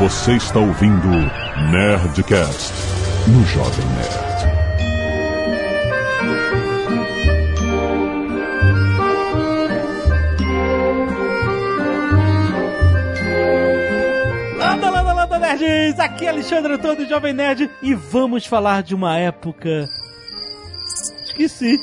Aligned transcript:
Você 0.00 0.32
está 0.32 0.58
ouvindo 0.58 1.08
Nerdcast 1.70 2.72
no 3.28 3.44
Jovem 3.44 3.84
Nerd. 3.84 4.40
Landa, 14.56 14.88
landa, 14.90 15.12
landa, 15.12 15.38
nerds! 15.38 16.00
Aqui 16.00 16.24
é 16.24 16.30
Alexandre 16.30 16.72
Antônio, 16.72 17.06
Jovem 17.06 17.34
Nerd, 17.34 17.70
e 17.82 17.92
vamos 17.92 18.46
falar 18.46 18.82
de 18.82 18.94
uma 18.94 19.18
época... 19.18 19.86
Esqueci. 21.26 21.78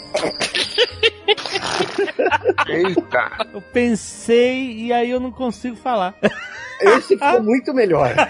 Eita! 2.68 3.47
Eu 3.54 3.61
pensei 3.61 4.71
e 4.71 4.91
aí 4.91 5.11
eu 5.11 5.20
não 5.20 5.31
consigo 5.31 5.75
falar. 5.75 6.15
Esse 6.82 7.18
ficou 7.18 7.41
muito 7.41 7.73
melhor. 7.73 8.13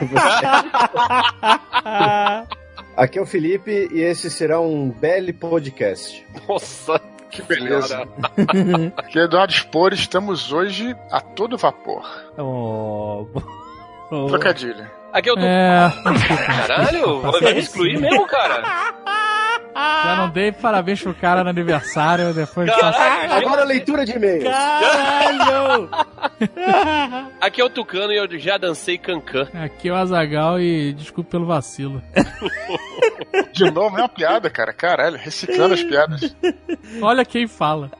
Aqui 2.95 3.19
é 3.19 3.21
o 3.21 3.25
Felipe 3.25 3.89
e 3.91 4.01
esse 4.01 4.29
será 4.29 4.59
um 4.59 4.89
belo 4.89 5.31
podcast. 5.33 6.25
Nossa, 6.47 6.99
que 7.29 7.41
beleza. 7.43 8.07
Aqui 8.97 9.19
é 9.19 9.23
Eduardo 9.25 9.53
Spor, 9.53 9.93
estamos 9.93 10.51
hoje 10.51 10.95
a 11.11 11.21
todo 11.21 11.57
vapor. 11.57 12.03
Oh, 12.37 13.27
oh. 14.09 14.25
Trocadilho. 14.27 14.89
Aqui 15.13 15.29
eu 15.29 15.35
tô. 15.35 15.41
É, 15.41 15.93
Caralho, 16.45 17.21
vai 17.39 17.53
me 17.53 17.59
excluir 17.59 17.99
mesmo, 17.99 18.25
cara? 18.27 18.93
Já 19.77 20.15
não 20.17 20.29
dei 20.29 20.51
parabéns 20.51 21.01
pro 21.01 21.13
cara 21.13 21.43
no 21.43 21.49
aniversário, 21.49 22.33
depois 22.33 22.69
Caralho, 22.69 23.33
Agora 23.33 23.61
a 23.61 23.65
leitura 23.65 24.05
de 24.05 24.13
e-mails. 24.13 24.43
Caralho! 24.43 25.89
Aqui 27.39 27.61
é 27.61 27.63
o 27.63 27.69
Tucano 27.69 28.11
e 28.11 28.17
eu 28.17 28.27
já 28.39 28.57
dancei 28.57 28.97
cancan. 28.97 29.47
Aqui 29.53 29.89
é 29.89 29.91
o 29.91 29.95
Azagal 29.95 30.59
e 30.59 30.93
desculpe 30.93 31.29
pelo 31.29 31.45
vacilo. 31.45 32.01
De 33.53 33.69
novo, 33.71 33.97
é 33.97 34.01
uma 34.01 34.09
piada, 34.09 34.49
cara. 34.49 34.73
Caralho, 34.73 35.17
reciclando 35.17 35.73
as 35.75 35.83
piadas. 35.83 36.35
Olha 37.01 37.23
quem 37.25 37.47
fala. 37.47 37.91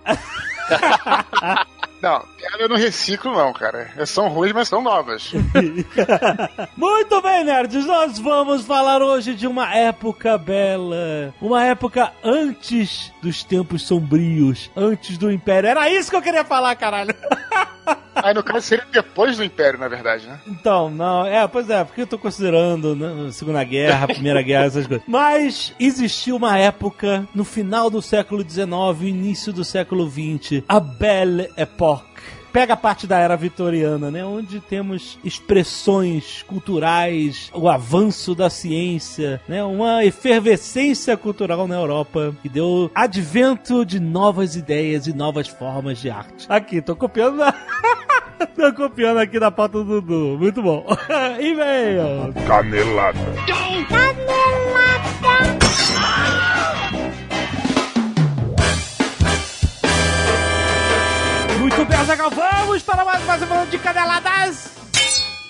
Não, 2.01 2.23
piada 2.37 2.63
eu 2.63 2.69
não 2.69 2.77
reciclo, 2.77 3.33
não, 3.33 3.51
cara. 3.51 3.89
São 4.05 4.29
ruins, 4.29 4.53
mas 4.53 4.67
são 4.67 4.81
novas. 4.81 5.33
Muito 6.77 7.21
bem, 7.21 7.43
nerds, 7.43 7.85
nós 7.85 8.19
vamos 8.19 8.63
falar 8.63 9.01
hoje 9.01 9.33
de 9.33 9.47
uma 9.47 9.75
época 9.75 10.37
bela. 10.37 11.33
Uma 11.41 11.65
época 11.65 12.13
antes 12.23 13.11
dos 13.21 13.43
tempos 13.43 13.81
sombrios, 13.81 14.69
antes 14.75 15.17
do 15.17 15.31
Império. 15.31 15.69
Era 15.69 15.89
isso 15.89 16.09
que 16.09 16.15
eu 16.15 16.21
queria 16.21 16.45
falar, 16.45 16.75
caralho. 16.75 17.15
Aí 18.15 18.33
no 18.33 18.43
caso 18.43 18.61
seria 18.61 18.85
depois 18.91 19.37
do 19.37 19.43
Império, 19.43 19.79
na 19.79 19.87
verdade, 19.87 20.25
né? 20.25 20.39
Então, 20.47 20.89
não, 20.89 21.25
é, 21.25 21.47
pois 21.47 21.69
é, 21.69 21.83
porque 21.83 22.01
eu 22.01 22.07
tô 22.07 22.17
considerando 22.17 22.95
né, 22.95 23.31
Segunda 23.31 23.63
Guerra, 23.63 24.07
Primeira 24.07 24.41
Guerra, 24.41 24.65
essas 24.65 24.87
coisas. 24.87 25.05
Mas 25.07 25.73
existiu 25.79 26.35
uma 26.35 26.57
época 26.57 27.27
no 27.33 27.45
final 27.45 27.89
do 27.89 28.01
século 28.01 28.41
XIX, 28.47 28.67
início 29.03 29.53
do 29.53 29.63
século 29.63 30.09
XX, 30.09 30.63
a 30.67 30.79
Belle 30.79 31.51
Époque. 31.55 32.16
Pega 32.57 32.73
a 32.73 32.77
parte 32.77 33.05
da 33.05 33.19
era 33.19 33.37
vitoriana, 33.37 34.09
né? 34.09 34.25
Onde 34.25 34.59
temos 34.59 35.19
expressões 35.23 36.41
culturais, 36.41 37.51
o 37.53 37.69
avanço 37.69 38.33
da 38.33 38.49
ciência, 38.49 39.39
né? 39.47 39.63
Uma 39.63 40.03
efervescência 40.03 41.15
cultural 41.15 41.67
na 41.67 41.75
Europa 41.75 42.35
que 42.41 42.49
deu 42.49 42.89
advento 42.95 43.85
de 43.85 43.99
novas 43.99 44.55
ideias 44.55 45.05
e 45.05 45.13
novas 45.13 45.47
formas 45.47 45.99
de 45.99 46.09
arte. 46.09 46.47
Aqui, 46.49 46.81
tô 46.81 46.95
copiando 46.95 47.37
na... 47.37 47.53
Tô 48.55 48.73
copiando 48.73 49.17
aqui 49.17 49.39
da 49.39 49.51
pauta 49.51 49.83
do 49.83 50.01
Dudu. 50.01 50.39
Muito 50.39 50.59
bom. 50.59 50.83
E-mail. 51.39 52.33
Canelada. 52.47 53.19
Muito 53.19 53.97
bem, 61.87 61.97
Azaghal. 61.97 62.29
Vamos 62.29 62.83
para 62.83 63.05
mais 63.05 63.23
uma 63.23 63.39
semana 63.39 63.65
de 63.65 63.79
caneladas. 63.79 64.75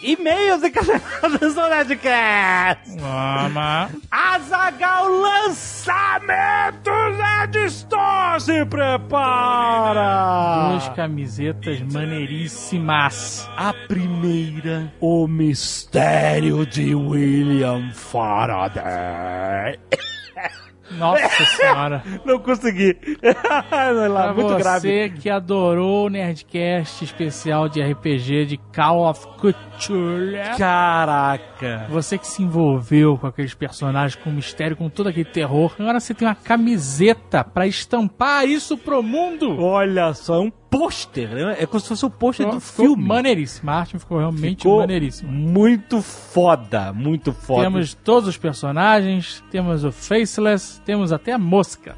E-mails 0.02 0.62
e 0.64 0.70
caneladas 0.70 1.56
do 1.56 1.68
Nerdcast. 1.68 3.02
Mama. 3.02 3.90
Azagal 4.12 5.08
lançamento 5.10 6.92
Nerd 7.18 7.58
Store. 7.66 8.40
Se 8.40 8.64
prepara. 8.66 10.70
Duas 10.70 10.90
camisetas 10.90 11.82
maneiríssimas. 11.82 13.50
A 13.58 13.74
primeira, 13.88 14.94
o 15.02 15.28
mistério 15.28 16.64
de 16.66 16.94
William 16.94 17.92
Faraday. 17.94 19.80
Nossa 20.92 21.46
senhora. 21.56 22.04
Não 22.26 22.40
consegui. 22.40 22.98
Lá, 24.10 24.34
muito 24.34 24.54
você 24.54 24.58
grave. 24.60 25.10
que 25.12 25.30
adorou 25.30 26.06
o 26.06 26.10
Nerdcast 26.10 27.04
especial 27.04 27.68
de 27.68 27.82
RPG 27.82 28.46
de 28.46 28.58
Call 28.74 29.10
of 29.10 29.26
Cthulhu. 29.38 30.38
Caraca. 30.58 31.86
Você 31.90 32.18
que 32.18 32.28
se 32.28 32.44
envolveu 32.44 33.18
com 33.18 33.28
aqueles 33.28 33.54
personagens, 33.54 34.16
com 34.16 34.30
o 34.30 34.34
mistério, 34.34 34.76
com 34.76 34.90
todo 34.90 35.10
aquele 35.10 35.26
terror. 35.26 35.74
Agora 35.80 36.00
você 36.00 36.14
tem 36.14 36.28
uma 36.28 36.36
camiseta 36.36 37.44
pra 37.44 37.68
estampar 37.68 38.46
isso 38.46 38.78
pro 38.78 39.04
mundo. 39.04 39.58
Olha 39.60 40.14
só, 40.14 40.36
é 40.36 40.40
um 40.40 40.52
pôster, 40.70 41.30
né? 41.30 41.56
É 41.60 41.66
como 41.66 41.80
se 41.80 41.88
fosse 41.88 42.06
o 42.06 42.10
pôster 42.10 42.50
do 42.50 42.60
Ficou 42.60 42.86
filme. 42.88 43.04
maneiríssimo. 43.08 43.70
A 43.72 43.76
arte 43.76 43.98
ficou 43.98 44.18
realmente 44.20 44.58
Ficou 44.64 44.80
maneiríssima. 44.80 45.32
Muito 45.32 46.02
foda, 46.02 46.92
muito 46.94 47.32
foda. 47.34 47.64
Temos 47.64 47.94
todos 47.94 48.28
os 48.30 48.38
personagens, 48.38 49.44
temos 49.52 49.84
o 49.84 49.92
Faceless, 49.92 50.82
temos 50.86 51.12
até 51.12 51.32
a 51.34 51.38
mosca. 51.38 51.96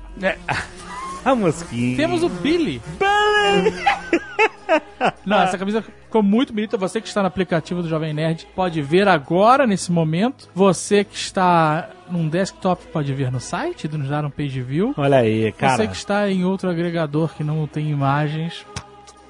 a 1.26 1.36
mosquinha. 1.36 1.98
Temos 1.98 2.24
o 2.24 2.30
Billy. 2.30 2.82
Não, 5.26 5.42
essa 5.42 5.58
camisa 5.58 5.82
ficou 5.82 6.22
muito 6.24 6.54
bonita. 6.54 6.78
Você 6.78 7.02
que 7.02 7.08
está 7.08 7.22
no 7.22 7.28
aplicativo 7.28 7.82
do 7.82 7.90
Jovem 7.90 8.14
Nerd 8.14 8.48
pode 8.56 8.82
ver 8.82 9.08
agora, 9.08 9.66
nesse 9.66 9.92
momento. 9.92 10.50
Você 10.54 11.04
que 11.04 11.16
está 11.16 11.90
num 12.10 12.28
desktop 12.28 12.86
pode 12.88 13.14
ver 13.14 13.32
no 13.32 13.40
site, 13.40 13.88
nos 13.88 14.10
dar 14.10 14.26
um 14.26 14.30
page 14.30 14.62
view. 14.62 14.94
Olha 14.98 15.20
aí, 15.20 15.52
cara. 15.52 15.78
Você 15.78 15.88
que 15.88 15.96
está 15.96 16.30
em 16.30 16.44
outro 16.44 16.70
agregador 16.70 17.34
que 17.36 17.44
não 17.44 17.66
tem 17.68 17.90
imagens, 17.90 18.66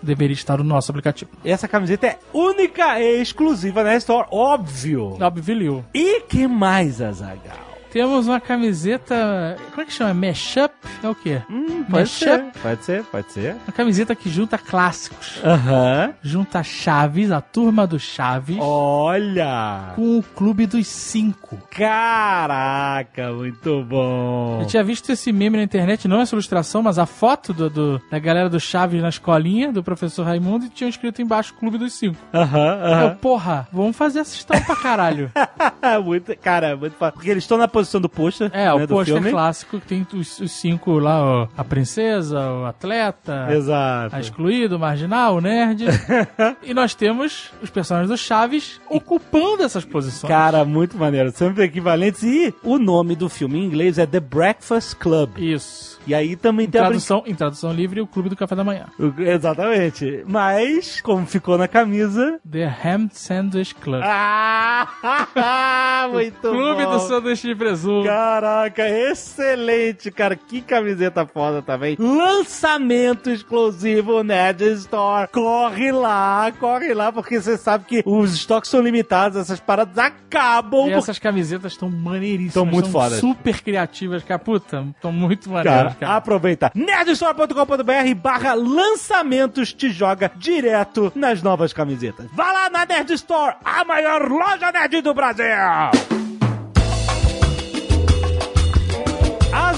deveria 0.02 0.34
estar 0.34 0.58
no 0.58 0.64
nosso 0.64 0.92
aplicativo. 0.92 1.32
Essa 1.44 1.68
camiseta 1.68 2.08
é 2.08 2.20
única 2.34 3.00
e 3.00 3.22
exclusiva 3.22 3.84
na 3.84 3.96
Store, 3.96 4.28
óbvio. 4.32 5.18
Óbvio. 5.22 5.86
E 5.94 6.22
que 6.22 6.48
mais, 6.48 7.02
Azagal? 7.02 7.69
Temos 7.92 8.28
uma 8.28 8.40
camiseta. 8.40 9.58
Como 9.72 9.82
é 9.82 9.86
que 9.86 9.92
chama? 9.94 10.14
Mashup? 10.14 10.74
É 11.04 11.08
o 11.10 11.16
quê? 11.16 11.42
Hum, 11.50 11.84
pode 11.90 12.10
ser. 12.10 12.44
Pode 12.62 12.84
ser, 12.86 13.04
pode 13.06 13.32
ser. 13.32 13.56
Uma 13.66 13.74
camiseta 13.74 14.16
que 14.16 14.30
junta 14.30 14.58
clássicos. 14.58 15.40
Aham. 15.44 16.14
Junta 16.22 16.62
Chaves, 16.62 17.32
a 17.32 17.42
turma 17.42 17.88
do 17.88 18.00
Chaves, 18.00 18.58
Olha! 18.60 19.94
com 19.96 20.20
o 20.20 20.24
Clube 20.24 20.66
dos 20.68 20.86
Cinco. 20.88 21.58
Caraca, 21.72 23.32
muito 23.34 23.84
bom. 23.84 24.60
Eu 24.62 24.68
tinha 24.68 24.84
visto 24.84 25.12
esse 25.12 25.32
meme 25.32 25.58
na 25.58 25.64
internet, 25.64 26.08
não 26.08 26.22
essa 26.22 26.36
ilustração, 26.36 26.82
mas 26.84 27.00
a 27.00 27.06
foto 27.06 27.54
do, 27.54 27.70
do- 27.70 28.02
da 28.12 28.20
galera 28.20 28.50
do 28.50 28.60
Chaves 28.60 29.02
na 29.02 29.10
escolinha, 29.10 29.72
do 29.72 29.84
professor 29.84 30.24
Raimundo, 30.26 30.66
e 30.66 30.70
tinha 30.70 30.90
escrito 30.90 31.22
embaixo 31.22 31.54
Clube 31.56 31.78
dos 31.78 31.94
Cinco. 31.94 32.18
Aham, 32.34 32.60
Eu, 32.60 32.94
aham. 32.94 33.16
porra, 33.22 33.68
vamos 33.74 33.96
fazer 33.98 34.20
essa 34.20 34.36
estampa, 34.36 34.76
caralho. 34.76 35.32
muito, 36.04 36.36
cara, 36.38 36.76
muito 36.76 36.96
fácil. 36.98 37.14
Porque 37.16 37.30
eles 37.30 37.44
estão 37.44 37.58
na 37.58 37.68
posição 37.80 38.02
do 38.02 38.10
pôster. 38.10 38.50
É, 38.54 38.66
né, 38.66 38.74
o 38.74 38.88
pôster 38.88 39.30
clássico 39.30 39.80
que 39.80 39.88
tem 39.88 40.08
os, 40.14 40.40
os 40.40 40.52
cinco 40.52 41.00
lá, 41.00 41.24
ó, 41.24 41.48
a 41.58 41.64
princesa, 41.64 42.40
o 42.52 42.66
atleta, 42.66 43.48
Exato. 43.52 44.16
a 44.16 44.20
excluído, 44.20 44.76
o 44.76 44.80
marginal, 44.80 45.36
o 45.36 45.42
nerd. 45.42 45.86
e 46.64 46.74
nós 46.74 46.94
temos 46.94 47.52
os 47.62 47.70
personagens 47.70 48.10
do 48.10 48.18
Chaves 48.18 48.80
ocupando 48.90 49.64
essas 49.64 49.86
posições. 49.86 50.30
Cara, 50.30 50.64
muito 50.66 50.98
maneiro. 50.98 51.32
Sempre 51.32 51.64
equivalentes. 51.64 52.24
E 52.24 52.54
o 52.64 52.78
nome 52.78 53.16
do 53.16 53.30
filme 53.30 53.60
em 53.60 53.66
inglês 53.66 53.98
é 53.98 54.06
The 54.06 54.20
Breakfast 54.20 54.96
Club. 54.96 55.38
Isso. 55.38 55.99
E 56.08 56.14
aí 56.16 56.36
também 56.36 56.66
Em 56.66 56.70
tem 56.70 56.82
a 56.82 56.86
tradução, 56.86 57.24
em 57.26 57.36
tradução 57.36 57.72
livre, 57.72 58.02
o 58.02 58.08
Clube 58.08 58.30
do 58.30 58.36
Café 58.36 58.56
da 58.56 58.64
Manhã. 58.64 58.86
Exatamente. 59.18 60.24
Mas, 60.26 61.02
como 61.02 61.26
ficou 61.26 61.58
na 61.58 61.68
camisa. 61.68 62.40
The 62.50 62.66
Ham 62.84 63.10
Sandwich 63.12 63.76
Club. 63.76 64.02
Ah! 64.04 64.88
muito 66.12 66.40
Clube 66.40 66.84
bom. 66.84 66.92
do 66.92 67.00
Sanduíche 67.00 67.54
de 67.54 67.68
azul. 67.68 68.04
Caraca, 68.04 68.88
excelente, 68.88 70.12
cara. 70.12 70.36
Que 70.36 70.62
camiseta 70.62 71.26
foda 71.26 71.62
também. 71.62 71.96
Lançamento 72.00 73.30
exclusivo 73.30 74.24
Nerd 74.24 74.64
Store. 74.74 75.28
Corre 75.32 75.92
lá, 75.92 76.52
corre 76.60 76.94
lá, 76.94 77.12
porque 77.12 77.42
você 77.42 77.58
sabe 77.58 77.86
que 77.86 78.04
os 78.06 78.34
estoques 78.34 78.70
são 78.70 78.82
limitados, 78.82 79.38
essas 79.38 79.60
paradas 79.60 79.98
acabam. 79.98 80.88
E 80.88 80.94
essas 80.94 81.20
camisetas 81.20 81.74
estão 81.74 81.90
maneiríssimas. 81.90 82.54
Tão 82.54 82.66
muito 82.66 82.90
são 82.90 83.02
fodas. 83.02 83.20
super 83.20 83.62
criativas, 83.62 84.24
cara. 84.24 84.40
Puta, 84.40 84.86
estão 84.96 85.12
muito 85.12 85.50
maneiras, 85.50 85.89
Cara, 85.89 85.89
aproveita. 86.02 86.72
nerdstore.com.br 86.74 88.16
barra 88.16 88.54
lançamentos 88.54 89.74
te 89.74 89.90
joga 89.90 90.32
direto 90.36 91.12
nas 91.16 91.42
novas 91.42 91.74
camisetas. 91.74 92.28
Vá 92.34 92.52
lá 92.52 92.70
na 92.70 92.86
Nerd 92.86 93.12
Store, 93.14 93.56
a 93.64 93.84
maior 93.86 94.30
loja 94.30 94.72
nerd 94.72 95.02
do 95.02 95.14
Brasil. 95.14 95.46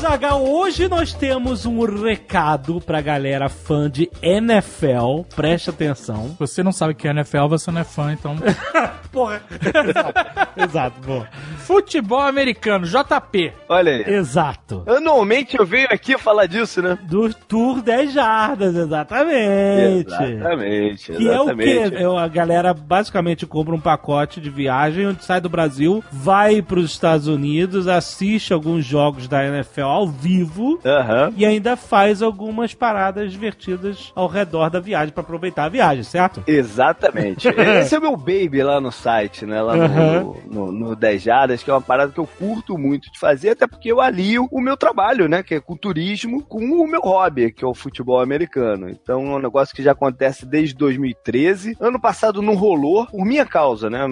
Azagal, 0.04 0.44
hoje 0.44 0.88
nós 0.88 1.14
temos 1.14 1.64
um 1.68 1.86
recado 1.86 2.82
pra 2.82 3.02
galera 3.02 3.48
fã 3.50 3.88
de 3.88 4.10
NFL. 4.20 5.22
Preste 5.36 5.70
atenção. 5.70 6.36
Você 6.40 6.64
não 6.64 6.72
sabe 6.72 6.96
que 6.96 7.08
é 7.08 7.12
NFL, 7.12 7.48
você 7.50 7.70
não 7.70 7.82
é 7.82 7.84
fã, 7.84 8.12
então. 8.12 8.36
Porra. 9.12 9.44
Exato, 9.52 10.14
Exato 10.58 11.02
bom. 11.06 11.26
Futebol 11.58 12.22
americano, 12.22 12.88
JP. 12.88 13.54
Olha 13.70 13.92
aí. 13.92 14.04
Exato. 14.16 14.84
Anualmente 14.88 15.60
eu 15.60 15.66
venho 15.66 15.88
aqui 15.92 16.18
falar 16.18 16.46
disso, 16.48 16.82
né? 16.82 16.98
Do 17.04 17.32
Tour 17.34 17.82
10 17.82 18.14
Jardas, 18.14 18.74
exatamente. 18.76 20.08
Exatamente, 20.14 21.12
Que 21.14 21.28
é 21.28 21.32
o 21.40 21.44
exatamente. 21.44 21.90
quê? 21.92 22.04
É, 22.04 22.18
A 22.20 22.28
galera 22.28 22.74
basicamente 22.74 23.46
compra 23.46 23.76
um 23.76 23.80
pacote 23.82 24.40
de 24.42 24.50
viagem 24.50 25.06
onde 25.08 25.24
sai 25.26 25.42
do 25.42 25.50
Brasil, 25.50 26.02
vai 26.12 26.62
para 26.62 26.80
os 26.80 26.90
Estados 26.92 27.28
Unidos, 27.28 27.88
assiste 27.88 28.54
alguns 28.54 28.86
jogos 28.86 29.28
da 29.28 29.46
NFL 29.46 29.91
ao 29.92 30.08
vivo 30.08 30.80
Aham. 30.86 31.34
e 31.36 31.46
ainda 31.46 31.76
faz 31.76 32.22
algumas 32.22 32.74
paradas 32.74 33.32
divertidas 33.32 34.12
ao 34.16 34.28
redor 34.28 34.70
da 34.70 34.80
viagem 34.80 35.14
para 35.14 35.22
aproveitar 35.22 35.66
a 35.66 35.70
viagem, 35.70 36.04
certo? 36.04 36.44
Exatamente. 36.48 37.48
Esse 37.82 37.96
é 37.96 38.00
o 38.00 38.02
meu 38.02 38.18
baby 38.18 38.64
lá 38.64 38.80
no 38.80 38.92
site, 38.92 39.46
né? 39.46 39.62
Lá 39.62 39.76
no, 39.76 39.84
Aham. 39.84 40.34
no, 40.50 40.72
no 40.72 40.96
10 40.96 41.22
Jardas, 41.22 41.64
que 41.64 41.70
é 41.70 41.74
uma 41.74 41.82
parada 41.82 42.12
que 42.12 42.20
eu 42.20 42.28
curto 42.28 42.78
muito 42.78 43.12
de 43.12 43.20
fazer, 43.20 43.52
até 43.52 43.68
porque 43.68 43.92
eu 43.92 44.02
alio 44.02 44.48
o 44.52 44.62
meu 44.62 44.78
trabalho, 44.78 45.28
né? 45.28 45.44
Que 45.44 45.56
é 45.56 45.60
com 45.60 45.76
turismo, 45.76 46.44
com 46.44 46.60
o 46.60 46.88
meu 46.88 47.02
hobby, 47.02 47.52
que 47.52 47.64
é 47.64 47.68
o 47.68 47.74
futebol 47.74 48.20
americano. 48.20 48.90
Então 48.90 49.22
é 49.34 49.36
um 49.38 49.40
negócio 49.40 49.76
que 49.76 49.84
já 49.84 49.92
acontece 49.92 50.46
desde 50.46 50.76
2013. 50.76 51.78
Ano 51.80 52.00
passado 52.00 52.42
não 52.42 52.56
rolou, 52.56 53.06
por 53.08 53.26
minha 53.26 53.46
causa, 53.46 53.90
né? 53.90 54.06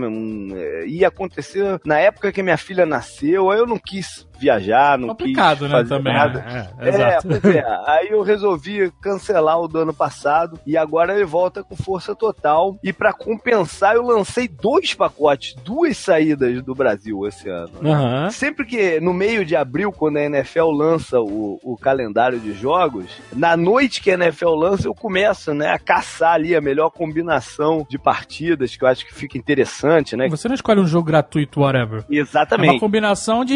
É, 0.55 0.87
ia 0.87 1.07
acontecer 1.07 1.79
na 1.85 1.99
época 1.99 2.31
que 2.31 2.43
minha 2.43 2.57
filha 2.57 2.85
nasceu, 2.85 3.49
aí 3.51 3.59
eu 3.59 3.67
não 3.67 3.77
quis 3.77 4.27
viajar, 4.39 4.97
não 4.97 5.09
Complicado, 5.09 5.59
quis 5.59 5.69
né, 5.71 5.83
também. 5.83 6.13
nada. 6.13 6.69
É, 6.79 6.89
É, 6.89 7.17
pois 7.21 7.43
é. 7.45 7.63
Aí 7.85 8.07
eu 8.09 8.21
resolvi 8.21 8.91
cancelar 9.01 9.59
o 9.59 9.67
do 9.67 9.79
ano 9.79 9.93
passado 9.93 10.59
e 10.65 10.77
agora 10.77 11.13
ele 11.15 11.25
volta 11.25 11.63
com 11.63 11.75
força 11.75 12.15
total. 12.15 12.77
E 12.83 12.93
pra 12.93 13.11
compensar, 13.13 13.95
eu 13.95 14.03
lancei 14.03 14.47
dois 14.47 14.93
pacotes, 14.93 15.55
duas 15.63 15.97
saídas 15.97 16.61
do 16.63 16.73
Brasil 16.73 17.27
esse 17.27 17.49
ano. 17.49 17.71
né? 17.81 17.91
Aham. 17.91 18.29
Sempre 18.29 18.65
que 18.65 18.99
no 18.99 19.13
meio 19.13 19.43
de 19.45 19.55
abril, 19.55 19.91
quando 19.91 20.17
a 20.17 20.23
NFL 20.23 20.69
lança 20.71 21.19
o, 21.19 21.59
o 21.63 21.77
calendário 21.77 22.39
de 22.39 22.53
jogos, 22.53 23.05
na 23.35 23.55
noite 23.57 24.01
que 24.01 24.11
a 24.11 24.13
NFL 24.15 24.49
lança, 24.55 24.87
eu 24.87 24.93
começo 24.95 25.53
né, 25.53 25.69
a 25.71 25.79
caçar 25.79 26.33
ali 26.33 26.55
a 26.55 26.61
melhor 26.61 26.89
combinação 26.91 27.85
de 27.89 27.97
partidas, 27.97 28.75
que 28.75 28.83
eu 28.83 28.87
acho 28.87 29.05
que 29.05 29.13
fica 29.13 29.37
interessante, 29.37 30.15
né? 30.15 30.27
Você 30.29 30.47
não 30.47 30.55
escolhe 30.55 30.79
um 30.79 30.87
jogo 30.87 31.05
gratuito, 31.07 31.61
whatever. 31.61 31.99
É 32.01 32.13
uma 32.13 32.21
Exatamente. 32.21 32.79
combinação 32.79 33.43
de 33.43 33.53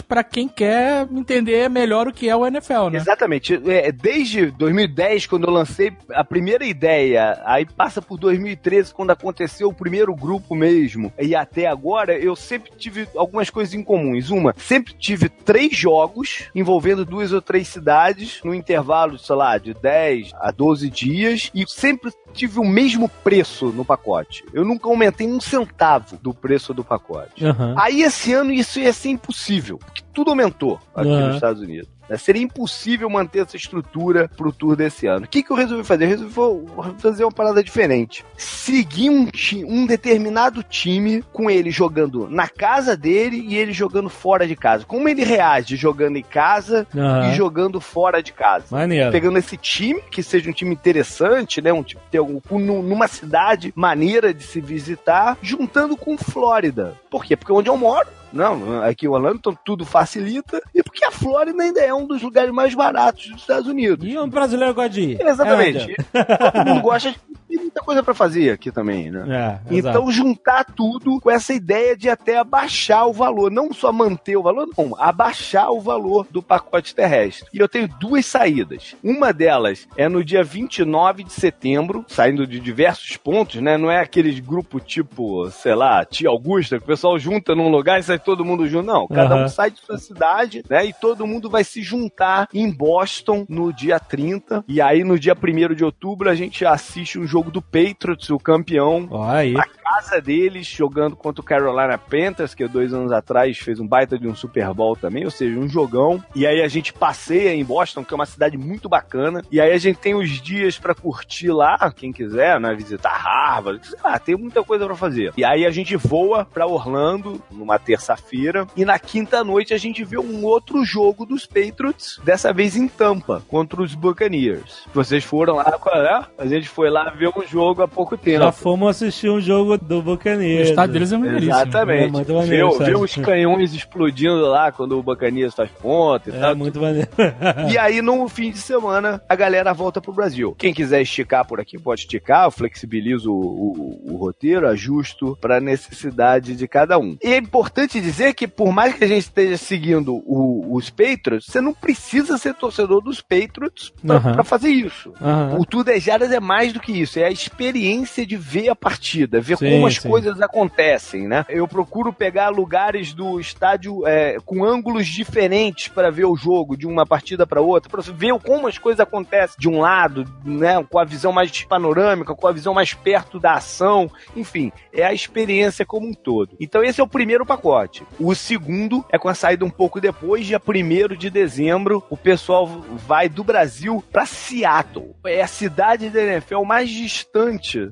pra 0.00 0.24
quem 0.24 0.48
quer 0.48 1.06
entender 1.10 1.68
melhor 1.68 2.08
o 2.08 2.12
que 2.12 2.28
é 2.28 2.36
o 2.36 2.46
NFL, 2.46 2.90
né? 2.90 2.98
Exatamente. 2.98 3.60
É, 3.66 3.90
desde 3.92 4.46
2010, 4.50 5.26
quando 5.26 5.46
eu 5.46 5.52
lancei 5.52 5.92
a 6.12 6.24
primeira 6.24 6.64
ideia, 6.64 7.40
aí 7.44 7.66
passa 7.66 8.00
por 8.00 8.18
2013, 8.18 8.94
quando 8.94 9.10
aconteceu 9.10 9.68
o 9.68 9.74
primeiro 9.74 10.14
grupo 10.14 10.54
mesmo, 10.54 11.12
e 11.18 11.34
até 11.34 11.66
agora, 11.66 12.16
eu 12.16 12.34
sempre 12.36 12.72
tive 12.76 13.08
algumas 13.16 13.50
coisas 13.50 13.74
em 13.74 13.82
comuns. 13.82 14.30
Uma, 14.30 14.54
sempre 14.56 14.94
tive 14.94 15.28
três 15.28 15.76
jogos 15.76 16.48
envolvendo 16.54 17.04
duas 17.04 17.32
ou 17.32 17.42
três 17.42 17.68
cidades, 17.68 18.40
no 18.44 18.54
intervalo, 18.54 19.18
sei 19.18 19.36
lá, 19.36 19.58
de 19.58 19.74
10 19.74 20.32
a 20.34 20.50
12 20.50 20.90
dias, 20.90 21.50
e 21.54 21.64
sempre 21.66 22.10
tive 22.32 22.58
o 22.58 22.64
mesmo 22.64 23.08
preço 23.08 23.66
no 23.66 23.84
pacote. 23.84 24.44
Eu 24.52 24.64
nunca 24.64 24.88
aumentei 24.88 25.26
um 25.26 25.40
centavo 25.40 26.16
do 26.22 26.32
preço 26.34 26.72
do 26.74 26.82
pacote. 26.82 27.44
Aham. 27.44 27.74
Aí 27.78 28.02
esse 28.02 28.32
ano 28.32 28.52
isso 28.52 28.80
ia 28.80 28.92
ser 28.92 29.10
impossível, 29.10 29.78
porque 29.78 30.02
tudo 30.12 30.30
aumentou 30.30 30.80
aqui 30.94 31.08
Uhum. 31.08 31.26
nos 31.26 31.34
Estados 31.36 31.62
Unidos. 31.62 31.88
Né? 32.12 32.18
Seria 32.18 32.42
impossível 32.42 33.08
manter 33.08 33.40
essa 33.40 33.56
estrutura 33.56 34.30
pro 34.36 34.52
tour 34.52 34.76
desse 34.76 35.06
ano. 35.06 35.24
O 35.24 35.28
que, 35.28 35.42
que 35.42 35.50
eu 35.50 35.56
resolvi 35.56 35.82
fazer? 35.82 36.04
Eu 36.04 36.08
resolvi 36.10 36.70
fazer 36.98 37.24
uma 37.24 37.32
parada 37.32 37.64
diferente. 37.64 38.24
Seguir 38.36 39.08
um, 39.08 39.28
um 39.66 39.86
determinado 39.86 40.62
time 40.62 41.24
com 41.32 41.50
ele 41.50 41.70
jogando 41.70 42.28
na 42.28 42.46
casa 42.46 42.96
dele 42.96 43.42
e 43.48 43.56
ele 43.56 43.72
jogando 43.72 44.10
fora 44.10 44.46
de 44.46 44.54
casa. 44.54 44.84
Como 44.84 45.08
ele 45.08 45.24
reage 45.24 45.74
jogando 45.76 46.16
em 46.16 46.22
casa 46.22 46.86
Aham. 46.94 47.30
e 47.30 47.34
jogando 47.34 47.80
fora 47.80 48.22
de 48.22 48.32
casa? 48.32 48.66
Maneiro. 48.70 49.10
pegando 49.10 49.38
esse 49.38 49.56
time, 49.56 50.02
que 50.10 50.22
seja 50.22 50.50
um 50.50 50.52
time 50.52 50.72
interessante, 50.72 51.62
né? 51.62 51.72
Um 51.72 51.82
time 51.82 52.02
ter 52.10 52.18
algum, 52.18 52.40
numa 52.58 53.08
cidade 53.08 53.72
maneira 53.74 54.34
de 54.34 54.42
se 54.42 54.60
visitar, 54.60 55.38
juntando 55.40 55.96
com 55.96 56.18
Flórida. 56.18 56.94
Por 57.10 57.24
quê? 57.24 57.36
Porque 57.36 57.52
onde 57.52 57.70
eu 57.70 57.76
moro, 57.76 58.06
não, 58.32 58.82
aqui 58.82 59.06
em 59.06 59.08
Orlando, 59.08 59.36
então 59.36 59.58
tudo 59.64 59.84
facilita, 59.84 60.62
e 60.74 60.82
porque 60.82 61.04
a 61.04 61.10
Flórida 61.10 61.62
ainda 61.62 61.80
é 61.80 61.92
um 61.92 62.06
dos 62.06 62.22
lugares 62.22 62.52
mais 62.52 62.74
baratos 62.74 63.28
dos 63.28 63.40
Estados 63.40 63.66
Unidos. 63.66 64.06
E 64.06 64.18
um 64.18 64.28
brasileiro 64.28 64.74
gosta 64.74 64.90
de 64.90 65.00
ir. 65.02 65.20
Exatamente. 65.20 65.94
É, 66.12 66.24
Todo 66.24 66.66
mundo 66.66 66.82
gosta 66.82 67.14
de 67.48 67.51
tem 67.52 67.60
muita 67.60 67.80
coisa 67.80 68.02
pra 68.02 68.14
fazer 68.14 68.50
aqui 68.50 68.70
também, 68.70 69.10
né? 69.10 69.60
É, 69.68 69.74
exato. 69.74 69.98
Então, 69.98 70.10
juntar 70.10 70.64
tudo 70.64 71.20
com 71.20 71.30
essa 71.30 71.52
ideia 71.52 71.96
de 71.96 72.08
até 72.08 72.38
abaixar 72.38 73.06
o 73.06 73.12
valor. 73.12 73.50
Não 73.50 73.72
só 73.72 73.92
manter 73.92 74.36
o 74.36 74.42
valor, 74.42 74.68
não. 74.76 74.96
Abaixar 74.98 75.70
o 75.70 75.80
valor 75.80 76.26
do 76.30 76.42
pacote 76.42 76.94
terrestre. 76.94 77.48
E 77.52 77.58
eu 77.58 77.68
tenho 77.68 77.88
duas 77.88 78.24
saídas. 78.24 78.96
Uma 79.02 79.32
delas 79.32 79.86
é 79.96 80.08
no 80.08 80.24
dia 80.24 80.42
29 80.42 81.24
de 81.24 81.32
setembro, 81.32 82.04
saindo 82.08 82.46
de 82.46 82.58
diversos 82.58 83.16
pontos, 83.16 83.60
né? 83.60 83.76
Não 83.76 83.90
é 83.90 84.00
aqueles 84.00 84.40
grupo 84.40 84.80
tipo, 84.80 85.50
sei 85.50 85.74
lá, 85.74 86.04
Tia 86.04 86.28
Augusta, 86.28 86.78
que 86.78 86.84
o 86.84 86.86
pessoal 86.86 87.18
junta 87.18 87.54
num 87.54 87.68
lugar 87.68 88.00
e 88.00 88.02
sai 88.02 88.18
todo 88.18 88.44
mundo 88.44 88.66
junto. 88.66 88.86
Não, 88.86 89.06
cada 89.06 89.34
Aham. 89.34 89.44
um 89.44 89.48
sai 89.48 89.70
de 89.70 89.80
sua 89.80 89.98
cidade, 89.98 90.64
né? 90.68 90.86
E 90.86 90.92
todo 90.92 91.26
mundo 91.26 91.50
vai 91.50 91.64
se 91.64 91.82
juntar 91.82 92.48
em 92.52 92.70
Boston 92.70 93.44
no 93.48 93.72
dia 93.72 94.00
30. 94.00 94.64
E 94.66 94.80
aí, 94.80 95.04
no 95.04 95.18
dia 95.18 95.34
1 95.34 95.74
de 95.74 95.84
outubro, 95.84 96.30
a 96.30 96.34
gente 96.34 96.64
assiste 96.64 97.18
um 97.18 97.26
jogo 97.26 97.41
do 97.50 97.60
Patriots, 97.62 98.30
o 98.30 98.38
campeão, 98.38 99.08
Ó, 99.10 99.24
aí. 99.28 99.52
na 99.52 99.64
casa 99.66 100.20
deles, 100.20 100.66
jogando 100.66 101.14
contra 101.16 101.40
o 101.40 101.44
Carolina 101.44 101.98
Panthers, 101.98 102.54
que 102.54 102.66
dois 102.66 102.92
anos 102.94 103.12
atrás 103.12 103.58
fez 103.58 103.78
um 103.78 103.86
baita 103.86 104.18
de 104.18 104.26
um 104.28 104.34
Super 104.34 104.72
Bowl 104.72 104.96
também, 104.96 105.24
ou 105.24 105.30
seja, 105.30 105.58
um 105.58 105.68
jogão. 105.68 106.22
E 106.34 106.46
aí 106.46 106.62
a 106.62 106.68
gente 106.68 106.92
passeia 106.92 107.54
em 107.54 107.64
Boston, 107.64 108.04
que 108.04 108.12
é 108.12 108.16
uma 108.16 108.26
cidade 108.26 108.56
muito 108.56 108.88
bacana. 108.88 109.42
E 109.50 109.60
aí 109.60 109.72
a 109.72 109.78
gente 109.78 109.98
tem 109.98 110.14
os 110.14 110.30
dias 110.40 110.78
pra 110.78 110.94
curtir 110.94 111.50
lá, 111.50 111.92
quem 111.94 112.12
quiser, 112.12 112.58
né? 112.60 112.74
Visitar 112.74 113.10
Harvard, 113.16 113.86
sei 113.86 113.98
lá, 114.02 114.18
tem 114.18 114.36
muita 114.36 114.62
coisa 114.62 114.86
pra 114.86 114.96
fazer. 114.96 115.32
E 115.36 115.44
aí 115.44 115.66
a 115.66 115.70
gente 115.70 115.96
voa 115.96 116.44
pra 116.44 116.66
Orlando 116.66 117.40
numa 117.50 117.78
terça-feira. 117.78 118.66
E 118.76 118.84
na 118.84 118.98
quinta 118.98 119.44
noite 119.44 119.74
a 119.74 119.78
gente 119.78 120.02
vê 120.04 120.18
um 120.18 120.44
outro 120.44 120.84
jogo 120.84 121.24
dos 121.26 121.46
Patriots, 121.46 122.20
dessa 122.24 122.52
vez 122.52 122.76
em 122.76 122.88
Tampa, 122.88 123.42
contra 123.48 123.82
os 123.82 123.94
Buccaneers. 123.94 124.86
Vocês 124.94 125.22
foram 125.24 125.56
lá, 125.56 125.64
qual 125.72 125.94
é? 125.96 126.26
A 126.38 126.46
gente 126.46 126.68
foi 126.68 126.90
lá 126.90 127.10
ver 127.10 127.28
um 127.40 127.46
jogo 127.46 127.82
há 127.82 127.88
pouco 127.88 128.16
tempo. 128.16 128.38
Já 128.44 128.52
fomos 128.52 128.88
assistir 128.90 129.30
um 129.30 129.40
jogo 129.40 129.76
do 129.78 129.98
O 129.98 130.02
Buccaneers. 130.02 130.70
estado 130.70 130.92
deles 130.92 131.12
é 131.12 131.16
maneiríssimo. 131.16 131.52
É 131.54 131.62
Exatamente. 131.62 132.12
muito 132.12 132.34
maneiro, 132.34 132.70
ver 132.72 132.76
Sérgio. 132.78 133.00
os 133.00 133.14
canhões 133.16 133.74
explodindo 133.74 134.40
lá 134.46 134.70
quando 134.72 134.98
o 134.98 135.02
Bacanias 135.02 135.54
faz 135.54 135.70
ponta 135.70 136.30
e 136.30 136.34
É 136.36 136.40
tal. 136.40 136.56
muito 136.56 136.80
maneiro. 136.80 137.08
E 137.72 137.78
aí, 137.78 138.02
no 138.02 138.28
fim 138.28 138.50
de 138.50 138.58
semana, 138.58 139.22
a 139.28 139.34
galera 139.34 139.72
volta 139.72 140.00
pro 140.00 140.12
Brasil. 140.12 140.54
Quem 140.58 140.72
quiser 140.74 141.00
esticar 141.02 141.46
por 141.46 141.60
aqui, 141.60 141.78
pode 141.78 142.02
esticar. 142.02 142.44
Eu 142.46 142.50
flexibilizo 142.50 143.32
o, 143.32 144.02
o- 144.06 144.12
o 144.14 144.16
roteiro, 144.16 144.66
ajusto 144.68 145.36
pra 145.40 145.60
necessidade 145.60 146.54
de 146.56 146.68
cada 146.68 146.98
um. 146.98 147.16
E 147.22 147.32
é 147.32 147.36
importante 147.36 148.00
dizer 148.00 148.34
que, 148.34 148.46
por 148.48 148.72
mais 148.72 148.94
que 148.94 149.04
a 149.04 149.06
gente 149.08 149.22
esteja 149.22 149.56
seguindo 149.56 150.14
o- 150.26 150.74
os 150.74 150.90
Patriots, 150.90 151.46
você 151.46 151.60
não 151.60 151.72
precisa 151.74 152.36
ser 152.38 152.54
torcedor 152.54 153.00
dos 153.02 153.20
Patriots 153.20 153.92
pra, 154.04 154.16
Aham. 154.16 154.32
pra 154.34 154.44
fazer 154.44 154.68
isso. 154.70 155.12
Aham. 155.20 155.56
O 155.58 155.64
Tudo 155.66 155.90
é 155.90 155.98
Jaras 156.00 156.30
é 156.32 156.40
mais 156.40 156.72
do 156.72 156.80
que 156.80 156.92
isso, 156.92 157.18
é 157.18 157.21
a 157.26 157.30
experiência 157.30 158.24
de 158.26 158.36
ver 158.36 158.70
a 158.70 158.76
partida, 158.76 159.40
ver 159.40 159.58
Sim. 159.58 159.70
como 159.70 159.82
como 159.82 159.86
as 159.86 159.94
sim. 159.96 160.08
coisas 160.08 160.40
acontecem, 160.40 161.26
né? 161.26 161.44
Eu 161.48 161.66
procuro 161.66 162.12
pegar 162.12 162.48
lugares 162.50 163.12
do 163.12 163.40
estádio 163.40 164.06
é, 164.06 164.38
com 164.44 164.64
ângulos 164.64 165.06
diferentes 165.06 165.88
para 165.88 166.10
ver 166.10 166.24
o 166.24 166.36
jogo 166.36 166.76
de 166.76 166.86
uma 166.86 167.04
partida 167.04 167.46
para 167.46 167.60
outra, 167.60 167.90
para 167.90 168.02
ver 168.12 168.32
como 168.38 168.68
as 168.68 168.78
coisas 168.78 169.00
acontecem 169.00 169.56
de 169.58 169.68
um 169.68 169.80
lado, 169.80 170.24
né? 170.44 170.82
Com 170.88 170.98
a 170.98 171.04
visão 171.04 171.32
mais 171.32 171.62
panorâmica, 171.64 172.34
com 172.34 172.46
a 172.46 172.52
visão 172.52 172.72
mais 172.72 172.94
perto 172.94 173.40
da 173.40 173.54
ação, 173.54 174.10
enfim, 174.36 174.72
é 174.92 175.04
a 175.04 175.12
experiência 175.12 175.84
como 175.84 176.06
um 176.06 176.14
todo. 176.14 176.56
Então 176.60 176.82
esse 176.82 177.00
é 177.00 177.04
o 177.04 177.08
primeiro 177.08 177.44
pacote. 177.44 178.04
O 178.18 178.34
segundo 178.34 179.04
é 179.10 179.18
com 179.18 179.28
a 179.28 179.34
saída 179.34 179.64
um 179.64 179.70
pouco 179.70 180.00
depois, 180.00 180.46
dia 180.46 180.60
1 180.60 181.16
de 181.16 181.30
dezembro, 181.30 182.02
o 182.08 182.16
pessoal 182.16 182.66
vai 183.06 183.28
do 183.28 183.42
Brasil 183.42 184.02
para 184.12 184.26
Seattle. 184.26 185.14
É 185.24 185.42
a 185.42 185.46
cidade 185.46 186.08
da 186.08 186.22
NFL 186.22 186.62
mais 186.62 186.88
distante 186.88 187.11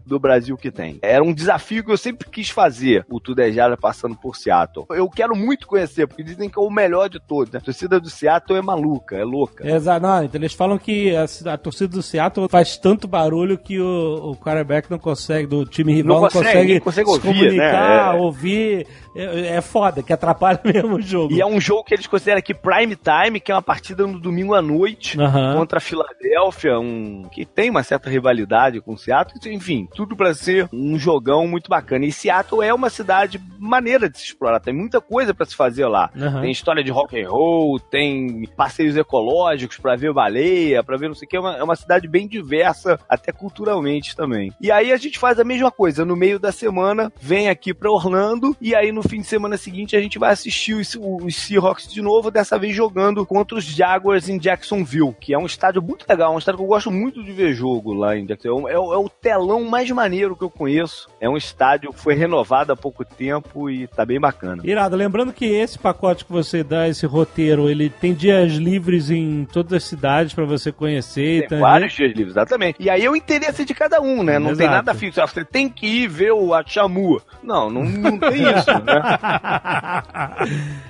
do 0.06 0.18
Brasil 0.18 0.56
que 0.56 0.70
tem. 0.70 0.98
Era 1.02 1.22
um 1.22 1.32
desafio 1.32 1.84
que 1.84 1.90
eu 1.90 1.96
sempre 1.96 2.28
quis 2.28 2.50
fazer, 2.50 3.04
o 3.10 3.20
Tudejada 3.20 3.76
passando 3.76 4.16
por 4.16 4.36
Seattle. 4.36 4.86
Eu 4.90 5.08
quero 5.08 5.36
muito 5.36 5.66
conhecer, 5.66 6.06
porque 6.06 6.22
dizem 6.22 6.48
que 6.48 6.58
é 6.58 6.62
o 6.62 6.70
melhor 6.70 7.08
de 7.08 7.18
todos. 7.20 7.52
né? 7.52 7.58
A 7.58 7.62
torcida 7.64 8.00
do 8.00 8.08
Seattle 8.08 8.58
é 8.58 8.62
maluca, 8.62 9.16
é 9.16 9.24
louca. 9.24 9.68
Exato, 9.68 10.06
não, 10.06 10.24
então 10.24 10.40
eles 10.40 10.52
falam 10.52 10.78
que 10.78 11.14
a, 11.14 11.24
a 11.52 11.56
torcida 11.58 11.88
do 11.88 12.02
Seattle 12.02 12.48
faz 12.48 12.76
tanto 12.76 13.08
barulho 13.08 13.58
que 13.58 13.80
o, 13.80 14.30
o 14.30 14.36
quarterback 14.36 14.90
não 14.90 14.98
consegue, 14.98 15.46
do 15.46 15.64
time 15.64 15.92
rival 15.92 16.16
não, 16.16 16.22
Não 16.22 16.30
consegue, 16.30 16.80
consegue, 16.80 16.80
consegue 16.80 17.08
se 17.08 17.14
ouvir, 17.14 17.38
comunicar, 17.38 18.12
né? 18.12 18.18
É. 18.18 18.20
ouvir. 18.20 18.86
É, 19.14 19.56
é 19.56 19.60
foda, 19.60 20.02
que 20.02 20.12
atrapalha 20.12 20.60
mesmo 20.64 20.96
o 20.96 21.02
jogo. 21.02 21.32
E 21.34 21.40
é 21.40 21.46
um 21.46 21.60
jogo 21.60 21.84
que 21.84 21.94
eles 21.94 22.06
consideram 22.06 22.38
aqui 22.38 22.54
prime 22.54 22.96
time, 22.96 23.40
que 23.40 23.50
é 23.50 23.54
uma 23.54 23.62
partida 23.62 24.06
no 24.06 24.18
domingo 24.18 24.54
à 24.54 24.62
noite 24.62 25.20
Aham. 25.20 25.56
contra 25.56 25.78
a 25.78 25.80
Filadélfia, 25.80 26.78
um 26.78 27.22
que 27.30 27.44
tem 27.44 27.70
uma 27.70 27.82
certa 27.82 28.08
rivalidade 28.10 28.80
com 28.80 28.92
o 28.94 28.98
Seattle. 28.98 29.40
Enfim, 29.54 29.88
tudo 29.94 30.16
pra 30.16 30.34
ser 30.34 30.68
um 30.72 30.98
jogão 30.98 31.46
muito 31.46 31.68
bacana. 31.68 32.04
E 32.04 32.12
Seattle 32.12 32.62
é 32.62 32.72
uma 32.72 32.90
cidade 32.90 33.40
maneira 33.58 34.08
de 34.08 34.18
se 34.18 34.24
explorar. 34.24 34.60
Tem 34.60 34.74
muita 34.74 35.00
coisa 35.00 35.34
pra 35.34 35.46
se 35.46 35.56
fazer 35.56 35.86
lá. 35.86 36.10
Aham. 36.16 36.42
Tem 36.42 36.50
história 36.50 36.82
de 36.82 36.90
rock 36.90 37.20
and 37.20 37.28
roll, 37.28 37.78
tem 37.78 38.44
passeios 38.56 38.96
ecológicos 38.96 39.78
pra 39.78 39.96
ver 39.96 40.12
baleia, 40.12 40.82
pra 40.82 40.96
ver 40.96 41.08
não 41.08 41.14
sei 41.14 41.26
o 41.26 41.28
que. 41.28 41.36
É 41.36 41.40
uma, 41.40 41.56
é 41.56 41.62
uma 41.62 41.76
cidade 41.76 42.06
bem 42.06 42.26
diversa, 42.28 42.98
até 43.08 43.32
culturalmente 43.32 44.14
também. 44.16 44.52
E 44.60 44.70
aí 44.70 44.92
a 44.92 44.96
gente 44.96 45.18
faz 45.18 45.38
a 45.38 45.44
mesma 45.44 45.70
coisa. 45.70 46.04
No 46.04 46.16
meio 46.16 46.38
da 46.38 46.52
semana, 46.52 47.12
vem 47.20 47.48
aqui 47.48 47.74
pra 47.74 47.90
Orlando 47.90 48.56
e 48.60 48.74
aí 48.74 48.92
no 48.92 48.99
fim 49.02 49.20
de 49.20 49.26
semana 49.26 49.56
seguinte 49.56 49.96
a 49.96 50.00
gente 50.00 50.18
vai 50.18 50.32
assistir 50.32 50.74
os, 50.74 50.96
os 51.00 51.36
Seahawks 51.36 51.86
de 51.92 52.00
novo, 52.02 52.30
dessa 52.30 52.58
vez 52.58 52.74
jogando 52.74 53.24
contra 53.26 53.56
os 53.56 53.64
Jaguars 53.64 54.28
em 54.28 54.38
Jacksonville, 54.38 55.14
que 55.20 55.32
é 55.34 55.38
um 55.38 55.46
estádio 55.46 55.82
muito 55.82 56.04
legal, 56.08 56.34
um 56.34 56.38
estádio 56.38 56.58
que 56.58 56.64
eu 56.64 56.68
gosto 56.68 56.90
muito 56.90 57.22
de 57.22 57.32
ver 57.32 57.52
jogo 57.54 57.92
lá 57.92 58.16
em 58.16 58.26
Jacksonville. 58.26 58.70
É, 58.72 58.78
o- 58.78 58.92
é 58.92 58.96
o 58.98 59.08
telão 59.08 59.64
mais 59.64 59.90
maneiro 59.90 60.36
que 60.36 60.42
eu 60.44 60.50
conheço. 60.50 61.08
É 61.20 61.28
um 61.28 61.36
estádio 61.36 61.92
que 61.92 62.00
foi 62.00 62.14
renovado 62.14 62.72
há 62.72 62.76
pouco 62.76 63.04
tempo 63.04 63.68
e 63.70 63.86
tá 63.86 64.04
bem 64.04 64.20
bacana. 64.20 64.62
Irado, 64.64 64.96
lembrando 64.96 65.32
que 65.32 65.44
esse 65.46 65.78
pacote 65.78 66.24
que 66.24 66.32
você 66.32 66.62
dá, 66.62 66.88
esse 66.88 67.06
roteiro, 67.06 67.68
ele 67.68 67.88
tem 67.88 68.14
dias 68.14 68.52
livres 68.52 69.10
em 69.10 69.44
todas 69.52 69.72
as 69.72 69.84
cidades 69.84 70.34
pra 70.34 70.44
você 70.44 70.70
conhecer. 70.72 71.38
Tem 71.40 71.46
então, 71.46 71.60
vários 71.60 71.92
dias 71.92 72.10
livres, 72.12 72.32
exatamente. 72.34 72.76
E 72.80 72.88
aí 72.90 73.04
é 73.04 73.10
o 73.10 73.16
interesse 73.16 73.64
de 73.64 73.74
cada 73.74 74.00
um, 74.00 74.22
né? 74.22 74.38
Não 74.38 74.48
tem 74.54 74.66
Exato. 74.66 74.70
nada 74.86 74.94
fixo. 74.94 75.20
Ah, 75.20 75.26
Você 75.26 75.44
tem 75.44 75.68
que 75.68 75.86
ir 75.86 76.08
ver 76.08 76.32
o 76.32 76.52
Achamua. 76.54 77.22
Não, 77.42 77.70
não, 77.70 77.84
não 77.84 78.18
tem 78.18 78.42
isso, 78.42 78.70
né? 78.84 78.89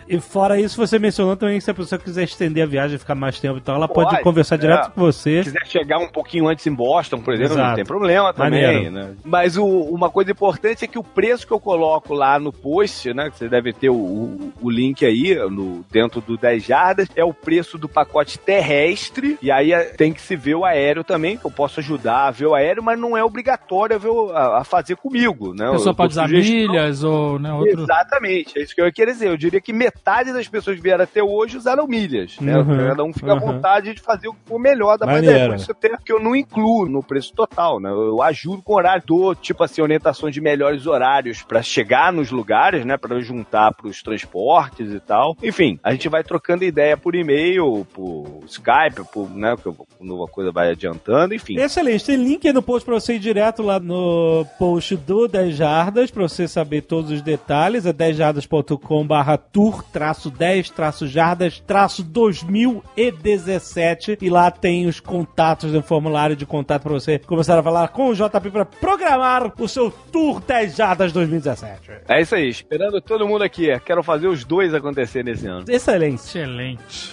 E 0.08 0.18
fora 0.20 0.60
isso, 0.60 0.76
você 0.76 0.98
mencionou 0.98 1.36
também 1.36 1.58
que 1.58 1.64
se 1.64 1.70
a 1.70 1.74
pessoa 1.74 1.98
quiser 1.98 2.24
estender 2.24 2.62
a 2.62 2.66
viagem 2.66 2.96
e 2.96 2.98
ficar 2.98 3.14
mais 3.14 3.38
tempo, 3.38 3.58
então 3.58 3.74
ela 3.74 3.88
pode, 3.88 4.10
Pode, 4.10 4.22
conversar 4.22 4.56
é. 4.56 4.58
direto 4.58 4.90
com 4.90 5.00
você. 5.00 5.42
Se 5.44 5.52
quiser 5.52 5.66
chegar 5.66 5.98
um 5.98 6.08
pouquinho 6.08 6.48
antes 6.48 6.66
em 6.66 6.72
Boston, 6.74 7.20
por 7.20 7.34
exemplo, 7.34 7.52
Exato. 7.54 7.68
não 7.68 7.74
tem 7.76 7.84
problema 7.84 8.32
também, 8.32 8.90
né? 8.90 9.10
Mas 9.24 9.56
o- 9.56 9.66
uma 9.66 10.10
coisa 10.10 10.30
importante 10.32 10.84
é 10.84 10.88
que 10.88 10.98
o 10.98 11.02
preço 11.04 11.46
que 11.46 11.52
eu 11.52 11.60
coloco 11.60 12.12
lá 12.14 12.38
no 12.38 12.52
post, 12.52 13.12
né? 13.14 13.30
Que 13.30 13.36
você 13.38 13.48
deve 13.48 13.72
ter 13.72 13.90
o, 13.90 13.94
o- 13.94 14.52
o 14.62 14.70
link 14.70 15.04
aí 15.04 15.34
no, 15.50 15.84
dentro 15.90 16.20
do 16.20 16.36
10 16.36 16.64
jardas, 16.64 17.08
é 17.14 17.24
o 17.24 17.32
preço 17.34 17.78
do 17.78 17.88
pacote 17.88 18.38
terrestre. 18.38 19.38
E 19.42 19.50
aí 19.50 19.72
é, 19.72 19.84
tem 19.84 20.12
que 20.12 20.20
se 20.20 20.34
ver 20.36 20.54
o 20.54 20.64
aéreo 20.64 21.04
também, 21.04 21.36
que 21.36 21.44
eu 21.44 21.50
posso 21.50 21.80
ajudar 21.80 22.28
a 22.28 22.30
ver 22.30 22.46
o 22.46 22.54
aéreo, 22.54 22.82
mas 22.82 22.98
não 22.98 23.16
é 23.16 23.22
obrigatório 23.24 23.94
a, 23.96 23.98
ver 23.98 24.08
o- 24.08 24.30
a- 24.32 24.60
a 24.60 24.64
fazer 24.64 24.96
comigo, 24.96 25.54
né? 25.54 25.64
A 25.64 25.68
Eu 25.68 25.72
pessoa 25.72 25.94
pode 25.94 26.12
usar 26.12 26.28
sugestão. 26.28 26.54
milhas 26.56 27.04
ou 27.04 27.38
né, 27.38 27.52
outro. 27.52 27.86
Exatamente, 27.90 28.56
é 28.56 28.62
isso 28.62 28.74
que 28.74 28.80
eu 28.80 28.86
ia 28.86 28.92
querer 28.92 29.12
dizer. 29.12 29.28
Eu 29.28 29.36
diria 29.36 29.60
que 29.60 29.72
metade 29.72 30.32
das 30.32 30.46
pessoas 30.46 30.76
que 30.76 30.82
vieram 30.82 31.02
até 31.02 31.22
hoje 31.22 31.56
usaram 31.56 31.86
milhas. 31.88 32.38
Né? 32.40 32.56
Uhum, 32.56 32.86
Cada 32.88 33.04
um 33.04 33.12
fica 33.12 33.32
à 33.32 33.34
uhum. 33.34 33.40
vontade 33.40 33.92
de 33.94 34.00
fazer 34.00 34.30
o 34.48 34.58
melhor 34.58 34.96
da 34.96 35.06
maneira. 35.06 35.48
Por 35.48 35.56
isso 35.56 35.72
até 35.72 35.96
que 35.96 36.12
eu 36.12 36.20
não 36.20 36.36
incluo 36.36 36.88
no 36.88 37.02
preço 37.02 37.32
total, 37.34 37.80
né? 37.80 37.90
Eu 37.90 38.22
ajudo 38.22 38.62
com 38.62 38.74
horário, 38.74 39.02
dou, 39.04 39.34
tipo 39.34 39.64
assim, 39.64 39.82
orientações 39.82 40.32
de 40.32 40.40
melhores 40.40 40.86
horários 40.86 41.42
pra 41.42 41.62
chegar 41.62 42.12
nos 42.12 42.30
lugares, 42.30 42.84
né? 42.84 42.96
Pra 42.96 43.18
juntar 43.20 43.74
pros 43.74 44.02
transportes 44.02 44.92
e 44.92 45.00
tal. 45.00 45.36
Enfim, 45.42 45.78
a 45.82 45.90
gente 45.90 46.08
vai 46.08 46.22
trocando 46.22 46.64
ideia 46.64 46.96
por 46.96 47.16
e-mail, 47.16 47.84
por 47.92 48.44
Skype, 48.46 49.04
por, 49.12 49.28
né? 49.30 49.56
Quando 49.98 50.22
a 50.22 50.28
coisa 50.28 50.52
vai 50.52 50.70
adiantando, 50.70 51.34
enfim. 51.34 51.58
Excelente, 51.58 52.04
tem 52.04 52.16
link 52.16 52.46
aí 52.46 52.52
no 52.52 52.62
post 52.62 52.84
pra 52.84 52.94
você 52.94 53.14
ir 53.14 53.18
direto 53.18 53.62
lá 53.62 53.80
no 53.80 54.46
post 54.58 54.96
do 54.96 55.26
10 55.26 55.56
Jardas 55.56 56.10
pra 56.10 56.22
você 56.22 56.46
saber 56.46 56.82
todos 56.82 57.10
os 57.10 57.22
detalhes. 57.22 57.79
É 57.86 57.92
10jardas.com 57.92 59.06
barra 59.06 59.36
tour, 59.36 59.84
traço 59.92 60.30
10, 60.30 60.70
traço 60.70 61.06
jardas, 61.06 61.60
traço 61.60 62.02
2017 62.02 64.18
e 64.20 64.30
lá 64.30 64.50
tem 64.50 64.86
os 64.86 65.00
contatos 65.00 65.72
no 65.72 65.82
formulário 65.82 66.36
de 66.36 66.46
contato 66.46 66.82
pra 66.82 66.92
você 66.92 67.18
começar 67.18 67.58
a 67.58 67.62
falar 67.62 67.88
com 67.88 68.08
o 68.08 68.14
JP 68.14 68.50
pra 68.50 68.64
programar 68.64 69.52
o 69.58 69.68
seu 69.68 69.90
Tour 69.90 70.40
10 70.40 70.76
Jardas 70.76 71.12
2017. 71.12 71.90
É 72.08 72.20
isso 72.20 72.34
aí, 72.34 72.48
esperando 72.48 73.00
todo 73.00 73.26
mundo 73.26 73.42
aqui. 73.42 73.78
Quero 73.80 74.02
fazer 74.02 74.28
os 74.28 74.44
dois 74.44 74.74
acontecer 74.74 75.24
nesse 75.24 75.46
ano. 75.46 75.64
Excelente. 75.68 76.20
Excelente. 76.20 77.10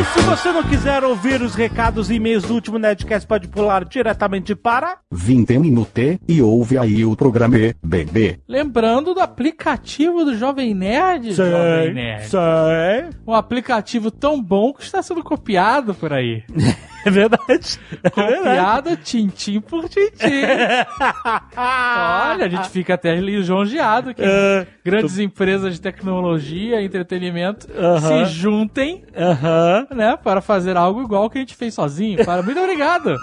E 0.00 0.04
se 0.04 0.20
você 0.22 0.50
não 0.50 0.62
quiser 0.62 1.04
ouvir 1.04 1.42
os 1.42 1.54
recados 1.54 2.10
e 2.10 2.14
e-mails 2.14 2.44
do 2.44 2.54
último 2.54 2.78
Nerdcast, 2.78 3.28
pode 3.28 3.46
pular 3.48 3.84
diretamente 3.84 4.54
para 4.54 4.96
20 5.12 5.58
minutos 5.58 6.18
e 6.26 6.40
ouve 6.40 6.78
aí 6.78 7.04
o 7.04 7.14
programa 7.14 7.58
bebê. 7.84 8.40
Lembrando 8.48 9.12
do 9.12 9.20
aplicativo 9.20 10.24
do 10.24 10.34
Jovem 10.34 10.72
Nerd, 10.72 11.32
Jovem 11.32 11.92
Nerd. 11.92 12.28
sei. 12.28 13.10
Um 13.26 13.34
aplicativo 13.34 14.10
tão 14.10 14.42
bom 14.42 14.72
que 14.72 14.84
está 14.84 15.02
sendo 15.02 15.22
copiado 15.22 15.92
por 15.94 16.14
aí. 16.14 16.44
É 17.06 17.10
verdade. 17.10 17.80
É 18.02 18.10
verdade. 18.10 18.36
Copiado 18.38 18.96
tintim 18.98 19.60
por 19.60 19.88
tintim. 19.88 20.42
Olha, 21.56 22.46
a 22.46 22.48
gente 22.48 22.68
fica 22.68 22.94
até 22.94 23.14
lisonjeado 23.16 24.14
que 24.14 24.22
É, 24.22 24.66
grandes 24.84 25.18
empresas 25.18 25.74
de 25.74 25.80
tecnologia 25.80 26.80
e 26.80 26.84
entretenimento 26.84 27.66
Aham. 27.76 28.26
se 28.26 28.32
juntem, 28.32 29.04
Aham. 29.16 29.86
né, 29.94 30.16
para 30.22 30.40
fazer 30.40 30.76
algo 30.76 31.02
igual 31.02 31.28
que 31.30 31.38
a 31.38 31.40
gente 31.40 31.54
fez 31.54 31.74
sozinho. 31.74 32.24
Para... 32.24 32.42
Muito 32.42 32.60
obrigado. 32.60 33.16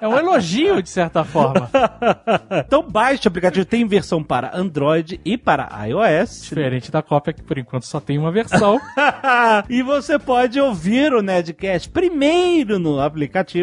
É 0.00 0.06
um 0.08 0.18
elogio, 0.18 0.82
de 0.82 0.90
certa 0.90 1.24
forma. 1.24 1.70
Então 2.66 2.82
baixe 2.82 3.26
o 3.26 3.28
aplicativo, 3.28 3.64
tem 3.64 3.86
versão 3.86 4.22
para 4.22 4.56
Android 4.56 5.20
e 5.24 5.36
para 5.36 5.68
iOS. 5.86 6.42
Diferente 6.42 6.90
da 6.90 7.02
cópia 7.02 7.32
que 7.32 7.42
por 7.42 7.58
enquanto 7.58 7.84
só 7.84 8.00
tem 8.00 8.18
uma 8.18 8.30
versão. 8.30 8.80
e 9.68 9.82
você 9.82 10.18
pode 10.18 10.60
ouvir 10.60 11.12
o 11.12 11.22
Nerdcast 11.22 11.88
primeiro 11.90 12.78
no 12.78 13.00
aplicativo, 13.00 13.13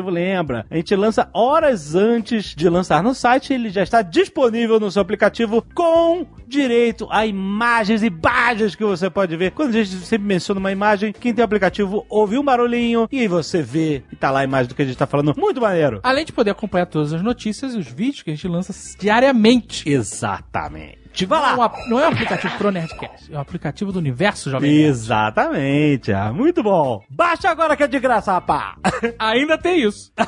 lembra? 0.09 0.65
A 0.69 0.75
gente 0.75 0.95
lança 0.95 1.29
horas 1.33 1.95
antes 1.95 2.55
de 2.55 2.69
lançar 2.69 3.03
no 3.03 3.13
site, 3.13 3.53
ele 3.53 3.69
já 3.69 3.83
está 3.83 4.01
disponível 4.01 4.79
no 4.79 4.91
seu 4.91 5.01
aplicativo 5.01 5.65
com 5.73 6.25
direito 6.47 7.07
a 7.09 7.25
imagens 7.25 8.03
e 8.03 8.07
imagens 8.07 8.75
que 8.75 8.83
você 8.83 9.09
pode 9.09 9.35
ver. 9.35 9.51
Quando 9.51 9.69
a 9.69 9.83
gente 9.83 9.89
sempre 10.05 10.27
menciona 10.27 10.59
uma 10.59 10.71
imagem, 10.71 11.13
quem 11.13 11.33
tem 11.33 11.41
o 11.41 11.45
aplicativo 11.45 12.05
ouve 12.09 12.37
um 12.37 12.43
barulhinho 12.43 13.07
e 13.11 13.19
aí 13.19 13.27
você 13.27 13.61
vê 13.61 14.03
e 14.11 14.15
tá 14.15 14.29
lá 14.29 14.41
a 14.41 14.43
imagem 14.43 14.67
do 14.67 14.75
que 14.75 14.81
a 14.81 14.85
gente 14.85 14.97
tá 14.97 15.07
falando. 15.07 15.33
Muito 15.37 15.61
maneiro. 15.61 15.99
Além 16.03 16.25
de 16.25 16.33
poder 16.33 16.51
acompanhar 16.51 16.85
todas 16.85 17.13
as 17.13 17.21
notícias 17.21 17.73
e 17.73 17.77
os 17.77 17.87
vídeos 17.87 18.23
que 18.23 18.31
a 18.31 18.35
gente 18.35 18.47
lança 18.47 18.73
diariamente. 18.99 19.89
Exatamente. 19.89 21.00
Vai 21.27 21.39
lá. 21.39 21.55
Não 21.55 21.63
é 21.63 21.67
um- 21.67 21.89
não 21.89 21.99
é 21.99 22.07
um 22.07 22.11
aplicativo 22.11 22.57
pro 22.57 22.71
Nerdcast, 22.71 23.33
é 23.33 23.37
um 23.37 23.41
aplicativo 23.41 23.91
do 23.91 23.99
universo 23.99 24.49
Jovem 24.49 24.71
Nerd. 24.71 24.83
Exatamente, 24.89 26.11
ah, 26.13 26.31
muito 26.33 26.63
bom. 26.63 27.01
Baixa 27.09 27.49
agora 27.49 27.75
que 27.75 27.83
é 27.83 27.87
de 27.87 27.99
graça, 27.99 28.31
rapá. 28.33 28.75
Ainda 29.19 29.57
tem 29.57 29.81
isso. 29.83 30.11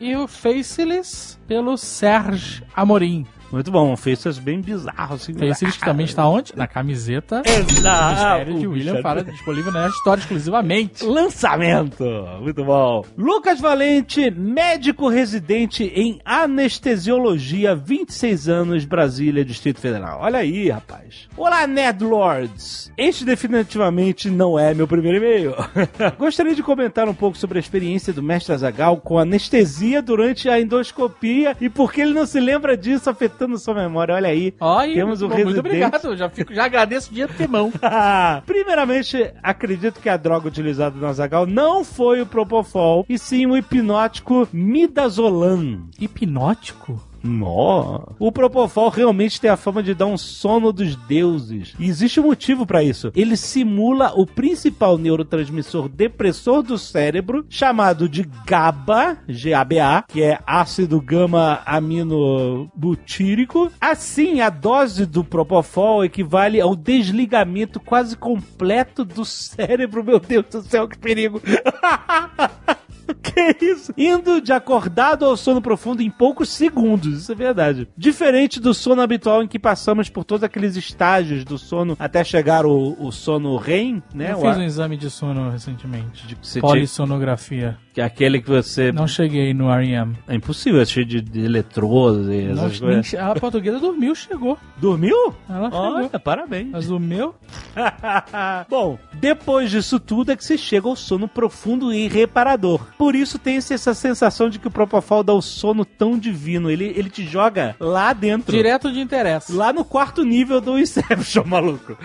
E 0.00 0.16
o 0.16 0.26
Faceless 0.26 1.38
pelo 1.46 1.76
Serge 1.76 2.62
Amorim. 2.74 3.26
Muito 3.54 3.70
bom, 3.70 3.96
faces 3.96 4.36
bem 4.36 4.60
bizarros. 4.60 5.22
Assim, 5.22 5.32
Faceless 5.32 5.78
que 5.78 5.84
também 5.84 6.04
está 6.04 6.26
onde? 6.28 6.52
Na 6.56 6.66
camiseta. 6.66 7.40
Exato. 7.46 8.40
Mistério 8.40 8.58
de 8.58 8.66
William 8.66 9.00
para 9.00 9.22
disponível 9.22 9.70
na 9.70 9.86
história 9.86 10.20
exclusivamente. 10.20 11.04
Lançamento! 11.04 12.04
Muito 12.40 12.64
bom. 12.64 13.04
Lucas 13.16 13.60
Valente, 13.60 14.28
médico 14.28 15.08
residente 15.08 15.84
em 15.84 16.18
anestesiologia, 16.24 17.76
26 17.76 18.48
anos, 18.48 18.84
Brasília, 18.84 19.44
Distrito 19.44 19.78
Federal. 19.78 20.18
Olha 20.22 20.40
aí, 20.40 20.68
rapaz. 20.70 21.28
Olá, 21.36 21.64
Nerdlords! 21.64 22.90
Este 22.98 23.24
definitivamente 23.24 24.28
não 24.30 24.58
é 24.58 24.74
meu 24.74 24.88
primeiro 24.88 25.18
e-mail. 25.18 25.54
Gostaria 26.18 26.56
de 26.56 26.62
comentar 26.62 27.08
um 27.08 27.14
pouco 27.14 27.38
sobre 27.38 27.58
a 27.58 27.60
experiência 27.60 28.12
do 28.12 28.20
mestre 28.22 28.52
Azagal 28.52 28.96
com 28.96 29.16
anestesia 29.16 30.02
durante 30.02 30.48
a 30.48 30.60
endoscopia 30.60 31.56
e 31.60 31.68
por 31.68 31.92
que 31.92 32.00
ele 32.00 32.14
não 32.14 32.26
se 32.26 32.40
lembra 32.40 32.76
disso 32.76 33.08
afetando 33.08 33.43
sua 33.58 33.74
memória. 33.74 34.14
Olha 34.14 34.28
aí. 34.28 34.54
Olha, 34.60 34.94
Temos 34.94 35.22
um 35.22 35.28
bom, 35.28 35.34
muito 35.34 35.46
residente. 35.48 35.66
obrigado. 35.84 36.16
Já, 36.16 36.28
fico, 36.28 36.54
já 36.54 36.64
agradeço 36.64 37.12
de 37.12 37.22
antemão. 37.22 37.72
Primeiramente, 38.46 39.32
acredito 39.42 40.00
que 40.00 40.08
a 40.08 40.16
droga 40.16 40.48
utilizada 40.48 40.96
no 40.98 41.06
Azagal 41.06 41.46
não 41.46 41.84
foi 41.84 42.20
o 42.20 42.26
Propofol, 42.26 43.04
e 43.08 43.18
sim 43.18 43.46
o 43.46 43.56
hipnótico 43.56 44.48
Midazolam. 44.52 45.88
Hipnótico? 46.00 47.00
Nó. 47.24 48.02
O 48.18 48.30
Propofol 48.30 48.90
realmente 48.90 49.40
tem 49.40 49.50
a 49.50 49.56
fama 49.56 49.82
de 49.82 49.94
dar 49.94 50.06
um 50.06 50.18
sono 50.18 50.72
dos 50.72 50.94
deuses. 50.94 51.74
E 51.78 51.86
existe 51.86 52.20
um 52.20 52.24
motivo 52.24 52.66
pra 52.66 52.82
isso. 52.82 53.10
Ele 53.16 53.36
simula 53.36 54.12
o 54.14 54.26
principal 54.26 54.98
neurotransmissor 54.98 55.88
depressor 55.88 56.62
do 56.62 56.76
cérebro, 56.76 57.46
chamado 57.48 58.08
de 58.08 58.28
GABA, 58.46 59.18
G-A-B-A, 59.26 60.04
que 60.06 60.22
é 60.22 60.38
ácido 60.46 61.00
gama 61.00 61.62
amino 61.64 62.70
butírico. 62.74 63.72
Assim, 63.80 64.40
a 64.40 64.50
dose 64.50 65.06
do 65.06 65.24
Propofol 65.24 66.04
equivale 66.04 66.60
ao 66.60 66.76
desligamento 66.76 67.80
quase 67.80 68.16
completo 68.16 69.04
do 69.04 69.24
cérebro. 69.24 70.04
Meu 70.04 70.20
Deus 70.20 70.44
do 70.50 70.62
céu, 70.62 70.86
que 70.86 70.98
perigo! 70.98 71.40
Que 73.22 73.56
isso? 73.64 73.92
Indo 73.96 74.40
de 74.40 74.52
acordado 74.52 75.24
ao 75.24 75.36
sono 75.36 75.60
profundo 75.60 76.02
em 76.02 76.10
poucos 76.10 76.48
segundos, 76.48 77.22
isso 77.22 77.32
é 77.32 77.34
verdade. 77.34 77.88
Diferente 77.96 78.60
do 78.60 78.72
sono 78.72 79.02
habitual 79.02 79.42
em 79.42 79.48
que 79.48 79.58
passamos 79.58 80.08
por 80.08 80.24
todos 80.24 80.44
aqueles 80.44 80.76
estágios 80.76 81.44
do 81.44 81.58
sono 81.58 81.96
até 81.98 82.22
chegar 82.24 82.64
o, 82.66 82.96
o 82.98 83.10
sono 83.10 83.56
REM, 83.56 84.02
né? 84.14 84.32
Eu 84.32 84.38
O 84.38 84.40
fiz 84.42 84.56
a- 84.56 84.58
um 84.58 84.62
exame 84.62 84.96
de 84.96 85.10
sono 85.10 85.50
recentemente. 85.50 86.26
de- 86.26 86.36
você 86.40 86.60
Polissonografia. 86.60 87.76
Que 87.94 88.00
é 88.00 88.04
aquele 88.04 88.42
que 88.42 88.50
você. 88.50 88.90
Não 88.90 89.06
cheguei 89.06 89.54
no 89.54 89.70
R.E.M. 89.70 90.16
É 90.26 90.34
impossível, 90.34 90.80
é 90.80 90.84
cheio 90.84 91.06
de, 91.06 91.20
de 91.20 91.38
e 91.38 91.48
Não, 91.48 92.66
essas 92.66 92.80
coisas. 92.80 93.06
che- 93.06 93.16
a 93.16 93.32
portuguesa 93.36 93.78
dormiu, 93.78 94.12
chegou. 94.16 94.58
Dormiu? 94.76 95.32
Ela 95.48 95.70
Olha, 95.72 96.02
chegou. 96.04 96.20
parabéns. 96.20 96.70
Mas 96.72 96.90
o 96.90 96.98
meu... 96.98 97.36
Bom, 98.68 98.98
depois 99.12 99.70
disso 99.70 100.00
tudo 100.00 100.32
é 100.32 100.36
que 100.36 100.44
se 100.44 100.58
chega 100.58 100.88
ao 100.88 100.96
sono 100.96 101.28
profundo 101.28 101.94
e 101.94 102.08
reparador. 102.08 102.80
Por 102.98 103.14
isso 103.14 103.38
tem-se 103.38 103.72
essa 103.72 103.94
sensação 103.94 104.50
de 104.50 104.58
que 104.58 104.66
o 104.66 104.70
Propofol 104.72 105.22
dá 105.22 105.32
o 105.32 105.40
sono 105.40 105.84
tão 105.84 106.18
divino. 106.18 106.68
Ele, 106.70 106.86
ele 106.96 107.08
te 107.08 107.24
joga 107.24 107.76
lá 107.78 108.12
dentro. 108.12 108.50
Direto 108.56 108.90
de 108.92 108.98
interesse. 108.98 109.52
Lá 109.52 109.72
no 109.72 109.84
quarto 109.84 110.24
nível 110.24 110.60
do 110.60 110.76
Inception, 110.76 111.44
maluco. 111.46 111.96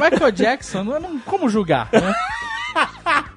Michael 0.00 0.30
Jackson, 0.30 0.84
não, 0.84 1.00
não, 1.00 1.18
como 1.18 1.48
julgar, 1.48 1.88
né? 1.92 2.14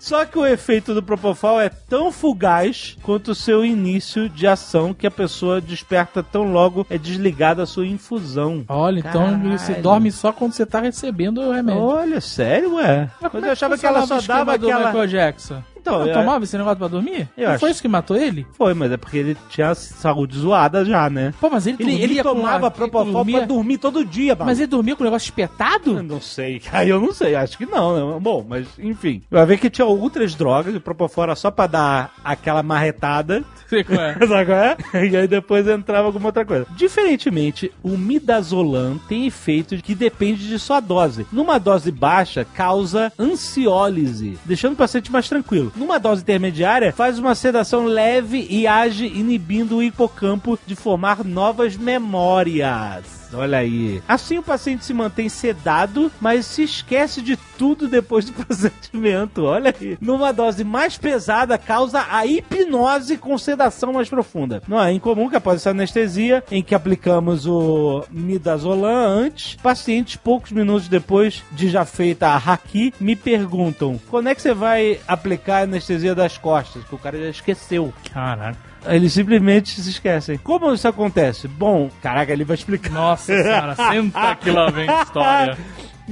Só 0.00 0.24
que 0.24 0.38
o 0.38 0.46
efeito 0.46 0.94
do 0.94 1.02
Propofol 1.02 1.60
é 1.60 1.68
tão 1.68 2.10
fugaz 2.12 2.96
quanto 3.02 3.32
o 3.32 3.34
seu 3.34 3.64
início 3.64 4.28
de 4.28 4.46
ação 4.46 4.94
que 4.94 5.06
a 5.06 5.10
pessoa 5.10 5.60
desperta 5.60 6.22
tão 6.22 6.44
logo 6.52 6.86
é 6.90 6.98
desligada 6.98 7.62
a 7.62 7.66
sua 7.66 7.86
infusão. 7.86 8.64
Olha, 8.68 9.00
então 9.00 9.24
Caralho. 9.24 9.58
você 9.58 9.74
dorme 9.74 10.10
só 10.10 10.32
quando 10.32 10.52
você 10.52 10.66
tá 10.66 10.80
recebendo 10.80 11.40
o 11.40 11.52
remédio. 11.52 11.80
Olha, 11.82 12.20
sério, 12.20 12.74
ué? 12.76 13.10
Mas 13.20 13.32
Mas 13.32 13.42
é 13.44 13.46
eu 13.48 13.52
achava 13.52 13.78
que 13.78 13.86
ela 13.86 14.06
só 14.06 14.20
dava 14.20 14.54
aquela... 14.54 14.86
Michael 14.86 15.06
Jackson. 15.06 15.62
Então, 15.82 16.06
eu- 16.06 16.12
tomava 16.14 16.44
esse 16.44 16.56
negócio 16.56 16.78
pra 16.78 16.86
dormir? 16.86 17.28
Eu 17.36 17.46
não 17.46 17.50
acho. 17.54 17.58
foi 17.60 17.70
isso 17.72 17.82
que 17.82 17.88
matou 17.88 18.16
ele? 18.16 18.46
Foi, 18.52 18.72
mas 18.72 18.92
é 18.92 18.96
porque 18.96 19.16
ele 19.18 19.36
tinha 19.50 19.70
a 19.70 19.74
saúde 19.74 20.38
zoada 20.38 20.84
já, 20.84 21.10
né? 21.10 21.34
Pô, 21.40 21.50
mas 21.50 21.66
ele, 21.66 21.76
Ele, 21.80 21.90
dormia 21.90 22.04
ele 22.04 22.22
com 22.22 22.28
tomava 22.36 22.64
uma- 22.66 22.70
Propofol 22.70 23.12
dormia- 23.12 23.38
pra 23.38 23.46
dormir 23.48 23.78
todo 23.78 24.04
dia, 24.04 24.36
Mas 24.38 24.60
ele 24.60 24.68
dormia 24.68 24.94
com 24.94 25.02
o 25.02 25.04
negócio 25.06 25.26
Eu 25.26 25.30
espetado? 25.30 26.00
não 26.04 26.20
sei. 26.20 26.62
Aí 26.70 26.88
eu 26.88 27.00
não 27.00 27.12
sei, 27.12 27.34
acho 27.34 27.58
que 27.58 27.66
não. 27.66 28.12
né? 28.14 28.20
Bom, 28.20 28.46
mas 28.48 28.68
enfim. 28.92 29.22
Vai 29.30 29.44
ver 29.46 29.58
que 29.58 29.70
tinha 29.70 29.86
outras 29.86 30.34
drogas, 30.34 30.74
o 30.74 31.20
era 31.22 31.34
só 31.34 31.50
pra 31.50 31.66
dar 31.66 32.14
aquela 32.24 32.62
marretada. 32.62 33.44
Sei 33.68 33.82
qual 33.82 34.00
é. 34.00 34.12
Sabe 34.26 34.46
qual 34.46 34.58
é? 34.58 34.76
E 35.08 35.16
aí 35.16 35.26
depois 35.26 35.66
entrava 35.66 36.06
alguma 36.06 36.26
outra 36.26 36.44
coisa. 36.44 36.66
Diferentemente, 36.76 37.72
o 37.82 37.96
midazolam 37.96 38.98
tem 39.08 39.26
efeito 39.26 39.76
que 39.76 39.94
depende 39.94 40.46
de 40.46 40.58
sua 40.58 40.80
dose. 40.80 41.26
Numa 41.32 41.58
dose 41.58 41.90
baixa, 41.90 42.44
causa 42.44 43.12
ansiólise, 43.18 44.38
deixando 44.44 44.74
o 44.74 44.76
paciente 44.76 45.10
mais 45.10 45.28
tranquilo. 45.28 45.72
Numa 45.74 45.98
dose 45.98 46.22
intermediária, 46.22 46.92
faz 46.92 47.18
uma 47.18 47.34
sedação 47.34 47.84
leve 47.84 48.46
e 48.50 48.66
age 48.66 49.06
inibindo 49.06 49.76
o 49.76 49.82
hipocampo 49.82 50.58
de 50.66 50.76
formar 50.76 51.24
novas 51.24 51.76
memórias. 51.76 53.21
Olha 53.34 53.58
aí. 53.58 54.02
Assim 54.08 54.38
o 54.38 54.42
paciente 54.42 54.84
se 54.84 54.94
mantém 54.94 55.28
sedado, 55.28 56.10
mas 56.20 56.46
se 56.46 56.62
esquece 56.62 57.20
de 57.20 57.36
tudo 57.58 57.88
depois 57.88 58.24
do 58.24 58.32
procedimento. 58.44 59.44
Olha 59.44 59.74
aí. 59.78 59.96
Numa 60.00 60.32
dose 60.32 60.64
mais 60.64 60.96
pesada, 60.96 61.58
causa 61.58 62.04
a 62.10 62.26
hipnose 62.26 63.16
com 63.16 63.36
sedação 63.38 63.92
mais 63.92 64.08
profunda. 64.08 64.62
Não 64.68 64.82
é 64.82 64.92
incomum 64.92 65.28
que 65.28 65.36
após 65.36 65.56
essa 65.60 65.70
anestesia, 65.70 66.42
em 66.50 66.62
que 66.62 66.74
aplicamos 66.74 67.46
o 67.46 68.04
midazolam 68.10 68.92
antes, 68.92 69.54
pacientes 69.56 70.16
poucos 70.16 70.52
minutos 70.52 70.88
depois 70.88 71.42
de 71.52 71.68
já 71.68 71.84
feita 71.84 72.28
a 72.28 72.36
haki, 72.36 72.92
me 73.00 73.16
perguntam: 73.16 74.00
quando 74.10 74.28
é 74.28 74.34
que 74.34 74.42
você 74.42 74.54
vai 74.54 75.00
aplicar 75.06 75.58
a 75.58 75.62
anestesia 75.62 76.14
das 76.14 76.38
costas? 76.38 76.84
Que 76.84 76.94
o 76.94 76.98
cara 76.98 77.18
já 77.18 77.28
esqueceu. 77.28 77.92
Caraca. 78.12 78.71
Eles 78.86 79.12
simplesmente 79.12 79.80
se 79.80 79.88
esquecem. 79.90 80.38
Como 80.38 80.72
isso 80.72 80.86
acontece? 80.88 81.46
Bom, 81.46 81.90
caraca, 82.02 82.32
ele 82.32 82.44
vai 82.44 82.56
explicar. 82.56 82.90
Nossa 82.90 83.32
senhora, 83.34 83.74
senta 83.74 84.34
que 84.40 84.50
lá 84.50 84.70
vem 84.70 84.86
história. 85.02 85.56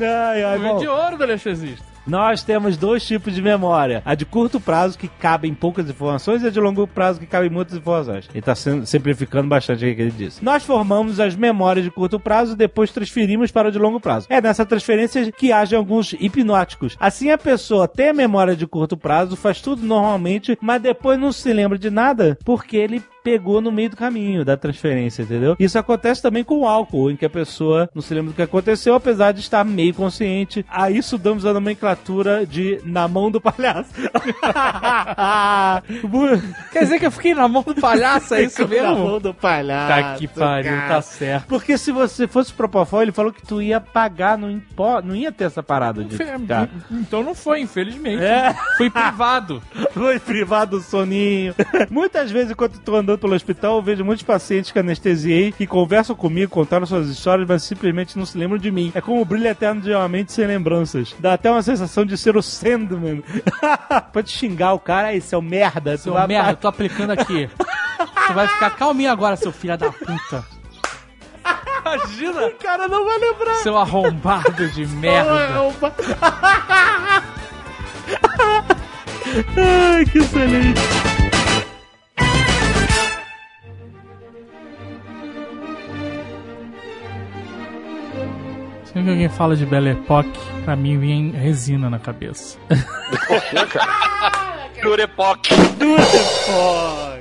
Ai, 0.00 0.42
ai, 0.44 0.58
bom. 0.58 0.78
de 0.78 0.86
ouro 0.88 1.18
do 1.18 1.24
anestesista. 1.24 1.89
Nós 2.10 2.42
temos 2.42 2.76
dois 2.76 3.06
tipos 3.06 3.32
de 3.36 3.40
memória. 3.40 4.02
A 4.04 4.16
de 4.16 4.26
curto 4.26 4.58
prazo, 4.58 4.98
que 4.98 5.06
cabe 5.06 5.46
em 5.46 5.54
poucas 5.54 5.88
informações, 5.88 6.42
e 6.42 6.48
a 6.48 6.50
de 6.50 6.58
longo 6.58 6.84
prazo, 6.84 7.20
que 7.20 7.26
cabe 7.26 7.46
em 7.46 7.50
muitas 7.50 7.76
informações. 7.76 8.28
Ele 8.30 8.40
está 8.40 8.52
simplificando 8.56 9.48
bastante 9.48 9.86
o 9.86 9.94
que 9.94 10.02
ele 10.02 10.10
disse. 10.10 10.44
Nós 10.44 10.64
formamos 10.64 11.20
as 11.20 11.36
memórias 11.36 11.84
de 11.84 11.90
curto 11.92 12.18
prazo 12.18 12.56
depois 12.56 12.90
transferimos 12.90 13.52
para 13.52 13.68
a 13.68 13.70
de 13.70 13.78
longo 13.78 14.00
prazo. 14.00 14.26
É 14.28 14.40
nessa 14.40 14.66
transferência 14.66 15.30
que 15.30 15.52
agem 15.52 15.78
alguns 15.78 16.12
hipnóticos. 16.14 16.96
Assim, 16.98 17.30
a 17.30 17.38
pessoa 17.38 17.86
tem 17.86 18.08
a 18.08 18.12
memória 18.12 18.56
de 18.56 18.66
curto 18.66 18.96
prazo, 18.96 19.36
faz 19.36 19.60
tudo 19.60 19.86
normalmente, 19.86 20.58
mas 20.60 20.82
depois 20.82 21.16
não 21.16 21.30
se 21.30 21.52
lembra 21.52 21.78
de 21.78 21.90
nada, 21.90 22.36
porque 22.44 22.76
ele 22.76 23.00
pegou 23.22 23.60
no 23.60 23.70
meio 23.70 23.90
do 23.90 23.96
caminho 23.96 24.44
da 24.44 24.56
transferência, 24.56 25.22
entendeu? 25.22 25.56
Isso 25.58 25.78
acontece 25.78 26.22
também 26.22 26.44
com 26.44 26.60
o 26.60 26.66
álcool, 26.66 27.10
em 27.10 27.16
que 27.16 27.24
a 27.24 27.30
pessoa 27.30 27.88
não 27.94 28.02
se 28.02 28.12
lembra 28.14 28.32
do 28.32 28.36
que 28.36 28.42
aconteceu, 28.42 28.94
apesar 28.94 29.32
de 29.32 29.40
estar 29.40 29.64
meio 29.64 29.94
consciente. 29.94 30.64
A 30.68 30.90
isso 30.90 31.18
damos 31.18 31.44
a 31.44 31.52
nomenclatura 31.52 32.46
de 32.46 32.80
na 32.84 33.06
mão 33.06 33.30
do 33.30 33.40
palhaço. 33.40 33.90
Quer 36.72 36.80
dizer 36.80 36.98
que 36.98 37.06
eu 37.06 37.10
fiquei 37.10 37.34
na 37.34 37.48
mão 37.48 37.62
do 37.62 37.74
palhaço, 37.74 38.34
é 38.34 38.44
isso 38.44 38.62
Na 38.62 38.68
mesmo? 38.68 38.98
mão 38.98 39.20
do 39.20 39.34
palhaço. 39.34 40.02
Tá 40.02 40.14
que 40.14 40.28
pariu, 40.28 40.72
cara. 40.72 40.88
tá 40.88 41.02
certo. 41.02 41.46
Porque 41.46 41.76
se 41.76 41.92
você 41.92 42.26
fosse 42.26 42.52
pro 42.52 42.68
Propofol, 42.68 43.02
ele 43.02 43.12
falou 43.12 43.32
que 43.32 43.44
tu 43.44 43.60
ia 43.60 43.80
pagar, 43.80 44.38
não, 44.38 44.50
impo... 44.50 45.00
não 45.02 45.14
ia 45.14 45.32
ter 45.32 45.44
essa 45.44 45.62
parada 45.62 46.04
de 46.04 46.16
ficar. 46.16 46.68
Então 46.90 47.22
não 47.22 47.34
foi, 47.34 47.60
infelizmente. 47.60 48.22
É. 48.22 48.54
Fui 48.76 48.90
privado. 48.90 49.62
Foi 49.92 50.18
privado 50.18 50.78
do 50.78 50.82
soninho. 50.82 51.54
Muitas 51.90 52.30
vezes, 52.30 52.52
enquanto 52.52 52.76
estou 52.76 52.96
andando 52.96 53.09
pelo 53.18 53.34
hospital, 53.34 53.76
eu 53.76 53.82
vejo 53.82 54.04
muitos 54.04 54.24
pacientes 54.24 54.70
que 54.70 54.78
anestesiei 54.78 55.52
que 55.52 55.66
conversam 55.66 56.14
comigo, 56.16 56.50
contaram 56.50 56.86
suas 56.86 57.08
histórias, 57.08 57.46
mas 57.48 57.62
simplesmente 57.62 58.18
não 58.18 58.26
se 58.26 58.36
lembram 58.36 58.58
de 58.58 58.70
mim. 58.70 58.92
É 58.94 59.00
como 59.00 59.20
o 59.20 59.24
brilho 59.24 59.46
eterno 59.46 59.80
de 59.80 59.92
uma 59.92 60.08
mente 60.08 60.32
sem 60.32 60.46
lembranças. 60.46 61.14
Dá 61.18 61.34
até 61.34 61.50
uma 61.50 61.62
sensação 61.62 62.04
de 62.04 62.16
ser 62.16 62.36
o 62.36 62.42
Sandman. 62.42 63.22
Pode 64.12 64.30
xingar 64.30 64.74
o 64.74 64.78
cara, 64.78 65.08
aí, 65.08 65.20
seu 65.20 65.40
merda. 65.40 65.96
tu 65.96 66.02
Seu 66.02 66.14
vai 66.14 66.26
merda, 66.26 66.54
tô 66.56 66.68
aplicando 66.68 67.10
aqui. 67.10 67.48
Você 68.26 68.32
vai 68.32 68.48
ficar 68.48 68.70
calminho 68.70 69.10
agora, 69.10 69.36
seu 69.36 69.52
filho 69.52 69.76
da 69.76 69.90
puta. 69.90 70.44
Imagina! 71.80 72.46
O 72.46 72.54
cara 72.54 72.88
não 72.88 73.04
vai 73.04 73.18
lembrar. 73.18 73.54
Seu 73.56 73.76
arrombado 73.76 74.68
de 74.70 74.86
merda. 74.86 75.60
Ai, 79.56 80.04
que 80.06 80.18
excelente. 80.18 81.19
Sempre 88.92 89.04
que 89.04 89.10
alguém 89.10 89.28
fala 89.28 89.54
de 89.54 89.64
Belle 89.64 89.90
Époque, 89.90 90.36
pra 90.64 90.74
mim 90.74 90.98
vem 90.98 91.30
resina 91.30 91.88
na 91.88 92.00
cabeça. 92.00 92.58
Durepoc. 94.82 95.48
É, 95.52 97.19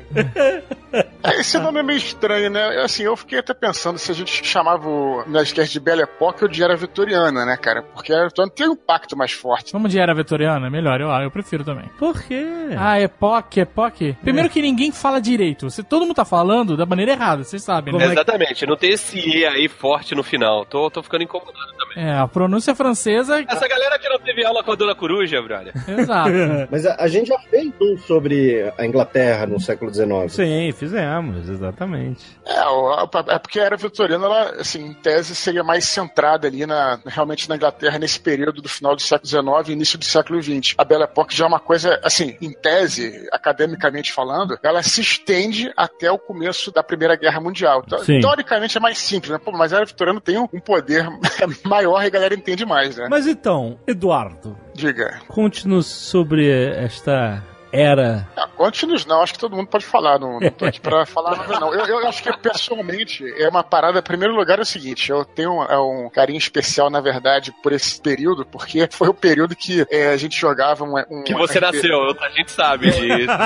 Esse 1.38 1.60
nome 1.60 1.80
é 1.80 1.84
meio 1.84 1.98
estranho, 1.98 2.50
né? 2.50 2.82
Assim, 2.82 3.04
eu 3.04 3.16
fiquei 3.16 3.40
até 3.40 3.54
pensando 3.54 3.98
se 3.98 4.12
a 4.12 4.16
gente 4.16 4.44
chamava 4.46 4.88
o 4.88 5.24
Nerdcast 5.28 5.72
de 5.72 5.80
Belle 5.80 6.02
Époque 6.02 6.44
ou 6.44 6.50
de 6.50 6.64
Era 6.64 6.76
Vitoriana, 6.76 7.46
né, 7.46 7.58
cara? 7.58 7.84
Porque 7.84 8.12
a 8.12 8.18
Era 8.18 8.28
Vitoriana 8.28 8.54
tem 8.56 8.68
um 8.68 8.74
impacto 8.74 9.16
mais 9.16 9.32
forte. 9.32 9.72
Vamos 9.74 9.92
de 9.92 10.00
era 10.00 10.14
vitoriana? 10.14 10.70
Melhor, 10.70 11.00
eu, 11.00 11.10
eu 11.10 11.32
prefiro 11.32 11.64
também. 11.64 11.86
Por 11.98 12.22
quê? 12.24 12.46
Ah, 12.78 13.00
Epoque, 13.00 13.60
Epoque. 13.60 14.18
Primeiro 14.22 14.50
que 14.50 14.62
ninguém 14.62 14.92
fala 14.92 15.20
direito. 15.22 15.70
Você, 15.70 15.84
todo 15.84 16.06
mundo 16.06 16.16
tá 16.16 16.26
falando 16.26 16.76
da 16.76 16.86
maneira 16.86 17.12
errada, 17.12 17.44
vocês 17.44 17.64
sabem, 17.64 17.94
né? 17.94 18.06
Exatamente, 18.06 18.66
não 18.66 18.76
tem 18.76 18.92
esse 18.92 19.20
E 19.20 19.46
aí 19.46 19.68
forte 19.68 20.16
no 20.16 20.24
final. 20.24 20.66
Tô, 20.66 20.90
tô 20.90 21.04
ficando 21.04 21.24
incomodado 21.24 21.74
também. 21.78 22.04
É, 22.04 22.18
a 22.18 22.28
pronúncia 22.28 22.74
francesa. 22.74 23.44
Essa 23.48 23.68
galera 23.68 24.00
que 24.00 24.10
não 24.10 24.20
teve 24.20 24.46
aula 24.46 24.64
com 24.64 24.72
a 24.72 24.76
Dona 24.76 24.96
Coruja, 24.96 25.42
brother. 25.42 25.74
Exato. 25.88 26.32
Mas 26.72 26.86
a, 26.86 26.96
a 27.00 27.08
gente 27.08 27.28
já 27.28 27.40
fez 27.40 27.72
um 27.82 27.98
sobre 27.98 28.72
a 28.78 28.86
Inglaterra 28.86 29.46
no 29.46 29.60
século 29.60 29.94
XIX. 29.94 29.99
Sim, 30.36 30.72
fizemos, 30.72 31.50
exatamente. 31.50 32.26
É, 32.46 33.34
é 33.36 33.40
porque 33.40 33.60
a 33.60 33.64
Era 33.64 33.78
Vitoriana, 33.78 34.26
ela, 34.26 34.50
assim, 34.60 34.86
em 34.86 34.94
tese, 34.94 35.36
seria 35.36 35.64
mais 35.64 35.86
centrada 35.86 36.48
ali 36.48 36.66
na, 36.66 37.00
realmente 37.06 37.48
na 37.50 37.56
Inglaterra 37.56 38.00
nesse 38.00 38.20
período 38.20 38.62
do 38.62 38.70
final 38.70 38.96
do 38.96 39.02
século 39.02 39.28
XIX 39.28 39.70
e 39.70 39.72
início 39.74 39.98
do 39.98 40.06
século 40.06 40.42
XX. 40.42 40.76
A 40.78 40.84
Belle 40.84 41.04
Époque 41.04 41.36
já 41.36 41.46
é 41.46 41.48
uma 41.48 41.60
coisa, 41.60 42.00
assim, 42.04 42.38
em 42.42 42.52
tese, 42.52 43.28
academicamente 43.32 44.12
falando, 44.12 44.58
ela 44.64 44.84
se 44.84 45.02
estende 45.02 45.72
até 45.76 46.12
o 46.12 46.18
começo 46.18 46.72
da 46.72 46.84
Primeira 46.84 47.16
Guerra 47.16 47.40
Mundial. 47.40 47.84
Então, 47.86 48.00
Sim. 48.00 48.20
teoricamente 48.20 48.78
é 48.78 48.82
mais 48.82 48.98
simples, 48.98 49.32
né? 49.32 49.38
Pô, 49.38 49.52
mas 49.52 49.74
a 49.74 49.78
Era 49.78 49.86
Vitoriana 49.86 50.22
tem 50.22 50.38
um, 50.38 50.48
um 50.54 50.60
poder 50.60 51.08
maior 51.66 52.04
e 52.04 52.08
a 52.08 52.10
galera 52.10 52.36
entende 52.36 52.66
mais, 52.66 52.98
né? 52.98 53.08
Mas 53.10 53.28
então, 53.28 53.80
Eduardo, 53.88 54.58
Diga. 54.74 55.20
conte-nos 55.28 55.86
sobre 55.86 56.50
esta 56.50 57.44
era. 57.72 58.28
Ah, 58.36 58.48
Conte-nos 58.56 59.06
não, 59.06 59.22
acho 59.22 59.34
que 59.34 59.40
todo 59.40 59.56
mundo 59.56 59.68
pode 59.68 59.86
falar, 59.86 60.20
não, 60.20 60.40
não 60.40 60.50
tô 60.52 60.66
aqui 60.66 60.80
pra 60.80 61.06
falar 61.08 61.36
nada 61.38 61.60
não. 61.60 61.74
Eu, 61.74 61.86
eu 61.86 62.08
acho 62.08 62.22
que 62.24 62.36
pessoalmente 62.38 63.24
é 63.42 63.48
uma 63.48 63.64
parada, 63.64 64.00
em 64.00 64.04
primeiro 64.04 64.36
lugar 64.36 64.60
é 64.60 64.62
o 64.62 64.66
seguinte, 64.66 65.10
eu 65.10 65.24
tenho 65.24 65.54
um, 65.54 65.64
é 65.64 65.80
um 65.80 66.10
carinho 66.10 66.38
especial, 66.38 66.90
na 66.90 67.00
verdade, 67.02 67.54
por 67.64 67.72
esse 67.72 68.02
período, 68.02 68.46
porque 68.46 68.88
foi 68.92 69.08
o 69.08 69.14
período 69.14 69.56
que 69.56 69.86
é, 69.90 70.10
a 70.10 70.18
gente 70.18 70.40
jogava 70.40 70.84
um... 70.84 70.94
um 71.10 71.24
Que 71.24 71.34
você 71.34 71.60
RPG. 71.60 71.74
nasceu, 71.76 72.16
a 72.22 72.30
gente 72.30 72.52
sabe 72.52 72.92
disso. 72.92 73.34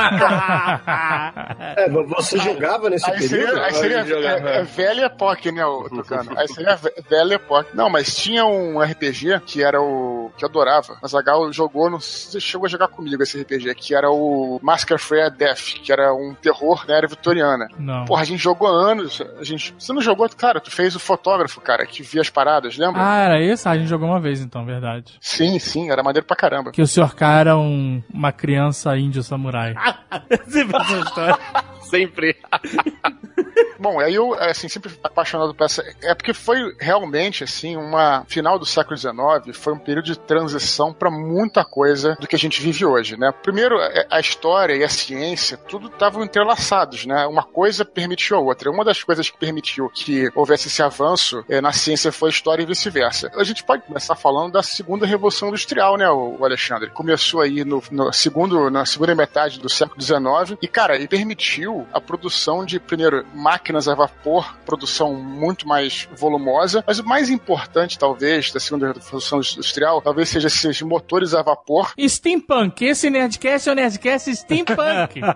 É, 1.75 1.87
mas 1.89 2.07
você 2.09 2.37
jogava 2.37 2.89
nesse 2.89 3.09
Aí 3.09 3.17
período? 3.27 3.47
seria, 3.47 3.63
aí 3.65 3.73
seria 3.73 4.05
jogava. 4.05 4.49
é, 4.49 4.57
é 4.59 4.63
velha 4.63 5.05
época, 5.05 5.51
né, 5.51 5.65
o 5.65 5.83
Tucano? 5.89 6.31
Aí 6.37 6.47
seria 6.47 6.75
ve- 6.75 6.93
velha 7.09 7.35
época. 7.35 7.67
Não, 7.73 7.89
mas 7.89 8.15
tinha 8.15 8.45
um 8.45 8.79
RPG 8.81 9.39
que 9.45 9.63
era 9.63 9.81
o. 9.81 10.31
que 10.37 10.43
eu 10.45 10.49
adorava. 10.49 10.97
A 11.01 11.07
Zagal 11.07 11.51
jogou, 11.51 11.89
não 11.89 11.99
sei 11.99 12.11
se 12.23 12.31
você 12.31 12.39
chegou 12.39 12.65
a 12.65 12.69
jogar 12.69 12.87
comigo 12.87 13.21
esse 13.23 13.39
RPG, 13.41 13.73
que 13.75 13.95
era 13.95 14.09
o 14.09 14.12
Massacre 14.61 14.97
Freya 14.97 15.29
Death, 15.29 15.81
que 15.83 15.91
era 15.91 16.13
um 16.13 16.33
terror 16.33 16.85
na 16.87 16.95
era 16.95 17.07
vitoriana. 17.07 17.67
Não. 17.77 18.05
Porra, 18.05 18.21
a 18.21 18.25
gente 18.25 18.41
jogou 18.41 18.67
há 18.67 18.91
anos. 18.91 19.21
A 19.39 19.43
gente, 19.43 19.73
você 19.77 19.93
não 19.93 20.01
jogou, 20.01 20.27
cara? 20.29 20.59
Tu 20.59 20.71
fez 20.71 20.95
o 20.95 20.99
fotógrafo, 20.99 21.61
cara, 21.61 21.85
que 21.85 22.03
via 22.03 22.21
as 22.21 22.29
paradas, 22.29 22.77
lembra? 22.77 23.01
Ah, 23.03 23.17
era 23.17 23.41
isso? 23.41 23.67
Ah, 23.67 23.71
a 23.73 23.77
gente 23.77 23.87
jogou 23.87 24.07
uma 24.07 24.19
vez 24.19 24.41
então, 24.41 24.65
verdade. 24.65 25.13
Sim, 25.19 25.59
sim, 25.59 25.89
era 25.89 26.03
maneiro 26.03 26.25
pra 26.25 26.35
caramba. 26.35 26.71
Que 26.71 26.81
o 26.81 26.87
Sr. 26.87 27.15
K 27.15 27.39
era 27.39 27.57
um, 27.57 28.01
uma 28.13 28.31
criança 28.31 28.95
índio 28.97 29.23
samurai. 29.23 29.75
Sempre 30.47 30.77
essa 30.81 30.97
história. 30.99 31.37
Sempre. 31.93 32.35
Bom, 33.77 33.99
aí 33.99 34.15
eu, 34.15 34.33
assim, 34.33 34.67
sempre 34.67 34.91
apaixonado 35.03 35.53
por 35.53 35.65
essa. 35.65 35.83
É 36.01 36.15
porque 36.15 36.33
foi 36.33 36.57
realmente, 36.79 37.43
assim, 37.43 37.75
uma. 37.75 38.23
Final 38.27 38.57
do 38.57 38.65
século 38.65 38.97
XIX, 38.97 39.55
foi 39.55 39.73
um 39.73 39.77
período 39.77 40.05
de 40.05 40.17
transição 40.17 40.93
para 40.93 41.11
muita 41.11 41.63
coisa 41.63 42.15
do 42.19 42.27
que 42.27 42.35
a 42.35 42.39
gente 42.39 42.61
vive 42.61 42.85
hoje, 42.85 43.17
né? 43.17 43.31
Primeiro, 43.43 43.79
é, 43.79 44.07
a 44.09 44.19
história 44.19 44.73
e 44.73 44.83
a 44.83 44.89
ciência, 44.89 45.57
tudo 45.57 45.87
estavam 45.87 46.23
entrelaçados, 46.23 47.05
né? 47.05 47.27
Uma 47.27 47.43
coisa 47.43 47.83
permitiu 47.83 48.37
a 48.37 48.39
outra. 48.39 48.71
Uma 48.71 48.85
das 48.85 49.03
coisas 49.03 49.29
que 49.29 49.37
permitiu 49.37 49.89
que 49.89 50.29
houvesse 50.33 50.67
esse 50.67 50.81
avanço 50.81 51.43
é, 51.49 51.61
na 51.61 51.73
ciência 51.73 52.11
foi 52.11 52.29
a 52.29 52.31
história 52.31 52.63
e 52.63 52.65
vice-versa. 52.65 53.31
A 53.35 53.43
gente 53.43 53.63
pode 53.63 53.83
começar 53.83 54.15
falando 54.15 54.53
da 54.53 54.63
segunda 54.63 55.05
revolução 55.05 55.49
industrial, 55.49 55.97
né, 55.97 56.09
o 56.09 56.43
Alexandre? 56.43 56.89
Começou 56.89 57.41
aí 57.41 57.63
no, 57.63 57.83
no 57.91 58.13
segundo, 58.13 58.69
na 58.69 58.85
segunda 58.85 59.13
metade 59.13 59.59
do 59.59 59.69
século 59.69 60.01
XIX 60.01 60.57
e, 60.61 60.67
cara, 60.67 60.97
e 60.97 61.07
permitiu 61.07 61.82
a 61.91 61.99
produção 61.99 62.65
de, 62.65 62.79
primeiro, 62.79 63.25
máquinas 63.33 63.87
a 63.87 63.95
vapor, 63.95 64.55
produção 64.65 65.13
muito 65.13 65.67
mais 65.67 66.07
volumosa, 66.15 66.83
mas 66.87 66.99
o 66.99 67.05
mais 67.05 67.29
importante, 67.29 67.97
talvez, 67.97 68.51
da 68.51 68.59
segunda 68.59 68.93
revolução 68.93 69.39
industrial, 69.39 70.01
talvez 70.01 70.29
seja 70.29 70.47
esses 70.47 70.81
motores 70.81 71.33
a 71.33 71.41
vapor. 71.41 71.93
Steampunk. 71.99 72.83
Esse 72.85 73.09
Nerdcast 73.09 73.69
é 73.69 73.71
o 73.71 73.75
Nerdcast 73.75 74.35
Steampunk. 74.35 75.21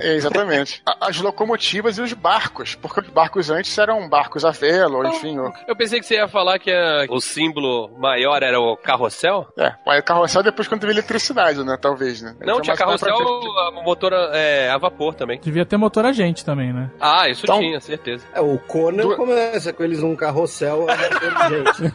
É, 0.00 0.14
exatamente. 0.14 0.82
A- 0.86 1.08
As 1.08 1.20
locomotivas 1.20 1.98
e 1.98 2.02
os 2.02 2.12
barcos, 2.12 2.74
porque 2.74 3.00
os 3.00 3.08
barcos 3.08 3.50
antes 3.50 3.76
eram 3.78 4.08
barcos 4.08 4.44
a 4.44 4.50
vela, 4.50 4.98
ou 4.98 5.06
enfim. 5.06 5.38
o- 5.38 5.52
Eu 5.66 5.74
pensei 5.76 5.98
que 5.98 6.06
você 6.06 6.14
ia 6.16 6.28
falar 6.28 6.58
que 6.58 6.70
a- 6.70 7.06
o 7.08 7.20
símbolo 7.20 7.90
maior 7.98 8.42
era 8.42 8.60
o 8.60 8.76
carrossel. 8.76 9.46
É, 9.58 9.74
aí 9.86 10.02
carrossel 10.02 10.42
depois 10.42 10.68
quando 10.68 10.80
teve 10.82 10.92
eletricidade, 10.92 11.62
né? 11.64 11.76
Talvez, 11.80 12.22
né? 12.22 12.36
Não, 12.40 12.60
tinha 12.60 12.76
pra 12.76 12.84
carrossel, 12.86 13.16
a 13.16 13.70
motor 13.82 14.12
é, 14.32 14.70
a 14.70 14.78
vapor 14.78 15.14
também. 15.14 15.27
Devia 15.36 15.66
ter 15.66 15.76
motor 15.76 16.06
a 16.06 16.12
gente 16.12 16.44
também, 16.44 16.72
né? 16.72 16.90
Ah, 17.00 17.28
isso 17.28 17.44
Então- 17.44 17.58
tinha, 17.60 17.80
certeza. 17.80 18.24
É, 18.32 18.40
o 18.40 18.56
Conan 18.58 19.02
Du- 19.08 19.16
começa 19.16 19.72
com 19.72 19.82
eles 19.84 20.00
num 20.00 20.16
carrossel 20.16 20.86
a 20.88 20.96
gente. 21.48 21.92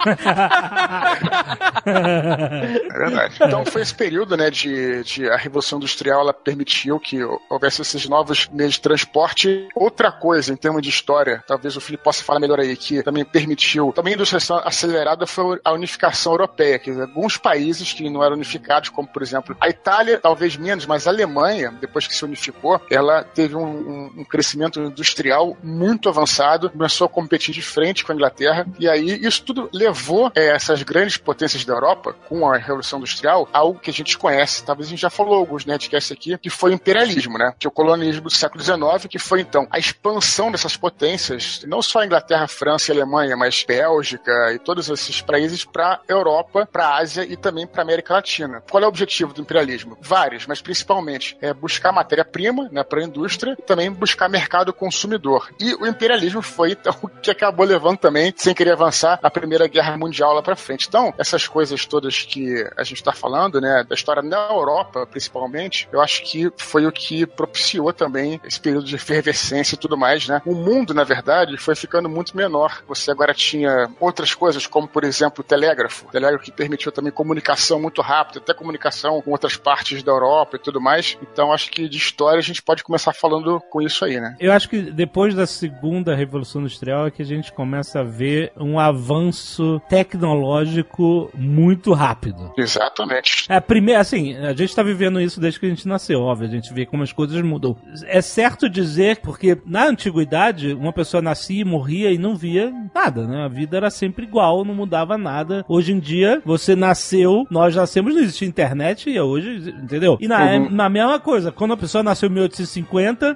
É 1.86 2.98
verdade. 2.98 3.36
Então 3.42 3.66
foi 3.66 3.82
esse 3.82 3.94
período, 3.96 4.38
né, 4.38 4.50
de, 4.50 5.04
de 5.04 5.30
a 5.30 5.36
Revolução 5.38 5.78
Industrial, 5.78 6.22
ela 6.22 6.34
permitiu 6.34 7.00
que 7.00 7.20
houvesse 7.50 7.82
esses 7.82 8.08
novos 8.08 8.48
meios 8.52 8.74
de 8.76 8.82
transporte. 8.82 9.68
Outra 9.76 10.12
coisa, 10.12 10.52
em 10.54 10.56
termos 10.56 10.82
de 10.82 10.90
história, 10.90 11.44
talvez 11.48 11.76
o 11.76 11.82
Felipe 11.82 12.04
possa 12.04 12.24
falar 12.24 12.40
melhor 12.40 12.60
aí, 12.60 12.76
que 12.76 13.02
também 13.04 13.24
permitiu, 13.26 13.92
também 13.94 14.14
a 14.14 14.16
industrialização 14.16 14.62
acelerada 14.66 15.26
foi 15.26 15.60
a 15.64 15.72
unificação 15.72 16.34
europeia, 16.34 16.80
que 16.80 16.92
alguns 16.92 17.38
países 17.38 17.94
que 17.94 18.10
não 18.10 18.24
eram 18.24 18.36
unificados, 18.36 18.90
como 18.90 19.08
por 19.08 19.22
exemplo 19.22 19.56
a 19.60 19.70
Itália, 19.70 20.20
talvez 20.20 20.56
menos, 20.58 20.86
mas 20.86 21.08
a 21.08 21.12
Alemanha, 21.12 21.72
depois 21.80 22.08
que 22.08 22.16
se 22.16 22.24
unificou, 22.26 22.82
ela 22.90 23.13
teve 23.22 23.56
um, 23.56 23.66
um- 23.66 24.12
um 24.20 24.24
crescimento 24.24 24.80
industrial 24.80 25.58
muito 25.62 26.08
avançado, 26.08 26.70
começou 26.70 27.06
a 27.06 27.10
competir 27.10 27.54
de 27.54 27.62
frente 27.62 28.04
com 28.04 28.12
a 28.12 28.16
Inglaterra, 28.16 28.66
e 28.80 28.88
aí 28.88 29.20
isso 29.26 29.44
tudo 29.44 29.70
levou 29.74 30.32
é, 30.36 30.48
essas 30.56 30.82
grandes 30.84 31.18
potências 31.18 31.66
da 31.66 31.74
Europa, 31.74 32.16
com 32.30 32.50
a 32.50 32.58
Revolução 32.58 33.00
Industrial, 33.00 33.48
a 33.54 33.64
algo 33.64 33.80
que 33.80 33.90
a 33.90 33.94
gente 33.94 34.18
conhece, 34.18 34.64
talvez 34.64 34.88
a 34.88 34.90
gente 34.92 35.02
já 35.02 35.10
falou 35.10 35.36
alguns 35.36 35.66
Nerdcasts 35.66 36.12
aqui, 36.12 36.38
que 36.38 36.50
foi 36.50 36.72
o 36.72 36.74
imperialismo, 36.74 37.38
né? 37.38 37.54
Que 37.60 37.66
é 37.68 37.70
o 37.70 37.72
colonialismo 37.72 38.24
do 38.24 38.30
século 38.30 38.64
XIX, 38.64 39.08
que 39.10 39.18
foi 39.20 39.42
então 39.42 39.68
a 39.72 39.80
expansão 39.80 40.52
dessas 40.52 40.76
potências, 40.78 41.62
não 41.68 41.82
só 41.82 42.00
a 42.00 42.06
Inglaterra, 42.06 42.48
França 42.48 42.92
e 42.92 42.96
Alemanha, 42.96 43.36
mas 43.38 43.64
Bélgica 43.68 44.32
e 44.54 44.60
todos 44.60 44.90
esses 44.90 45.22
países 45.22 45.64
para 45.66 46.00
Europa, 46.08 46.68
para 46.72 46.96
Ásia 46.96 47.24
e 47.26 47.36
também 47.38 47.66
para 47.66 47.82
América 47.82 48.14
Latina. 48.14 48.62
Qual 48.70 48.82
é 48.84 48.86
o 48.86 48.90
objetivo 48.90 49.34
do 49.34 49.42
imperialismo? 49.42 49.98
Vários, 50.02 50.46
mas 50.46 50.62
principalmente 50.62 51.38
é 51.42 51.54
buscar 51.54 51.92
matéria-prima 51.92 52.70
né, 52.72 52.84
a 53.04 53.08
indústria 53.08 53.56
também 53.66 53.92
buscar 53.92 54.30
mercado 54.30 54.74
consumidor. 54.74 55.50
E 55.60 55.74
o 55.76 55.86
imperialismo 55.86 56.42
foi 56.42 56.72
então 56.72 56.96
o 57.02 57.08
que 57.08 57.32
acabou 57.32 57.66
levando 57.66 57.98
também, 57.98 58.34
sem 58.36 58.54
querer 58.54 58.72
avançar, 58.72 59.20
a 59.22 59.30
Primeira 59.30 59.68
Guerra 59.68 59.98
Mundial 59.98 60.34
lá 60.34 60.42
para 60.42 60.56
frente. 60.56 60.88
Então, 60.88 61.14
essas 61.18 61.48
coisas 61.48 61.86
todas 61.86 62.22
que 62.22 62.66
a 62.78 62.84
gente 62.84 62.98
está 62.98 63.12
falando, 63.12 63.60
né, 63.60 63.84
da 63.88 63.96
história 63.96 64.22
na 64.22 64.50
Europa, 64.50 65.06
principalmente, 65.06 65.88
eu 65.92 66.02
acho 66.02 66.24
que 66.24 66.52
foi 66.58 66.86
o 66.86 66.92
que 66.92 67.26
propiciou 67.26 67.92
também 67.94 68.40
esse 68.44 68.60
período 68.60 68.86
de 68.86 68.96
efervescência 68.96 69.76
e 69.76 69.78
tudo 69.78 69.98
mais, 69.98 70.28
né? 70.28 70.42
O 70.46 70.56
mundo, 70.56 70.94
na 70.94 71.04
verdade, 71.04 71.58
foi 71.58 71.76
ficando 71.76 72.10
muito 72.10 72.36
menor. 72.36 72.84
Você 72.88 73.12
agora 73.12 73.34
tinha 73.34 73.90
outras 74.00 74.34
coisas, 74.34 74.68
como 74.68 74.88
por 74.88 75.04
exemplo 75.04 75.42
o 75.42 75.44
telégrafo, 75.44 76.06
o 76.08 76.12
telégrafo 76.12 76.44
que 76.44 76.52
permitiu 76.52 76.92
também 76.92 77.12
comunicação 77.12 77.82
muito 77.82 78.02
rápida, 78.02 78.40
até 78.40 78.54
comunicação 78.54 79.22
com 79.22 79.32
outras 79.32 79.58
partes 79.58 80.04
da 80.04 80.12
Europa 80.12 80.56
e 80.56 80.60
tudo 80.60 80.80
mais. 80.80 81.18
Então, 81.22 81.52
acho 81.52 81.70
que 81.72 81.88
de 81.88 81.98
história 81.98 82.40
a 82.40 82.44
gente 82.44 82.62
pode 82.62 82.84
começar 82.84 82.93
falando 83.14 83.62
com 83.70 83.82
isso 83.82 84.04
aí, 84.06 84.20
né? 84.20 84.36
Eu 84.40 84.52
acho 84.52 84.70
que 84.70 84.82
depois 84.82 85.34
da 85.36 85.46
segunda 85.48 86.16
Revolução 86.16 86.62
Industrial 86.62 87.08
é 87.08 87.12
que 87.12 87.22
a 87.22 87.26
gente 87.26 87.52
começa 87.54 88.00
a 88.02 88.04
ver 88.04 88.52
um 88.60 88.80
avanço 88.80 89.82
tecnológico 89.90 91.30
muito 91.34 91.94
rápido. 91.94 92.52
Exatamente. 92.58 93.46
É, 93.50 93.60
primeiro, 93.60 94.00
assim, 94.02 94.36
a 94.38 94.54
gente 94.54 94.76
tá 94.76 94.84
vivendo 94.84 95.20
isso 95.22 95.40
desde 95.40 95.60
que 95.60 95.66
a 95.66 95.70
gente 95.70 95.88
nasceu, 95.88 96.22
óbvio, 96.22 96.48
a 96.48 96.52
gente 96.52 96.74
vê 96.74 96.86
como 96.86 97.04
as 97.04 97.12
coisas 97.12 97.42
mudam. 97.42 97.76
É 98.06 98.22
certo 98.22 98.70
dizer, 98.70 99.18
porque 99.22 99.58
na 99.66 99.86
antiguidade, 99.88 100.74
uma 100.74 100.92
pessoa 100.94 101.22
nascia 101.22 101.62
e 101.62 101.66
morria 101.66 102.12
e 102.12 102.18
não 102.18 102.36
via 102.36 102.72
nada, 102.94 103.26
né? 103.28 103.44
A 103.44 103.48
vida 103.48 103.78
era 103.78 103.90
sempre 103.90 104.26
igual, 104.26 104.64
não 104.66 104.74
mudava 104.76 105.18
nada. 105.18 105.64
Hoje 105.68 105.92
em 105.94 106.00
dia, 106.00 106.42
você 106.46 106.76
nasceu, 106.76 107.46
nós 107.50 107.76
nascemos, 107.76 108.14
não 108.14 108.22
existia 108.22 108.48
internet 108.48 109.10
e 109.10 109.20
hoje, 109.20 109.70
entendeu? 109.82 110.18
E 110.20 110.28
na, 110.28 110.44
Uhum. 110.44 110.70
na 110.70 110.90
mesma 110.90 111.20
coisa, 111.20 111.52
quando 111.52 111.74
a 111.74 111.78
pessoa 111.78 112.04
nasceu 112.04 112.28
em 112.30 112.34
1850, 112.34 112.83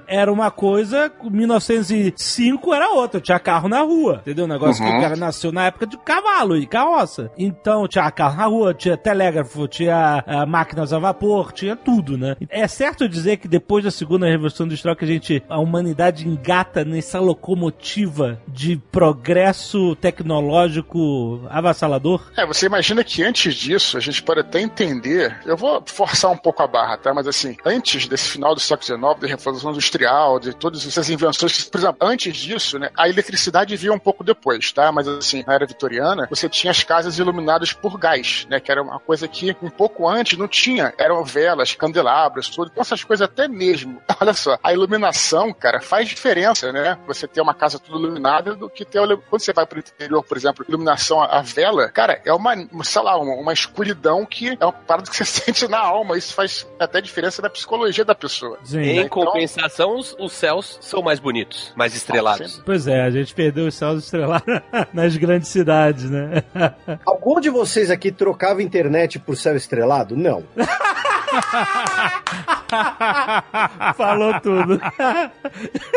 era 0.08 0.32
uma 0.32 0.52
coisa, 0.52 1.12
1905 1.24 2.74
era 2.74 2.90
outra, 2.94 3.20
tinha 3.20 3.40
carro 3.40 3.68
na 3.70 3.82
rua, 3.82 4.20
entendeu? 4.22 4.46
O 4.46 4.48
negócio 4.48 4.84
que 4.84 4.90
Uhum. 4.90 4.98
o 4.98 5.02
cara 5.02 5.16
nasceu 5.16 5.52
na 5.52 5.66
época 5.66 5.88
de 5.88 5.98
cavalo 5.98 6.56
e 6.58 6.66
carroça. 6.66 7.32
Então 7.38 7.88
tinha 7.88 8.10
carro 8.12 8.38
na 8.38 8.46
rua, 8.46 8.74
tinha 8.74 8.96
telégrafo, 8.98 9.68
tinha 9.68 10.24
ah, 10.26 10.46
máquinas 10.46 10.94
a 10.94 11.00
vapor, 11.00 11.52
tinha 11.52 11.76
tudo, 11.76 12.18
né? 12.18 12.36
É 12.50 12.68
certo 12.68 13.08
dizer 13.08 13.38
que 13.38 13.48
depois 13.48 13.84
da 13.84 13.92
segunda 13.92 14.28
revolução 14.28 14.66
industrial 14.66 14.96
que 14.96 15.06
a 15.06 15.08
gente, 15.08 15.44
a 15.50 15.60
humanidade 15.60 16.28
engata 16.28 16.84
nessa 16.86 17.20
locomotiva 17.20 18.40
de 18.48 18.78
progresso 18.92 19.96
tecnológico 19.96 21.42
avassalador? 21.50 22.32
É, 22.38 22.46
você 22.46 22.66
imagina 22.66 23.04
que 23.04 23.24
antes 23.24 23.56
disso, 23.56 23.98
a 23.98 24.00
gente 24.00 24.22
pode 24.24 24.40
até 24.42 24.62
entender, 24.62 25.38
eu 25.46 25.58
vou 25.58 25.84
forçar 25.86 26.32
um 26.32 26.38
pouco 26.38 26.62
a 26.62 26.68
barra, 26.68 26.98
tá? 26.98 27.14
Mas 27.14 27.28
assim, 27.28 27.56
antes 27.66 28.08
desse 28.08 28.30
final 28.30 28.54
do 28.54 28.60
século 28.62 28.86
XIX, 29.18 29.32
Revolução 29.38 29.72
Industrial, 29.72 30.40
de 30.40 30.54
todas 30.56 30.86
essas 30.86 31.10
invenções, 31.10 31.64
que, 31.64 31.70
por 31.72 31.78
exemplo, 31.80 31.98
antes 32.02 32.36
disso, 32.36 32.78
né, 32.80 32.90
a 32.98 33.08
eletricidade 33.10 33.76
veio 33.76 33.94
um 33.94 34.00
pouco 34.00 34.24
depois, 34.24 34.72
tá? 34.72 34.92
Mas 34.92 35.08
assim, 35.08 35.44
na 35.46 35.54
era 35.54 35.66
vitoriana, 35.66 36.28
você 36.30 36.48
tinha 36.50 36.72
as 36.72 36.84
casas 36.84 37.18
iluminadas 37.20 37.74
por 37.74 37.98
gás, 37.98 38.46
né? 38.50 38.60
Que 38.60 38.72
era 38.72 38.82
uma 38.82 39.00
coisa 39.00 39.28
que 39.28 39.56
um 39.62 39.70
pouco 39.70 40.08
antes 40.08 40.38
não 40.38 40.48
tinha. 40.48 40.94
Eram 40.98 41.24
velas, 41.24 41.74
candelabros, 41.76 42.50
tudo. 42.50 42.70
Então 42.72 42.82
essas 42.82 43.04
coisas 43.04 43.26
até 43.26 43.48
mesmo. 43.48 44.02
Olha 44.20 44.34
só, 44.34 44.58
a 44.64 44.74
iluminação, 44.74 45.54
cara, 45.54 45.80
faz 45.82 46.08
diferença, 46.10 46.72
né? 46.72 46.98
Você 47.08 47.28
ter 47.28 47.42
uma 47.42 47.54
casa 47.54 47.80
toda 47.80 47.98
iluminada 48.00 48.56
do 48.56 48.70
que 48.70 48.84
ter. 48.86 49.00
Quando 49.30 49.42
você 49.42 49.54
vai 49.54 49.66
pro 49.66 49.80
interior, 49.80 50.24
por 50.24 50.38
exemplo, 50.38 50.66
iluminação 50.68 51.22
a, 51.22 51.42
vela, 51.42 51.90
cara, 51.90 52.22
é 52.26 52.34
uma, 52.34 52.54
sei 52.84 53.02
lá, 53.02 53.18
uma, 53.18 53.34
uma 53.36 53.54
escuridão 53.54 54.26
que 54.26 54.58
é 54.60 54.66
uma 54.66 54.72
parada 54.74 55.10
que 55.10 55.16
você 55.16 55.26
sente 55.26 55.68
na 55.68 55.80
alma. 55.80 56.18
Isso 56.18 56.34
faz 56.34 56.68
até 56.80 57.02
diferença 57.02 57.42
na 57.42 57.50
psicologia 57.50 58.04
da 58.06 58.16
pessoa. 58.16 58.58
Sim. 58.64 58.80
Em 58.80 59.00
Então- 59.02 59.24
compensação, 59.32 59.98
os, 59.98 60.16
os 60.20 60.34
céus 60.34 60.78
são 60.82 61.02
mais 61.02 61.20
bonitos, 61.20 61.74
mais 61.76 61.96
estrelados. 61.96 62.62
Pois 62.66 62.88
é, 62.88 63.02
a 63.02 63.12
gente 63.12 63.34
perdeu 63.34 63.68
os 63.68 63.76
céus 63.76 64.04
estrelados 64.04 64.62
nas 64.94 65.16
grandes 65.18 65.50
cidades, 65.50 66.10
né? 66.10 66.44
Algum 67.06 67.40
de 67.40 67.50
vocês 67.50 67.92
aqui 67.92 68.12
trocava 68.12 68.64
internet 68.64 69.20
por 69.20 69.36
céu 69.36 69.56
estrelado? 69.56 70.16
Não. 70.16 70.44
Falou 73.96 74.40
tudo. 74.42 74.80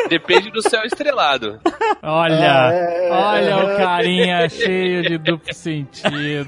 Depende 0.08 0.50
do 0.50 0.62
céu 0.62 0.82
estrelado. 0.84 1.58
Olha, 2.02 2.34
É. 2.72 3.08
olha 3.12 3.56
o 3.58 3.76
carinha 3.76 4.48
cheio 4.48 5.02
de 5.02 5.18
duplo 5.18 5.52
sentido. 5.54 6.46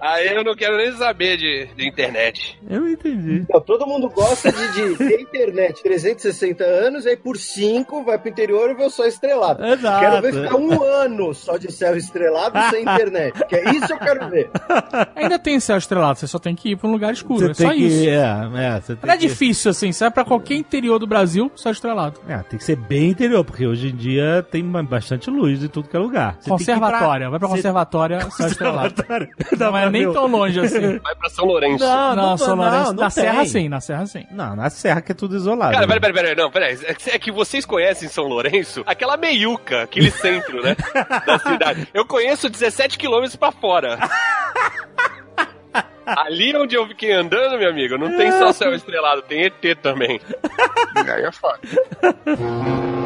Aí 0.00 0.28
eu 0.34 0.44
não 0.44 0.54
quero 0.54 0.76
nem 0.76 0.92
saber 0.92 1.36
de, 1.36 1.66
de 1.76 1.88
internet. 1.88 2.58
Eu 2.68 2.80
não 2.80 2.88
entendi. 2.88 3.44
Não, 3.52 3.60
todo 3.60 3.86
mundo 3.86 4.08
gosta 4.08 4.50
de, 4.52 4.72
de 4.72 4.96
ter 4.96 5.20
internet 5.20 5.82
360 5.82 6.64
anos, 6.64 7.06
aí 7.06 7.16
por 7.16 7.36
5 7.36 8.04
vai 8.04 8.18
pro 8.18 8.28
interior 8.30 8.70
e 8.70 8.74
vê 8.74 8.84
o 8.84 8.90
sol 8.90 9.06
estrelado. 9.06 9.64
Exato. 9.64 10.00
Quero 10.00 10.22
ver 10.22 10.32
ficar 10.32 10.56
um 10.56 10.82
ano 10.82 11.34
só 11.34 11.56
de 11.56 11.70
céu 11.72 11.96
estrelado 11.96 12.58
sem 12.70 12.82
internet. 12.82 13.44
Que 13.46 13.56
é 13.56 13.70
isso 13.70 13.92
eu 13.92 13.98
quero 13.98 14.28
ver. 14.30 14.50
Ainda 15.14 15.38
tem 15.38 15.58
céu 15.60 15.76
estrelado, 15.76 16.18
você 16.18 16.26
só 16.26 16.38
tem 16.38 16.54
que 16.54 16.70
ir 16.70 16.76
pra 16.76 16.88
um 16.88 16.92
lugar 16.92 17.12
escuro. 17.12 17.46
Você 17.54 17.62
é 17.62 17.66
só 17.66 17.70
tem 17.72 17.78
que. 17.80 17.86
isso. 17.86 18.08
É, 18.08 18.14
é, 18.76 18.80
você 18.80 18.96
tem 18.96 19.06
Não 19.06 19.14
é 19.14 19.16
que- 19.16 19.28
difícil 19.56 19.70
assim, 19.70 19.92
sai 19.92 20.10
pra 20.10 20.24
qualquer 20.24 20.54
interior 20.54 20.98
do 20.98 21.06
Brasil, 21.06 21.50
céu 21.56 21.72
estrelado. 21.72 22.20
É, 22.28 22.38
tem 22.38 22.58
que 22.58 22.64
ser 22.64 22.76
bem 22.76 23.10
interior, 23.10 23.44
porque 23.44 23.66
hoje 23.66 23.88
em 23.88 23.96
dia 23.96 24.46
tem 24.50 24.62
ba- 24.64 24.82
bastante 24.82 25.30
luz 25.30 25.62
em 25.64 25.68
tudo 25.68 25.88
que 25.88 25.96
é 25.96 25.98
lugar. 25.98 26.36
Você 26.40 26.40
ir 26.40 26.46
pra- 26.46 26.56
Conservatória, 26.58 27.30
vai 27.30 27.38
pra 27.38 27.48
Você- 27.48 27.56
conservatória, 27.56 28.30
céu 28.30 28.46
estrelado. 28.46 28.94
Dá 29.56 29.70
Não 29.70 29.76
é 29.78 29.90
nem 29.90 30.12
tão 30.12 30.26
longe 30.26 30.60
assim. 30.60 30.98
Vai 31.06 31.14
pra 31.14 31.28
São 31.30 31.44
Lourenço. 31.46 31.84
Não, 31.84 32.14
Não, 32.14 32.16
não, 32.30 32.36
São 32.38 32.56
não, 32.56 32.64
Lourenço, 32.64 32.92
não 32.92 33.02
na 33.04 33.10
tem. 33.10 33.24
Serra 33.24 33.46
sim, 33.46 33.68
na 33.68 33.80
Serra 33.80 34.06
sim. 34.06 34.26
Não, 34.30 34.54
na 34.56 34.70
serra 34.70 35.00
que 35.00 35.12
é 35.12 35.14
tudo 35.14 35.36
isolado. 35.36 35.72
Cara, 35.72 35.86
peraí, 35.86 36.00
peraí, 36.00 36.14
peraí, 36.14 36.36
não, 36.36 36.50
peraí. 36.50 36.78
É 36.84 36.94
que- 36.94 37.10
É 37.10 37.18
que 37.18 37.30
vocês 37.32 37.64
conhecem 37.64 38.08
São 38.08 38.24
Lourenço, 38.24 38.82
aquela 38.86 39.16
meiuca, 39.16 39.82
aquele 39.82 40.10
centro, 40.10 40.62
né? 40.62 40.76
da 41.26 41.38
cidade. 41.38 41.88
Eu 41.94 42.04
conheço 42.06 42.48
17 42.50 42.98
quilômetros 42.98 43.36
pra 43.36 43.50
fora. 43.52 43.98
Ali 46.06 46.56
onde 46.56 46.76
eu 46.76 46.86
fiquei 46.86 47.12
andando, 47.12 47.58
meu 47.58 47.68
amigo, 47.68 47.98
não 47.98 48.16
tem 48.16 48.30
só 48.32 48.52
céu 48.52 48.74
estrelado, 48.74 49.22
tem 49.22 49.44
ET 49.44 49.78
também. 49.82 50.20
Aí 50.96 51.24
é 51.24 51.32
foda. 51.32 51.60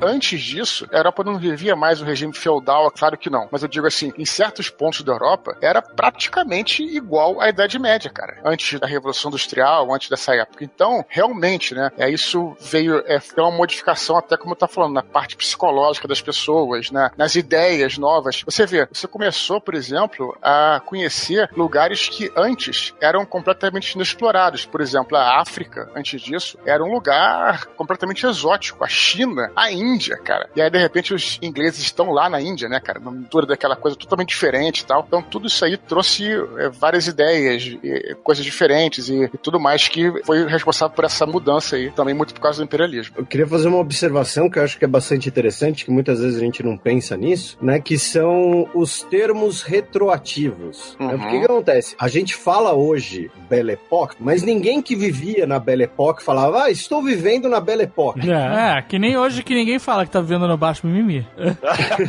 Antes 0.00 0.40
disso, 0.42 0.86
a 0.92 0.96
Europa 0.98 1.24
não 1.24 1.38
vivia 1.38 1.74
mais 1.74 2.00
o 2.00 2.04
regime 2.04 2.32
feudal, 2.34 2.86
é 2.86 2.90
claro 2.90 3.16
que 3.16 3.30
não. 3.30 3.48
Mas 3.50 3.62
eu 3.62 3.68
digo 3.68 3.86
assim, 3.86 4.12
em 4.18 4.26
certos 4.26 4.68
pontos 4.68 5.02
da 5.02 5.12
Europa, 5.12 5.56
era 5.60 5.80
praticamente 5.80 6.82
igual 6.82 7.40
à 7.40 7.48
Idade 7.48 7.78
Média, 7.78 8.10
cara. 8.10 8.38
Antes 8.44 8.78
da 8.78 8.86
Revolução 8.86 9.30
Industrial, 9.30 9.92
antes 9.92 10.10
dessa 10.10 10.34
época. 10.34 10.64
Então, 10.64 11.04
realmente, 11.08 11.74
né, 11.74 11.90
é, 11.96 12.10
isso 12.10 12.54
veio, 12.60 12.98
é, 13.06 13.18
uma 13.38 13.50
modificação 13.50 14.18
até 14.18 14.36
como 14.36 14.54
tá 14.54 14.68
falando, 14.68 14.94
na 14.94 15.02
parte 15.02 15.36
psicológica 15.36 16.06
das 16.06 16.20
pessoas, 16.20 16.90
né, 16.90 17.10
nas 17.16 17.34
ideias 17.34 17.96
novas. 17.96 18.42
Você 18.44 18.66
vê, 18.66 18.86
você 18.92 19.06
começou, 19.06 19.60
por 19.60 19.74
exemplo, 19.74 20.36
a 20.42 20.80
conhecer 20.84 21.50
lugares 21.56 22.08
que 22.08 22.30
antes 22.36 22.94
eram 23.00 23.24
completamente 23.24 23.92
inexplorados. 23.92 24.66
Por 24.66 24.80
exemplo, 24.80 25.16
a 25.16 25.40
África, 25.40 25.90
antes 25.96 26.20
disso, 26.20 26.58
era 26.66 26.84
um 26.84 26.92
lugar 26.92 27.66
completamente 27.76 28.26
exótico. 28.26 28.84
A 28.84 28.88
China, 28.88 29.50
a 29.56 29.70
Índia, 29.86 30.16
cara. 30.16 30.48
E 30.56 30.60
aí, 30.60 30.70
de 30.70 30.78
repente, 30.78 31.14
os 31.14 31.38
ingleses 31.42 31.80
estão 31.80 32.10
lá 32.10 32.28
na 32.28 32.40
Índia, 32.40 32.68
né, 32.68 32.80
cara? 32.80 32.98
Numa 32.98 33.12
mistura 33.12 33.46
daquela 33.46 33.76
coisa 33.76 33.96
totalmente 33.96 34.28
diferente 34.28 34.80
e 34.80 34.86
tal. 34.86 35.04
Então, 35.06 35.22
tudo 35.22 35.46
isso 35.46 35.64
aí 35.64 35.76
trouxe 35.76 36.30
é, 36.58 36.68
várias 36.68 37.06
ideias, 37.06 37.62
e, 37.82 38.16
coisas 38.22 38.44
diferentes 38.44 39.08
e, 39.08 39.24
e 39.24 39.38
tudo 39.38 39.60
mais 39.60 39.88
que 39.88 40.10
foi 40.24 40.46
responsável 40.46 40.94
por 40.94 41.04
essa 41.04 41.26
mudança 41.26 41.76
aí, 41.76 41.90
também 41.90 42.14
muito 42.14 42.34
por 42.34 42.40
causa 42.40 42.58
do 42.58 42.64
imperialismo. 42.64 43.14
Eu 43.18 43.26
queria 43.26 43.46
fazer 43.46 43.68
uma 43.68 43.78
observação 43.78 44.50
que 44.50 44.58
eu 44.58 44.64
acho 44.64 44.78
que 44.78 44.84
é 44.84 44.88
bastante 44.88 45.28
interessante, 45.28 45.84
que 45.84 45.90
muitas 45.90 46.20
vezes 46.20 46.36
a 46.36 46.40
gente 46.40 46.62
não 46.62 46.76
pensa 46.76 47.16
nisso, 47.16 47.56
né? 47.60 47.80
Que 47.80 47.98
são 47.98 48.68
os 48.74 49.02
termos 49.02 49.62
retroativos. 49.62 50.96
né? 50.98 51.06
Uhum. 51.06 51.18
Porque 51.18 51.36
o 51.36 51.40
que 51.40 51.46
acontece? 51.46 51.96
A 51.98 52.08
gente 52.08 52.34
fala 52.34 52.74
hoje 52.74 53.30
Belle 53.48 53.72
Époque, 53.72 54.16
mas 54.20 54.42
ninguém 54.42 54.82
que 54.82 54.96
vivia 54.96 55.46
na 55.46 55.58
Belle 55.58 55.84
Époque 55.84 56.22
falava, 56.22 56.64
ah, 56.64 56.70
estou 56.70 57.02
vivendo 57.02 57.48
na 57.48 57.60
Belle 57.60 57.84
Époque. 57.84 58.28
É. 58.30 58.78
É, 58.78 58.82
que 58.82 58.98
nem 58.98 59.16
hoje 59.16 59.42
que 59.42 59.54
ninguém 59.54 59.75
fala 59.78 60.04
que 60.04 60.10
tá 60.12 60.20
vivendo 60.20 60.46
no 60.48 60.56
baixo 60.56 60.86
mimimi. 60.86 61.26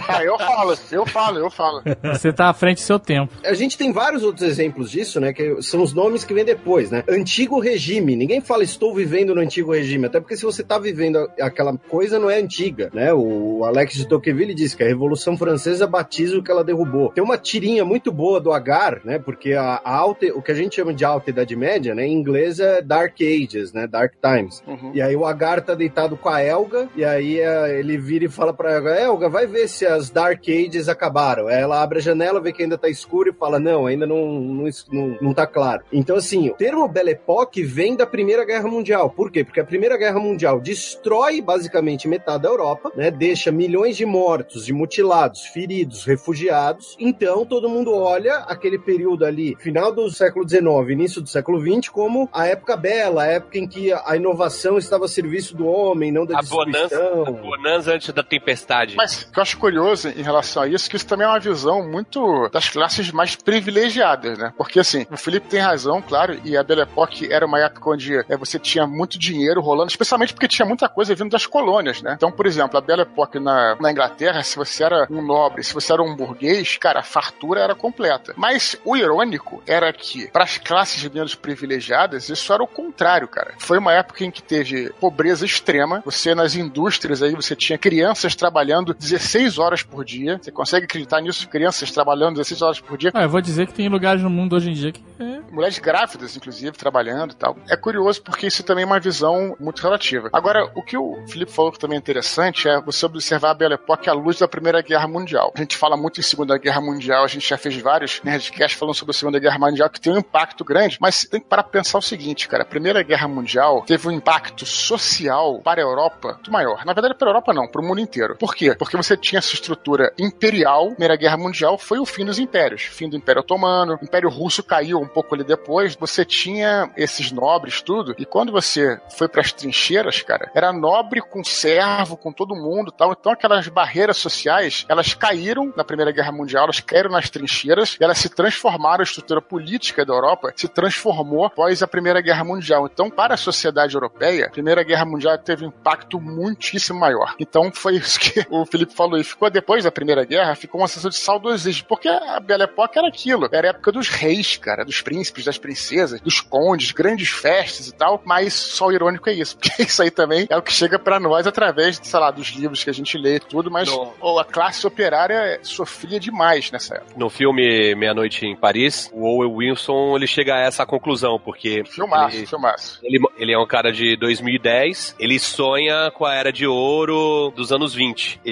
Ah, 0.07 0.23
eu 0.23 0.37
falo, 0.37 0.73
eu 0.91 1.05
falo, 1.05 1.37
eu 1.39 1.49
falo. 1.49 1.81
Você 2.03 2.31
tá 2.31 2.49
à 2.49 2.53
frente 2.53 2.77
do 2.77 2.81
seu 2.85 2.99
tempo. 2.99 3.33
A 3.43 3.53
gente 3.53 3.77
tem 3.77 3.91
vários 3.91 4.23
outros 4.23 4.47
exemplos 4.47 4.89
disso, 4.91 5.19
né? 5.19 5.33
Que 5.33 5.61
são 5.61 5.81
os 5.81 5.93
nomes 5.93 6.23
que 6.23 6.33
vêm 6.33 6.45
depois, 6.45 6.89
né? 6.91 7.03
Antigo 7.09 7.59
regime. 7.59 8.15
Ninguém 8.15 8.41
fala 8.41 8.63
estou 8.63 8.93
vivendo 8.93 9.33
no 9.35 9.41
antigo 9.41 9.71
regime. 9.73 10.05
Até 10.05 10.19
porque 10.19 10.35
se 10.37 10.43
você 10.43 10.63
tá 10.63 10.77
vivendo 10.79 11.17
a- 11.17 11.45
aquela 11.45 11.75
coisa, 11.77 12.19
não 12.19 12.29
é 12.29 12.39
antiga, 12.39 12.89
né? 12.93 13.13
O 13.13 13.63
Alex 13.65 13.95
de 13.95 14.07
Tocqueville 14.07 14.53
diz 14.53 14.73
que 14.75 14.83
a 14.83 14.87
Revolução 14.87 15.37
Francesa 15.37 15.87
batiza 15.87 16.37
o 16.37 16.43
que 16.43 16.51
ela 16.51 16.63
derrubou. 16.63 17.09
Tem 17.11 17.23
uma 17.23 17.37
tirinha 17.37 17.83
muito 17.85 18.11
boa 18.11 18.39
do 18.39 18.51
Agar, 18.51 19.01
né? 19.03 19.19
Porque 19.19 19.53
a, 19.53 19.81
a 19.83 19.95
alta, 19.95 20.25
o 20.33 20.41
que 20.41 20.51
a 20.51 20.55
gente 20.55 20.75
chama 20.75 20.93
de 20.93 21.03
alta 21.05 21.29
Idade 21.29 21.55
Média, 21.55 21.93
né? 21.95 22.05
Em 22.05 22.13
inglês 22.13 22.59
é 22.59 22.81
Dark 22.81 23.15
Ages, 23.21 23.73
né? 23.73 23.87
Dark 23.87 24.13
Times. 24.21 24.63
Uhum. 24.67 24.91
E 24.93 25.01
aí 25.01 25.15
o 25.15 25.25
Agar 25.25 25.61
tá 25.61 25.73
deitado 25.75 26.15
com 26.17 26.29
a 26.29 26.41
Elga, 26.41 26.87
e 26.95 27.03
aí 27.03 27.39
eh, 27.39 27.56
ele 27.69 27.97
vira 27.97 28.25
e 28.25 28.29
fala 28.29 28.53
pra 28.53 28.73
Elga, 28.73 28.95
Elga, 28.95 29.29
vai 29.29 29.47
ver 29.47 29.67
se 29.67 29.85
as 29.85 30.09
Dark 30.09 30.43
Ages 30.47 30.87
acabaram. 30.87 31.49
Ela 31.49 31.81
abre 31.81 31.99
a 31.99 32.01
janela, 32.01 32.39
vê 32.39 32.51
que 32.51 32.63
ainda 32.63 32.77
tá 32.77 32.89
escuro 32.89 33.29
e 33.29 33.33
fala, 33.33 33.59
não, 33.59 33.85
ainda 33.85 34.05
não, 34.05 34.25
não, 34.39 34.69
não, 34.91 35.17
não 35.21 35.33
tá 35.33 35.47
claro. 35.47 35.83
Então, 35.91 36.15
assim, 36.15 36.49
o 36.49 36.53
termo 36.53 36.87
Belle 36.87 37.11
Époque 37.11 37.63
vem 37.63 37.95
da 37.95 38.05
Primeira 38.05 38.45
Guerra 38.45 38.67
Mundial. 38.67 39.09
Por 39.09 39.31
quê? 39.31 39.43
Porque 39.43 39.59
a 39.59 39.65
Primeira 39.65 39.97
Guerra 39.97 40.19
Mundial 40.19 40.59
destrói 40.59 41.41
basicamente 41.41 42.07
metade 42.07 42.43
da 42.43 42.49
Europa, 42.49 42.91
né? 42.95 43.09
Deixa 43.09 43.51
milhões 43.51 43.97
de 43.97 44.05
mortos, 44.05 44.65
de 44.65 44.73
mutilados, 44.73 45.45
feridos, 45.45 46.05
refugiados. 46.05 46.95
Então, 46.99 47.45
todo 47.45 47.69
mundo 47.69 47.93
olha 47.93 48.37
aquele 48.47 48.77
período 48.77 49.25
ali, 49.25 49.55
final 49.59 49.91
do 49.91 50.09
século 50.09 50.47
XIX, 50.47 50.65
início 50.89 51.21
do 51.21 51.29
século 51.29 51.59
XX, 51.59 51.89
como 51.89 52.29
a 52.31 52.47
época 52.47 52.75
bela, 52.75 53.23
a 53.23 53.27
época 53.27 53.57
em 53.57 53.67
que 53.67 53.91
a 53.91 54.15
inovação 54.15 54.77
estava 54.77 55.05
a 55.05 55.07
serviço 55.07 55.55
do 55.55 55.65
homem, 55.65 56.11
não 56.11 56.25
da 56.25 56.37
a 56.37 56.41
destruição. 56.41 57.25
bonança 57.25 57.46
antes 57.87 58.09
da 58.13 58.23
tempestade. 58.23 58.95
Mas 58.95 59.23
o 59.23 59.31
que 59.31 59.39
eu 59.39 59.43
acho 59.43 59.57
curioso 59.57 60.09
em 60.09 60.21
relação 60.21 60.63
a 60.63 60.67
isso, 60.67 60.89
que 60.89 60.95
isso 60.95 61.07
também 61.07 61.25
é 61.25 61.29
uma 61.29 61.39
visão 61.39 61.87
muito 61.87 62.49
das 62.51 62.69
classes 62.69 63.11
mais 63.11 63.35
privilegiadas, 63.35 64.37
né? 64.37 64.53
Porque 64.57 64.79
assim, 64.79 65.05
o 65.11 65.17
Felipe 65.17 65.47
tem 65.47 65.59
razão, 65.59 66.01
claro, 66.01 66.39
e 66.43 66.57
a 66.57 66.63
Belle 66.63 66.81
Époque 66.81 67.31
era 67.31 67.45
uma 67.45 67.59
época 67.59 67.89
onde 67.89 68.17
é, 68.17 68.37
você 68.37 68.59
tinha 68.59 68.85
muito 68.85 69.17
dinheiro 69.17 69.61
rolando, 69.61 69.89
especialmente 69.89 70.33
porque 70.33 70.47
tinha 70.47 70.65
muita 70.65 70.89
coisa 70.89 71.15
vindo 71.15 71.29
das 71.29 71.45
colônias, 71.45 72.01
né? 72.01 72.13
Então, 72.15 72.31
por 72.31 72.45
exemplo, 72.45 72.77
a 72.77 72.81
Belle 72.81 73.01
Époque 73.01 73.39
na, 73.39 73.75
na 73.79 73.91
Inglaterra, 73.91 74.43
se 74.43 74.55
você 74.55 74.83
era 74.83 75.07
um 75.09 75.21
nobre, 75.21 75.63
se 75.63 75.73
você 75.73 75.93
era 75.93 76.01
um 76.01 76.15
burguês, 76.15 76.77
cara, 76.77 76.99
a 76.99 77.03
fartura 77.03 77.61
era 77.61 77.75
completa. 77.75 78.33
Mas 78.35 78.79
o 78.83 78.95
irônico 78.95 79.61
era 79.67 79.91
que, 79.93 80.27
para 80.27 80.43
as 80.43 80.57
classes 80.57 81.03
menos 81.09 81.35
privilegiadas, 81.35 82.29
isso 82.29 82.51
era 82.53 82.63
o 82.63 82.67
contrário, 82.67 83.27
cara. 83.27 83.53
Foi 83.59 83.77
uma 83.77 83.93
época 83.93 84.23
em 84.23 84.31
que 84.31 84.41
teve 84.41 84.89
pobreza 84.99 85.45
extrema, 85.45 86.01
você 86.05 86.33
nas 86.33 86.55
indústrias 86.55 87.21
aí, 87.21 87.33
você 87.41 87.55
tinha 87.55 87.77
crianças 87.77 88.35
trabalhando 88.35 88.93
16 88.93 89.57
horas 89.57 89.83
por 89.83 90.03
dia. 90.03 90.39
Você 90.41 90.51
consegue 90.51 90.85
acreditar 90.85 91.21
nisso? 91.21 91.47
Crianças 91.47 91.91
trabalhando 91.91 92.35
16 92.35 92.61
horas 92.61 92.79
por 92.79 92.97
dia. 92.97 93.11
Ah, 93.13 93.23
eu 93.23 93.29
vou 93.29 93.41
dizer 93.41 93.67
que 93.67 93.73
tem 93.73 93.89
lugares 93.89 94.21
no 94.21 94.29
mundo 94.29 94.55
hoje 94.55 94.69
em 94.69 94.73
dia 94.73 94.91
que 94.91 95.01
é. 95.19 95.51
Mulheres 95.51 95.79
grávidas, 95.79 96.35
inclusive, 96.35 96.77
trabalhando 96.77 97.31
e 97.31 97.35
tal. 97.35 97.57
É 97.69 97.75
curioso 97.75 98.21
porque 98.21 98.47
isso 98.47 98.63
também 98.63 98.83
é 98.83 98.85
uma 98.85 98.99
visão 98.99 99.55
muito 99.59 99.81
relativa. 99.81 100.29
Agora, 100.31 100.69
o 100.75 100.83
que 100.83 100.97
o 100.97 101.25
Felipe 101.27 101.51
falou 101.51 101.71
que 101.71 101.79
também 101.79 101.95
é 101.95 101.99
interessante 101.99 102.67
é 102.67 102.79
você 102.81 103.05
observar 103.05 103.51
a 103.51 103.53
Belle 103.53 103.73
Époque 103.75 104.09
à 104.09 104.13
luz 104.13 104.39
da 104.39 104.47
Primeira 104.47 104.81
Guerra 104.81 105.07
Mundial. 105.07 105.51
A 105.55 105.59
gente 105.59 105.77
fala 105.77 105.97
muito 105.97 106.19
em 106.19 106.23
Segunda 106.23 106.57
Guerra 106.57 106.81
Mundial, 106.81 107.23
a 107.23 107.27
gente 107.27 107.47
já 107.47 107.57
fez 107.57 107.75
vários 107.77 108.21
Nerdcasts 108.23 108.77
falando 108.77 108.95
sobre 108.95 109.11
a 109.11 109.17
Segunda 109.17 109.39
Guerra 109.39 109.59
Mundial 109.59 109.89
que 109.89 109.99
tem 109.99 110.13
um 110.13 110.17
impacto 110.17 110.63
grande, 110.63 110.97
mas 110.99 111.25
tem 111.25 111.39
que 111.39 111.47
parar 111.47 111.63
pra 111.63 111.71
pensar 111.71 111.97
o 111.97 112.01
seguinte, 112.01 112.47
cara. 112.47 112.63
A 112.63 112.65
Primeira 112.65 113.01
Guerra 113.01 113.27
Mundial 113.27 113.83
teve 113.85 114.07
um 114.07 114.11
impacto 114.11 114.65
social 114.65 115.59
para 115.63 115.81
a 115.81 115.83
Europa 115.83 116.33
muito 116.33 116.51
maior. 116.51 116.85
Na 116.85 116.93
verdade, 116.93 117.15
para 117.15 117.27
a 117.27 117.31
Europa 117.31 117.53
não, 117.53 117.67
para 117.67 117.81
o 117.81 117.85
mundo 117.85 117.99
inteiro. 117.99 118.35
Por 118.37 118.53
quê? 118.53 118.75
Porque 118.75 118.97
você 118.97 119.17
tinha 119.17 119.39
essa 119.39 119.53
estrutura 119.53 120.13
imperial. 120.17 120.89
Primeira 120.91 121.15
Guerra 121.15 121.37
Mundial 121.37 121.77
foi 121.77 121.99
o 121.99 122.05
fim 122.05 122.25
dos 122.25 122.39
impérios. 122.39 122.83
Fim 122.83 123.09
do 123.09 123.15
Império 123.15 123.41
Otomano, 123.41 123.97
o 124.01 124.05
Império 124.05 124.29
Russo 124.29 124.63
caiu 124.63 125.06
um 125.07 125.13
pouco 125.13 125.33
ali 125.33 125.43
depois. 125.43 125.95
Você 125.95 126.23
tinha 126.23 126.91
esses 126.95 127.31
nobres, 127.31 127.81
tudo. 127.81 128.13
E 128.17 128.25
quando 128.25 128.51
você 128.51 128.99
foi 129.17 129.27
para 129.27 129.41
as 129.41 129.51
trincheiras, 129.51 130.21
cara, 130.21 130.51
era 130.53 130.71
nobre 130.71 131.21
com 131.21 131.43
servo, 131.43 132.17
com 132.17 132.31
todo 132.31 132.55
mundo 132.55 132.91
tal. 132.91 133.11
Então 133.11 133.31
aquelas 133.31 133.67
barreiras 133.67 134.17
sociais, 134.17 134.85
elas 134.87 135.13
caíram 135.13 135.73
na 135.75 135.83
Primeira 135.83 136.11
Guerra 136.11 136.31
Mundial, 136.31 136.65
elas 136.65 136.79
caíram 136.79 137.09
nas 137.09 137.29
trincheiras, 137.29 137.97
e 137.99 138.03
elas 138.03 138.17
se 138.17 138.29
transformaram, 138.29 139.01
a 139.01 139.03
estrutura 139.03 139.41
política 139.41 140.05
da 140.05 140.13
Europa 140.13 140.53
se 140.55 140.67
transformou 140.67 141.45
após 141.45 141.81
a 141.81 141.87
Primeira 141.87 142.21
Guerra 142.21 142.43
Mundial. 142.43 142.87
Então, 142.91 143.09
para 143.09 143.33
a 143.33 143.37
sociedade 143.37 143.95
europeia, 143.95 144.45
a 144.45 144.49
Primeira 144.49 144.83
Guerra 144.83 145.05
Mundial 145.05 145.37
teve 145.37 145.65
um 145.65 145.69
impacto 145.69 146.19
muitíssimo 146.19 146.99
maior. 146.99 147.35
Então, 147.39 147.71
foi 147.73 147.95
isso 147.95 148.19
que 148.19 148.45
o 148.49 148.65
Felipe 148.65 148.93
falou. 148.93 149.17
E 149.17 149.23
ficou 149.23 149.49
depois 149.49 149.83
da 149.83 149.91
Primeira 149.91 150.25
Guerra, 150.25 150.55
ficou 150.55 150.81
uma 150.81 150.87
sensação 150.87 151.09
de 151.09 151.17
saudosismo, 151.17 151.87
porque 151.87 152.07
a 152.07 152.39
Belle 152.39 152.63
Époque 152.63 152.97
era 152.97 153.07
aquilo. 153.07 153.47
Era 153.51 153.67
a 153.67 153.69
época 153.71 153.91
dos 153.91 154.09
reis, 154.09 154.57
cara, 154.57 154.83
dos 154.83 154.96
príncipes, 155.01 155.45
das 155.45 155.57
princesas, 155.57 156.19
dos 156.21 156.41
condes, 156.41 156.91
grandes 156.91 157.29
festas 157.29 157.87
e 157.87 157.93
tal. 157.93 158.21
Mas 158.25 158.53
só 158.53 158.87
o 158.87 158.91
irônico 158.91 159.29
é 159.29 159.33
isso, 159.33 159.57
porque 159.61 159.83
isso 159.83 160.01
aí 160.01 160.11
também 160.11 160.47
é 160.49 160.57
o 160.57 160.61
que 160.61 160.73
chega 160.73 160.97
pra 160.99 161.19
nós 161.19 161.45
através, 161.47 161.99
sei 162.01 162.19
lá, 162.19 162.31
dos 162.31 162.47
livros 162.49 162.83
que 162.83 162.89
a 162.89 162.93
gente 162.93 163.17
lê 163.17 163.35
e 163.35 163.39
tudo, 163.39 163.69
mas 163.71 163.89
oh, 164.21 164.39
a 164.39 164.45
classe 164.45 164.85
operária 164.85 165.59
sofria 165.63 166.19
demais 166.19 166.71
nessa 166.71 166.95
época. 166.95 167.13
No 167.17 167.29
filme 167.29 167.95
Meia 167.95 168.13
Noite 168.13 168.45
em 168.45 168.55
Paris, 168.55 169.09
o 169.13 169.25
Owen 169.25 169.51
Wilson 169.53 170.15
ele 170.15 170.27
chega 170.27 170.55
a 170.55 170.59
essa 170.61 170.85
conclusão, 170.85 171.39
porque 171.39 171.83
Filmaço, 171.85 172.37
ele, 172.37 172.45
filmaço. 172.45 172.99
ele, 173.03 173.19
ele 173.37 173.53
é 173.53 173.57
um 173.59 173.67
cara 173.67 173.91
de 173.91 174.15
2010, 174.17 175.15
ele 175.19 175.39
sonha 175.39 176.11
com 176.11 176.25
a 176.25 176.33
era 176.33 176.51
de 176.51 176.65
ouro 176.65 177.51
dos 177.55 177.71
anos 177.71 177.93
20. 177.93 178.39
E 178.45 178.51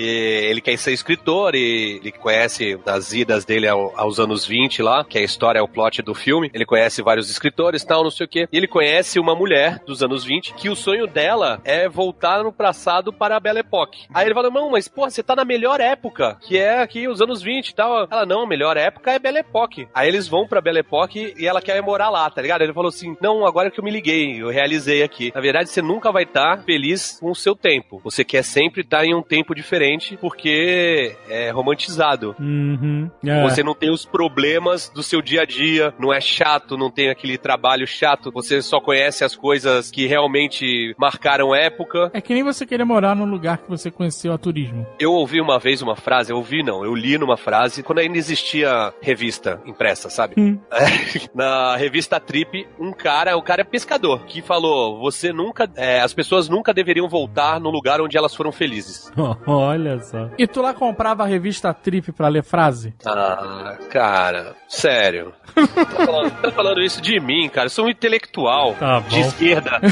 ele 0.49 0.61
quer 0.61 0.77
ser 0.77 0.91
escritor 0.93 1.55
e 1.55 1.97
ele 2.01 2.11
conhece 2.11 2.77
as 2.85 3.13
idas 3.13 3.45
dele 3.45 3.67
ao- 3.67 3.93
aos 3.97 4.19
anos 4.19 4.45
20 4.45 4.81
lá, 4.81 5.03
que 5.03 5.17
é 5.17 5.21
a 5.21 5.25
história, 5.25 5.59
é 5.59 5.61
o 5.61 5.67
plot 5.67 6.01
do 6.01 6.13
filme. 6.13 6.34
Ele 6.53 6.65
conhece 6.65 7.01
vários 7.01 7.29
escritores 7.29 7.83
e 7.83 7.87
tal, 7.87 8.03
não 8.03 8.11
sei 8.11 8.25
o 8.25 8.29
quê. 8.29 8.47
E 8.51 8.57
ele 8.57 8.67
conhece 8.67 9.19
uma 9.19 9.35
mulher 9.35 9.79
dos 9.85 10.03
anos 10.03 10.23
20 10.23 10.53
que 10.55 10.69
o 10.69 10.75
sonho 10.75 11.07
dela 11.07 11.61
é 11.63 11.87
voltar 11.87 12.43
no 12.43 12.51
passado 12.51 13.13
para 13.13 13.35
a 13.35 13.39
Belle 13.39 13.59
Époque. 13.59 14.07
Aí 14.13 14.25
ele 14.25 14.33
fala: 14.33 14.49
Não, 14.49 14.71
mas 14.71 14.87
pô, 14.87 15.09
você 15.09 15.23
tá 15.23 15.35
na 15.35 15.45
melhor 15.45 15.79
época, 15.79 16.37
que 16.41 16.57
é 16.57 16.81
aqui 16.81 17.07
os 17.07 17.21
anos 17.21 17.41
20 17.41 17.69
e 17.69 17.75
tal. 17.75 18.07
Ela, 18.09 18.25
não, 18.25 18.43
a 18.43 18.47
melhor 18.47 18.77
época 18.77 19.11
é 19.11 19.19
Belle 19.19 19.39
Époque. 19.39 19.87
Aí 19.93 20.07
eles 20.07 20.27
vão 20.27 20.47
pra 20.47 20.61
Belle 20.61 20.79
Époque 20.79 21.33
e 21.37 21.47
ela 21.47 21.61
quer 21.61 21.81
morar 21.81 22.09
lá, 22.09 22.29
tá 22.29 22.41
ligado? 22.41 22.61
Ele 22.61 22.73
falou 22.73 22.89
assim: 22.89 23.15
Não, 23.21 23.45
agora 23.45 23.71
que 23.71 23.79
eu 23.79 23.83
me 23.83 23.91
liguei, 23.91 24.41
eu 24.41 24.49
realizei 24.49 25.03
aqui. 25.03 25.31
Na 25.33 25.41
verdade, 25.41 25.69
você 25.69 25.81
nunca 25.81 26.11
vai 26.11 26.23
estar 26.23 26.63
feliz 26.63 27.19
com 27.19 27.31
o 27.31 27.35
seu 27.35 27.55
tempo. 27.55 28.01
Você 28.03 28.23
quer 28.23 28.43
sempre 28.43 28.81
estar 28.81 29.05
em 29.05 29.13
um 29.13 29.21
tempo 29.21 29.53
diferente 29.53 30.17
porque 30.17 31.15
é 31.29 31.51
romantizado. 31.51 32.35
Uhum. 32.39 33.09
É. 33.25 33.41
Você 33.43 33.63
não 33.63 33.73
tem 33.73 33.89
os 33.89 34.05
problemas 34.05 34.89
do 34.89 35.03
seu 35.03 35.21
dia 35.21 35.41
a 35.41 35.45
dia, 35.45 35.93
não 35.99 36.13
é 36.13 36.19
chato, 36.25 36.77
não 36.77 36.91
tem 36.91 37.09
aquele 37.09 37.37
trabalho 37.37 37.87
chato, 37.87 38.31
você 38.31 38.61
só 38.61 38.79
conhece 38.79 39.23
as 39.23 39.35
coisas 39.35 39.91
que 39.91 40.07
realmente 40.07 40.95
marcaram 40.97 41.55
época. 41.55 42.09
É 42.13 42.21
que 42.21 42.33
nem 42.33 42.43
você 42.43 42.65
querer 42.65 42.85
morar 42.85 43.15
num 43.15 43.25
lugar 43.25 43.59
que 43.59 43.69
você 43.69 43.89
conheceu 43.91 44.33
a 44.33 44.37
turismo. 44.37 44.85
Eu 44.99 45.13
ouvi 45.13 45.39
uma 45.39 45.59
vez 45.59 45.81
uma 45.81 45.95
frase, 45.95 46.31
eu 46.31 46.37
ouvi 46.37 46.63
não, 46.63 46.83
eu 46.83 46.93
li 46.95 47.17
numa 47.17 47.37
frase, 47.37 47.83
quando 47.83 47.99
ainda 47.99 48.17
existia 48.17 48.93
revista 49.01 49.61
impressa, 49.65 50.09
sabe? 50.09 50.35
Hum. 50.37 50.59
Na 51.33 51.75
revista 51.75 52.19
Trip, 52.19 52.67
um 52.79 52.91
cara, 52.91 53.37
o 53.37 53.41
cara 53.41 53.61
é 53.61 53.63
pescador, 53.63 54.25
que 54.25 54.41
falou: 54.41 54.99
você 54.99 55.31
nunca, 55.31 55.69
é, 55.75 56.01
as 56.01 56.13
pessoas 56.13 56.49
nunca 56.49 56.73
deveriam 56.73 57.07
voltar 57.07 57.59
no 57.59 57.69
lugar 57.69 58.01
onde 58.01 58.17
elas 58.17 58.35
foram 58.35 58.51
felizes. 58.51 59.11
Olha 59.45 59.99
só. 59.99 60.29
E 60.37 60.47
tu 60.47 60.61
lá 60.61 60.73
comprava 60.73 61.23
a 61.23 61.27
revista 61.27 61.73
Trip 61.73 62.11
pra 62.11 62.27
ler 62.27 62.43
frase? 62.43 62.93
Ah, 63.05 63.77
cara, 63.89 64.55
sério. 64.67 65.33
Tá 66.15 66.29
falando, 66.29 66.41
tá 66.41 66.51
falando 66.51 66.81
isso 66.81 67.01
de 67.01 67.19
mim, 67.19 67.49
cara. 67.49 67.65
Eu 67.65 67.69
sou 67.69 67.85
um 67.85 67.89
intelectual 67.89 68.73
Tá 68.75 68.99
de 69.01 69.19
esquerda. 69.19 69.79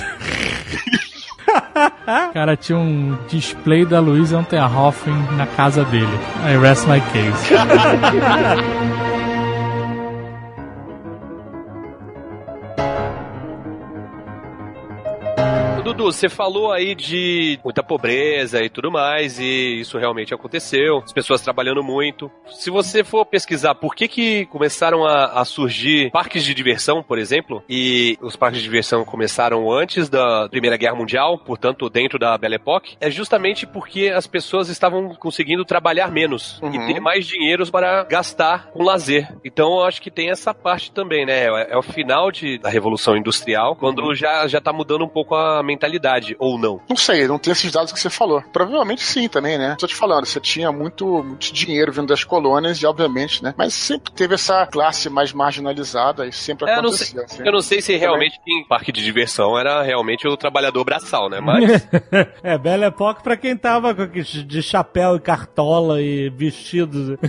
Cara, 2.33 2.55
tinha 2.55 2.77
um 2.77 3.17
display 3.27 3.86
da 3.86 3.99
Luiz 3.99 4.31
Unterhoffen 4.31 5.13
na 5.38 5.45
casa 5.45 5.83
dele. 5.83 6.07
I 6.47 6.57
rest 6.57 6.88
my 6.88 6.99
case. 6.99 7.53
Dudu, 15.93 16.12
você 16.12 16.27
falou 16.27 16.71
aí 16.71 16.95
de 16.95 17.60
muita 17.63 17.84
pobreza 17.84 18.63
e 18.63 18.69
tudo 18.69 18.91
mais, 18.91 19.39
e 19.39 19.79
isso 19.79 19.97
realmente 19.99 20.34
aconteceu. 20.34 20.97
As 21.06 21.13
pessoas 21.13 21.41
trabalhando 21.41 21.84
muito. 21.84 22.32
Se 22.47 22.71
você 22.71 23.03
for 23.03 23.23
pesquisar 23.27 23.75
por 23.75 23.93
que, 23.95 24.08
que 24.08 24.45
começaram 24.47 25.06
a, 25.06 25.25
a 25.39 25.45
surgir 25.45 26.10
parques 26.10 26.43
de 26.43 26.53
diversão, 26.56 27.03
por 27.03 27.19
exemplo, 27.19 27.62
e 27.69 28.17
os 28.21 28.36
parques 28.36 28.60
de 28.60 28.63
diversão 28.63 29.06
começaram 29.06 29.71
antes 29.71 30.10
da 30.10 30.49
Primeira 30.49 30.77
Guerra 30.77 30.95
Mundial, 30.95 31.38
portanto, 31.38 31.88
dentro 31.91 32.17
da 32.17 32.36
Belle 32.39 32.56
Époque, 32.56 32.97
é 32.99 33.12
justamente 33.12 33.67
porque 33.67 34.10
as 34.10 34.25
pessoas 34.25 34.69
estavam 34.69 35.13
conseguindo 35.15 35.63
trabalhar 35.63 36.12
menos 36.12 36.60
Uhum. 36.62 36.73
e 36.73 36.93
ter 36.93 36.99
mais 36.99 37.25
dinheiro 37.27 37.69
para 37.71 38.03
gastar 38.06 38.71
com 38.71 38.84
lazer. 38.84 39.32
Então, 39.45 39.77
eu 39.77 39.84
acho 39.84 40.01
que 40.01 40.10
tem 40.10 40.32
essa 40.32 40.53
parte 40.53 40.91
também, 40.91 41.23
né? 41.25 41.45
É, 41.45 41.73
é 41.73 41.77
o 41.77 41.84
final 41.84 42.32
de, 42.32 42.58
da 42.58 42.69
Revolução 42.69 43.15
Industrial, 43.15 43.75
quando 43.75 44.13
já, 44.15 44.47
já 44.47 44.60
tá 44.60 44.73
mudando 44.73 45.06
um 45.06 45.10
pouco 45.10 45.36
a 45.36 45.62
mentalidade 45.62 45.83
mentalidade, 45.88 46.36
ou 46.39 46.58
não? 46.58 46.80
Não 46.89 46.96
sei, 46.96 47.28
não 47.28 47.38
tem 47.38 47.52
esses 47.52 47.72
dados 47.72 47.91
que 47.91 48.00
você 48.00 48.10
falou. 48.10 48.41
Provavelmente 48.54 49.04
sim 49.04 49.28
também, 49.28 49.58
né? 49.58 49.76
Tô 49.78 49.86
te 49.88 49.96
falando, 49.96 50.26
você 50.26 50.39
tinha 50.39 50.72
muito, 50.72 51.06
muito 51.24 51.54
dinheiro 51.54 51.91
vindo 51.91 52.08
das 52.08 52.24
colônias 52.24 52.78
e, 52.82 52.86
obviamente, 52.86 53.43
né? 53.43 53.54
Mas 53.58 53.74
sempre 53.74 54.12
teve 54.13 54.36
essa 54.36 54.65
classe 54.67 55.10
mais 55.10 55.34
marginalizada 55.34 56.26
e 56.26 56.32
sempre 56.32 56.69
É, 56.69 56.78
eu, 56.78 56.82
não 56.82 56.91
sei, 56.91 57.08
acontecia. 57.08 57.24
assim. 57.26 57.46
eu 57.48 57.52
não 57.52 57.62
sei 57.62 57.82
se 57.82 57.96
realmente 57.98 58.39
em 58.48 58.65
parque 58.65 58.91
de 58.91 59.04
diversão 59.04 59.58
era 59.60 59.82
realmente 59.84 60.28
o 60.28 60.38
trabalhador 60.38 60.84
braçal, 60.86 61.30
né? 61.30 61.39
Mas 61.41 61.88
é, 62.43 62.58
Belle 62.58 62.86
Époque 62.86 63.22
pra 63.24 63.36
quem 63.36 63.56
tava 63.58 63.93
com 63.93 64.04
aqueles 64.04 64.28
de 64.28 64.62
chapéu 64.62 65.15
e 65.15 65.19
cartola 65.19 66.02
e 66.02 66.30
vestidos. 66.30 67.17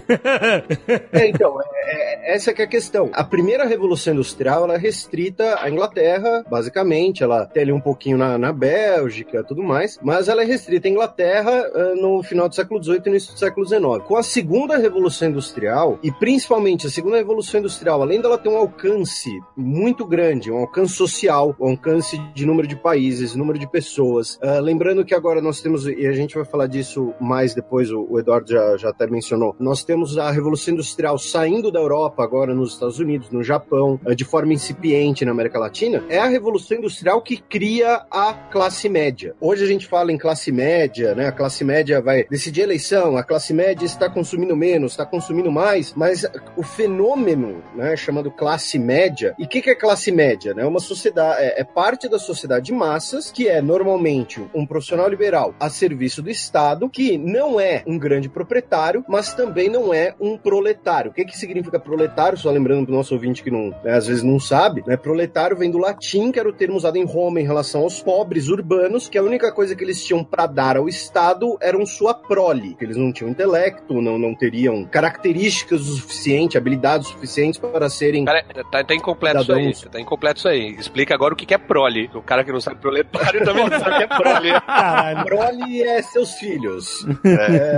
É, 1.13 1.29
então, 1.29 1.57
é- 1.61 2.33
é- 2.33 2.35
essa 2.35 2.53
que 2.53 2.63
é 2.63 2.65
a 2.65 2.69
questão. 2.69 3.11
A 3.15 3.25
primeira 3.25 3.67
Revolução 3.67 4.13
Industrial, 4.15 4.65
ela 4.65 4.75
é 4.75 4.79
restrita 4.79 5.59
à 5.61 5.69
Inglaterra, 5.71 6.45
basicamente. 6.49 7.23
Ela 7.23 7.47
tem 7.47 7.63
ali 7.63 7.73
um 7.73 7.81
pouquinho 7.81 8.17
na, 8.19 8.37
na 8.45 8.53
Bélgica 8.53 9.43
tudo 9.43 9.63
mais, 9.63 9.99
mas 10.03 10.29
ela 10.29 10.43
é 10.43 10.45
restrita 10.45 10.87
à 10.87 10.91
Inglaterra 10.91 11.51
ah, 11.51 11.95
no 11.95 12.23
final 12.23 12.47
do 12.47 12.55
século 12.55 12.83
XVIII 12.83 13.03
e 13.07 13.09
início 13.09 13.33
do 13.33 13.39
século 13.39 13.67
XIX. 13.67 13.83
Com 14.07 14.17
a 14.17 14.23
segunda 14.23 14.77
Revolução 14.77 15.29
Industrial, 15.29 15.99
e 16.03 16.13
principalmente 16.13 16.87
a 16.87 16.91
segunda 16.91 17.17
Revolução 17.17 17.61
Industrial, 17.61 18.03
além 18.03 18.21
dela 18.21 18.37
ter 18.37 18.51
um 18.51 18.57
alcance 18.57 19.31
muito 19.57 20.07
grande, 20.07 20.51
um 20.51 20.59
alcance 20.59 20.93
social, 20.93 21.57
um 21.59 21.71
alcance 21.71 22.19
de 22.35 22.45
número 22.45 22.69
de 22.69 22.77
países, 22.77 23.35
número 23.35 23.59
de 23.59 23.67
pessoas. 23.67 24.39
Ah, 24.43 24.61
lembrando 24.61 25.05
que 25.05 25.15
agora 25.15 25.41
nós 25.41 25.63
temos, 25.63 25.87
e 25.87 26.07
a 26.07 26.13
gente 26.13 26.35
vai 26.35 26.45
falar 26.45 26.67
disso 26.67 27.15
mais 27.19 27.55
depois, 27.55 27.91
o, 27.91 28.07
o 28.11 28.19
Eduardo 28.19 28.51
já, 28.51 28.77
já 28.77 28.91
até 28.91 29.07
mencionou, 29.07 29.57
nós 29.59 29.85
temos 29.85 30.19
a 30.19 30.31
Revolução 30.31 30.75
Industrial 30.75 31.17
saindo 31.17 31.71
da 31.71 31.81
Europa 31.81 32.23
agora 32.23 32.55
nos 32.55 32.75
Estados 32.75 32.99
Unidos, 32.99 33.31
no 33.31 33.43
Japão, 33.43 33.99
ah, 34.05 34.15
de 34.15 34.25
forma 34.25 34.53
incipiente 34.53 35.25
na 35.25 35.31
América 35.31 35.59
Latina. 35.59 36.05
É 36.11 36.19
a 36.19 36.27
Revolução 36.27 36.77
Industrial 36.77 37.23
que 37.23 37.39
cria 37.39 38.05
a 38.11 38.34
classe 38.55 38.89
média. 38.89 39.35
Hoje 39.41 39.65
a 39.65 39.67
gente 39.67 39.87
fala 39.87 40.13
em 40.13 40.19
classe 40.19 40.53
média, 40.53 41.15
né? 41.15 41.27
A 41.27 41.33
classe 41.33 41.65
média 41.65 42.01
vai 42.01 42.25
decidir 42.31 42.61
a 42.61 42.65
eleição, 42.65 43.17
a 43.17 43.25
classe 43.25 43.53
média 43.53 43.85
está 43.85 44.09
consumindo 44.09 44.57
menos, 44.57 44.93
está 44.93 45.05
consumindo 45.05 45.51
mais, 45.51 45.93
mas 45.95 46.25
o 46.57 46.63
fenômeno, 46.63 47.63
né, 47.75 47.97
chamado 47.97 48.31
classe 48.31 48.79
média, 48.79 49.35
e 49.39 49.45
o 49.45 49.49
que, 49.49 49.61
que 49.61 49.71
é 49.71 49.75
classe 49.75 50.13
média? 50.13 50.55
Né? 50.55 50.65
Uma 50.65 50.81
sociedade, 50.81 51.43
é, 51.43 51.61
é 51.61 51.65
parte 51.65 52.09
da 52.09 52.19
sociedade 52.19 52.67
de 52.67 52.73
massas, 52.73 53.31
que 53.31 53.49
é 53.49 53.61
normalmente 53.61 54.41
um 54.55 54.65
profissional 54.65 55.09
liberal 55.09 55.55
a 55.59 55.69
serviço 55.69 56.23
do 56.23 56.31
Estado, 56.31 56.89
que 56.89 57.19
não 57.19 57.59
é 57.59 57.83
um 57.87 57.99
grande 57.99 58.29
proprietário, 58.29 59.05
mas 59.09 59.35
também 59.35 59.69
não 59.69 59.93
é 59.93 60.15
um 60.21 60.39
proletário. 60.39 61.11
O 61.11 61.15
que, 61.15 61.25
que 61.25 61.37
significa 61.37 61.81
proletário? 61.81 62.39
Só 62.39 62.51
lembrando 62.51 62.87
pro 62.87 62.95
nosso 62.95 63.15
ouvinte 63.15 63.43
que 63.43 63.51
não, 63.51 63.71
né, 63.83 63.95
às 63.95 64.07
vezes 64.07 64.23
não 64.23 64.39
sabe, 64.39 64.85
né? 64.87 64.97
Proletário 64.97 65.57
vem 65.57 65.71
do 65.71 65.79
latim, 65.79 66.31
que 66.31 66.39
era 66.39 66.49
o 66.49 66.53
termo 66.53 66.77
usado 66.77 66.97
em 66.97 67.05
Roma 67.05 67.41
em 67.41 67.45
relação 67.45 67.83
aos 67.83 68.01
pobres 68.01 68.24
urbanos, 68.49 69.09
que 69.09 69.19
a 69.19 69.23
única 69.23 69.53
coisa 69.53 69.75
que 69.75 69.85
eles 69.85 70.03
tinham 70.05 70.23
para 70.25 70.47
dar 70.47 70.77
ao 70.77 70.89
Estado 70.89 71.57
eram 71.61 71.85
sua 71.87 72.15
prole, 72.15 72.75
que 72.75 72.85
eles 72.85 72.97
não 72.97 73.13
tinham 73.13 73.31
intelecto, 73.31 74.01
não, 74.01 74.19
não 74.19 74.35
teriam 74.35 74.85
características 74.85 75.81
o 75.89 75.97
suficiente, 75.97 76.57
habilidades 76.59 77.09
suficientes 77.09 77.59
para 77.61 77.89
serem 77.89 78.25
Cara, 78.25 78.45
tá, 78.71 78.83
tá 78.85 78.95
incompleto 78.95 79.41
isso 79.43 79.53
aí. 79.53 79.75
Tá 79.91 80.01
incompleto 80.01 80.39
isso 80.39 80.49
aí. 80.49 80.75
Explica 80.79 81.15
agora 81.15 81.35
o 81.35 81.37
que 81.37 81.47
que 81.47 81.55
é 81.55 81.59
prole. 81.59 82.11
O 82.15 82.23
cara 82.23 82.45
que 82.45 82.53
não 82.53 82.61
sabe 82.61 82.81
proletário 82.81 83.43
também 83.45 83.69
não 83.69 83.79
sabe 83.79 83.95
o 83.95 83.97
que 83.99 84.03
é 84.05 84.07
prole. 84.19 84.61
Caralho. 84.61 85.25
prole 85.25 85.83
é 85.83 86.03
seus 86.03 86.33
filhos. 86.35 87.07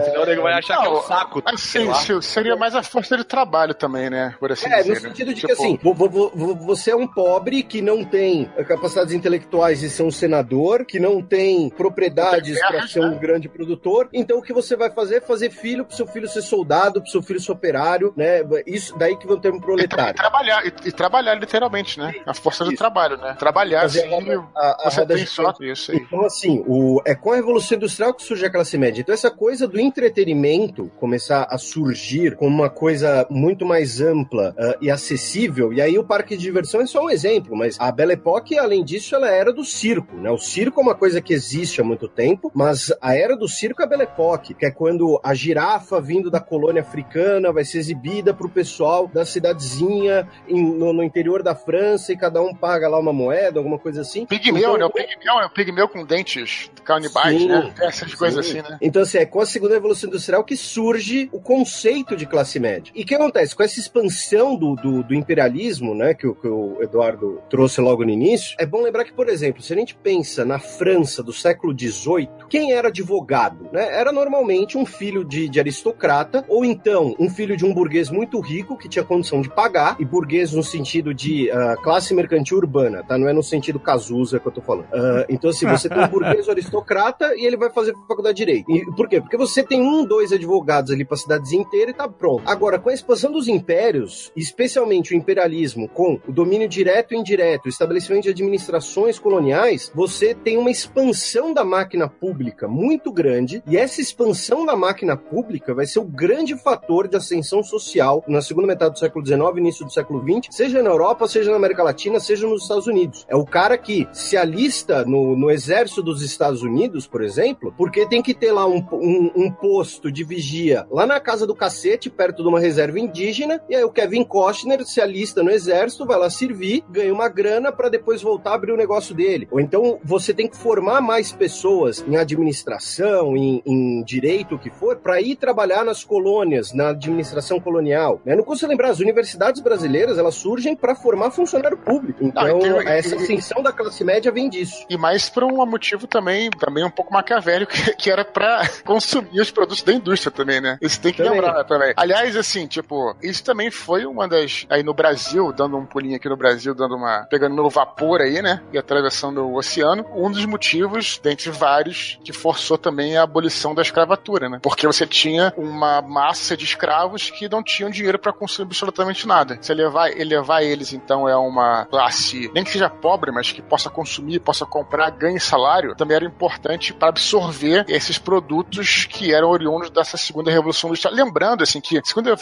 Senão 0.05 0.23
o 0.23 0.27
nego 0.27 0.43
vai 0.43 0.55
achar 0.55 0.79
que 0.81 0.87
é 0.87 0.91
um 0.91 0.95
Não, 0.95 1.03
saco. 1.03 1.43
Assim, 1.45 2.21
seria 2.23 2.57
mais 2.57 2.75
a 2.75 2.83
força 2.83 3.17
de 3.17 3.25
trabalho 3.25 3.75
também, 3.75 4.09
né? 4.11 4.35
Por 4.39 4.53
assim 4.53 4.67
É, 4.71 4.79
dizer. 4.79 4.89
no 4.89 4.95
né? 4.95 5.01
sentido 5.01 5.29
de 5.35 5.41
Tipo, 5.41 5.47
que 5.47 5.53
assim, 5.53 5.79
vo- 5.83 5.95
vo- 5.95 6.09
vo- 6.35 6.55
você 6.55 6.91
é 6.91 6.97
um 6.97 7.07
pobre 7.07 7.63
que 7.63 7.81
não 7.83 8.05
tem 8.05 8.47
capacidades 8.67 9.13
intelectuais 9.13 9.81
de 9.81 9.91
ser 9.91 10.03
um 10.03 10.11
senador, 10.41 10.85
que 10.85 10.99
não 11.01 11.23
tem 11.23 11.69
propriedades 11.71 12.59
para 12.61 12.87
ser 12.87 13.01
um 13.01 13.11
né? 13.11 13.19
grande 13.19 13.49
produtor. 13.49 14.09
Então 14.13 14.39
o 14.39 14.43
que 14.43 14.53
você 14.53 14.77
vai 14.77 14.91
fazer 14.91 15.17
é 15.17 15.21
fazer 15.21 15.51
filho 15.51 15.85
pro 15.85 15.97
seu 15.97 16.07
filho 16.07 16.29
ser 16.29 16.43
soldado, 16.43 17.01
pro 17.01 17.11
seu 17.11 17.23
filho 17.23 17.41
ser 17.41 17.53
operário, 17.53 18.13
né? 18.17 18.41
Isso 18.67 18.97
daí 18.99 19.17
que 19.17 19.27
vão 19.27 19.39
ter 19.39 19.51
um 19.53 19.57
E, 19.57 19.61
tra- 19.61 19.63
e 19.63 19.65
proletário. 19.67 20.15
trabalhar, 20.17 20.67
e, 20.67 20.73
e 20.89 20.93
trabalhar 20.93 21.35
literalmente, 21.35 21.99
né? 21.99 22.15
A 22.27 22.35
força 22.35 22.65
de 22.65 22.71
Isso. 22.71 22.79
trabalho, 22.79 23.17
né? 23.17 23.35
Trabalhar 23.39 23.83
Fazer 23.83 24.05
assim, 24.07 24.31
a- 24.55 24.87
a- 24.87 24.91
você 24.91 25.07
tem 25.07 25.27
só 25.27 25.53
isso 25.61 25.93
aí. 25.93 25.99
Então, 25.99 26.25
assim, 26.25 26.63
o, 26.67 27.01
é 27.05 27.15
com 27.15 27.33
a 27.33 27.37
Revolução 27.37 27.77
Industrial 27.77 28.13
que 28.13 28.23
surge 28.23 28.45
a 28.45 28.51
classe 28.51 28.77
média. 28.77 29.01
Então, 29.01 29.15
essa 29.15 29.31
coisa 29.31 29.67
do 29.67 29.79
entretenimento 29.81 30.91
começar 30.99 31.47
a 31.51 31.59
surgir 31.59 32.37
como 32.37 32.55
uma 32.55 32.71
coisa 32.71 33.27
muito 33.31 33.65
mais 33.65 34.01
ampla 34.01 34.55
ah, 34.59 34.77
e 34.81 34.91
acessível, 34.91 35.73
e 35.73 35.81
aí 35.81 35.99
o 35.99 36.05
parque 36.05 36.37
de 36.37 36.43
diversão 36.43 36.81
é 36.81 36.87
só 36.87 37.05
um 37.05 37.11
exemplo, 37.11 37.57
mas 37.57 37.77
a 37.81 37.91
Belle 37.91 38.13
Époque, 38.15 38.59
além 38.59 38.85
disso, 38.85 39.15
ela 39.15 39.31
era 39.31 39.53
do 39.53 39.65
circo, 39.65 40.17
né? 40.17 40.26
O 40.31 40.39
circo 40.39 40.81
é 40.81 40.83
uma 40.83 40.95
coisa 40.95 41.21
que 41.21 41.33
existe 41.35 41.81
há 41.81 41.85
muito 41.85 42.09
tempo, 42.09 42.51
mas 42.55 42.93
a 43.01 43.15
era 43.15 43.37
do 43.37 43.49
circo 43.49 43.83
é 43.83 43.85
a 43.85 43.89
Belle 43.89 44.03
Époque, 44.05 44.55
que 44.55 44.67
é 44.67 44.71
quando 44.71 45.21
a 45.23 45.35
girafa 45.35 46.01
vindo 46.01 46.31
da 46.31 46.41
colônia 46.41 46.83
africana 46.83 47.53
vai 47.53 47.65
ser 47.65 47.79
exibida 47.79 48.33
pro 48.35 48.49
pessoal 48.49 49.07
da 49.09 49.25
cidadezinha 49.25 50.29
em- 50.49 50.63
no, 50.63 50.93
no 50.93 51.03
interior 51.03 51.43
da 51.43 51.55
França 51.55 52.13
e 52.13 52.17
cada 52.17 52.41
um 52.41 52.55
paga 52.55 52.89
lá 52.89 52.99
uma 52.99 53.13
moeda, 53.13 53.59
alguma 53.59 53.79
coisa 53.79 54.01
assim. 54.03 54.27
Pigmeu, 54.27 54.61
Então, 54.61 54.79
né? 54.79 54.85
O 54.85 54.91
pigmeu 54.91 55.41
é 55.41 55.47
o 55.47 55.51
pigmeu 55.51 55.89
com 55.89 56.05
dentes 56.05 56.71
canibais, 56.85 57.41
Sim, 57.41 57.49
né? 57.49 57.75
Essas 57.81 58.15
coisas 58.15 58.47
sim. 58.47 58.59
assim, 58.61 58.71
né? 58.71 58.79
Então, 58.81 59.03
assim, 59.03 59.19
é 59.19 59.27
com 59.27 59.41
a 59.41 59.47
segunda 59.47 59.75
revolução 59.75 60.09
industrial 60.09 60.45
que 60.45 60.57
surge 60.57 61.29
o 61.33 61.41
conceito 61.41 62.17
de 62.17 62.27
classe 62.27 62.59
média. 62.61 62.93
E 62.95 63.03
o 63.03 63.07
que 63.07 63.15
acontece? 63.15 63.55
Com 63.55 63.63
essa 63.63 63.79
expansão 63.81 64.57
do, 64.57 64.75
do, 64.77 65.03
do 65.03 65.15
imperialismo, 65.15 65.95
né, 65.95 66.15
que 66.15 66.27
o, 66.27 66.35
que 66.35 66.47
o 66.49 66.79
Eduardo 66.81 67.41
trouxe 67.51 67.81
logo 67.81 68.05
no 68.05 68.11
início, 68.11 68.55
é 68.59 68.67
bom 68.67 68.83
lembrar 68.83 69.05
que, 69.05 69.13
por 69.13 69.29
exemplo, 69.29 69.63
se 69.63 69.73
a 69.73 69.77
gente 69.77 69.95
pensa 69.95 70.16
na 70.45 70.59
França 70.59 71.23
do 71.23 71.33
século 71.33 71.75
XVIII, 71.79 72.29
quem 72.49 72.73
era 72.73 72.89
advogado? 72.89 73.69
Né? 73.73 73.87
Era 73.99 74.13
normalmente 74.13 74.79
um 74.79 74.87
filho 74.87 75.25
de, 75.25 75.49
de 75.49 75.59
aristocrata, 75.59 76.45
ou 76.49 76.65
então 76.65 77.15
um 77.19 77.29
filho 77.29 77.57
de 77.57 77.65
um 77.65 77.75
burguês 77.75 78.11
muito 78.11 78.41
rico 78.41 78.77
que 78.77 78.89
tinha 78.89 79.05
condição 79.05 79.41
de 79.41 79.49
pagar, 79.49 79.97
e 79.99 80.05
burguês 80.05 80.53
no 80.53 80.63
sentido 80.63 81.13
de 81.13 81.51
ah, 81.51 81.77
classe 81.83 82.15
mercantil 82.15 82.59
urbana, 82.59 83.03
tá? 83.03 83.19
Não 83.19 83.29
é 83.29 83.33
no 83.33 83.43
sentido 83.43 83.79
Cazuza 83.79 84.39
que 84.39 84.47
eu 84.47 84.53
tô 84.53 84.61
falando. 84.61 84.87
Ah, 84.93 85.27
então, 85.29 85.51
assim, 85.51 85.67
você 85.67 85.89
tem 85.89 86.03
um 86.03 86.09
burguês 86.09 86.49
aristocrata 86.51 87.35
e 87.37 87.45
ele 87.45 87.57
vai 87.57 87.71
fazer 87.71 87.95
faculdade 88.09 88.37
de 88.37 88.45
direito. 88.45 88.71
E 88.71 88.85
por 88.95 89.09
quê? 89.09 89.21
Porque 89.21 89.37
você 89.37 89.63
tem 89.63 89.81
um, 89.83 90.05
dois 90.05 90.33
advogados 90.33 90.93
ali 90.93 91.05
pra 91.05 91.17
cidadezinha 91.17 91.63
inteira 91.63 91.91
e 91.91 91.95
tá 91.95 92.09
pronto. 92.09 92.43
Agora, 92.47 92.79
com 92.79 92.91
a 92.91 92.95
expansão 92.95 93.33
dos 93.33 93.49
impérios, 93.49 94.33
especialmente 94.37 95.13
o 95.13 95.17
imperialismo, 95.17 95.89
com 95.89 96.21
o 96.27 96.33
domínio 96.33 96.69
direto 96.69 97.15
e 97.15 97.17
indireto, 97.17 97.67
o 97.67 97.69
estabelecimento 97.69 98.25
de 98.25 98.31
administrações 98.31 99.19
coloniais, 99.19 99.91
você 99.97 100.35
tem 100.35 100.59
uma 100.59 100.71
expansão 100.71 101.55
da 101.55 101.65
máquina 101.65 102.07
pública 102.07 102.69
muito 102.69 103.11
grande, 103.11 103.63
e 103.67 103.79
essa 103.79 103.99
expansão 103.99 104.67
da 104.67 104.77
máquina 104.77 105.17
pública 105.17 105.73
vai 105.73 105.87
ser 105.87 106.01
o 106.01 106.05
grande 106.05 106.55
fator 106.55 107.09
de 107.09 107.17
ascensão 107.17 107.63
social 107.63 108.23
na 108.29 108.43
segunda 108.43 108.67
metade 108.67 108.93
do 108.93 108.99
século 108.99 109.25
XIX 109.25 109.57
início 109.57 109.87
do 109.87 109.91
século 109.91 110.23
XX, 110.23 110.55
seja 110.55 110.83
na 110.83 110.91
Europa, 110.91 111.27
seja 111.27 111.51
na 111.51 111.57
América 111.57 111.83
Latina, 111.83 112.21
seja 112.21 112.47
nos 112.47 112.65
Estados 112.65 112.87
Unidos. 112.87 113.25
É 113.27 113.35
o 113.35 113.47
cara 113.47 113.79
que 113.79 114.07
se 114.13 114.37
alista 114.37 115.03
no, 115.07 115.35
no 115.35 115.51
exército 115.51 116.03
dos 116.03 116.21
Estados 116.21 116.63
Unidos, 116.63 117.07
por 117.07 117.23
exemplo, 117.23 117.73
porque 117.75 118.05
tem 118.05 118.21
que 118.21 118.35
ter 118.35 118.53
lá 118.53 118.67
um, 118.67 118.87
um, 118.93 119.33
um 119.35 119.51
posto 119.51 120.13
de 120.13 120.25
vigia 120.25 120.87
lá 120.91 121.07
na 121.07 121.19
casa 121.19 121.47
do 121.47 121.55
cacete, 121.55 122.11
perto 122.11 122.43
de 122.43 122.49
uma 122.51 122.61
reserva 122.61 123.01
indígena, 123.01 123.63
e 123.67 123.75
aí 123.75 123.83
o 123.83 123.91
Kevin 123.91 124.25
Costner 124.25 124.85
se 124.85 125.01
alista 125.01 125.43
no 125.43 125.51
exército, 125.51 126.05
vai 126.05 126.19
lá 126.19 126.29
servir, 126.29 126.85
ganha 126.91 127.15
uma 127.15 127.31
grana 127.31 127.73
para 127.73 127.89
depois 127.89 128.21
voltar 128.21 128.51
a 128.51 128.55
abrir 128.57 128.73
o 128.73 128.77
negócio 128.77 129.15
dele. 129.15 129.49
Ou 129.51 129.59
então 129.59 129.86
você 130.05 130.33
tem 130.35 130.49
que 130.49 130.57
formar 130.57 131.01
mais 131.01 131.33
pessoas 131.33 132.05
em 132.07 132.17
administração, 132.17 133.37
em, 133.37 133.63
em 133.67 134.03
direito, 134.03 134.55
o 134.55 134.59
que 134.59 134.71
for, 134.71 134.97
para 134.97 135.21
ir 135.21 135.37
trabalhar 135.37 135.85
nas 135.85 136.05
colônias, 136.05 136.73
na 136.73 136.91
administração 136.91 137.61
colonial. 137.61 138.21
Né? 138.25 138.35
Não 138.35 138.45
custa 138.45 138.67
lembrar, 138.67 138.91
as 138.91 139.01
universidades 139.01 139.61
brasileiras 139.63 140.19
elas 140.19 140.35
surgem 140.35 140.75
para 140.77 140.95
formar 140.95 141.31
funcionário 141.31 141.77
público. 141.77 142.25
Então, 142.25 142.59
e 142.59 142.61
tem- 142.61 142.89
essa 142.89 143.15
e- 143.15 143.19
ascensão 143.19 143.63
da 143.63 143.73
classe 143.73 144.03
média 144.05 144.31
vem 144.33 144.49
disso. 144.49 144.85
E 144.89 144.97
mais 144.97 145.29
por 145.29 145.45
um 145.45 145.65
motivo 145.67 146.07
também, 146.07 146.51
também 146.51 146.85
um 146.85 146.91
pouco 146.91 147.13
maquiavélico, 147.13 147.73
que, 147.73 147.95
que 147.97 148.11
era 148.11 148.25
pra 148.25 148.63
consumir 148.85 149.41
os 149.41 149.51
produtos 149.51 149.83
da 149.83 149.93
indústria 149.93 150.31
também, 150.31 150.61
né? 150.61 150.79
Isso 150.81 151.01
tem 151.01 151.13
que 151.13 151.23
Também. 151.23 151.41
lembrar 151.41 151.65
também. 151.65 151.93
Aliás, 151.97 152.37
assim, 152.37 152.67
tipo, 152.67 153.15
isso 153.23 153.43
também 153.45 153.71
foi 153.71 154.07
uma 154.07 154.27
das. 154.29 154.67
Aí 154.71 154.83
no 154.83 154.95
Brasil, 154.95 155.53
dando 155.53 155.77
um 155.77 155.87
pulinho 155.87 156.17
aqui 156.17 156.29
no 156.29 156.37
Brasil, 156.37 156.75
dando 156.75 156.97
uma. 156.97 157.27
pegando 157.31 157.55
meu 157.55 157.69
vapor 157.71 158.21
aí, 158.21 158.41
né? 158.43 158.63
E 158.73 158.79
atravessando 158.79 159.43
o 159.47 159.57
oceano. 159.57 159.76
Um 159.85 160.31
dos 160.31 160.45
motivos, 160.45 161.21
dentre 161.23 161.51
vários, 161.51 162.19
que 162.25 162.33
forçou 162.33 162.79
também 162.79 163.17
a 163.17 163.23
abolição 163.23 163.75
da 163.75 163.83
escravatura, 163.83 164.49
né? 164.49 164.59
Porque 164.63 164.87
você 164.87 165.07
tinha 165.07 165.53
uma 165.57 166.03
massa 166.03 166.57
de 166.57 166.65
escravos 166.65 167.31
que 167.31 167.49
não 167.49 167.63
tinham 167.63 167.91
dinheiro 167.91 168.19
pra 168.19 168.33
consumir 168.33 168.67
absolutamente 168.67 169.27
nada. 169.27 169.59
Se 169.61 169.73
elevar, 169.73 170.11
elevar 170.11 170.63
eles, 170.63 170.93
então, 170.93 171.29
é 171.29 171.37
uma 171.37 171.87
classe, 171.87 172.51
nem 172.55 172.65
que 172.65 172.71
seja 172.71 172.89
pobre, 172.89 173.33
mas 173.33 173.53
que 173.53 173.63
possa 173.63 173.91
consumir, 173.91 174.41
possa 174.41 174.67
comprar, 174.67 175.11
ganhe 175.11 175.41
salário, 175.41 175.95
também 175.95 176.17
era 176.17 176.25
importante 176.25 176.93
para 176.93 177.09
absorver 177.09 177.85
esses 177.89 178.19
produtos 178.19 179.05
que 179.05 179.35
eram 179.35 179.49
oriundos 179.49 179.91
dessa 179.91 180.17
segunda 180.17 180.51
revolução 180.51 180.91
industrial. 180.91 181.15
Lembrando, 181.15 181.63
assim, 181.63 181.81
que 181.81 181.99
a 181.99 182.03
segunda 182.05 182.35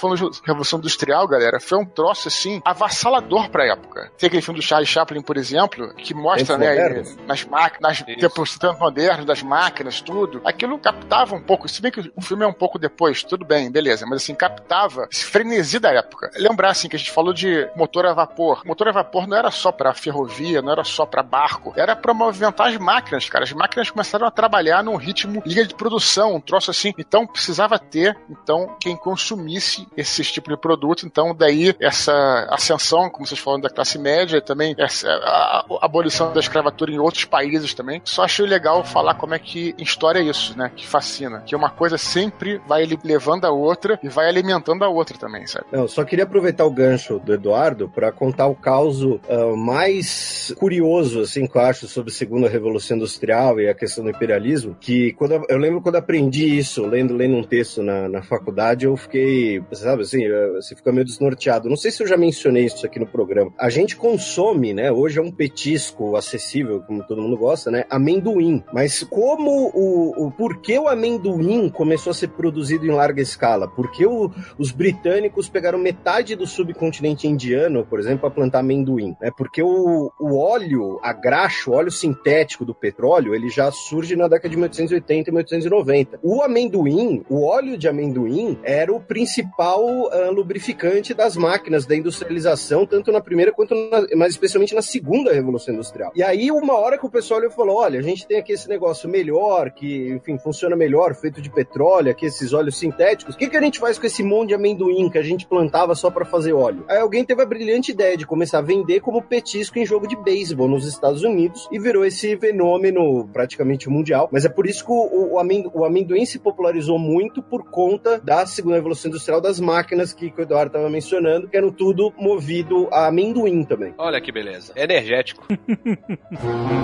revolução 0.44 0.78
industrial, 0.78 1.26
galera, 1.28 1.60
foi 1.60 1.78
um 1.78 1.84
troço, 1.84 2.28
assim, 2.28 2.60
avassalador 2.64 3.48
pra 3.50 3.66
época. 3.66 4.10
Tem 4.18 4.26
aquele 4.26 4.42
filme 4.42 4.60
do 4.60 4.64
Charles 4.64 4.88
Chaplin, 4.88 5.22
por 5.22 5.36
exemplo, 5.36 5.94
que 5.94 6.14
mostra, 6.14 6.56
Tempos 6.56 6.58
né, 6.58 6.68
modernos. 6.68 7.16
Nas 7.26 7.44
máquinas, 7.44 8.00
nas 8.00 8.16
tempos 8.16 8.58
modernos, 8.78 9.26
das 9.26 9.42
máquinas, 9.42 10.00
tudo, 10.00 10.40
aquilo 10.44 10.78
captava 10.78 11.34
um 11.34 11.42
pouco, 11.42 11.68
se 11.68 11.80
bem 11.80 11.90
que 11.90 12.12
o 12.14 12.20
filme 12.20 12.44
é 12.44 12.46
um 12.46 12.52
pouco 12.52 12.78
depois, 12.78 13.22
tudo 13.22 13.44
bem, 13.44 13.70
beleza, 13.70 14.06
mas 14.06 14.22
assim, 14.22 14.34
captava 14.34 15.08
esse 15.10 15.24
frenesi 15.24 15.78
da 15.78 15.92
época. 15.92 16.30
Lembrar, 16.36 16.70
assim, 16.70 16.88
que 16.88 16.96
a 16.96 16.98
gente 16.98 17.10
falou 17.10 17.32
de 17.32 17.68
motor 17.76 18.06
a 18.06 18.12
vapor. 18.12 18.62
Motor 18.64 18.88
a 18.88 18.92
vapor 18.92 19.26
não 19.26 19.36
era 19.36 19.50
só 19.50 19.70
pra 19.70 19.94
ferrovia, 19.94 20.60
não 20.60 20.72
era 20.72 20.84
só 20.84 21.06
pra 21.06 21.22
barco, 21.22 21.72
era 21.76 21.94
pra 21.94 22.12
movimentar 22.12 22.68
as 22.68 22.76
máquinas, 22.76 23.28
cara. 23.28 23.44
As 23.44 23.52
máquinas 23.52 23.90
começaram 23.90 24.26
a 24.26 24.30
trabalhar 24.30 24.82
num 24.82 24.96
ritmo 24.96 25.42
liga 25.44 25.64
de 25.64 25.74
produção, 25.74 26.34
um 26.34 26.40
troço 26.40 26.70
assim. 26.70 26.92
Então, 26.98 27.26
precisava 27.26 27.78
ter, 27.78 28.16
então, 28.28 28.76
quem 28.80 28.96
consumisse 28.96 29.86
esse 29.96 30.22
tipo 30.24 30.50
de 30.50 30.56
produto. 30.56 31.06
Então, 31.06 31.34
daí, 31.34 31.74
essa 31.80 32.46
ascensão, 32.50 33.08
como 33.08 33.26
vocês 33.26 33.40
falaram, 33.40 33.62
da 33.62 33.70
classe 33.70 33.98
média, 33.98 34.40
também 34.40 34.74
essa, 34.78 35.08
a, 35.08 35.64
a 35.80 35.84
abolição 35.84 36.32
da 36.32 36.40
escravatura 36.40 36.90
em 36.90 36.98
outros 36.98 37.13
países 37.22 37.74
também. 37.74 38.00
Só 38.02 38.24
achei 38.24 38.46
legal 38.46 38.82
falar 38.82 39.14
como 39.14 39.34
é 39.34 39.38
que 39.38 39.74
em 39.78 39.82
história 39.82 40.20
é 40.20 40.22
isso, 40.22 40.56
né? 40.56 40.72
Que 40.74 40.86
fascina. 40.86 41.42
Que 41.42 41.54
uma 41.54 41.68
coisa 41.68 41.98
sempre 41.98 42.60
vai 42.66 42.88
levando 43.04 43.44
a 43.44 43.50
outra 43.50 43.98
e 44.02 44.08
vai 44.08 44.26
alimentando 44.26 44.84
a 44.84 44.88
outra 44.88 45.18
também, 45.18 45.46
sabe? 45.46 45.66
Não, 45.70 45.86
só 45.86 46.02
queria 46.04 46.24
aproveitar 46.24 46.64
o 46.64 46.70
gancho 46.70 47.18
do 47.18 47.34
Eduardo 47.34 47.88
para 47.88 48.10
contar 48.10 48.46
o 48.46 48.54
caso 48.54 49.20
uh, 49.28 49.56
mais 49.56 50.54
curioso, 50.56 51.20
assim, 51.20 51.46
que 51.46 51.56
eu 51.56 51.62
acho, 51.62 51.86
sobre 51.86 52.10
a 52.10 52.14
segunda 52.14 52.48
revolução 52.48 52.96
industrial 52.96 53.60
e 53.60 53.68
a 53.68 53.74
questão 53.74 54.04
do 54.04 54.10
imperialismo, 54.10 54.76
que 54.80 55.12
quando 55.12 55.32
eu, 55.32 55.44
eu 55.48 55.58
lembro 55.58 55.80
quando 55.80 55.96
aprendi 55.96 56.58
isso, 56.58 56.86
lendo, 56.86 57.14
lendo 57.14 57.36
um 57.36 57.42
texto 57.42 57.82
na, 57.82 58.08
na 58.08 58.22
faculdade, 58.22 58.86
eu 58.86 58.96
fiquei, 58.96 59.62
sabe 59.72 60.02
assim, 60.02 60.22
você 60.54 60.74
fica 60.74 60.92
meio 60.92 61.04
desnorteado. 61.04 61.68
Não 61.68 61.76
sei 61.76 61.90
se 61.90 62.02
eu 62.02 62.06
já 62.06 62.16
mencionei 62.16 62.64
isso 62.64 62.84
aqui 62.86 62.98
no 62.98 63.06
programa. 63.06 63.52
A 63.58 63.68
gente 63.68 63.96
consome, 63.96 64.72
né, 64.72 64.90
hoje 64.90 65.18
é 65.18 65.22
um 65.22 65.30
petisco 65.30 66.16
acessível, 66.16 66.82
como 66.86 67.03
todo 67.06 67.22
mundo 67.22 67.36
gosta, 67.36 67.70
né, 67.70 67.84
amendoim. 67.90 68.62
Mas 68.72 69.02
como 69.04 69.70
o, 69.74 70.26
o 70.26 70.30
por 70.30 70.60
que 70.60 70.78
o 70.78 70.88
amendoim 70.88 71.68
começou 71.68 72.10
a 72.10 72.14
ser 72.14 72.28
produzido 72.28 72.86
em 72.86 72.90
larga 72.90 73.22
escala? 73.22 73.68
Porque 73.68 74.06
o, 74.06 74.30
os 74.58 74.70
britânicos 74.70 75.48
pegaram 75.48 75.78
metade 75.78 76.34
do 76.34 76.46
subcontinente 76.46 77.26
indiano, 77.26 77.84
por 77.84 77.98
exemplo, 77.98 78.20
para 78.20 78.30
plantar 78.30 78.60
amendoim. 78.60 79.16
É 79.22 79.30
porque 79.30 79.62
o, 79.62 80.10
o 80.18 80.36
óleo, 80.36 80.98
a 81.02 81.12
graxa, 81.12 81.70
o 81.70 81.74
óleo 81.74 81.90
sintético 81.90 82.64
do 82.64 82.74
petróleo, 82.74 83.34
ele 83.34 83.48
já 83.48 83.70
surge 83.70 84.16
na 84.16 84.28
década 84.28 84.48
de 84.48 84.56
1880 84.56 85.30
e 85.30 85.32
1890. 85.32 86.20
O 86.22 86.42
amendoim, 86.42 87.24
o 87.28 87.44
óleo 87.44 87.76
de 87.76 87.88
amendoim, 87.88 88.58
era 88.62 88.92
o 88.92 89.00
principal 89.00 89.82
uh, 89.84 90.32
lubrificante 90.32 91.14
das 91.14 91.36
máquinas 91.36 91.86
da 91.86 91.96
industrialização, 91.96 92.86
tanto 92.86 93.12
na 93.12 93.20
primeira 93.20 93.52
quanto 93.52 93.74
na, 93.74 94.06
mas 94.16 94.32
especialmente 94.32 94.74
na 94.74 94.82
segunda 94.82 95.32
revolução 95.32 95.74
industrial. 95.74 96.12
E 96.14 96.22
aí, 96.22 96.50
uma 96.50 96.74
hora 96.74 96.93
que 96.98 97.06
o 97.06 97.10
pessoal 97.10 97.40
olhou 97.40 97.50
e 97.50 97.54
falou: 97.54 97.76
olha, 97.76 97.98
a 97.98 98.02
gente 98.02 98.26
tem 98.26 98.38
aqui 98.38 98.52
esse 98.52 98.68
negócio 98.68 99.08
melhor, 99.08 99.70
que, 99.70 100.08
enfim, 100.08 100.38
funciona 100.38 100.76
melhor, 100.76 101.14
feito 101.14 101.40
de 101.40 101.50
petróleo, 101.50 102.10
aqui 102.10 102.26
esses 102.26 102.52
óleos 102.52 102.76
sintéticos. 102.76 103.34
O 103.34 103.38
que, 103.38 103.48
que 103.48 103.56
a 103.56 103.62
gente 103.62 103.78
faz 103.78 103.98
com 103.98 104.06
esse 104.06 104.22
monte 104.22 104.48
de 104.48 104.54
amendoim 104.54 105.08
que 105.08 105.18
a 105.18 105.22
gente 105.22 105.46
plantava 105.46 105.94
só 105.94 106.10
para 106.10 106.24
fazer 106.24 106.52
óleo? 106.52 106.84
Aí 106.88 106.98
alguém 106.98 107.24
teve 107.24 107.42
a 107.42 107.46
brilhante 107.46 107.92
ideia 107.92 108.16
de 108.16 108.26
começar 108.26 108.58
a 108.58 108.62
vender 108.62 109.00
como 109.00 109.22
petisco 109.22 109.78
em 109.78 109.86
jogo 109.86 110.06
de 110.06 110.16
beisebol 110.16 110.68
nos 110.68 110.86
Estados 110.86 111.22
Unidos 111.22 111.68
e 111.70 111.78
virou 111.78 112.04
esse 112.04 112.36
fenômeno 112.36 113.28
praticamente 113.32 113.88
mundial. 113.88 114.28
Mas 114.32 114.44
é 114.44 114.48
por 114.48 114.66
isso 114.66 114.84
que 114.84 114.92
o, 114.92 115.34
o, 115.34 115.38
amendo, 115.38 115.70
o 115.74 115.84
amendoim 115.84 116.24
se 116.24 116.38
popularizou 116.38 116.98
muito 116.98 117.42
por 117.42 117.64
conta 117.70 118.20
da 118.20 118.46
segunda 118.46 118.76
revolução 118.76 119.08
industrial 119.08 119.40
das 119.40 119.60
máquinas 119.60 120.12
que, 120.12 120.30
que 120.30 120.40
o 120.40 120.42
Eduardo 120.42 120.68
estava 120.68 120.90
mencionando, 120.90 121.48
que 121.48 121.56
eram 121.56 121.70
tudo 121.70 122.12
movido 122.18 122.88
a 122.92 123.06
amendoim 123.06 123.64
também. 123.64 123.94
Olha 123.98 124.20
que 124.20 124.32
beleza. 124.32 124.72
Energético. 124.76 125.46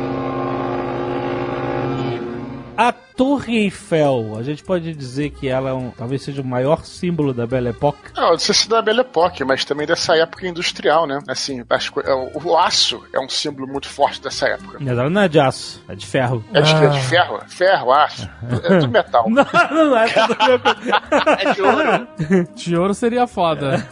A 2.81 2.91
Torre 2.91 3.65
Eiffel, 3.65 4.35
a 4.35 4.41
gente 4.41 4.63
pode 4.63 4.91
dizer 4.95 5.29
que 5.29 5.47
ela 5.47 5.69
é 5.69 5.73
um, 5.73 5.91
talvez 5.91 6.23
seja 6.23 6.41
o 6.41 6.45
maior 6.45 6.83
símbolo 6.83 7.31
da 7.31 7.45
Belle 7.45 7.69
Époque. 7.69 8.09
Não, 8.15 8.31
não 8.31 8.39
sei 8.39 8.55
se 8.55 8.67
da 8.67 8.81
Belle 8.81 9.01
Époque, 9.01 9.43
mas 9.43 9.63
também 9.63 9.85
dessa 9.85 10.15
época 10.17 10.47
industrial, 10.47 11.05
né? 11.05 11.19
Assim, 11.27 11.63
acho 11.69 11.93
que 11.93 11.99
é 11.99 12.11
o, 12.11 12.31
o 12.43 12.57
aço 12.57 13.05
é 13.13 13.19
um 13.19 13.29
símbolo 13.29 13.67
muito 13.67 13.87
forte 13.87 14.19
dessa 14.19 14.47
época. 14.47 14.79
Mas 14.81 14.97
ela 14.97 15.11
não 15.11 15.21
é 15.21 15.27
de 15.27 15.39
aço, 15.39 15.83
é 15.87 15.93
de 15.93 16.07
ferro. 16.07 16.43
É 16.51 16.61
de, 16.61 16.73
é 16.73 16.87
de 16.87 17.01
ferro? 17.01 17.39
Ferro, 17.47 17.91
aço. 17.91 18.27
É 18.63 18.79
tudo 18.79 18.89
metal. 18.89 19.29
Não, 19.29 19.45
não 19.71 19.97
é 19.97 20.07
tudo 20.07 20.61
é 21.37 21.53
de 21.53 21.61
ouro. 21.61 22.07
De 22.55 22.75
ouro 22.75 22.93
seria 22.95 23.27
foda. 23.27 23.87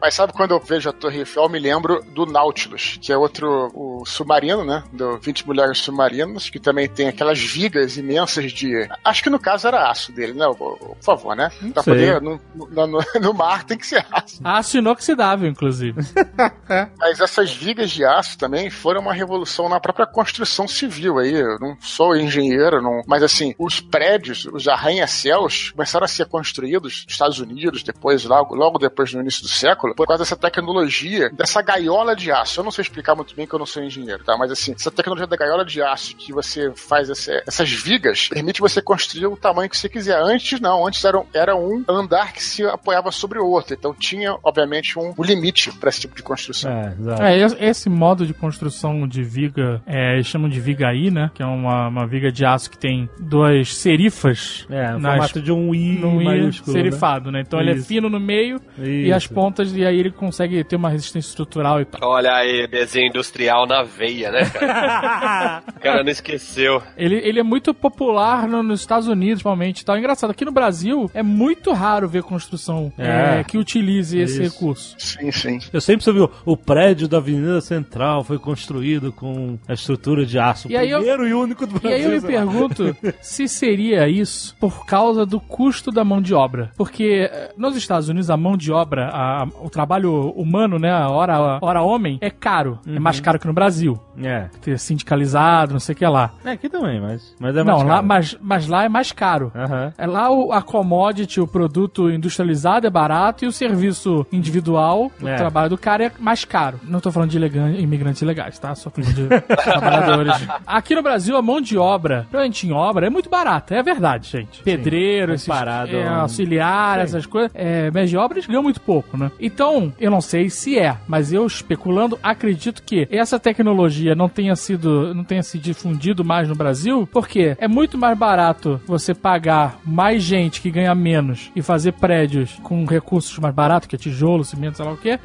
Mas 0.00 0.14
sabe 0.14 0.32
quando 0.32 0.52
eu 0.52 0.60
vejo 0.60 0.88
a 0.88 0.92
Torre 0.92 1.18
Eiffel, 1.18 1.42
eu 1.42 1.48
me 1.48 1.58
lembro 1.58 2.04
do 2.14 2.24
Nautilus, 2.24 2.98
que 3.02 3.12
é 3.12 3.16
outro 3.16 3.70
o 3.74 4.04
submarino, 4.06 4.64
né? 4.64 4.84
Do 4.92 5.18
20 5.18 5.46
Mulheres 5.46 5.78
Submarinos, 5.78 6.48
que 6.48 6.60
também 6.60 6.88
tem 6.88 7.08
aquelas 7.16 7.40
vigas 7.40 7.96
imensas 7.96 8.52
de. 8.52 8.88
Acho 9.04 9.22
que 9.22 9.30
no 9.30 9.38
caso 9.38 9.66
era 9.66 9.90
aço 9.90 10.12
dele, 10.12 10.34
né? 10.34 10.46
Por 10.56 10.96
favor, 11.00 11.34
né? 11.34 11.50
Pra 11.72 11.82
sei. 11.82 11.94
poder. 11.94 12.20
No, 12.20 12.40
no, 12.54 13.00
no 13.20 13.34
mar 13.34 13.64
tem 13.64 13.76
que 13.76 13.86
ser 13.86 14.06
aço. 14.10 14.40
Aço 14.44 14.78
inoxidável, 14.78 15.48
inclusive. 15.48 16.00
Mas 16.98 17.20
essas 17.20 17.50
vigas 17.52 17.90
de 17.90 18.04
aço 18.04 18.38
também 18.38 18.70
foram 18.70 19.00
uma 19.00 19.12
revolução 19.12 19.68
na 19.68 19.80
própria 19.80 20.06
construção 20.06 20.68
civil 20.68 21.18
aí. 21.18 21.34
Eu 21.34 21.58
não 21.58 21.76
sou 21.80 22.16
engenheiro, 22.16 22.82
não, 22.82 23.02
mas 23.06 23.22
assim, 23.22 23.54
os 23.58 23.80
prédios, 23.80 24.46
os 24.46 24.66
arranha-céus 24.68 25.70
começaram 25.70 26.04
a 26.04 26.08
ser 26.08 26.26
construídos 26.26 27.04
nos 27.04 27.12
Estados 27.12 27.38
Unidos, 27.38 27.82
depois, 27.82 28.24
logo, 28.24 28.54
logo 28.54 28.78
depois 28.78 29.12
do 29.12 29.20
início 29.20 29.42
do 29.42 29.48
século, 29.48 29.94
por 29.94 30.06
causa 30.06 30.22
dessa 30.22 30.36
tecnologia, 30.36 31.30
dessa 31.30 31.62
gaiola 31.62 32.14
de 32.14 32.30
aço. 32.30 32.60
Eu 32.60 32.64
não 32.64 32.70
sei 32.70 32.82
explicar 32.82 33.14
muito 33.14 33.34
bem 33.34 33.46
que 33.46 33.54
eu 33.54 33.58
não 33.58 33.66
sou 33.66 33.82
engenheiro, 33.82 34.24
tá? 34.24 34.36
Mas 34.36 34.50
assim, 34.50 34.72
essa 34.72 34.90
tecnologia 34.90 35.26
da 35.26 35.36
gaiola 35.36 35.64
de 35.64 35.82
aço 35.82 36.16
que 36.16 36.32
você 36.32 36.72
faz 36.74 37.05
essa, 37.10 37.42
essas 37.46 37.70
vigas 37.72 38.28
permite 38.28 38.60
você 38.60 38.80
construir 38.82 39.26
o 39.26 39.36
tamanho 39.36 39.68
que 39.70 39.76
você 39.76 39.88
quiser. 39.88 40.16
Antes 40.20 40.60
não, 40.60 40.86
antes 40.86 41.04
era, 41.04 41.18
um- 41.18 41.26
era 41.34 41.56
um 41.56 41.84
andar 41.88 42.32
que 42.32 42.42
se 42.42 42.64
apoiava 42.64 43.10
sobre 43.10 43.38
o 43.38 43.46
outro. 43.46 43.74
Então 43.74 43.94
tinha, 43.94 44.36
obviamente, 44.42 44.98
um, 44.98 45.14
um 45.16 45.22
limite 45.22 45.70
para 45.72 45.88
esse 45.88 46.00
tipo 46.00 46.14
de 46.16 46.22
construção. 46.22 46.70
É, 46.70 46.94
exato. 46.98 47.22
É, 47.22 47.38
esse- 47.68 47.88
modo 47.88 48.26
de 48.26 48.34
construção 48.34 49.06
de 49.08 49.22
viga, 49.22 49.80
é, 49.86 50.14
eles 50.14 50.26
chamam 50.26 50.48
de 50.48 50.60
vigaí, 50.60 51.10
né? 51.10 51.30
Que 51.34 51.42
é 51.42 51.46
uma, 51.46 51.88
uma 51.88 52.06
viga 52.06 52.30
de 52.30 52.44
aço 52.44 52.70
que 52.70 52.76
tem 52.78 53.08
duas 53.18 53.74
serifas 53.76 54.66
É, 54.68 54.90
no 54.92 54.98
nas- 54.98 55.12
formato 55.12 55.40
de 55.42 55.52
um 55.52 55.74
I 55.74 55.98
no 55.98 56.20
i 56.20 56.24
maiúsculo. 56.24 56.76
né? 56.76 56.82
serifado, 56.82 57.30
né? 57.32 57.40
Então 57.46 57.60
ele 57.60 57.70
é 57.70 57.74
Isso. 57.74 57.86
fino 57.86 58.08
no 58.10 58.20
meio 58.20 58.60
e 58.78 59.12
as 59.12 59.26
pontas, 59.26 59.72
e 59.74 59.84
aí 59.84 59.98
ele 59.98 60.10
consegue 60.10 60.62
ter 60.64 60.76
uma 60.76 60.88
resistência 60.90 61.28
estrutural 61.30 61.80
e 61.80 61.84
tal. 61.84 62.00
Olha 62.10 62.32
aí, 62.34 62.66
desenho 62.66 63.06
industrial 63.08 63.66
na 63.66 63.82
veia, 63.82 64.30
né, 64.30 64.44
cara? 64.50 65.62
o 65.76 65.80
cara 65.80 66.02
não 66.02 66.10
esqueceu. 66.10 66.82
Ele, 66.96 67.16
ele 67.16 67.40
é 67.40 67.42
muito 67.42 67.72
popular 67.74 68.48
no- 68.48 68.62
nos 68.62 68.80
Estados 68.80 69.08
Unidos, 69.08 69.36
principalmente. 69.42 69.80
e 69.80 69.84
Tal. 69.84 69.98
Engraçado, 69.98 70.30
aqui 70.30 70.44
no 70.44 70.52
Brasil 70.52 71.10
é 71.14 71.22
muito 71.22 71.72
raro 71.72 72.08
ver 72.08 72.22
construção 72.22 72.92
É. 72.98 73.40
é, 73.40 73.44
que 73.44 73.56
utilize 73.58 74.18
esse 74.18 74.42
Isso. 74.42 74.54
recurso. 74.58 74.94
Sim, 74.98 75.30
sim. 75.32 75.58
Eu 75.72 75.80
sempre 75.80 76.04
soube 76.04 76.20
o, 76.20 76.30
o 76.44 76.56
prédio 76.56 77.06
da 77.08 77.18
Avenida 77.18 77.60
Central 77.60 78.24
foi 78.24 78.38
construído 78.38 79.12
com 79.12 79.58
a 79.68 79.72
estrutura 79.72 80.24
de 80.26 80.38
aço. 80.38 80.70
E 80.70 80.76
aí 80.76 80.90
eu- 80.90 80.98
primeiro 80.98 81.26
e 81.28 81.34
único 81.34 81.66
do 81.66 81.76
E 81.76 81.80
Brasil. 81.80 81.96
aí 81.98 82.04
eu 82.04 82.10
me 82.10 82.20
pergunto 82.20 82.96
se 83.20 83.48
seria 83.48 84.08
isso 84.08 84.56
por 84.58 84.84
causa 84.86 85.24
do 85.26 85.40
custo 85.40 85.90
da 85.90 86.04
mão 86.04 86.20
de 86.20 86.34
obra. 86.34 86.70
Porque 86.76 87.28
eh, 87.30 87.52
nos 87.56 87.76
Estados 87.76 88.08
Unidos 88.08 88.30
a 88.30 88.36
mão 88.36 88.56
de 88.56 88.72
obra, 88.72 89.08
a- 89.12 89.46
o 89.62 89.70
trabalho 89.70 90.30
humano, 90.30 90.78
né, 90.78 90.90
a 90.90 91.08
hora, 91.08 91.36
a 91.36 91.58
hora 91.62 91.82
homem, 91.82 92.18
é 92.20 92.30
caro. 92.30 92.78
É 92.86 92.98
mais 92.98 93.20
caro 93.20 93.38
que 93.38 93.46
no 93.46 93.52
Brasil. 93.52 93.98
É. 94.22 94.48
Ter 94.60 94.78
sindicalizado, 94.78 95.72
não 95.72 95.80
sei 95.80 95.94
o 95.94 95.96
que 95.96 96.06
lá. 96.06 96.32
É, 96.44 96.50
aqui 96.52 96.68
também, 96.78 97.00
mas, 97.00 97.34
mas 97.38 97.56
é 97.56 97.62
mais 97.64 97.78
não, 97.78 97.86
lá, 97.86 97.94
caro. 97.96 98.06
mas, 98.06 98.38
mas 98.40 98.66
lá 98.68 98.84
é 98.84 98.88
mais 98.88 99.12
caro. 99.12 99.52
Aham. 99.54 99.92
É 99.96 100.06
lá 100.06 100.30
o, 100.30 100.52
a 100.52 100.62
commodity, 100.62 101.40
o 101.40 101.46
produto 101.46 102.10
industrializado 102.10 102.86
é 102.86 102.90
barato 102.90 103.44
e 103.44 103.48
o 103.48 103.52
serviço 103.52 104.26
individual, 104.32 105.10
o 105.20 105.28
É. 105.28 105.36
trabalho 105.36 105.70
do 105.70 105.78
cara 105.78 106.04
é 106.06 106.12
mais 106.18 106.44
caro. 106.44 106.78
Não 106.84 107.00
tô 107.00 107.10
falando 107.10 107.30
de 107.30 107.36
ilegan- 107.36 107.72
imigrantes 107.72 108.22
ilegais, 108.22 108.58
tá? 108.58 108.74
Só 108.74 108.90
falando 108.90 109.12
de 109.14 109.26
trabalhadores. 109.62 110.34
Aqui 110.66 110.94
no 110.94 111.02
Brasil, 111.02 111.36
a 111.36 111.42
mão 111.42 111.60
de 111.60 111.76
obra, 111.78 112.20
principalmente 112.22 112.66
em 112.66 112.72
obra, 112.72 113.06
é 113.06 113.10
muito 113.10 113.28
barata. 113.30 113.74
É 113.74 113.82
verdade, 113.82 114.28
gente. 114.28 114.62
Pedreiro, 114.62 115.32
esses, 115.34 115.46
comparado 115.46 115.96
é, 115.96 116.06
auxiliar, 116.08 116.98
essas 117.00 117.26
coisas. 117.26 117.50
É, 117.54 117.90
mãos 117.90 118.10
de 118.10 118.16
obra, 118.16 118.38
eles 118.38 118.46
ganham 118.46 118.62
muito 118.62 118.80
pouco, 118.80 119.16
né? 119.16 119.30
Então, 119.40 119.92
eu 119.98 120.10
não 120.10 120.20
sei 120.20 120.50
se 120.50 120.78
é, 120.78 120.96
mas 121.08 121.32
eu 121.32 121.46
especulando, 121.46 122.18
acredito 122.22 122.82
que 122.82 123.06
essa 123.10 123.38
tecnologia 123.38 124.14
não 124.14 124.28
tenha 124.28 124.54
sido, 124.56 125.14
não 125.14 125.24
tenha 125.24 125.42
se 125.42 125.58
difundido 125.58 126.24
mais 126.24 126.48
no 126.48 126.54
Brasil 126.54 126.65
Brasil, 126.66 127.08
porque 127.12 127.56
é 127.60 127.68
muito 127.68 127.96
mais 127.96 128.18
barato 128.18 128.80
você 128.86 129.14
pagar 129.14 129.78
mais 129.84 130.20
gente 130.20 130.60
que 130.60 130.68
ganha 130.68 130.94
menos 130.96 131.52
e 131.54 131.62
fazer 131.62 131.92
prédios 131.92 132.58
com 132.60 132.84
recursos 132.84 133.38
mais 133.38 133.54
baratos, 133.54 133.86
que 133.86 133.94
é 133.94 133.98
tijolo, 133.98 134.44
cimento, 134.44 134.76
sei 134.76 134.84
lá 134.84 134.92
o 134.92 134.96
quê, 134.96 135.20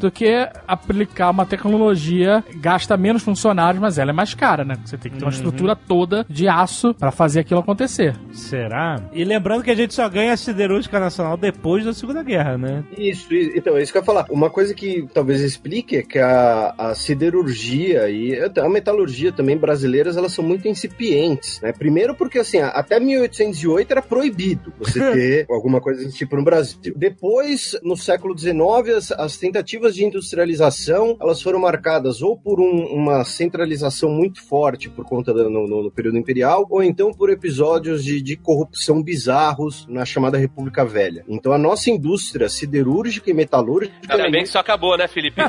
do 0.00 0.10
que 0.10 0.48
aplicar 0.66 1.30
uma 1.30 1.44
tecnologia 1.44 2.42
gasta 2.54 2.96
menos 2.96 3.22
funcionários, 3.22 3.80
mas 3.80 3.98
ela 3.98 4.10
é 4.10 4.14
mais 4.14 4.32
cara, 4.32 4.64
né? 4.64 4.78
Você 4.86 4.96
tem 4.96 5.12
que 5.12 5.18
ter 5.18 5.24
uma 5.24 5.30
estrutura 5.30 5.76
toda 5.76 6.24
de 6.30 6.48
aço 6.48 6.94
pra 6.94 7.10
fazer 7.10 7.40
aquilo 7.40 7.60
acontecer. 7.60 8.16
Será? 8.32 8.98
E 9.12 9.22
lembrando 9.22 9.62
que 9.62 9.70
a 9.70 9.74
gente 9.74 9.92
só 9.92 10.08
ganha 10.08 10.32
a 10.32 10.36
siderúrgica 10.36 10.98
nacional 10.98 11.36
depois 11.36 11.84
da 11.84 11.92
Segunda 11.92 12.22
Guerra, 12.22 12.56
né? 12.56 12.84
Isso, 12.96 13.28
então, 13.54 13.76
é 13.76 13.82
isso 13.82 13.92
que 13.92 13.98
eu 13.98 14.02
ia 14.02 14.06
falar. 14.06 14.24
Uma 14.30 14.48
coisa 14.48 14.72
que 14.72 15.06
talvez 15.12 15.42
explique 15.42 15.96
é 15.96 16.02
que 16.02 16.18
a, 16.18 16.74
a 16.78 16.94
siderurgia 16.94 18.08
e 18.08 18.34
até 18.40 18.62
a 18.62 18.68
metalurgia 18.68 19.30
também 19.30 19.58
brasileiras, 19.58 20.16
elas 20.16 20.32
são 20.32 20.42
muito 20.42 20.66
incipientes, 20.86 21.60
né? 21.60 21.72
Primeiro 21.72 22.14
porque, 22.14 22.38
assim, 22.38 22.58
até 22.58 22.98
1808 23.00 23.90
era 23.90 24.02
proibido 24.02 24.72
você 24.78 24.98
ter 25.12 25.46
alguma 25.50 25.80
coisa 25.80 26.04
desse 26.04 26.16
tipo 26.16 26.36
no 26.36 26.44
Brasil. 26.44 26.94
Depois, 26.96 27.76
no 27.82 27.96
século 27.96 28.36
XIX, 28.38 28.56
as, 28.96 29.10
as 29.12 29.36
tentativas 29.36 29.94
de 29.94 30.04
industrialização, 30.04 31.16
elas 31.20 31.42
foram 31.42 31.58
marcadas 31.58 32.22
ou 32.22 32.36
por 32.36 32.60
um- 32.60 32.86
uma 32.86 33.24
centralização 33.24 34.10
muito 34.10 34.42
forte 34.46 34.88
por 34.88 35.04
conta 35.04 35.32
do 35.32 35.50
no, 35.50 35.66
no- 35.66 35.90
período 35.90 36.18
imperial, 36.18 36.66
ou 36.70 36.82
então 36.82 37.12
por 37.12 37.30
episódios 37.30 38.04
de, 38.04 38.20
de 38.22 38.36
corrupção 38.36 39.02
bizarros 39.02 39.86
na 39.88 40.04
chamada 40.04 40.38
República 40.38 40.84
Velha. 40.84 41.24
Então 41.28 41.52
a 41.52 41.58
nossa 41.58 41.90
indústria 41.90 42.48
siderúrgica 42.48 43.30
e 43.30 43.34
metalúrgica 43.34 43.94
Ainda 44.08 44.30
bem 44.30 44.42
que 44.42 44.48
isso 44.48 44.58
acabou, 44.58 44.96
né, 44.96 45.08
Felipe? 45.08 45.40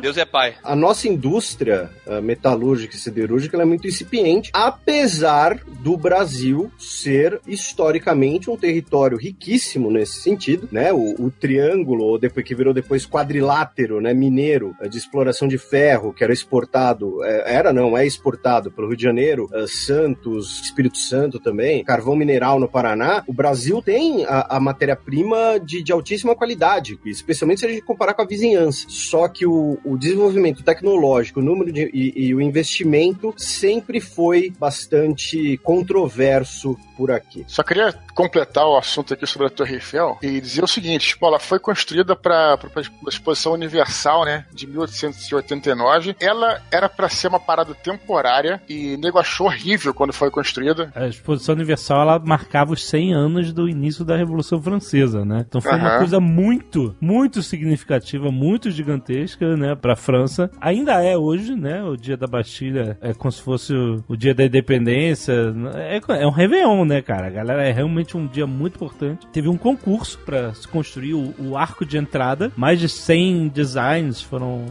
Deus 0.00 0.16
é 0.16 0.24
pai. 0.24 0.54
a 0.62 0.74
nossa 0.76 1.08
indústria 1.08 1.90
ah, 2.06 2.20
metalúrgica 2.20 2.94
e 2.94 2.98
siderúrgica 3.02 3.56
ela 3.56 3.64
é 3.64 3.66
muito 3.66 3.86
incipiente, 3.86 4.50
apesar 4.52 5.60
do 5.82 5.96
Brasil 5.96 6.70
ser 6.78 7.40
historicamente 7.46 8.50
um 8.50 8.56
território 8.56 9.18
riquíssimo 9.18 9.90
nesse 9.90 10.20
sentido, 10.20 10.68
né? 10.70 10.92
O, 10.92 11.26
o 11.26 11.30
triângulo, 11.30 12.04
ou 12.04 12.18
depois 12.18 12.46
que 12.46 12.54
virou 12.54 12.72
depois 12.72 13.06
quadrilátero, 13.06 14.00
né? 14.00 14.14
Mineiro, 14.14 14.74
eh, 14.80 14.88
de 14.88 14.98
exploração 14.98 15.48
de 15.48 15.58
ferro, 15.58 16.12
que 16.12 16.24
era 16.24 16.32
exportado, 16.32 17.22
eh, 17.24 17.54
era 17.54 17.72
não, 17.72 17.96
é 17.96 18.06
exportado 18.06 18.70
pelo 18.70 18.88
Rio 18.88 18.96
de 18.96 19.02
Janeiro, 19.02 19.48
eh, 19.52 19.66
Santos, 19.66 20.60
Espírito 20.62 20.98
Santo 20.98 21.38
também, 21.38 21.84
carvão 21.84 22.16
mineral 22.16 22.60
no 22.60 22.68
Paraná. 22.68 23.22
O 23.26 23.32
Brasil 23.32 23.82
tem 23.82 24.24
a, 24.24 24.56
a 24.56 24.60
matéria-prima 24.60 25.58
de, 25.62 25.82
de 25.82 25.92
altíssima 25.92 26.34
qualidade, 26.34 26.98
especialmente 27.04 27.60
se 27.60 27.66
a 27.66 27.68
gente 27.68 27.82
comparar 27.82 28.14
com 28.14 28.22
a 28.22 28.26
vizinhança. 28.26 28.86
Só 28.88 29.28
que 29.28 29.46
o, 29.46 29.78
o 29.84 29.96
desenvolvimento 29.96 30.62
tecnológico, 30.62 31.40
o 31.40 31.42
número 31.42 31.72
de, 31.72 31.90
e, 31.92 32.26
e 32.26 32.34
o 32.34 32.40
investimento 32.40 32.91
sempre 33.36 34.00
foi 34.00 34.52
bastante 34.58 35.56
controverso 35.58 36.78
por 36.96 37.10
aqui. 37.10 37.44
Só 37.46 37.62
queria 37.62 37.92
completar 38.14 38.66
o 38.66 38.76
assunto 38.76 39.14
aqui 39.14 39.26
sobre 39.26 39.46
a 39.46 39.50
Torre 39.50 39.74
Eiffel 39.74 40.18
e 40.22 40.40
dizer 40.40 40.62
o 40.62 40.68
seguinte: 40.68 41.08
tipo, 41.08 41.26
ela 41.26 41.38
foi 41.38 41.58
construída 41.58 42.14
para 42.14 42.54
a 42.54 43.08
Exposição 43.08 43.52
Universal, 43.52 44.24
né, 44.24 44.44
de 44.52 44.66
1889. 44.66 46.16
Ela 46.20 46.62
era 46.70 46.88
para 46.88 47.08
ser 47.08 47.28
uma 47.28 47.40
parada 47.40 47.74
temporária 47.74 48.62
e 48.68 48.96
nego 48.96 49.18
achou 49.18 49.46
horrível 49.46 49.94
quando 49.94 50.12
foi 50.12 50.30
construída. 50.30 50.90
A 50.94 51.06
Exposição 51.06 51.54
Universal 51.54 52.02
ela 52.02 52.18
marcava 52.18 52.72
os 52.72 52.84
100 52.84 53.14
anos 53.14 53.52
do 53.52 53.68
início 53.68 54.04
da 54.04 54.16
Revolução 54.16 54.60
Francesa, 54.62 55.24
né? 55.24 55.44
Então 55.46 55.60
foi 55.60 55.74
uma 55.76 55.88
Aham. 55.88 55.98
coisa 55.98 56.20
muito, 56.20 56.94
muito 57.00 57.42
significativa, 57.42 58.30
muito 58.30 58.70
gigantesca, 58.70 59.56
né, 59.56 59.74
pra 59.74 59.96
França. 59.96 60.50
Ainda 60.60 61.02
é 61.02 61.16
hoje, 61.16 61.54
né? 61.54 61.82
O 61.82 61.96
dia 61.96 62.16
da 62.16 62.26
Bastilha 62.26 62.96
é 63.00 63.12
como 63.14 63.32
se 63.32 63.42
fosse 63.42 63.74
o, 63.74 64.02
o 64.08 64.16
dia 64.16 64.34
da 64.34 64.44
independência. 64.44 65.32
É, 65.74 66.00
é 66.22 66.26
um 66.26 66.30
Réveillon, 66.30 66.84
né, 66.84 67.02
cara? 67.02 67.26
A 67.26 67.30
galera 67.30 67.66
é 67.66 67.72
realmente 67.72 68.01
um 68.16 68.26
dia 68.26 68.46
muito 68.46 68.76
importante. 68.76 69.26
Teve 69.32 69.48
um 69.48 69.56
concurso 69.56 70.18
pra 70.24 70.52
se 70.54 70.66
construir 70.68 71.14
o, 71.14 71.34
o 71.38 71.56
arco 71.56 71.84
de 71.84 71.96
entrada. 71.96 72.52
Mais 72.56 72.78
de 72.80 72.88
100 72.88 73.48
designs 73.48 74.20
foram, 74.20 74.64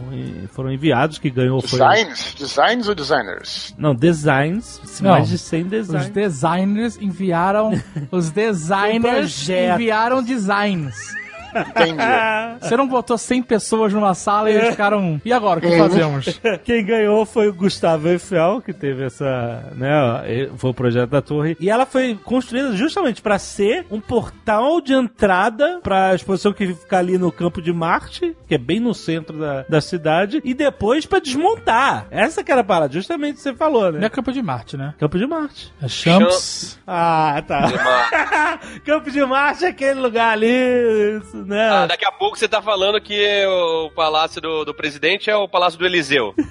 foram 0.50 0.72
enviados, 0.72 1.18
que 1.18 1.30
ganhou 1.30 1.60
foi. 1.60 1.78
Designs? 1.78 2.34
Designs 2.38 2.88
ou 2.88 2.94
designers? 2.94 3.74
Não, 3.78 3.94
designs. 3.94 4.80
Não. 5.00 5.12
Mais 5.12 5.28
de 5.28 5.38
100 5.38 5.62
Os 5.64 5.70
designs. 5.70 6.08
designers 6.10 6.98
enviaram. 7.00 7.72
Os 8.10 8.30
designers 8.32 9.48
enviaram 9.48 10.22
designs. 10.22 11.21
Entendi. 11.54 11.98
Você 12.60 12.76
não 12.76 12.86
botou 12.86 13.18
100 13.18 13.42
pessoas 13.42 13.92
numa 13.92 14.14
sala 14.14 14.50
e 14.50 14.54
eles 14.54 14.70
ficaram. 14.70 15.20
E 15.24 15.32
agora, 15.32 15.58
o 15.58 15.62
que 15.62 15.76
fazemos? 15.76 16.40
Quem 16.64 16.84
ganhou 16.84 17.24
foi 17.26 17.48
o 17.48 17.54
Gustavo 17.54 18.08
Eiffel, 18.08 18.62
que 18.62 18.72
teve 18.72 19.04
essa, 19.04 19.72
né, 19.74 20.48
foi 20.56 20.70
o 20.70 20.74
projeto 20.74 21.10
da 21.10 21.22
torre. 21.22 21.56
E 21.58 21.68
ela 21.70 21.86
foi 21.86 22.18
construída 22.22 22.72
justamente 22.76 23.20
para 23.20 23.38
ser 23.38 23.86
um 23.90 24.00
portal 24.00 24.80
de 24.80 24.92
entrada 24.94 25.80
para 25.82 26.10
a 26.10 26.14
exposição 26.14 26.52
que 26.52 26.66
fica 26.66 26.98
ali 26.98 27.18
no 27.18 27.32
Campo 27.32 27.60
de 27.60 27.72
Marte, 27.72 28.36
que 28.46 28.54
é 28.54 28.58
bem 28.58 28.80
no 28.80 28.94
centro 28.94 29.38
da, 29.38 29.64
da 29.68 29.80
cidade, 29.80 30.40
e 30.44 30.54
depois 30.54 31.06
para 31.06 31.18
desmontar. 31.18 32.06
Essa 32.10 32.44
que 32.44 32.52
era 32.52 32.60
a 32.60 32.64
parada, 32.64 32.92
justamente 32.92 33.40
você 33.40 33.54
falou, 33.54 33.90
Não 33.90 33.98
é 33.98 34.02
né? 34.02 34.08
Campo 34.08 34.32
de 34.32 34.42
Marte, 34.42 34.76
né? 34.76 34.94
Campo 34.98 35.18
de 35.18 35.26
Marte. 35.26 35.72
É 35.82 35.88
Champs. 35.88 36.78
Ah, 36.86 37.42
tá. 37.46 38.58
Campo 38.84 39.10
de 39.10 39.24
Marte 39.24 39.64
é 39.64 39.68
aquele 39.68 40.00
lugar 40.00 40.32
ali, 40.32 41.18
isso, 41.18 41.41
né? 41.46 41.68
Ah, 41.68 41.86
daqui 41.86 42.04
a 42.04 42.12
pouco 42.12 42.38
você 42.38 42.48
tá 42.48 42.60
falando 42.62 43.00
que 43.00 43.44
o 43.46 43.90
palácio 43.94 44.40
do, 44.40 44.64
do 44.64 44.74
presidente 44.74 45.30
é 45.30 45.36
o 45.36 45.48
palácio 45.48 45.78
do 45.78 45.86
Eliseu. 45.86 46.34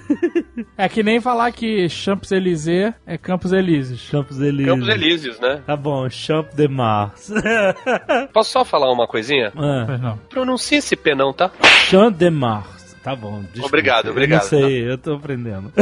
É 0.76 0.88
que 0.88 1.02
nem 1.02 1.20
falar 1.20 1.50
que 1.52 1.88
Champs-Élysées 1.88 2.94
é 3.06 3.18
Campos 3.18 3.52
Elíseos. 3.52 4.08
Campos 4.10 4.40
Elíseos. 4.40 4.74
Campos 4.74 4.88
Elíseos, 4.88 5.40
né? 5.40 5.62
Tá 5.66 5.76
bom, 5.76 6.08
Champ 6.08 6.48
de 6.54 6.68
Mars. 6.68 7.32
Posso 8.32 8.50
só 8.52 8.64
falar 8.64 8.90
uma 8.92 9.06
coisinha? 9.06 9.52
ah. 9.56 9.84
Mas 9.88 10.00
não. 10.00 10.16
Pronuncia 10.28 10.78
esse 10.78 10.94
P 10.96 11.14
não, 11.14 11.32
tá? 11.32 11.50
Champ 11.88 12.16
de 12.16 12.30
Mars. 12.30 12.81
Tá 13.02 13.16
bom. 13.16 13.40
desculpa. 13.42 13.66
Obrigado, 13.66 14.10
obrigado, 14.10 14.42
não 14.42 14.48
sei, 14.48 14.90
eu 14.90 14.96
tô 14.96 15.14
aprendendo. 15.14 15.72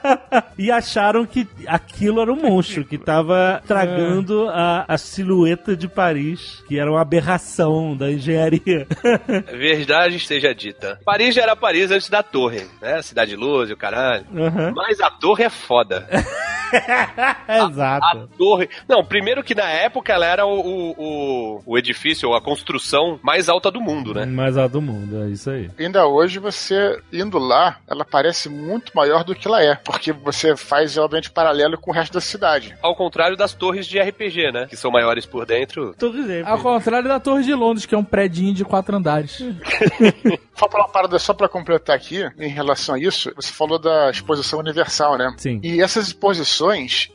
e 0.58 0.70
acharam 0.70 1.24
que 1.24 1.48
aquilo 1.66 2.20
era 2.20 2.32
um 2.32 2.36
monstro 2.36 2.84
que 2.84 2.98
tava 2.98 3.62
tragando 3.66 4.48
a, 4.48 4.84
a 4.86 4.98
silhueta 4.98 5.76
de 5.76 5.88
Paris, 5.88 6.62
que 6.68 6.78
era 6.78 6.90
uma 6.90 7.00
aberração 7.00 7.96
da 7.96 8.10
engenharia. 8.10 8.86
Verdade 9.50 10.16
esteja 10.16 10.54
dita. 10.54 11.00
Paris 11.04 11.34
já 11.34 11.42
era 11.42 11.56
Paris 11.56 11.90
antes 11.90 12.10
da 12.10 12.22
torre, 12.22 12.66
né? 12.80 13.00
Cidade 13.02 13.30
de 13.30 13.36
Luz 13.36 13.70
e 13.70 13.72
o 13.72 13.76
caralho. 13.76 14.26
Aham. 14.36 14.72
Mas 14.74 15.00
a 15.00 15.10
torre 15.10 15.44
é 15.44 15.50
foda. 15.50 16.06
A 17.46 17.68
Exato. 17.68 18.28
torre. 18.36 18.68
Não, 18.88 19.04
primeiro 19.04 19.42
que 19.42 19.54
na 19.54 19.68
época 19.68 20.12
ela 20.12 20.26
era 20.26 20.46
o, 20.46 20.60
o, 20.60 21.62
o, 21.64 21.78
edifício, 21.78 22.28
ou 22.28 22.34
a 22.34 22.40
construção 22.40 23.18
mais 23.22 23.48
alta 23.48 23.70
do 23.70 23.80
mundo, 23.80 24.14
né? 24.14 24.26
Mais 24.26 24.56
alto 24.56 24.72
do 24.72 24.82
mundo, 24.82 25.24
é 25.24 25.30
isso 25.30 25.50
aí. 25.50 25.70
Ainda 25.78 26.06
hoje, 26.06 26.38
você 26.38 27.00
indo 27.12 27.38
lá, 27.38 27.78
ela 27.88 28.04
parece 28.04 28.48
muito 28.48 28.92
maior 28.94 29.24
do 29.24 29.34
que 29.34 29.46
ela 29.46 29.62
é. 29.62 29.76
Porque 29.76 30.12
você 30.12 30.56
faz, 30.56 30.96
obviamente, 30.96 31.30
paralelo 31.30 31.78
com 31.78 31.90
o 31.90 31.94
resto 31.94 32.14
da 32.14 32.20
cidade. 32.20 32.76
Ao 32.82 32.94
contrário 32.94 33.36
das 33.36 33.54
torres 33.54 33.86
de 33.86 33.98
RPG, 33.98 34.52
né? 34.52 34.66
Que 34.66 34.76
são 34.76 34.90
maiores 34.90 35.26
por 35.26 35.46
dentro. 35.46 35.94
Tô 35.98 36.10
dizendo. 36.10 36.46
Ao 36.46 36.58
contrário 36.58 37.08
da 37.08 37.20
Torre 37.20 37.44
de 37.44 37.54
Londres, 37.54 37.86
que 37.86 37.94
é 37.94 37.98
um 37.98 38.04
predinho 38.04 38.54
de 38.54 38.64
quatro 38.64 38.96
andares. 38.96 39.38
Vou 40.56 40.70
falar 40.70 40.84
uma 40.84 40.92
parada 40.92 41.18
só 41.18 41.34
pra 41.34 41.48
completar 41.48 41.94
aqui, 41.94 42.26
em 42.38 42.48
relação 42.48 42.94
a 42.94 42.98
isso. 42.98 43.30
Você 43.36 43.52
falou 43.52 43.78
da 43.78 44.10
exposição 44.10 44.58
universal, 44.58 45.18
né? 45.18 45.34
Sim. 45.36 45.60
E 45.62 45.82
essas 45.82 46.08
exposições, 46.08 46.55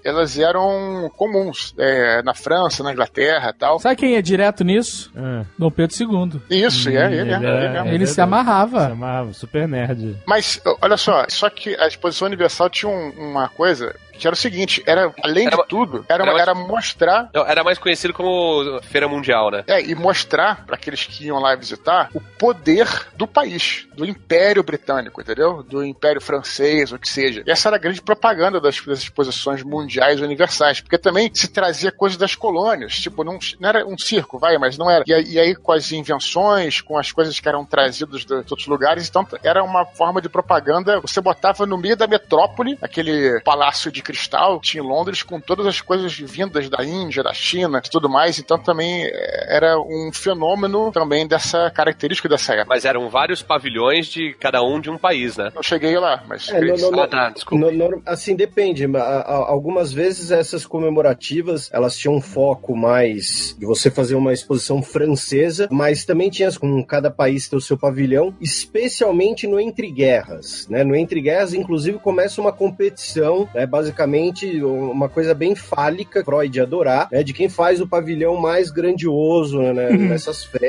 elas 0.03 0.37
eram 0.37 1.09
comuns 1.17 1.73
é, 1.77 2.21
na 2.23 2.33
França, 2.33 2.83
na 2.83 2.91
Inglaterra 2.91 3.49
e 3.49 3.53
tal. 3.57 3.79
Sabe 3.79 3.95
quem 3.95 4.15
é 4.15 4.21
direto 4.21 4.63
nisso? 4.63 5.11
Ah. 5.15 5.43
Dom 5.57 5.71
Pedro 5.71 5.95
II. 5.99 6.41
Isso, 6.49 6.89
é 6.89 6.93
ele, 6.93 7.01
Ele 7.01 7.15
é, 7.15 7.21
ele 7.21 7.31
é- 7.33 7.39
mesmo. 7.39 7.47
Ele 7.79 7.89
verdade. 7.89 8.07
se 8.07 8.21
amarrava. 8.21 9.33
Super 9.33 9.67
Nerd. 9.67 10.17
Mas, 10.25 10.61
olha 10.81 10.97
só, 10.97 11.25
só 11.29 11.49
que 11.49 11.75
a 11.75 11.87
exposição 11.87 12.27
universal 12.27 12.69
tinha 12.69 12.91
um- 12.91 13.09
uma 13.31 13.47
coisa 13.49 13.95
que 14.21 14.27
era 14.27 14.33
o 14.35 14.37
seguinte, 14.37 14.83
era, 14.85 15.13
além 15.23 15.47
Era 15.47 15.57
de 15.57 15.67
tudo, 15.67 16.05
era, 16.07 16.23
era 16.23 16.31
uma- 16.33 16.41
era 16.41 16.53
mostrar 16.53 17.29
Não, 17.33 17.45
era 17.45 17.63
mais 17.63 17.77
conhecido 17.79 18.13
como 18.13 18.79
Feira 18.83 19.07
Mundial, 19.07 19.49
né? 19.51 19.63
É, 19.67 19.81
e 19.81 19.95
mostrar 19.95 20.63
para 20.65 20.75
aqueles 20.75 21.03
que 21.05 21.25
iam 21.25 21.39
lá 21.39 21.55
visitar 21.55 22.09
o 22.13 22.21
poder 22.21 22.87
do 23.15 23.27
país, 23.27 23.87
do 23.95 24.05
Império 24.05 24.63
Britânico, 24.63 25.21
entendeu? 25.21 25.63
Do 25.63 25.83
Império 25.83 26.21
Francês, 26.21 26.91
o 26.91 26.99
que 26.99 27.09
seja. 27.09 27.43
E 27.45 27.51
essa 27.51 27.69
era 27.69 27.77
a 27.77 27.79
grande 27.79 28.01
propaganda 28.01 28.59
das, 28.61 28.79
das 28.85 28.99
exposições 28.99 29.63
mundiais 29.63 30.21
universais, 30.21 30.79
porque 30.81 30.97
também 30.97 31.31
se 31.33 31.47
trazia 31.47 31.91
coisas 31.91 32.17
das 32.17 32.35
colônias, 32.35 32.99
tipo, 32.99 33.23
não, 33.23 33.39
não 33.59 33.69
era 33.69 33.85
um 33.87 33.97
circo, 33.97 34.37
vai, 34.37 34.57
mas 34.57 34.77
não 34.77 34.89
era. 34.89 35.03
E, 35.07 35.13
aí- 35.13 35.25
e 35.31 35.39
aí 35.39 35.55
com 35.55 35.71
as 35.71 35.91
invenções, 35.91 36.79
com 36.81 36.97
as 36.97 37.11
coisas 37.11 37.39
que 37.39 37.47
eram 37.47 37.65
trazidas 37.65 38.23
de 38.25 38.33
outros 38.33 38.67
lugares, 38.67 39.07
então 39.09 39.27
era 39.43 39.63
uma 39.63 39.85
forma 39.85 40.21
de 40.21 40.29
propaganda. 40.29 40.99
Você 41.01 41.19
botava 41.19 41.65
no 41.65 41.77
meio 41.77 41.95
da 41.97 42.05
metrópole, 42.07 42.77
aquele 42.81 43.39
palácio 43.41 43.91
de 43.91 44.01
cristal 44.11 44.59
tinha 44.59 44.83
em 44.83 44.87
Londres 44.87 45.23
com 45.23 45.39
todas 45.39 45.65
as 45.65 45.81
coisas 45.81 46.13
vindas 46.17 46.69
da 46.69 46.83
Índia, 46.83 47.23
da 47.23 47.33
China 47.33 47.81
e 47.83 47.89
tudo 47.89 48.09
mais, 48.09 48.37
então 48.39 48.57
também 48.57 49.05
é, 49.05 49.55
era 49.55 49.79
um 49.79 50.11
fenômeno 50.13 50.91
também 50.91 51.27
dessa 51.27 51.69
característica 51.71 52.27
dessa 52.29 52.53
época. 52.53 52.69
Mas 52.69 52.85
eram 52.85 53.09
vários 53.09 53.41
pavilhões 53.41 54.07
de 54.07 54.33
cada 54.39 54.61
um 54.63 54.79
de 54.79 54.89
um 54.89 54.97
país, 54.97 55.37
né? 55.37 55.51
Eu 55.55 55.63
cheguei 55.63 55.97
lá, 55.97 56.23
mas... 56.27 56.49
É, 56.49 56.59
não, 56.61 56.91
não, 56.91 57.01
Ah, 57.03 57.07
tá, 57.07 57.29
desculpa. 57.29 57.71
No- 57.71 57.89
no- 57.89 58.01
assim, 58.05 58.35
depende. 58.35 58.85
Algumas 59.25 59.91
vezes 59.93 60.31
essas 60.31 60.65
comemorativas, 60.65 61.69
elas 61.73 61.95
tinham 61.97 62.15
um 62.15 62.21
foco 62.21 62.75
mais 62.75 63.55
de 63.57 63.65
você 63.65 63.89
fazer 63.89 64.15
uma 64.15 64.33
exposição 64.33 64.81
francesa, 64.81 65.67
mas 65.71 66.05
também 66.05 66.29
tinha 66.29 66.51
com 66.59 66.83
cada 66.85 67.09
país 67.09 67.47
ter 67.47 67.55
o 67.55 67.61
seu 67.61 67.77
pavilhão, 67.77 68.33
especialmente 68.41 69.47
no 69.47 69.59
Entre 69.59 69.89
Guerras. 69.91 70.67
Né? 70.69 70.83
No 70.83 70.95
Entre 70.95 71.21
Guerras, 71.21 71.53
inclusive, 71.53 71.97
começa 71.99 72.41
uma 72.41 72.51
competição, 72.51 73.47
né? 73.53 73.65
Basicamente 73.91 74.63
uma 74.63 75.09
coisa 75.09 75.33
bem 75.33 75.53
fálica, 75.55 76.23
Freud 76.23 76.59
adorar, 76.59 77.07
né? 77.11 77.23
de 77.23 77.33
quem 77.33 77.49
faz 77.49 77.81
o 77.81 77.87
pavilhão 77.87 78.37
mais 78.37 78.71
grandioso 78.71 79.61
né? 79.61 79.89
nessas, 79.91 80.43
fe 80.45 80.59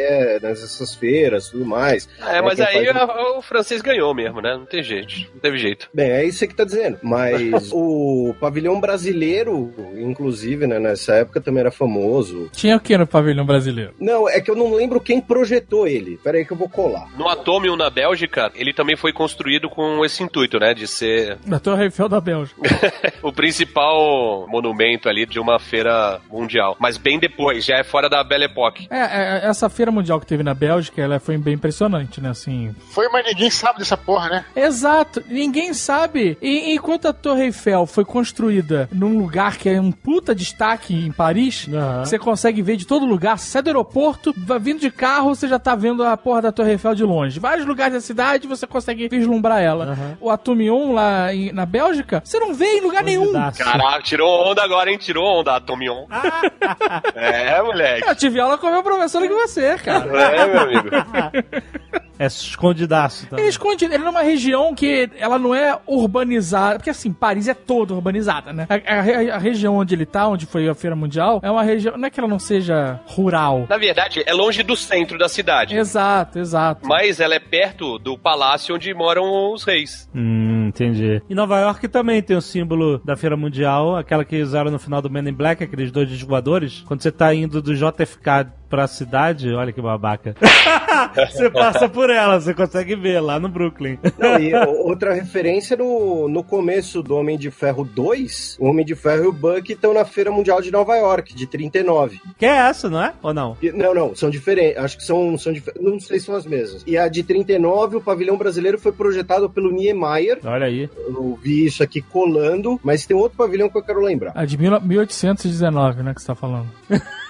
nessas 0.43 0.95
feiras 0.95 1.49
tudo 1.49 1.65
mais. 1.65 2.09
É, 2.27 2.41
mas 2.43 2.57
quem 2.57 2.67
aí 2.67 2.87
faz 2.87 2.97
a- 2.97 3.39
o 3.39 3.43
francês 3.43 3.81
ganhou 3.81 4.15
mesmo, 4.15 4.41
né? 4.41 4.55
Não 4.57 4.67
tem 4.67 4.83
jeito. 4.83 5.15
Não 5.33 5.41
teve 5.41 5.57
jeito. 5.59 5.89
Bem, 5.95 6.11
é 6.11 6.25
isso 6.25 6.47
que 6.47 6.55
tá 6.55 6.65
dizendo. 6.65 6.99
Mas 7.03 7.71
o 7.73 8.35
pavilhão 8.41 8.81
brasileiro, 8.81 9.73
inclusive, 9.97 10.67
né, 10.67 10.79
nessa 10.79 11.15
época 11.15 11.41
também 11.41 11.61
era 11.61 11.71
famoso. 11.71 12.49
Tinha 12.53 12.77
o 12.77 12.81
que 12.81 12.97
no 12.99 13.07
pavilhão 13.07 13.47
brasileiro? 13.47 13.95
Não, 14.01 14.29
é 14.29 14.41
que 14.41 14.51
eu 14.51 14.57
não 14.57 14.75
lembro 14.75 15.01
quem 15.01 15.21
projetou 15.21 15.87
ele. 15.87 16.19
Pera 16.23 16.39
aí 16.39 16.45
que 16.45 16.53
eu 16.53 16.57
vou 16.57 16.69
colar. 16.69 17.07
No 17.17 17.29
Atomium, 17.29 17.77
na 17.77 17.89
Bélgica, 17.91 18.51
ele 18.55 18.73
também 18.73 18.97
foi 18.97 19.13
construído 19.13 19.69
com 19.71 20.05
esse 20.05 20.23
intuito, 20.23 20.59
né? 20.59 20.75
De 20.75 20.87
ser 20.87 21.39
Da 21.47 21.59
Torre 21.61 21.85
Eiffel 21.85 22.09
da 22.09 22.21
Bélgica. 22.21 22.61
o 23.23 23.33
principal 23.33 24.47
monumento 24.49 25.09
ali 25.09 25.27
de 25.27 25.39
uma 25.41 25.59
feira 25.59 26.21
mundial. 26.31 26.77
Mas 26.79 26.97
bem 26.97 27.19
depois, 27.19 27.65
já 27.65 27.77
é 27.77 27.85
fora 27.85 28.09
da 28.09 28.23
Belle 28.23 28.45
Époque. 28.45 28.87
É, 28.91 28.99
é, 28.99 29.41
essa 29.49 29.69
feira 29.69 29.91
mundial 29.91 30.21
que 30.21 30.27
teve 30.27 30.43
na 30.43 30.55
Bélgica, 30.55 31.01
ela 31.03 31.19
foi 31.21 31.37
bem 31.39 31.55
impressionante, 31.55 32.21
né? 32.21 32.31
Assim. 32.31 32.75
Foi, 32.91 33.09
mas 33.09 33.25
ninguém 33.27 33.51
sabe 33.51 33.79
dessa 33.81 33.97
porra, 33.97 34.29
né? 34.29 34.45
Exato, 34.55 35.23
ninguém 35.29 35.73
sabe. 35.75 36.37
E 36.41 36.73
enquanto 36.75 37.07
a 37.09 37.13
Torre 37.13 37.45
Eiffel 37.45 37.87
foi 37.87 38.05
construída 38.05 38.89
num 38.93 39.19
lugar 39.19 39.57
que 39.57 39.69
é 39.69 39.81
um 39.81 39.93
puta 39.93 40.35
destaque 40.35 40.95
em 40.95 41.13
Paris, 41.13 41.69
Aham. 41.73 42.05
você 42.05 42.19
consegue 42.19 42.63
ver 42.63 42.77
de 42.77 42.87
todo 42.87 43.05
lugar. 43.07 43.39
Você 43.39 43.47
sai 43.51 43.63
do 43.63 43.69
aeroporto, 43.69 44.35
vai 44.37 44.59
vindo 44.59 44.81
de 44.81 44.91
carro, 44.91 45.35
você 45.35 45.49
já 45.49 45.59
tá 45.59 45.75
vendo 45.75 46.03
a 46.05 46.17
porra 46.17 46.43
da 46.43 46.53
Torre 46.53 46.73
Eiffel 46.73 46.95
de 46.95 47.05
longe. 47.05 47.39
Vários 47.41 47.67
lugares 47.67 47.95
da 47.95 48.01
cidade 48.01 48.47
você 48.47 48.67
consegue 48.67 49.09
vislumbrar 49.09 49.61
ela. 49.61 49.85
Aham. 49.93 50.17
O 50.21 50.31
Atomion 50.31 50.93
lá 50.93 51.33
em- 51.35 51.53
na 51.53 51.67
Bélgica, 51.67 52.23
você 52.25 52.39
não 52.39 52.55
vê 52.55 52.79
em 52.79 52.81
lugar 52.81 53.02
nenhum. 53.03 53.33
Caraca, 53.33 54.03
tirou 54.03 54.51
onda 54.51 54.63
agora, 54.63 54.91
hein? 54.91 54.99
Tirou 54.99 55.41
onda, 55.41 55.57
Atomion. 55.57 56.07
é, 57.15 57.63
moleque. 57.63 58.09
Eu 58.09 58.17
tive 58.17 58.41
aula 58.41 58.59
com 58.59 58.67
a 58.67 58.71
minha 58.71 58.83
professora 58.83 59.27
que 59.27 59.35
você, 59.35 59.77
cara. 59.79 60.05
É, 60.21 60.47
meu 60.47 60.61
amigo. 60.61 60.89
É 62.23 62.27
escondidaço. 62.27 63.27
Tá? 63.27 63.39
Ele 63.39 63.49
esconde, 63.49 63.85
ele 63.85 63.95
é 63.97 63.99
numa 63.99 64.23
região 64.23 64.75
que 64.75 65.11
ela 65.19 65.39
não 65.39 65.55
é 65.55 65.79
urbanizada, 65.87 66.77
porque 66.77 66.91
assim, 66.91 67.13
Paris 67.13 67.49
é 67.49 67.55
toda 67.55 67.95
urbanizada, 67.95 68.53
né? 68.53 68.67
A, 68.69 68.75
a- 68.75 69.37
a 69.37 69.39
região 69.39 69.77
onde 69.77 69.95
ele 69.95 70.07
tá, 70.07 70.29
onde 70.29 70.47
foi 70.47 70.69
a 70.69 70.75
Feira 70.75 70.95
Mundial, 70.95 71.41
é 71.43 71.51
uma 71.51 71.63
região, 71.63 71.97
não 71.97 72.07
é 72.07 72.11
que 72.11 72.21
ela 72.21 72.29
não 72.29 72.39
seja 72.39 73.01
rural. 73.07 73.67
Na 73.69 73.77
verdade, 73.79 74.23
é 74.27 74.33
longe 74.33 74.63
do 74.63 74.77
centro 74.77 75.19
da 75.19 75.29
cidade. 75.29 75.77
Exato, 75.77 76.39
exato. 76.39 76.87
Mas 76.87 77.19
ela 77.21 77.35
é 77.35 77.41
perto 77.41 77.99
do 77.99 78.17
palácio 78.19 78.75
onde 78.75 78.93
moram 78.95 79.53
os 79.53 79.65
reis. 79.65 80.09
Hum, 80.15 80.67
entendi. 80.69 81.23
Em 81.29 81.35
Nova 81.35 81.59
York 81.61 81.89
também 81.89 82.23
tem 82.23 82.37
o 82.37 82.41
símbolo 82.43 82.99
da 83.05 83.17
Feira 83.17 83.37
Mundial, 83.37 83.97
aquela 83.97 84.25
que 84.25 84.41
usaram 84.41 84.71
no 84.71 84.79
final 84.79 85.03
do 85.03 85.11
Men 85.11 85.29
in 85.29 85.33
Black, 85.33 85.63
aqueles 85.65 85.91
dois 85.91 86.21
voadores. 86.23 86.83
Quando 86.87 87.03
você 87.03 87.11
tá 87.11 87.35
indo 87.35 87.61
do 87.63 87.75
JFK 87.75 88.47
pra 88.73 88.87
cidade, 88.87 89.53
olha 89.53 89.71
que 89.71 89.83
babaca. 89.83 90.35
você 91.31 91.51
passa 91.51 91.91
por 91.91 92.09
ela, 92.09 92.41
você 92.41 92.55
consegue 92.55 92.97
ver 92.97 93.21
lá 93.21 93.39
no 93.39 93.47
Brooklyn. 93.47 93.99
Não, 94.19 94.39
e 94.41 94.55
outra 94.55 95.13
referência 95.13 95.77
no, 95.77 96.27
no 96.27 96.43
começo 96.43 97.03
do 97.03 97.15
Homem 97.15 97.37
de 97.37 97.51
Ferro 97.51 97.85
2, 97.85 98.57
o 98.59 98.65
Homem 98.67 98.83
de 98.83 98.95
Ferro 98.95 99.25
e 99.25 99.27
o 99.27 99.33
Buck 99.33 99.71
estão 99.71 99.93
na 99.93 100.07
Feira 100.07 100.31
Mundial 100.33 100.63
de 100.63 100.71
Nova 100.71 100.97
York, 100.97 101.35
de 101.35 101.47
39. 101.47 102.19
Que 102.39 102.47
é 102.47 102.57
essa, 102.69 102.89
não 102.89 103.03
é? 103.05 103.13
Ou 103.23 103.35
não? 103.35 103.59
E- 103.63 103.71
Não, 103.73 103.95
não, 103.95 104.15
são 104.17 104.31
diferentes. 104.31 104.79
Acho 104.79 104.97
que 104.97 105.05
são, 105.05 105.37
são 105.37 105.53
dif- 105.53 105.69
Não 105.79 106.01
sei 106.01 106.19
se 106.19 106.25
são 106.25 106.35
as 106.35 106.47
mesmas. 106.47 106.83
E 106.87 106.97
a 106.97 107.09
de 107.09 107.23
39, 107.23 107.97
o 107.97 108.01
pavilhão 108.01 108.39
brasileiro 108.39 108.79
foi 108.79 108.93
projetado 108.93 109.51
pelo 109.51 109.71
Niemeyer. 109.71 110.39
Olha 110.47 110.65
aí. 110.65 110.89
Eu 110.97 111.39
vi 111.43 111.67
isso 111.67 111.83
aqui 111.83 112.01
colando, 112.01 112.81
mas 112.83 113.05
tem 113.05 113.15
outro 113.15 113.37
pavilhão 113.37 113.69
que 113.69 113.77
eu 113.77 113.83
quero 113.83 114.01
lembrar. 114.01 114.33
A 114.35 114.47
de 114.47 114.57
mil- 114.57 114.81
1819, 114.81 116.03
né, 116.03 116.15
que 116.15 116.23
você 116.23 116.27
tá 116.29 116.35
falando. 116.35 116.69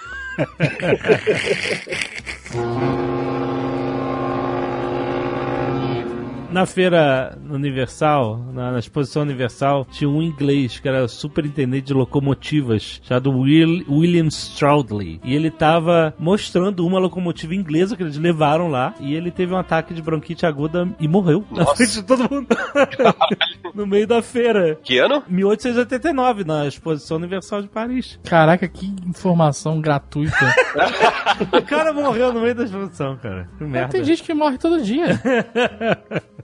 Thank 2.53 3.37
you. 3.37 3.42
Na 6.53 6.67
feira 6.67 7.39
Universal, 7.49 8.39
na, 8.53 8.73
na 8.73 8.79
exposição 8.79 9.23
Universal, 9.23 9.87
tinha 9.91 10.09
um 10.09 10.23
inglês 10.23 10.79
que 10.79 10.87
era 10.87 11.09
superintendente 11.09 11.87
de 11.87 11.95
locomotivas, 11.95 13.01
chamado 13.03 13.31
Will, 13.31 13.85
William 13.89 14.29
Stroudley. 14.29 15.19
E 15.25 15.35
ele 15.35 15.51
tava 15.51 16.15
mostrando 16.19 16.87
uma 16.87 16.99
locomotiva 16.99 17.55
inglesa 17.55 17.97
que 17.97 18.03
eles 18.03 18.19
levaram 18.19 18.69
lá. 18.69 18.95
E 19.01 19.15
ele 19.15 19.31
teve 19.31 19.55
um 19.55 19.57
ataque 19.57 19.95
de 19.95 20.03
bronquite 20.03 20.45
aguda 20.45 20.89
e 21.01 21.09
morreu 21.09 21.43
na 21.51 21.65
Nossa. 21.65 21.77
frente 21.77 21.93
de 21.95 22.03
todo 22.03 22.31
mundo. 22.31 22.49
no 23.75 23.87
meio 23.87 24.07
da 24.07 24.21
feira. 24.21 24.79
Que 24.83 24.99
ano? 24.99 25.23
1889, 25.27 26.45
na 26.45 26.67
exposição 26.67 27.17
Universal 27.17 27.63
de 27.63 27.69
Paris. 27.69 28.21
Caraca, 28.25 28.69
que 28.69 28.95
informação 29.07 29.81
gratuita. 29.81 30.37
O 31.51 31.63
cara 31.63 31.93
morreu 31.93 32.33
no 32.33 32.41
meio 32.41 32.55
da 32.55 32.65
exposição, 32.65 33.17
cara. 33.17 33.49
Que 33.59 33.65
merda. 33.65 33.89
Tem 33.89 34.05
gente 34.05 34.23
que 34.23 34.35
morre 34.35 34.59
todo 34.59 34.83
dia. 34.83 35.21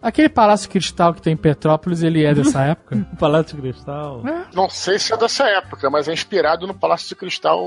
Aquele 0.01 0.28
Palácio 0.28 0.70
Cristal 0.70 1.12
que 1.12 1.20
tem 1.22 1.32
em 1.32 1.36
Petrópolis, 1.36 2.03
ele 2.03 2.24
é 2.24 2.32
dessa 2.34 2.62
época? 2.64 3.07
O 3.12 3.16
Palácio 3.16 3.57
de 3.57 3.62
Cristal. 3.62 4.22
Não 4.55 4.70
sei 4.70 4.99
se 4.99 5.12
é 5.12 5.16
dessa 5.16 5.44
época, 5.44 5.90
mas 5.90 6.09
é 6.09 6.12
inspirado 6.12 6.66
no 6.66 6.74
Palácio 6.74 7.09
de 7.09 7.14
Cristal 7.16 7.61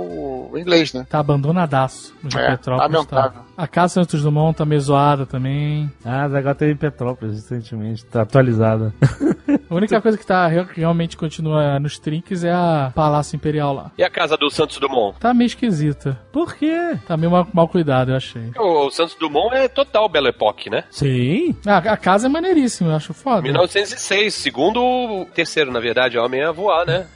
inglês, 0.56 0.94
né? 0.94 1.06
Tá 1.10 1.20
abandonadaço 1.20 2.14
no 2.24 2.30
de 2.30 2.38
É, 2.38 2.52
Petrópolis. 2.52 2.92
lamentável. 2.94 3.32
Tá. 3.42 3.46
A 3.58 3.68
Casa 3.68 3.96
Santos 3.96 4.24
Dumont 4.24 4.58
tá 4.58 4.66
meio 4.66 4.82
zoada 4.82 5.26
também. 5.26 5.92
Ah, 6.06 6.24
agora 6.24 6.56
teve 6.56 6.72
em 6.72 6.78
Petrópolis 6.78 7.36
recentemente, 7.36 8.06
tá 8.06 8.22
atualizada. 8.22 8.94
A 9.72 9.76
única 9.76 10.02
coisa 10.02 10.18
que 10.18 10.26
tá 10.26 10.46
re- 10.48 10.68
realmente 10.76 11.16
continua 11.16 11.80
nos 11.80 11.98
trinques 11.98 12.44
é 12.44 12.52
a 12.52 12.92
Palácio 12.94 13.38
Imperial 13.38 13.74
lá. 13.74 13.92
E 13.98 14.04
a 14.04 14.10
casa 14.10 14.36
do 14.36 14.50
Santos 14.52 14.78
Dumont? 14.78 15.18
Tá 15.18 15.34
meio 15.34 15.46
esquisita. 15.48 16.20
Por 16.30 16.54
quê? 16.56 16.98
Tá 17.08 17.16
meio 17.16 17.32
mal, 17.32 17.48
mal 17.54 17.70
cuidado, 17.70 18.12
eu 18.12 18.18
achei. 18.18 18.52
O, 18.58 18.88
o 18.88 18.92
Santos 18.92 19.16
Dumont 19.16 19.56
é 19.56 19.70
total 19.70 20.10
Belle 20.10 20.28
Époque, 20.28 20.70
né? 20.70 20.84
Sim. 20.92 21.56
Ah, 21.66 21.78
a 21.78 21.96
casa 21.96 22.28
é 22.28 22.30
maneiríssima, 22.30 22.90
eu 22.92 22.96
acho 22.98 23.14
foda. 23.14 23.42
1906, 23.44 24.34
segundo 24.34 24.82
o 24.84 25.26
terceiro, 25.34 25.72
na 25.72 25.80
verdade, 25.80 26.18
homem 26.18 26.44
a 26.44 26.52
voar, 26.52 26.86
né? 26.86 27.08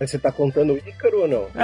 Mas 0.00 0.10
você 0.12 0.18
tá 0.18 0.32
contando 0.32 0.72
o 0.72 0.78
Ícaro 0.78 1.20
ou 1.22 1.28
não? 1.28 1.46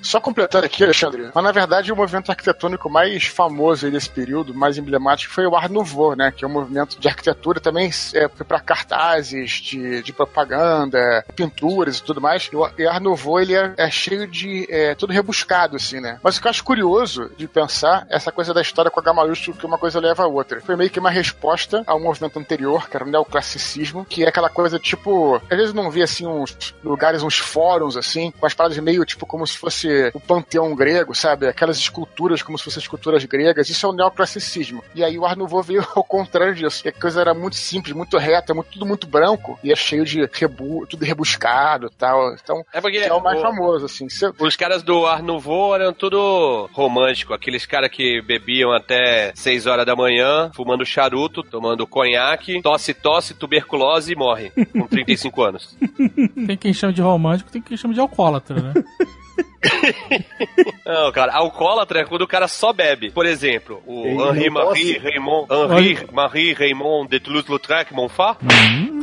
Só 0.00 0.20
completando 0.20 0.66
aqui, 0.66 0.84
Alexandre, 0.84 1.30
mas 1.34 1.42
na 1.44 1.50
verdade 1.50 1.92
o 1.92 1.96
movimento 1.96 2.30
arquitetônico 2.30 2.88
mais 2.88 3.24
famoso 3.24 3.86
aí 3.86 3.92
desse 3.92 4.08
período, 4.10 4.54
mais 4.54 4.78
emblemático, 4.78 5.34
foi 5.34 5.46
o 5.46 5.56
Art 5.56 5.70
Nouveau, 5.70 6.14
né? 6.14 6.30
Que 6.30 6.44
é 6.44 6.48
um 6.48 6.52
movimento 6.52 7.00
de 7.00 7.08
arquitetura 7.08 7.23
também 7.60 7.90
é, 8.14 8.28
para 8.28 8.60
cartazes 8.60 9.52
de, 9.52 10.02
de 10.02 10.12
propaganda, 10.12 11.24
pinturas 11.34 11.98
e 11.98 12.02
tudo 12.02 12.20
mais. 12.20 12.50
E 12.52 12.56
o 12.56 12.64
Art 12.64 13.02
Nouveau, 13.02 13.40
ele 13.40 13.54
é, 13.54 13.72
é 13.76 13.90
cheio 13.90 14.26
de... 14.26 14.66
É, 14.68 14.94
tudo 14.94 15.12
rebuscado, 15.12 15.76
assim, 15.76 16.00
né? 16.00 16.18
Mas 16.22 16.36
o 16.36 16.40
que 16.40 16.46
eu 16.46 16.50
acho 16.50 16.64
curioso 16.64 17.30
de 17.36 17.46
pensar 17.46 18.06
é 18.10 18.16
essa 18.16 18.32
coisa 18.32 18.52
da 18.52 18.60
história 18.60 18.90
com 18.90 19.00
H 19.00 19.12
maiúsculo, 19.12 19.56
que 19.56 19.66
uma 19.66 19.78
coisa 19.78 20.00
leva 20.00 20.24
a 20.24 20.26
outra. 20.26 20.60
Foi 20.60 20.76
meio 20.76 20.90
que 20.90 20.98
uma 20.98 21.10
resposta 21.10 21.82
ao 21.86 22.00
movimento 22.00 22.38
anterior, 22.38 22.88
que 22.88 22.96
era 22.96 23.04
o 23.04 23.10
neoclassicismo, 23.10 24.04
que 24.04 24.24
é 24.24 24.28
aquela 24.28 24.48
coisa 24.48 24.78
tipo... 24.78 25.36
Às 25.50 25.56
vezes 25.56 25.74
não 25.74 25.90
vi, 25.90 26.02
assim, 26.02 26.26
uns 26.26 26.74
lugares, 26.82 27.22
uns 27.22 27.38
fóruns, 27.38 27.96
assim, 27.96 28.32
com 28.32 28.46
as 28.46 28.54
paradas 28.54 28.78
meio, 28.78 29.04
tipo, 29.04 29.26
como 29.26 29.46
se 29.46 29.56
fosse 29.56 30.10
o 30.14 30.20
panteão 30.20 30.74
grego, 30.74 31.14
sabe? 31.14 31.46
Aquelas 31.46 31.76
esculturas 31.76 32.42
como 32.42 32.58
se 32.58 32.64
fossem 32.64 32.80
esculturas 32.80 33.24
gregas. 33.24 33.68
Isso 33.68 33.86
é 33.86 33.88
o 33.88 33.92
neoclassicismo. 33.92 34.82
E 34.94 35.04
aí 35.04 35.18
o 35.18 35.24
Art 35.24 35.36
Nouveau 35.36 35.62
veio 35.62 35.86
ao 35.94 36.04
contrário 36.04 36.54
disso. 36.54 36.82
que 36.82 36.88
A 36.88 36.92
coisa 37.14 37.20
era 37.20 37.34
muito 37.34 37.56
simples, 37.56 37.94
muito 37.94 38.18
reta, 38.18 38.52
muito, 38.52 38.70
tudo 38.72 38.84
muito 38.86 39.06
branco, 39.06 39.58
e 39.62 39.70
é 39.72 39.76
cheio 39.76 40.04
de 40.04 40.28
rebu 40.32 40.86
tudo 40.88 41.04
rebuscado 41.04 41.86
e 41.86 41.96
tal. 41.96 42.34
Então, 42.34 42.62
É 42.72 42.80
porque 42.80 42.98
é 42.98 43.12
o 43.12 43.22
mais 43.22 43.38
o- 43.38 43.42
famoso, 43.42 43.86
assim. 43.86 44.08
Se- 44.08 44.32
Os 44.38 44.56
caras 44.56 44.82
do 44.82 45.06
Art 45.06 45.22
Nouveau 45.22 45.74
eram 45.74 45.92
tudo 45.92 46.68
romântico, 46.72 47.32
aqueles 47.32 47.64
caras 47.64 47.90
que 47.90 48.20
bebiam 48.22 48.72
até 48.72 49.32
6 49.34 49.66
horas 49.66 49.86
da 49.86 49.94
manhã, 49.94 50.50
fumando 50.54 50.84
charuto, 50.84 51.42
tomando 51.42 51.86
conhaque, 51.86 52.60
tosse, 52.60 52.92
tosse, 52.92 53.34
tuberculose 53.34 54.12
e 54.12 54.16
morre 54.16 54.50
com 54.72 54.86
35 54.86 55.42
anos. 55.42 55.76
Tem 56.46 56.56
quem 56.56 56.72
chama 56.72 56.92
de 56.92 57.00
romântico, 57.02 57.50
tem 57.50 57.62
quem 57.62 57.76
chama 57.76 57.94
de 57.94 58.00
alcoólatra, 58.00 58.60
né? 58.60 58.72
Não, 60.84 61.10
cara, 61.12 61.32
alcoólatra 61.34 62.00
é 62.00 62.04
quando 62.04 62.22
o 62.22 62.28
cara 62.28 62.46
só 62.48 62.72
bebe. 62.72 63.10
Por 63.10 63.26
exemplo, 63.26 63.82
o 63.86 64.04
Ele 64.06 64.40
Henri 64.40 64.50
Marie? 64.50 64.98
Raymond, 64.98 65.48
Henri 65.50 66.06
Marie 66.12 66.52
Raymond 66.52 67.08
de 67.08 67.20
Toulouse-Lautrec 67.20 67.92
Montfort, 67.94 68.38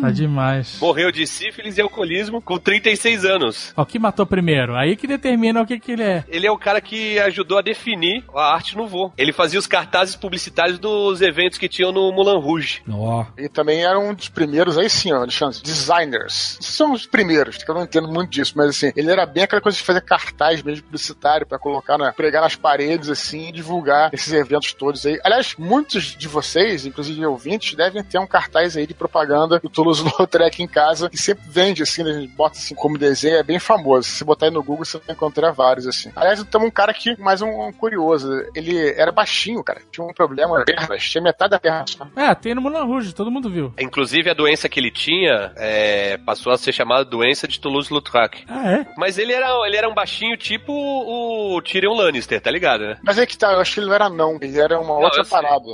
Tá 0.01 0.09
demais. 0.09 0.79
Morreu 0.81 1.11
de 1.11 1.27
sífilis 1.27 1.77
e 1.77 1.81
alcoolismo 1.81 2.41
com 2.41 2.57
36 2.57 3.23
anos. 3.23 3.73
Ó, 3.77 3.85
que 3.85 3.99
matou 3.99 4.25
primeiro? 4.25 4.75
Aí 4.75 4.95
que 4.95 5.05
determina 5.05 5.61
o 5.61 5.65
que, 5.65 5.79
que 5.79 5.91
ele 5.91 6.03
é. 6.03 6.23
Ele 6.27 6.47
é 6.47 6.51
o 6.51 6.57
cara 6.57 6.81
que 6.81 7.19
ajudou 7.19 7.59
a 7.59 7.61
definir 7.61 8.23
a 8.33 8.53
arte 8.53 8.75
no 8.75 8.87
voo. 8.87 9.13
Ele 9.15 9.31
fazia 9.31 9.59
os 9.59 9.67
cartazes 9.67 10.15
publicitários 10.15 10.79
dos 10.79 11.21
eventos 11.21 11.59
que 11.59 11.69
tinham 11.69 11.91
no 11.91 12.11
Mulan 12.11 12.39
Rouge. 12.39 12.81
Ó. 12.89 13.25
E 13.37 13.47
também 13.47 13.83
era 13.83 13.99
um 13.99 14.13
dos 14.13 14.27
primeiros, 14.27 14.77
aí 14.77 14.89
sim, 14.89 15.11
ó, 15.11 15.17
Alexandre, 15.17 15.61
designers. 15.61 16.57
São 16.61 16.93
os 16.93 17.05
primeiros, 17.05 17.63
que 17.63 17.69
eu 17.69 17.75
não 17.75 17.83
entendo 17.83 18.07
muito 18.07 18.31
disso, 18.31 18.53
mas 18.55 18.69
assim, 18.69 18.91
ele 18.95 19.11
era 19.11 19.25
bem 19.25 19.43
aquela 19.43 19.61
coisa 19.61 19.77
de 19.77 19.83
fazer 19.83 20.01
cartaz 20.21 20.61
mesmo 20.61 20.83
publicitário 20.83 21.47
pra 21.47 21.57
colocar 21.57 21.97
na, 21.97 22.13
pregar 22.13 22.41
nas 22.41 22.55
paredes, 22.55 23.09
assim, 23.09 23.49
e 23.49 23.51
divulgar 23.51 24.13
esses 24.13 24.31
eventos 24.31 24.73
todos 24.73 25.05
aí. 25.05 25.19
Aliás, 25.23 25.55
muitos 25.57 26.15
de 26.15 26.27
vocês, 26.27 26.85
inclusive 26.85 27.25
ouvintes, 27.25 27.75
devem 27.75 28.03
ter 28.03 28.19
um 28.19 28.27
cartaz 28.27 28.77
aí 28.77 28.85
de 28.85 28.93
propaganda 28.93 29.59
do 29.59 29.69
Toulouse-Lautrec 29.69 30.61
em 30.61 30.67
casa, 30.67 31.09
que 31.09 31.17
sempre 31.17 31.43
vende, 31.47 31.81
assim, 31.83 32.03
né, 32.03 32.11
a 32.11 32.19
gente 32.19 32.33
bota 32.33 32.57
assim 32.57 32.75
como 32.75 32.97
desenho, 32.97 33.37
é 33.37 33.43
bem 33.43 33.59
famoso. 33.59 34.07
Se 34.07 34.17
você 34.17 34.23
botar 34.25 34.45
aí 34.45 34.51
no 34.51 34.63
Google, 34.63 34.85
você 34.85 34.99
vai 34.99 35.15
encontrar 35.15 35.51
vários, 35.51 35.87
assim. 35.87 36.11
Aliás, 36.15 36.43
tem 36.43 36.61
um 36.61 36.71
cara 36.71 36.91
aqui, 36.91 37.19
mais 37.19 37.41
um, 37.41 37.67
um 37.67 37.73
curioso, 37.73 38.29
ele 38.55 38.89
era 38.91 39.11
baixinho, 39.11 39.63
cara, 39.63 39.81
tinha 39.91 40.05
um 40.05 40.13
problema, 40.13 40.63
pernas, 40.63 41.03
tinha 41.03 41.23
metade 41.23 41.51
da 41.51 41.59
perna 41.59 41.85
só. 41.87 42.07
É, 42.15 42.33
tem 42.35 42.53
no 42.53 42.61
Mulan 42.61 42.83
Rouge, 42.83 43.13
todo 43.13 43.31
mundo 43.31 43.49
viu. 43.49 43.73
Inclusive, 43.79 44.29
a 44.29 44.33
doença 44.33 44.69
que 44.69 44.79
ele 44.79 44.91
tinha 44.91 45.51
é, 45.55 46.17
passou 46.17 46.51
a 46.51 46.57
ser 46.57 46.71
chamada 46.71 47.03
doença 47.05 47.47
de 47.47 47.59
Toulouse-Lautrec. 47.59 48.45
Ah, 48.47 48.71
é? 48.71 48.87
Mas 48.97 49.17
ele 49.17 49.33
era, 49.33 49.49
ele 49.65 49.77
era 49.77 49.89
um 49.89 49.93
baixinho 49.93 50.10
tipo 50.37 50.71
o 50.73 51.61
Tyrion 51.61 51.93
Lannister, 51.95 52.39
tá 52.41 52.51
ligado, 52.51 52.81
né? 52.81 52.97
Mas 53.03 53.17
é 53.17 53.25
que 53.25 53.37
tá, 53.37 53.53
eu 53.53 53.59
acho 53.59 53.73
que 53.73 53.79
ele 53.79 53.87
não 53.87 53.95
era 53.95 54.09
não, 54.09 54.37
ele 54.41 54.59
era 54.59 54.79
uma 54.79 54.87
Não, 54.95 55.01
outra 55.01 55.23
parada. 55.25 55.65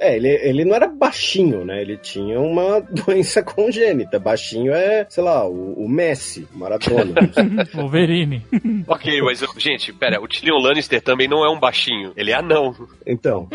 É, 0.00 0.16
ele, 0.16 0.28
ele 0.28 0.64
não 0.64 0.74
era 0.74 0.86
baixinho, 0.88 1.64
né? 1.64 1.80
Ele 1.80 1.96
tinha 1.96 2.40
uma 2.40 2.80
doença 2.90 3.42
congênita. 3.42 4.18
Baixinho 4.18 4.72
é, 4.72 5.06
sei 5.08 5.22
lá, 5.22 5.46
o, 5.46 5.84
o 5.84 5.88
Messi, 5.88 6.46
Maratona. 6.52 7.14
Wolverine. 7.74 8.44
Ok, 8.86 9.20
mas, 9.22 9.44
gente, 9.58 9.92
pera, 9.92 10.20
o 10.20 10.26
Tyrion 10.26 10.58
Lannister 10.58 11.02
também 11.02 11.28
não 11.28 11.44
é 11.44 11.50
um 11.50 11.58
baixinho, 11.60 12.12
ele 12.16 12.30
é 12.30 12.34
anão. 12.34 12.74
então, 13.06 13.48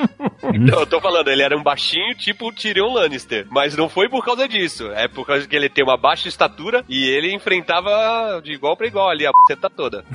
Então, 0.54 0.80
eu 0.80 0.86
tô 0.86 1.00
falando, 1.02 1.28
ele 1.30 1.42
era 1.42 1.58
um 1.58 1.64
baixinho 1.64 2.14
tipo 2.16 2.48
o 2.48 2.52
Tyrion 2.54 2.94
Lannister. 2.94 3.48
Mas 3.50 3.76
não 3.76 3.90
foi 3.90 4.08
por 4.10 4.24
causa 4.24 4.48
disso. 4.48 4.92
É 4.92 5.08
por 5.08 5.26
causa 5.26 5.48
que 5.48 5.56
ele 5.56 5.70
tem 5.70 5.84
uma 5.84 5.98
baixa 5.98 6.28
estatura 6.28 6.84
e 6.88 7.10
ele 7.10 7.34
enfrentava 7.34 8.42
de 8.44 8.52
igual 8.54 8.76
pra 8.78 8.86
igual 8.88 9.10
ali 9.10 9.26
a 9.26 9.32
seta 9.48 9.70
toda. 9.70 10.06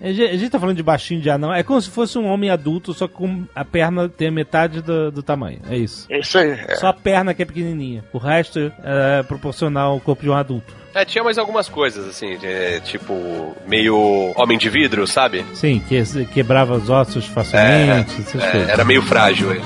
A 0.00 0.06
gente 0.12 0.22
a 0.30 0.36
gente 0.36 0.50
tá 0.50 0.58
falando 0.58 0.76
de 0.76 0.82
baixinho 0.82 1.20
de 1.20 1.30
anão. 1.30 1.52
É 1.52 1.62
como 1.62 1.80
se 1.80 1.88
fosse 1.90 2.18
um 2.18 2.26
homem 2.26 2.50
adulto, 2.50 2.92
só 2.94 3.06
que 3.06 3.14
com 3.14 3.44
a 3.54 3.64
perna 3.64 4.08
tem 4.08 4.28
a 4.28 4.32
metade 4.32 4.80
do, 4.82 5.10
do 5.10 5.22
tamanho. 5.22 5.60
É 5.68 5.76
isso. 5.76 6.06
É 6.10 6.18
isso 6.20 6.38
aí. 6.38 6.50
é. 6.50 6.74
Só 6.76 6.88
a 6.88 6.92
perna 6.92 7.32
que 7.34 7.42
é 7.42 7.44
pequenininha. 7.44 8.04
O 8.12 8.18
resto 8.18 8.72
é 8.82 9.22
proporcional 9.22 9.92
ao 9.92 10.00
corpo 10.00 10.22
de 10.22 10.30
um 10.30 10.34
adulto. 10.34 10.74
É, 10.94 11.04
tinha 11.04 11.22
mais 11.22 11.36
algumas 11.36 11.68
coisas, 11.68 12.08
assim, 12.08 12.38
de, 12.38 12.80
tipo, 12.80 13.54
meio 13.66 14.32
homem 14.34 14.56
de 14.56 14.70
vidro, 14.70 15.06
sabe? 15.06 15.44
Sim, 15.52 15.78
que 15.86 16.02
quebrava 16.32 16.74
os 16.74 16.88
ossos 16.88 17.26
facilmente, 17.26 18.18
essas 18.18 18.42
É, 18.42 18.50
coisas. 18.50 18.68
era 18.70 18.82
meio 18.82 19.02
frágil 19.02 19.50
ele. 19.52 19.62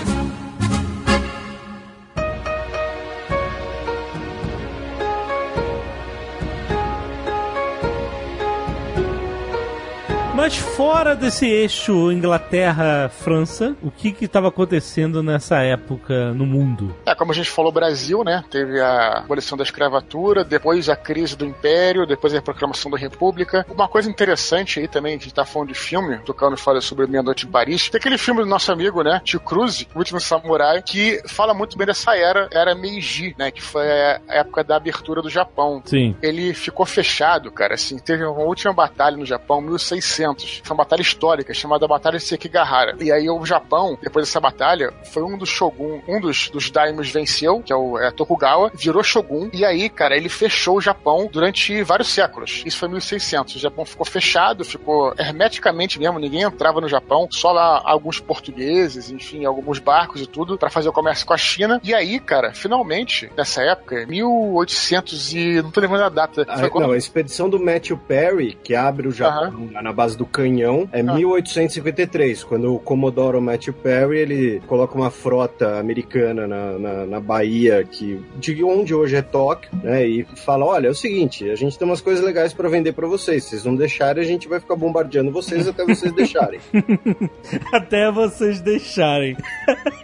Mas 10.50 10.69
fora 10.76 11.14
desse 11.14 11.46
eixo 11.46 12.12
Inglaterra-França, 12.12 13.76
o 13.82 13.90
que 13.90 14.12
que 14.12 14.24
estava 14.24 14.48
acontecendo 14.48 15.22
nessa 15.22 15.58
época 15.62 16.32
no 16.32 16.46
mundo? 16.46 16.94
É, 17.04 17.14
como 17.14 17.32
a 17.32 17.34
gente 17.34 17.50
falou, 17.50 17.72
Brasil, 17.72 18.22
né? 18.24 18.44
Teve 18.50 18.80
a 18.80 19.18
abolição 19.18 19.56
da 19.58 19.64
escravatura, 19.64 20.44
depois 20.44 20.88
a 20.88 20.96
crise 20.96 21.36
do 21.36 21.44
Império, 21.44 22.06
depois 22.06 22.34
a 22.34 22.42
proclamação 22.42 22.90
da 22.90 22.96
República. 22.96 23.66
Uma 23.68 23.88
coisa 23.88 24.08
interessante 24.08 24.80
aí 24.80 24.88
também, 24.88 25.18
que 25.18 25.24
a 25.24 25.26
gente 25.26 25.34
tá 25.34 25.44
falando 25.44 25.68
de 25.68 25.74
filme, 25.74 26.18
tocando 26.18 26.56
fala 26.56 26.80
sobre 26.80 27.06
Meia 27.06 27.22
Noite 27.22 27.46
em 27.46 27.50
Paris, 27.50 27.88
tem 27.88 27.98
aquele 27.98 28.18
filme 28.18 28.40
do 28.40 28.46
nosso 28.46 28.70
amigo, 28.72 29.02
né? 29.02 29.20
Tio 29.24 29.40
Cruise, 29.40 29.86
O 29.94 29.98
Último 29.98 30.20
Samurai, 30.20 30.82
que 30.82 31.20
fala 31.26 31.52
muito 31.52 31.76
bem 31.76 31.86
dessa 31.86 32.16
era, 32.16 32.48
era 32.52 32.74
Meiji, 32.74 33.34
né? 33.38 33.50
Que 33.50 33.62
foi 33.62 33.86
a 33.86 34.20
época 34.28 34.62
da 34.62 34.76
abertura 34.76 35.20
do 35.20 35.28
Japão. 35.28 35.82
Sim. 35.84 36.16
Ele 36.22 36.54
ficou 36.54 36.86
fechado, 36.86 37.50
cara, 37.50 37.74
assim, 37.74 37.98
teve 37.98 38.24
uma 38.24 38.42
última 38.42 38.72
batalha 38.72 39.16
no 39.16 39.26
Japão, 39.26 39.60
1600. 39.60 40.62
Uma 40.70 40.84
batalha 40.84 41.02
histórica, 41.02 41.52
chamada 41.52 41.86
Batalha 41.88 42.18
de 42.18 42.24
Sekigahara. 42.24 42.96
E 43.00 43.10
aí 43.10 43.28
o 43.28 43.44
Japão, 43.44 43.98
depois 44.00 44.26
dessa 44.26 44.40
batalha, 44.40 44.92
foi 45.12 45.22
um 45.22 45.36
dos 45.36 45.48
shogun, 45.48 46.00
um 46.06 46.20
dos, 46.20 46.48
dos 46.48 46.70
daimos 46.70 47.10
venceu, 47.10 47.60
que 47.60 47.72
é 47.72 47.76
o 47.76 47.98
é, 47.98 48.10
Tokugawa, 48.10 48.70
virou 48.74 49.02
shogun, 49.02 49.50
e 49.52 49.64
aí, 49.64 49.88
cara, 49.88 50.16
ele 50.16 50.28
fechou 50.28 50.76
o 50.76 50.80
Japão 50.80 51.28
durante 51.30 51.82
vários 51.82 52.08
séculos. 52.08 52.62
Isso 52.64 52.78
foi 52.78 52.88
1600. 52.88 53.56
O 53.56 53.58
Japão 53.58 53.84
ficou 53.84 54.06
fechado, 54.06 54.64
ficou 54.64 55.12
hermeticamente 55.18 55.98
mesmo, 55.98 56.18
ninguém 56.18 56.42
entrava 56.42 56.80
no 56.80 56.88
Japão, 56.88 57.28
só 57.30 57.52
lá 57.52 57.82
alguns 57.84 58.20
portugueses, 58.20 59.10
enfim, 59.10 59.44
alguns 59.44 59.78
barcos 59.78 60.20
e 60.20 60.26
tudo, 60.26 60.56
para 60.56 60.70
fazer 60.70 60.88
o 60.88 60.92
comércio 60.92 61.26
com 61.26 61.34
a 61.34 61.38
China. 61.38 61.80
E 61.82 61.92
aí, 61.92 62.20
cara, 62.20 62.52
finalmente, 62.52 63.30
nessa 63.36 63.62
época, 63.62 64.06
1800 64.06 65.34
e... 65.34 65.62
não 65.62 65.70
tô 65.70 65.80
lembrando 65.80 66.04
a 66.04 66.08
data. 66.08 66.44
Foi 66.58 66.70
quando- 66.70 66.86
não, 66.86 66.92
a 66.92 66.96
expedição 66.96 67.48
do 67.48 67.58
Matthew 67.58 67.96
Perry, 67.96 68.58
que 68.62 68.74
abre 68.74 69.08
o 69.08 69.12
Japão 69.12 69.68
lá 69.72 69.82
na 69.82 69.92
base 69.92 70.16
do 70.16 70.26
canhão, 70.26 70.49
é 70.92 71.02
1853, 71.02 72.44
quando 72.44 72.74
o 72.74 72.78
Comodoro 72.78 73.40
Matthew 73.40 73.74
Perry, 73.74 74.18
ele 74.18 74.62
coloca 74.66 74.96
uma 74.96 75.10
frota 75.10 75.78
americana 75.78 76.46
na, 76.46 76.78
na, 76.78 77.06
na 77.06 77.20
Bahia, 77.20 77.84
que, 77.84 78.20
de 78.36 78.62
onde 78.64 78.94
hoje 78.94 79.16
é 79.16 79.22
Tóquio, 79.22 79.70
né, 79.82 80.06
e 80.06 80.24
fala, 80.24 80.64
olha, 80.64 80.88
é 80.88 80.90
o 80.90 80.94
seguinte, 80.94 81.48
a 81.50 81.54
gente 81.54 81.78
tem 81.78 81.86
umas 81.86 82.00
coisas 82.00 82.24
legais 82.24 82.52
pra 82.52 82.68
vender 82.68 82.92
pra 82.92 83.06
vocês, 83.06 83.44
se 83.44 83.50
vocês 83.50 83.64
não 83.64 83.76
deixarem, 83.76 84.22
a 84.22 84.26
gente 84.26 84.48
vai 84.48 84.60
ficar 84.60 84.76
bombardeando 84.76 85.30
vocês 85.30 85.68
até 85.68 85.84
vocês 85.84 86.12
deixarem. 86.12 86.60
Até 87.72 88.10
vocês 88.10 88.60
deixarem. 88.60 89.36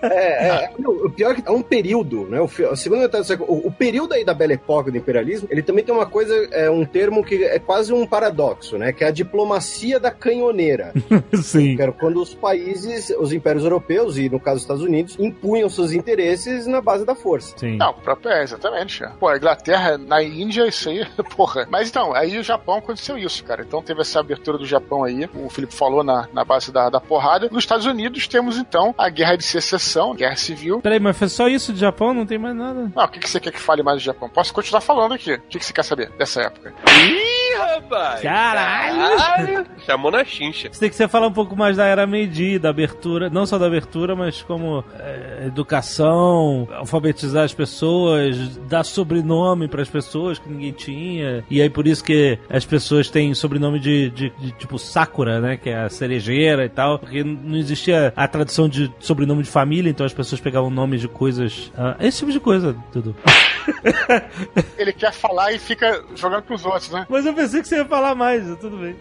É, 0.03 0.49
é, 0.49 0.71
não, 0.79 0.93
o 0.93 1.11
pior 1.11 1.33
é 1.33 1.35
que 1.35 1.43
é 1.47 1.51
um 1.51 1.63
período, 1.63 2.27
né? 2.27 2.41
O, 2.41 2.49
a 2.71 2.77
segunda 2.77 3.03
metade 3.03 3.25
do 3.25 3.27
século. 3.27 3.51
O, 3.51 3.69
o 3.69 3.73
período 3.73 4.15
aí 4.15 4.25
da 4.25 4.35
Belle 4.35 4.55
Époque 4.55 4.91
do 4.91 4.99
imperialismo, 4.99 5.49
ele 5.51 5.63
também 5.63 5.85
tem 5.85 5.95
uma 5.95 6.07
coisa, 6.07 6.35
é 6.53 6.71
um 6.71 6.85
termo 6.85 7.25
que 7.25 7.45
é 7.45 7.59
quase 7.59 7.93
um 7.93 8.07
paradoxo, 8.07 8.79
né? 8.79 8.93
Que 8.93 9.05
é 9.05 9.09
a 9.09 9.11
diplomacia 9.11 9.99
da 9.99 10.11
canhoneira. 10.37 10.93
Sim. 11.43 11.77
Era 11.81 11.93
quando 11.93 12.21
os 12.21 12.35
países, 12.35 13.11
os 13.19 13.33
impérios 13.33 13.65
europeus, 13.65 14.19
e 14.19 14.29
no 14.29 14.39
caso 14.39 14.57
os 14.57 14.63
Estados 14.63 14.83
Unidos, 14.83 15.17
impunham 15.19 15.69
seus 15.69 15.93
interesses 15.93 16.67
na 16.67 16.81
base 16.81 17.05
da 17.05 17.15
força. 17.15 17.57
Sim. 17.57 17.77
Não, 17.77 17.91
o 17.91 17.95
próprio 17.95 18.31
é, 18.31 18.43
exatamente. 18.43 19.05
Pô, 19.19 19.29
a 19.29 19.37
Inglaterra, 19.37 19.99
na 19.99 20.23
Índia, 20.23 20.67
isso 20.67 20.89
aí, 20.89 21.07
porra. 21.37 21.67
Mas 21.71 21.89
então, 21.89 22.15
aí 22.15 22.39
o 22.39 22.43
Japão 22.43 22.77
aconteceu 22.77 23.17
isso, 23.17 23.43
cara. 23.45 23.63
Então 23.67 23.83
teve 23.83 24.01
essa 24.01 24.21
abertura 24.21 24.59
do 24.59 24.67
Japão 24.67 25.05
aí, 25.05 25.29
o 25.35 25.49
Felipe 25.49 25.75
falou 25.75 26.05
na, 26.05 26.29
na 26.33 26.45
base 26.45 26.71
da, 26.71 26.91
da 26.91 27.01
porrada. 27.01 27.49
Nos 27.51 27.65
Estados 27.65 27.87
Unidos 27.87 28.29
temos 28.29 28.59
então 28.59 28.95
a 28.99 29.09
Guerra 29.09 29.37
de 29.37 29.45
Secessão, 29.45 30.15
Guerra 30.15 30.37
Civil. 30.37 30.81
Peraí, 30.81 31.01
mas 31.01 31.17
foi 31.17 31.29
só 31.29 31.49
isso 31.49 31.73
de 31.73 31.81
Japão? 31.81 32.13
Não 32.13 32.27
tem 32.27 32.39
mais 32.39 32.55
nada? 32.55 32.91
Não, 32.95 33.05
o 33.05 33.09
que, 33.09 33.21
que 33.21 33.29
você 33.29 33.41
quer 33.41 33.53
que 33.53 33.61
fale 33.61 33.83
mais 33.83 33.99
do 33.99 34.05
Japão? 34.05 34.29
Posso 34.29 34.53
continuar 34.53 34.81
falando 34.81 35.15
aqui. 35.15 35.35
O 35.35 35.41
que, 35.49 35.59
que 35.59 35.65
você 35.65 35.73
quer 35.73 35.85
saber 35.85 36.11
dessa 36.19 36.43
época? 36.43 36.75
Ih, 36.87 37.36
rapaz! 37.59 38.21
Caralho! 38.21 39.17
Caralho! 39.19 39.67
Chamou 39.85 40.11
na 40.11 40.25
chincha. 40.25 40.69
Você 40.73 40.81
tem 40.81 40.89
que 40.91 40.97
você 40.97 41.07
falar 41.09 41.27
um 41.29 41.33
pouco 41.33 41.55
mais 41.57 41.77
da 41.77 41.85
era 41.87 42.07
Meiji, 42.07 42.59
da 42.59 42.71
abertura, 42.71 43.29
não 43.31 43.47
só 43.47 43.59
da 43.59 43.67
abertura, 43.67 44.15
mas 44.17 44.43
como 44.43 44.83
é, 44.99 45.45
educação, 45.47 46.69
alfabetizar 46.73 47.45
as 47.45 47.55
pessoas, 47.55 48.57
dar 48.69 48.85
sobrenome 48.85 49.69
para 49.69 49.83
as 49.83 49.89
pessoas 49.89 50.39
que 50.39 50.49
ninguém 50.49 50.73
tinha. 50.73 51.45
E 51.51 51.61
aí 51.63 51.71
por 51.71 51.87
isso 51.87 52.03
que 52.03 52.39
as 52.49 52.65
pessoas 52.65 53.09
têm 53.11 53.35
sobrenome 53.35 53.79
de, 53.79 54.11
de- 54.11 54.31
de, 54.31 54.51
tipo 54.53 54.79
Sakura, 54.79 55.41
né? 55.41 55.57
Que 55.57 55.71
é 55.71 55.77
a 55.85 55.89
cerejeira 55.89 56.65
e 56.65 56.69
tal. 56.69 56.99
Porque 56.99 57.23
não 57.23 57.57
existia 57.57 58.13
a 58.17 58.27
tradição 58.29 58.69
de 58.69 58.93
sobrenome 58.99 59.43
de 59.43 59.51
família, 59.51 59.91
então 59.91 60.05
as 60.07 60.13
pessoas 60.15 60.41
pegavam 60.41 60.71
nomes 60.71 61.01
de 61.01 61.09
coisas. 61.09 61.71
ah, 61.77 61.97
esse 62.01 62.19
tipo 62.19 62.33
de 62.33 62.41
coisa, 62.41 62.75
tudo. 62.93 63.15
Ele 64.79 64.93
quer 64.93 65.13
falar 65.13 65.53
e 65.53 65.59
fica 65.59 66.03
jogando 66.15 66.43
pros 66.43 66.65
outros, 66.65 66.91
né? 66.91 67.07
Mas 67.09 67.27
eu 67.27 67.35
pensei 67.35 67.63
que 67.63 67.69
você 67.69 67.77
ia 67.77 67.85
falar 67.85 68.15
mais, 68.15 68.45
tudo 68.59 68.77
bem. 68.77 68.97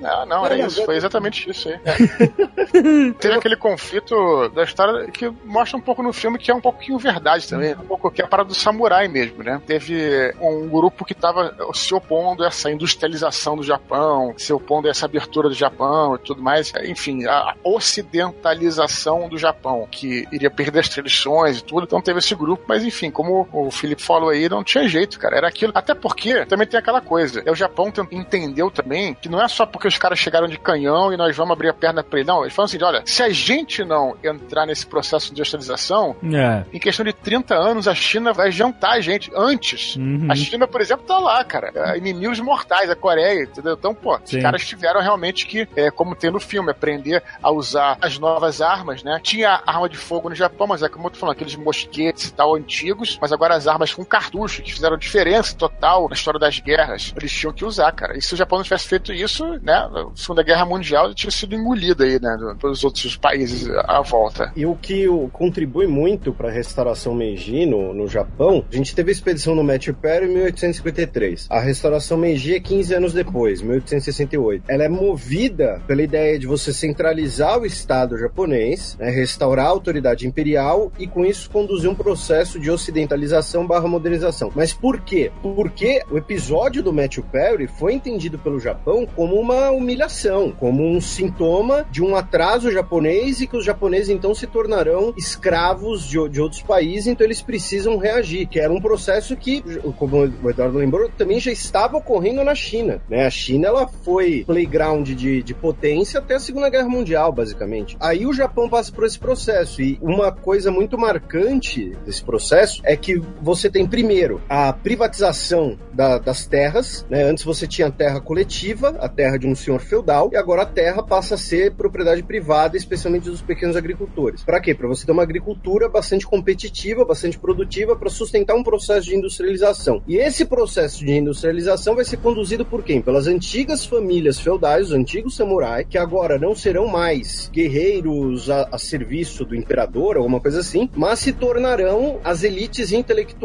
Não, 0.00 0.26
não, 0.26 0.46
era 0.46 0.56
Não, 0.56 0.66
isso. 0.66 0.78
não, 0.78 0.86
Foi 0.86 0.96
exatamente 0.96 1.50
isso 1.50 1.68
aí. 1.68 1.78
Teve 3.18 3.34
aquele 3.34 3.56
conflito 3.56 4.48
da 4.50 4.64
história 4.64 5.10
que 5.10 5.28
mostra 5.44 5.76
um 5.78 5.80
pouco 5.80 6.02
no 6.02 6.12
filme 6.12 6.38
que 6.38 6.50
é 6.50 6.54
um 6.54 6.60
pouquinho 6.60 6.98
verdade 6.98 7.48
também. 7.48 7.74
Um 7.74 7.86
pouco 7.86 8.10
que 8.10 8.22
é 8.22 8.24
a 8.24 8.28
parada 8.28 8.48
do 8.48 8.54
samurai 8.54 9.08
mesmo, 9.08 9.42
né? 9.42 9.60
Teve 9.66 10.34
um 10.40 10.68
grupo 10.68 11.04
que 11.04 11.14
tava 11.14 11.54
se 11.72 11.94
opondo 11.94 12.44
a 12.44 12.48
essa 12.48 12.70
industrialização 12.70 13.56
do 13.56 13.62
Japão, 13.62 14.34
se 14.36 14.52
opondo 14.52 14.88
a 14.88 14.90
essa 14.90 15.06
abertura 15.06 15.48
do 15.48 15.54
Japão 15.54 16.14
e 16.14 16.18
tudo 16.18 16.42
mais. 16.42 16.72
Enfim, 16.84 17.24
a 17.26 17.54
ocidentalização 17.62 19.28
do 19.28 19.38
Japão, 19.38 19.86
que 19.90 20.26
iria 20.32 20.50
perder 20.50 20.80
as 20.80 20.88
tradições 20.88 21.58
e 21.58 21.64
tudo. 21.64 21.84
Então 21.84 22.00
teve 22.00 22.18
esse 22.18 22.34
grupo, 22.34 22.64
mas 22.68 22.84
enfim, 22.84 23.10
como 23.10 23.48
o 23.52 23.70
Felipe 23.70 23.93
Felipe 23.94 24.02
falou 24.02 24.30
aí, 24.30 24.48
não 24.48 24.64
tinha 24.64 24.86
jeito, 24.88 25.18
cara. 25.18 25.36
Era 25.36 25.48
aquilo. 25.48 25.72
Até 25.74 25.94
porque 25.94 26.44
também 26.46 26.66
tem 26.66 26.78
aquela 26.78 27.00
coisa. 27.00 27.42
É 27.46 27.50
o 27.50 27.54
Japão 27.54 27.92
entendeu 28.10 28.70
também 28.70 29.14
que 29.14 29.28
não 29.28 29.40
é 29.42 29.48
só 29.48 29.64
porque 29.66 29.86
os 29.88 29.96
caras 29.98 30.18
chegaram 30.18 30.46
de 30.48 30.58
canhão 30.58 31.12
e 31.12 31.16
nós 31.16 31.36
vamos 31.36 31.52
abrir 31.52 31.68
a 31.68 31.74
perna 31.74 32.02
pra 32.02 32.18
ele. 32.18 32.28
Não, 32.28 32.42
eles 32.42 32.54
falam 32.54 32.66
assim: 32.66 32.82
olha, 32.82 33.02
se 33.04 33.22
a 33.22 33.30
gente 33.30 33.84
não 33.84 34.16
entrar 34.22 34.66
nesse 34.66 34.86
processo 34.86 35.26
de 35.26 35.32
industrialização, 35.32 36.16
É. 36.32 36.64
em 36.72 36.78
questão 36.78 37.04
de 37.04 37.12
30 37.12 37.54
anos, 37.54 37.86
a 37.88 37.94
China 37.94 38.32
vai 38.32 38.50
jantar 38.50 38.92
a 38.92 39.00
gente. 39.00 39.30
Antes, 39.34 39.96
Uhum. 39.96 40.26
a 40.30 40.34
China, 40.34 40.66
por 40.66 40.80
exemplo, 40.80 41.04
tá 41.06 41.18
lá, 41.18 41.42
cara. 41.44 41.70
É, 41.74 41.96
inimigos 41.98 42.40
mortais, 42.40 42.90
a 42.90 42.96
Coreia, 42.96 43.44
entendeu? 43.44 43.74
Então, 43.74 43.94
pô, 43.94 44.18
Sim. 44.24 44.36
os 44.38 44.42
caras 44.42 44.66
tiveram 44.66 45.00
realmente 45.00 45.46
que, 45.46 45.68
é, 45.76 45.90
como 45.90 46.14
tem 46.14 46.30
no 46.30 46.40
filme, 46.40 46.70
aprender 46.70 47.22
a 47.42 47.50
usar 47.50 47.96
as 48.00 48.18
novas 48.18 48.60
armas, 48.60 49.02
né? 49.02 49.20
Tinha 49.22 49.62
arma 49.66 49.88
de 49.88 49.96
fogo 49.96 50.28
no 50.28 50.34
Japão, 50.34 50.66
mas 50.66 50.82
é 50.82 50.88
como 50.88 51.06
eu 51.06 51.10
tô 51.10 51.18
falando, 51.18 51.34
aqueles 51.34 51.56
mosquetes 51.56 52.28
e 52.28 52.32
tal 52.34 52.54
antigos, 52.54 53.18
mas 53.20 53.32
agora 53.32 53.54
as 53.54 53.66
armas 53.66 53.83
com 53.92 54.04
cartucho, 54.04 54.62
que 54.62 54.72
fizeram 54.72 54.96
diferença 54.96 55.54
total 55.56 56.08
na 56.08 56.14
história 56.14 56.40
das 56.40 56.58
guerras, 56.58 57.12
eles 57.16 57.32
tinham 57.32 57.52
que 57.52 57.64
usar, 57.64 57.92
cara. 57.92 58.16
E 58.16 58.22
se 58.22 58.34
o 58.34 58.36
Japão 58.36 58.58
não 58.58 58.64
tivesse 58.64 58.88
feito 58.88 59.12
isso, 59.12 59.44
né? 59.62 59.74
A 59.74 60.06
Segunda 60.14 60.42
Guerra 60.42 60.64
Mundial 60.64 61.14
tinha 61.14 61.30
sido 61.30 61.54
engolida 61.54 62.04
aí, 62.04 62.20
né? 62.20 62.36
Pelos 62.60 62.84
outros 62.84 63.16
países 63.16 63.68
à 63.70 64.00
volta. 64.00 64.52
E 64.56 64.64
o 64.64 64.76
que 64.76 65.06
contribui 65.32 65.86
muito 65.86 66.32
para 66.32 66.48
a 66.48 66.52
restauração 66.52 67.14
Meiji 67.14 67.66
no, 67.66 67.92
no 67.92 68.08
Japão, 68.08 68.64
a 68.70 68.76
gente 68.76 68.94
teve 68.94 69.10
a 69.10 69.12
expedição 69.12 69.54
no 69.54 69.64
Machu 69.64 69.94
Picchu 69.94 70.24
em 70.24 70.28
1853. 70.28 71.46
A 71.50 71.60
restauração 71.60 72.16
Meiji 72.16 72.54
é 72.54 72.60
15 72.60 72.94
anos 72.94 73.12
depois, 73.12 73.60
1868. 73.60 74.64
Ela 74.68 74.84
é 74.84 74.88
movida 74.88 75.82
pela 75.86 76.02
ideia 76.02 76.38
de 76.38 76.46
você 76.46 76.72
centralizar 76.72 77.58
o 77.58 77.66
Estado 77.66 78.18
japonês, 78.18 78.96
né, 78.98 79.10
restaurar 79.10 79.66
a 79.66 79.70
autoridade 79.70 80.26
imperial 80.26 80.92
e 80.98 81.06
com 81.06 81.24
isso 81.24 81.50
conduzir 81.50 81.90
um 81.90 81.94
processo 81.94 82.58
de 82.58 82.70
ocidentalização 82.70 83.66
barra 83.74 83.88
modernização. 83.88 84.52
Mas 84.54 84.72
por 84.72 85.00
quê? 85.00 85.32
Porque 85.42 86.00
o 86.08 86.16
episódio 86.16 86.80
do 86.80 86.92
Machu 86.92 87.24
Picchu 87.24 87.68
foi 87.76 87.94
entendido 87.94 88.38
pelo 88.38 88.60
Japão 88.60 89.06
como 89.16 89.34
uma 89.34 89.70
humilhação, 89.70 90.52
como 90.52 90.84
um 90.84 91.00
sintoma 91.00 91.84
de 91.90 92.02
um 92.02 92.14
atraso 92.14 92.70
japonês 92.70 93.40
e 93.40 93.46
que 93.46 93.56
os 93.56 93.64
japoneses 93.64 94.08
então 94.08 94.34
se 94.34 94.46
tornarão 94.46 95.12
escravos 95.16 96.06
de, 96.06 96.28
de 96.28 96.40
outros 96.40 96.62
países, 96.62 97.06
então 97.06 97.26
eles 97.26 97.42
precisam 97.42 97.96
reagir, 97.96 98.46
que 98.46 98.60
era 98.60 98.72
um 98.72 98.80
processo 98.80 99.36
que, 99.36 99.62
como 99.98 100.18
o 100.42 100.50
Eduardo 100.50 100.78
lembrou, 100.78 101.08
também 101.16 101.40
já 101.40 101.50
estava 101.50 101.96
ocorrendo 101.96 102.44
na 102.44 102.54
China. 102.54 103.00
Né? 103.08 103.26
A 103.26 103.30
China 103.30 103.68
ela 103.68 103.88
foi 103.88 104.44
playground 104.46 105.08
de, 105.10 105.42
de 105.42 105.54
potência 105.54 106.20
até 106.20 106.34
a 106.34 106.40
Segunda 106.40 106.70
Guerra 106.70 106.88
Mundial, 106.88 107.32
basicamente. 107.32 107.96
Aí 108.00 108.26
o 108.26 108.32
Japão 108.32 108.68
passa 108.68 108.92
por 108.92 109.04
esse 109.04 109.18
processo 109.18 109.82
e 109.82 109.98
uma 110.00 110.30
coisa 110.32 110.70
muito 110.70 110.98
marcante 110.98 111.96
desse 112.04 112.22
processo 112.22 112.80
é 112.84 112.96
que 112.96 113.20
você 113.40 113.63
tem 113.70 113.86
primeiro 113.86 114.40
a 114.48 114.72
privatização 114.72 115.78
da- 115.92 116.18
das 116.18 116.46
terras, 116.46 117.06
né? 117.08 117.22
Antes 117.22 117.44
você 117.44 117.66
tinha 117.66 117.88
a 117.88 117.90
terra 117.90 118.20
coletiva, 118.20 118.96
a 119.00 119.08
terra 119.08 119.38
de 119.38 119.46
um 119.46 119.54
senhor 119.54 119.80
feudal, 119.80 120.30
e 120.32 120.36
agora 120.36 120.62
a 120.62 120.66
terra 120.66 121.02
passa 121.02 121.34
a 121.34 121.38
ser 121.38 121.72
propriedade 121.74 122.22
privada, 122.22 122.76
especialmente 122.76 123.30
dos 123.30 123.42
pequenos 123.42 123.76
agricultores. 123.76 124.42
Para 124.44 124.60
quê? 124.60 124.74
Para 124.74 124.88
você 124.88 125.06
ter 125.06 125.12
uma 125.12 125.22
agricultura 125.22 125.88
bastante 125.88 126.26
competitiva, 126.26 127.04
bastante 127.04 127.38
produtiva, 127.38 127.96
para 127.96 128.10
sustentar 128.10 128.54
um 128.54 128.62
processo 128.62 129.08
de 129.08 129.16
industrialização. 129.16 130.02
E 130.06 130.16
esse 130.16 130.44
processo 130.44 131.04
de 131.04 131.12
industrialização 131.12 131.94
vai 131.94 132.04
ser 132.04 132.16
conduzido 132.18 132.64
por 132.64 132.82
quem? 132.82 133.00
Pelas 133.00 133.26
antigas 133.26 133.84
famílias 133.84 134.38
feudais, 134.40 134.88
os 134.88 134.92
antigos 134.92 135.36
samurai, 135.36 135.84
que 135.84 135.98
agora 135.98 136.38
não 136.38 136.54
serão 136.54 136.86
mais 136.86 137.50
guerreiros 137.52 138.50
a, 138.50 138.68
a 138.72 138.78
serviço 138.78 139.44
do 139.44 139.54
imperador, 139.54 140.16
alguma 140.16 140.40
coisa 140.40 140.60
assim, 140.60 140.88
mas 140.94 141.18
se 141.20 141.32
tornarão 141.32 142.18
as 142.24 142.42
elites 142.42 142.92
intelectuais 142.92 143.43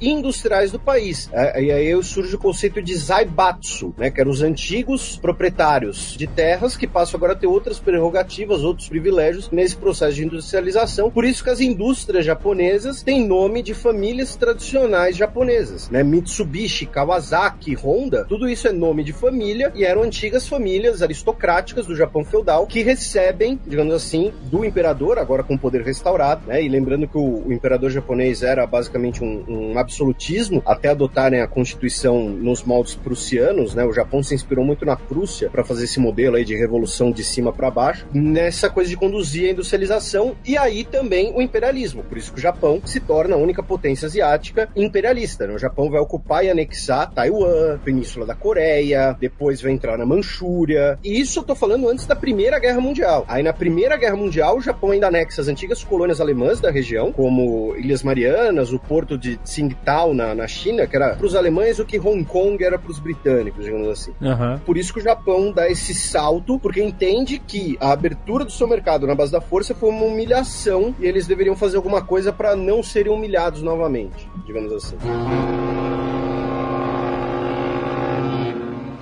e 0.00 0.10
industriais 0.10 0.70
do 0.70 0.78
país. 0.78 1.28
É, 1.32 1.62
e 1.62 1.72
aí 1.72 2.02
surge 2.02 2.34
o 2.36 2.38
conceito 2.38 2.82
de 2.82 2.94
Zaibatsu, 2.94 3.94
né, 3.96 4.10
que 4.10 4.20
eram 4.20 4.30
os 4.30 4.42
antigos 4.42 5.16
proprietários 5.16 6.14
de 6.16 6.26
terras 6.26 6.76
que 6.76 6.86
passam 6.86 7.18
agora 7.18 7.32
a 7.32 7.36
ter 7.36 7.46
outras 7.46 7.78
prerrogativas, 7.78 8.62
outros 8.62 8.88
privilégios 8.88 9.50
nesse 9.50 9.76
processo 9.76 10.14
de 10.14 10.24
industrialização. 10.24 11.10
Por 11.10 11.24
isso 11.24 11.42
que 11.42 11.50
as 11.50 11.60
indústrias 11.60 12.24
japonesas 12.24 13.02
têm 13.02 13.26
nome 13.26 13.62
de 13.62 13.74
famílias 13.74 14.36
tradicionais 14.36 15.16
japonesas, 15.16 15.88
né? 15.90 16.02
Mitsubishi, 16.02 16.86
Kawasaki, 16.86 17.74
Honda, 17.74 18.24
tudo 18.28 18.48
isso 18.48 18.68
é 18.68 18.72
nome 18.72 19.02
de 19.02 19.12
família 19.12 19.72
e 19.74 19.84
eram 19.84 20.02
antigas 20.02 20.46
famílias 20.46 21.02
aristocráticas 21.02 21.86
do 21.86 21.96
Japão 21.96 22.24
feudal 22.24 22.66
que 22.66 22.82
recebem, 22.82 23.58
digamos 23.66 23.94
assim, 23.94 24.32
do 24.50 24.64
imperador, 24.64 25.18
agora 25.18 25.42
com 25.42 25.56
poder 25.56 25.82
restaurado, 25.82 26.46
né? 26.46 26.62
E 26.62 26.68
lembrando 26.68 27.08
que 27.08 27.16
o, 27.16 27.46
o 27.46 27.52
imperador 27.52 27.90
japonês 27.90 28.42
era 28.42 28.66
basicamente 28.66 29.23
um, 29.24 29.72
um 29.72 29.78
absolutismo 29.78 30.62
até 30.66 30.90
adotarem 30.90 31.40
a 31.40 31.48
constituição 31.48 32.28
nos 32.28 32.62
moldes 32.62 32.94
prussianos, 32.94 33.74
né? 33.74 33.84
O 33.84 33.92
Japão 33.92 34.22
se 34.22 34.34
inspirou 34.34 34.64
muito 34.64 34.84
na 34.84 34.96
Prússia 34.96 35.50
para 35.50 35.64
fazer 35.64 35.84
esse 35.84 35.98
modelo 35.98 36.36
aí 36.36 36.44
de 36.44 36.54
revolução 36.54 37.10
de 37.10 37.24
cima 37.24 37.52
para 37.52 37.70
baixo, 37.70 38.06
nessa 38.12 38.68
coisa 38.70 38.90
de 38.90 38.96
conduzir 38.96 39.48
a 39.48 39.52
industrialização 39.52 40.36
e 40.44 40.56
aí 40.56 40.84
também 40.84 41.32
o 41.34 41.40
imperialismo. 41.40 42.02
Por 42.02 42.18
isso 42.18 42.32
que 42.32 42.38
o 42.38 42.42
Japão 42.42 42.80
se 42.84 43.00
torna 43.00 43.34
a 43.34 43.38
única 43.38 43.62
potência 43.62 44.06
asiática 44.06 44.68
imperialista. 44.76 45.46
Né? 45.46 45.54
O 45.54 45.58
Japão 45.58 45.90
vai 45.90 46.00
ocupar 46.00 46.44
e 46.44 46.50
anexar 46.50 47.12
Taiwan, 47.12 47.78
Península 47.84 48.26
da 48.26 48.34
Coreia, 48.34 49.16
depois 49.18 49.60
vai 49.60 49.72
entrar 49.72 49.96
na 49.96 50.06
Manchúria. 50.06 50.98
E 51.02 51.20
isso 51.20 51.40
eu 51.40 51.44
tô 51.44 51.54
falando 51.54 51.88
antes 51.88 52.06
da 52.06 52.16
Primeira 52.16 52.58
Guerra 52.58 52.80
Mundial. 52.80 53.24
Aí 53.28 53.42
na 53.42 53.52
Primeira 53.52 53.96
Guerra 53.96 54.16
Mundial, 54.16 54.58
o 54.58 54.60
Japão 54.60 54.90
ainda 54.90 55.08
anexa 55.08 55.40
as 55.40 55.48
antigas 55.48 55.82
colônias 55.82 56.20
alemãs 56.20 56.60
da 56.60 56.70
região, 56.70 57.12
como 57.12 57.74
Ilhas 57.76 58.02
Marianas, 58.02 58.72
o 58.72 58.78
porto 58.78 59.13
de 59.16 59.36
Tsingtao 59.38 60.14
na, 60.14 60.34
na 60.34 60.46
China, 60.46 60.86
que 60.86 60.96
era 60.96 61.14
para 61.14 61.26
os 61.26 61.34
alemães 61.34 61.78
o 61.78 61.84
que 61.84 61.98
Hong 61.98 62.24
Kong 62.24 62.62
era 62.62 62.78
para 62.78 62.90
os 62.90 62.98
britânicos, 62.98 63.64
digamos 63.64 63.88
assim. 63.88 64.12
Aham. 64.22 64.60
Por 64.64 64.76
isso 64.76 64.92
que 64.92 65.00
o 65.00 65.02
Japão 65.02 65.52
dá 65.52 65.68
esse 65.68 65.94
salto, 65.94 66.58
porque 66.58 66.82
entende 66.82 67.38
que 67.38 67.76
a 67.80 67.92
abertura 67.92 68.44
do 68.44 68.52
seu 68.52 68.66
mercado 68.66 69.06
na 69.06 69.14
base 69.14 69.32
da 69.32 69.40
força 69.40 69.74
foi 69.74 69.90
uma 69.90 70.04
humilhação 70.04 70.94
e 70.98 71.06
eles 71.06 71.26
deveriam 71.26 71.56
fazer 71.56 71.76
alguma 71.76 72.02
coisa 72.02 72.32
para 72.32 72.56
não 72.56 72.82
serem 72.82 73.12
humilhados 73.12 73.62
novamente, 73.62 74.28
digamos 74.46 74.72
assim. 74.72 74.96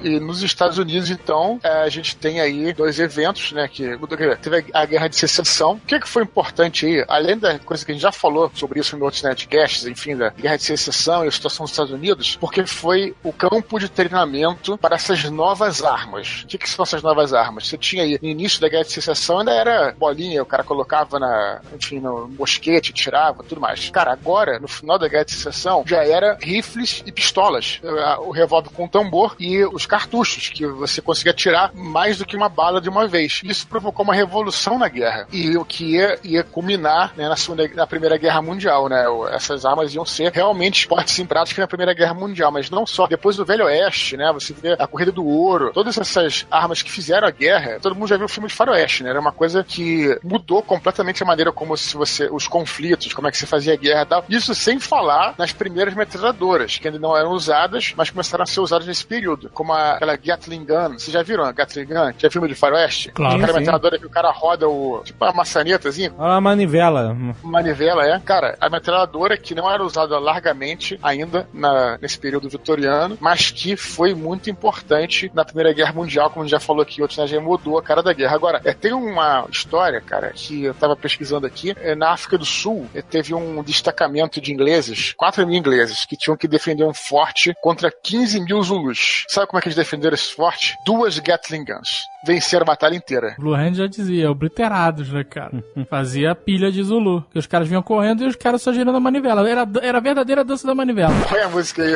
E 0.02 0.20
nos 0.20 0.42
Estados 0.42 0.78
Unidos, 0.78 1.10
então, 1.10 1.60
é, 1.62 1.82
a 1.82 1.88
gente 1.88 2.16
tem 2.16 2.40
aí 2.40 2.72
dois 2.72 2.98
eventos, 2.98 3.52
né? 3.52 3.68
Que 3.68 3.96
teve 4.40 4.66
a 4.72 4.84
Guerra 4.84 5.08
de 5.08 5.16
Secessão. 5.16 5.72
O 5.74 5.80
que, 5.80 6.00
que 6.00 6.08
foi 6.08 6.22
importante 6.22 6.86
aí? 6.86 7.04
Além 7.08 7.38
da 7.38 7.58
coisa 7.58 7.84
que 7.84 7.92
a 7.92 7.94
gente 7.94 8.02
já 8.02 8.12
falou 8.12 8.50
sobre 8.54 8.80
isso 8.80 8.96
em 8.96 9.00
outros 9.00 9.22
netcasts, 9.22 9.86
enfim, 9.86 10.16
da 10.16 10.30
Guerra 10.30 10.56
de 10.56 10.64
Secessão 10.64 11.24
e 11.24 11.28
a 11.28 11.30
situação 11.30 11.64
dos 11.64 11.72
Estados 11.72 11.92
Unidos, 11.92 12.36
porque 12.40 12.66
foi 12.66 13.14
o 13.22 13.32
campo 13.32 13.78
de 13.78 13.88
treinamento 13.88 14.76
para 14.78 14.96
essas 14.96 15.24
novas 15.24 15.82
armas. 15.82 16.42
O 16.44 16.46
que, 16.46 16.58
que 16.58 16.68
são 16.68 16.82
essas 16.82 17.02
novas 17.02 17.32
armas? 17.32 17.68
Você 17.68 17.78
tinha 17.78 18.02
aí, 18.02 18.18
no 18.20 18.28
início 18.28 18.60
da 18.60 18.68
Guerra 18.68 18.84
de 18.84 18.92
Secessão, 18.92 19.38
ainda 19.38 19.52
era 19.52 19.94
bolinha, 19.98 20.42
o 20.42 20.46
cara 20.46 20.64
colocava 20.64 21.18
na, 21.18 21.60
enfim, 21.74 22.00
no 22.00 22.28
mosquete, 22.28 22.92
tirava, 22.92 23.42
tudo 23.42 23.60
mais. 23.60 23.90
Cara, 23.90 24.12
agora, 24.12 24.58
no 24.58 24.68
final 24.68 24.98
da 24.98 25.08
Guerra 25.08 25.24
de 25.24 25.32
Secessão, 25.32 25.84
já 25.86 26.04
era 26.04 26.36
rifles 26.40 27.02
e 27.06 27.12
pistolas. 27.12 27.80
O 28.20 28.30
revólver 28.30 28.70
com 28.70 28.88
tambor 28.88 29.36
e 29.38 29.64
os 29.64 29.86
cartuchos, 29.92 30.48
que 30.48 30.66
você 30.66 31.02
conseguia 31.02 31.34
tirar 31.34 31.70
mais 31.74 32.16
do 32.16 32.24
que 32.24 32.34
uma 32.34 32.48
bala 32.48 32.80
de 32.80 32.88
uma 32.88 33.06
vez. 33.06 33.42
Isso 33.44 33.66
provocou 33.66 34.02
uma 34.02 34.14
revolução 34.14 34.78
na 34.78 34.88
guerra. 34.88 35.26
E 35.30 35.54
o 35.54 35.66
que 35.66 35.96
ia, 35.96 36.18
ia 36.24 36.42
culminar 36.42 37.12
né, 37.14 37.28
na, 37.28 37.36
segunda, 37.36 37.68
na 37.74 37.86
Primeira 37.86 38.16
Guerra 38.16 38.40
Mundial, 38.40 38.88
né? 38.88 39.04
Essas 39.32 39.66
armas 39.66 39.94
iam 39.94 40.06
ser 40.06 40.32
realmente 40.32 40.80
esportes 40.80 41.18
em 41.18 41.26
prática 41.26 41.60
na 41.60 41.68
Primeira 41.68 41.92
Guerra 41.92 42.14
Mundial, 42.14 42.50
mas 42.50 42.70
não 42.70 42.86
só. 42.86 43.06
Depois 43.06 43.36
do 43.36 43.44
Velho 43.44 43.66
Oeste, 43.66 44.16
né? 44.16 44.32
Você 44.32 44.54
vê 44.54 44.72
a 44.78 44.86
Corrida 44.86 45.12
do 45.12 45.26
Ouro, 45.26 45.72
todas 45.74 45.98
essas 45.98 46.46
armas 46.50 46.80
que 46.80 46.90
fizeram 46.90 47.28
a 47.28 47.30
guerra, 47.30 47.78
todo 47.78 47.94
mundo 47.94 48.08
já 48.08 48.16
viu 48.16 48.24
o 48.24 48.30
filme 48.30 48.48
de 48.48 48.54
Faroeste, 48.54 49.02
né? 49.02 49.10
Era 49.10 49.20
uma 49.20 49.32
coisa 49.32 49.62
que 49.62 50.18
mudou 50.24 50.62
completamente 50.62 51.22
a 51.22 51.26
maneira 51.26 51.52
como 51.52 51.76
se 51.76 51.94
você. 51.94 52.30
os 52.32 52.48
conflitos, 52.48 53.12
como 53.12 53.28
é 53.28 53.30
que 53.30 53.36
você 53.36 53.46
fazia 53.46 53.74
a 53.74 53.76
guerra 53.76 54.02
e 54.02 54.06
tal. 54.06 54.24
Isso 54.26 54.54
sem 54.54 54.80
falar 54.80 55.34
nas 55.36 55.52
primeiras 55.52 55.92
metralhadoras, 55.92 56.78
que 56.78 56.88
ainda 56.88 56.98
não 56.98 57.14
eram 57.14 57.32
usadas, 57.32 57.92
mas 57.94 58.08
começaram 58.08 58.44
a 58.44 58.46
ser 58.46 58.60
usadas 58.60 58.86
nesse 58.86 59.04
período. 59.04 59.50
Como 59.50 59.70
a 59.70 59.81
aquela 59.90 60.16
Gatling 60.16 60.64
Gun. 60.64 60.98
Vocês 60.98 61.12
já 61.12 61.22
viram 61.22 61.44
a 61.44 61.52
Gatling 61.52 61.86
Gun? 61.86 62.12
Já 62.18 62.30
filme 62.30 62.48
de 62.48 62.54
faroeste? 62.54 63.10
Claro. 63.12 63.36
Aquela 63.36 63.58
metralhadora 63.58 63.98
que 63.98 64.06
o 64.06 64.10
cara 64.10 64.30
roda 64.30 64.68
o... 64.68 65.02
Tipo 65.04 65.24
uma 65.24 65.32
maçanetazinha, 65.32 66.12
a 66.18 66.40
manivela. 66.40 67.16
manivela, 67.42 68.06
é. 68.06 68.18
Cara, 68.20 68.56
a 68.60 68.68
metralhadora 68.68 69.36
que 69.36 69.54
não 69.54 69.70
era 69.70 69.84
usada 69.84 70.18
largamente 70.18 70.98
ainda 71.02 71.46
na, 71.52 71.98
nesse 72.00 72.18
período 72.18 72.48
vitoriano, 72.48 73.16
mas 73.20 73.50
que 73.50 73.76
foi 73.76 74.14
muito 74.14 74.50
importante 74.50 75.30
na 75.34 75.44
Primeira 75.44 75.72
Guerra 75.72 75.92
Mundial, 75.92 76.30
como 76.30 76.42
a 76.42 76.44
gente 76.46 76.52
já 76.52 76.60
falou 76.60 76.82
aqui, 76.82 77.00
né, 77.00 77.26
já 77.26 77.40
mudou 77.40 77.78
a 77.78 77.82
cara 77.82 78.02
da 78.02 78.12
guerra. 78.12 78.34
Agora, 78.34 78.60
é, 78.64 78.72
tem 78.72 78.92
uma 78.92 79.46
história, 79.50 80.00
cara, 80.00 80.32
que 80.34 80.64
eu 80.64 80.74
tava 80.74 80.96
pesquisando 80.96 81.46
aqui, 81.46 81.74
é, 81.80 81.94
na 81.94 82.10
África 82.10 82.38
do 82.38 82.44
Sul, 82.44 82.86
é, 82.94 83.02
teve 83.02 83.34
um 83.34 83.62
destacamento 83.62 84.40
de 84.40 84.52
ingleses, 84.52 85.12
4 85.16 85.46
mil 85.46 85.58
ingleses, 85.58 86.04
que 86.04 86.16
tinham 86.16 86.36
que 86.36 86.48
defender 86.48 86.84
um 86.84 86.94
forte 86.94 87.54
contra 87.60 87.90
15 87.90 88.40
mil 88.40 88.62
zulus. 88.62 89.24
Sabe 89.28 89.46
como 89.46 89.58
é 89.58 89.62
que 89.62 89.68
defenderam 89.74 90.14
esse 90.14 90.34
forte? 90.34 90.78
Duas 90.84 91.18
Gatling 91.18 91.64
Guns. 91.64 92.11
Vencer 92.24 92.62
a 92.62 92.64
batalha 92.64 92.94
inteira. 92.94 93.34
Blue 93.38 93.54
Hand 93.54 93.74
já 93.74 93.86
dizia, 93.86 94.30
obliterados, 94.30 95.10
né, 95.12 95.24
cara? 95.24 95.62
Fazia 95.90 96.34
pilha 96.34 96.70
de 96.70 96.82
Zulu. 96.82 97.24
Que 97.32 97.38
os 97.38 97.46
caras 97.46 97.68
vinham 97.68 97.82
correndo 97.82 98.24
e 98.24 98.26
os 98.26 98.36
caras 98.36 98.62
só 98.62 98.72
girando 98.72 98.96
a 98.96 99.00
manivela. 99.00 99.48
Era, 99.48 99.68
era 99.82 99.98
a 99.98 100.00
verdadeira 100.00 100.44
dança 100.44 100.66
da 100.66 100.74
manivela. 100.74 101.14
Põe 101.28 101.40
a 101.40 101.48
música 101.48 101.82
aí. 101.82 101.92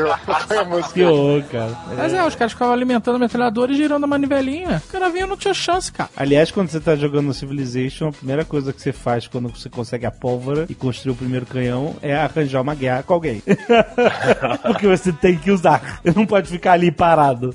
Põe 0.49 0.59
a 0.59 0.64
música 0.66 1.09
horror, 1.09 1.43
cara. 1.45 1.72
Mas 1.97 2.12
é, 2.12 2.24
os 2.24 2.35
caras 2.35 2.53
ficavam 2.53 2.74
alimentando 2.74 3.16
a 3.16 3.18
metralhadora 3.18 3.72
e 3.72 3.77
girando 3.77 4.05
a 4.05 4.07
manivelinha. 4.07 4.83
O 4.89 4.93
cara 4.93 5.09
vinha 5.09 5.27
não 5.27 5.37
tinha 5.37 5.55
chance, 5.55 5.93
cara. 5.93 6.11
Aliás, 6.16 6.51
quando 6.51 6.68
você 6.68 6.81
tá 6.81 6.97
jogando 6.97 7.27
no 7.27 7.35
Civilization, 7.35 8.09
a 8.09 8.12
primeira 8.12 8.45
coisa 8.45 8.72
que 8.72 8.81
você 8.81 8.93
faz 8.93 9.27
quando 9.27 9.49
você 9.49 9.68
consegue 9.68 10.07
a 10.07 10.11
pólvora 10.11 10.66
e 10.68 10.74
construir 10.74 11.12
o 11.12 11.16
primeiro 11.16 11.47
canhão 11.47 11.97
é 12.03 12.14
arranjar 12.16 12.61
uma 12.61 12.74
guerra 12.74 13.03
com 13.03 13.14
alguém. 13.14 13.43
Porque 14.62 14.87
você 14.87 15.12
tem 15.12 15.37
que 15.37 15.51
usar. 15.51 16.01
Não 16.14 16.27
pode 16.27 16.49
ficar 16.49 16.72
ali 16.72 16.91
parado. 16.91 17.55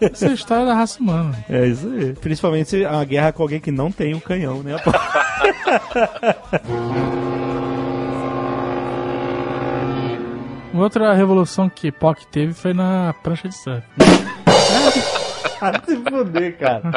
Essa 0.00 0.26
é 0.26 0.30
a 0.30 0.34
história 0.34 0.66
da 0.66 0.74
raça 0.74 1.00
humana. 1.00 1.44
É 1.48 1.66
isso 1.66 1.88
aí. 1.88 2.11
Principalmente 2.20 2.70
se 2.70 2.84
é 2.84 2.90
uma 2.90 3.04
guerra 3.04 3.32
com 3.32 3.42
alguém 3.42 3.60
que 3.60 3.70
não 3.70 3.90
tem 3.90 4.14
o 4.14 4.20
canhão, 4.20 4.62
né? 4.62 4.76
Outra 10.74 11.12
revolução 11.12 11.68
que 11.68 11.92
POC 11.92 12.26
teve 12.28 12.54
foi 12.54 12.72
na 12.72 13.14
prancha 13.22 13.48
de 13.48 13.54
surf. 13.54 13.82
De 13.96 14.04
se 15.86 15.96
fuder, 15.96 16.58
cara. 16.58 16.90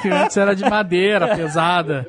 Que 0.00 0.08
antes 0.08 0.36
era 0.36 0.54
de 0.54 0.68
madeira, 0.68 1.36
pesada. 1.36 2.06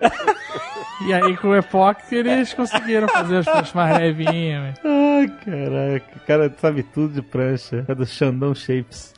E 1.05 1.13
aí 1.13 1.35
com 1.35 1.49
o 1.49 1.55
Epoch 1.55 1.99
eles 2.11 2.53
conseguiram 2.53 3.07
fazer 3.07 3.37
as 3.37 3.45
pranchas 3.45 3.73
mais 3.73 3.97
levinhas. 3.97 4.61
velho. 4.61 4.75
Ai, 4.85 5.27
caraca. 5.43 6.05
O 6.15 6.19
cara 6.27 6.53
sabe 6.59 6.83
tudo 6.83 7.15
de 7.15 7.21
prancha. 7.23 7.83
É 7.87 7.95
do 7.95 8.05
Xandão 8.05 8.53
Shapes. 8.53 9.13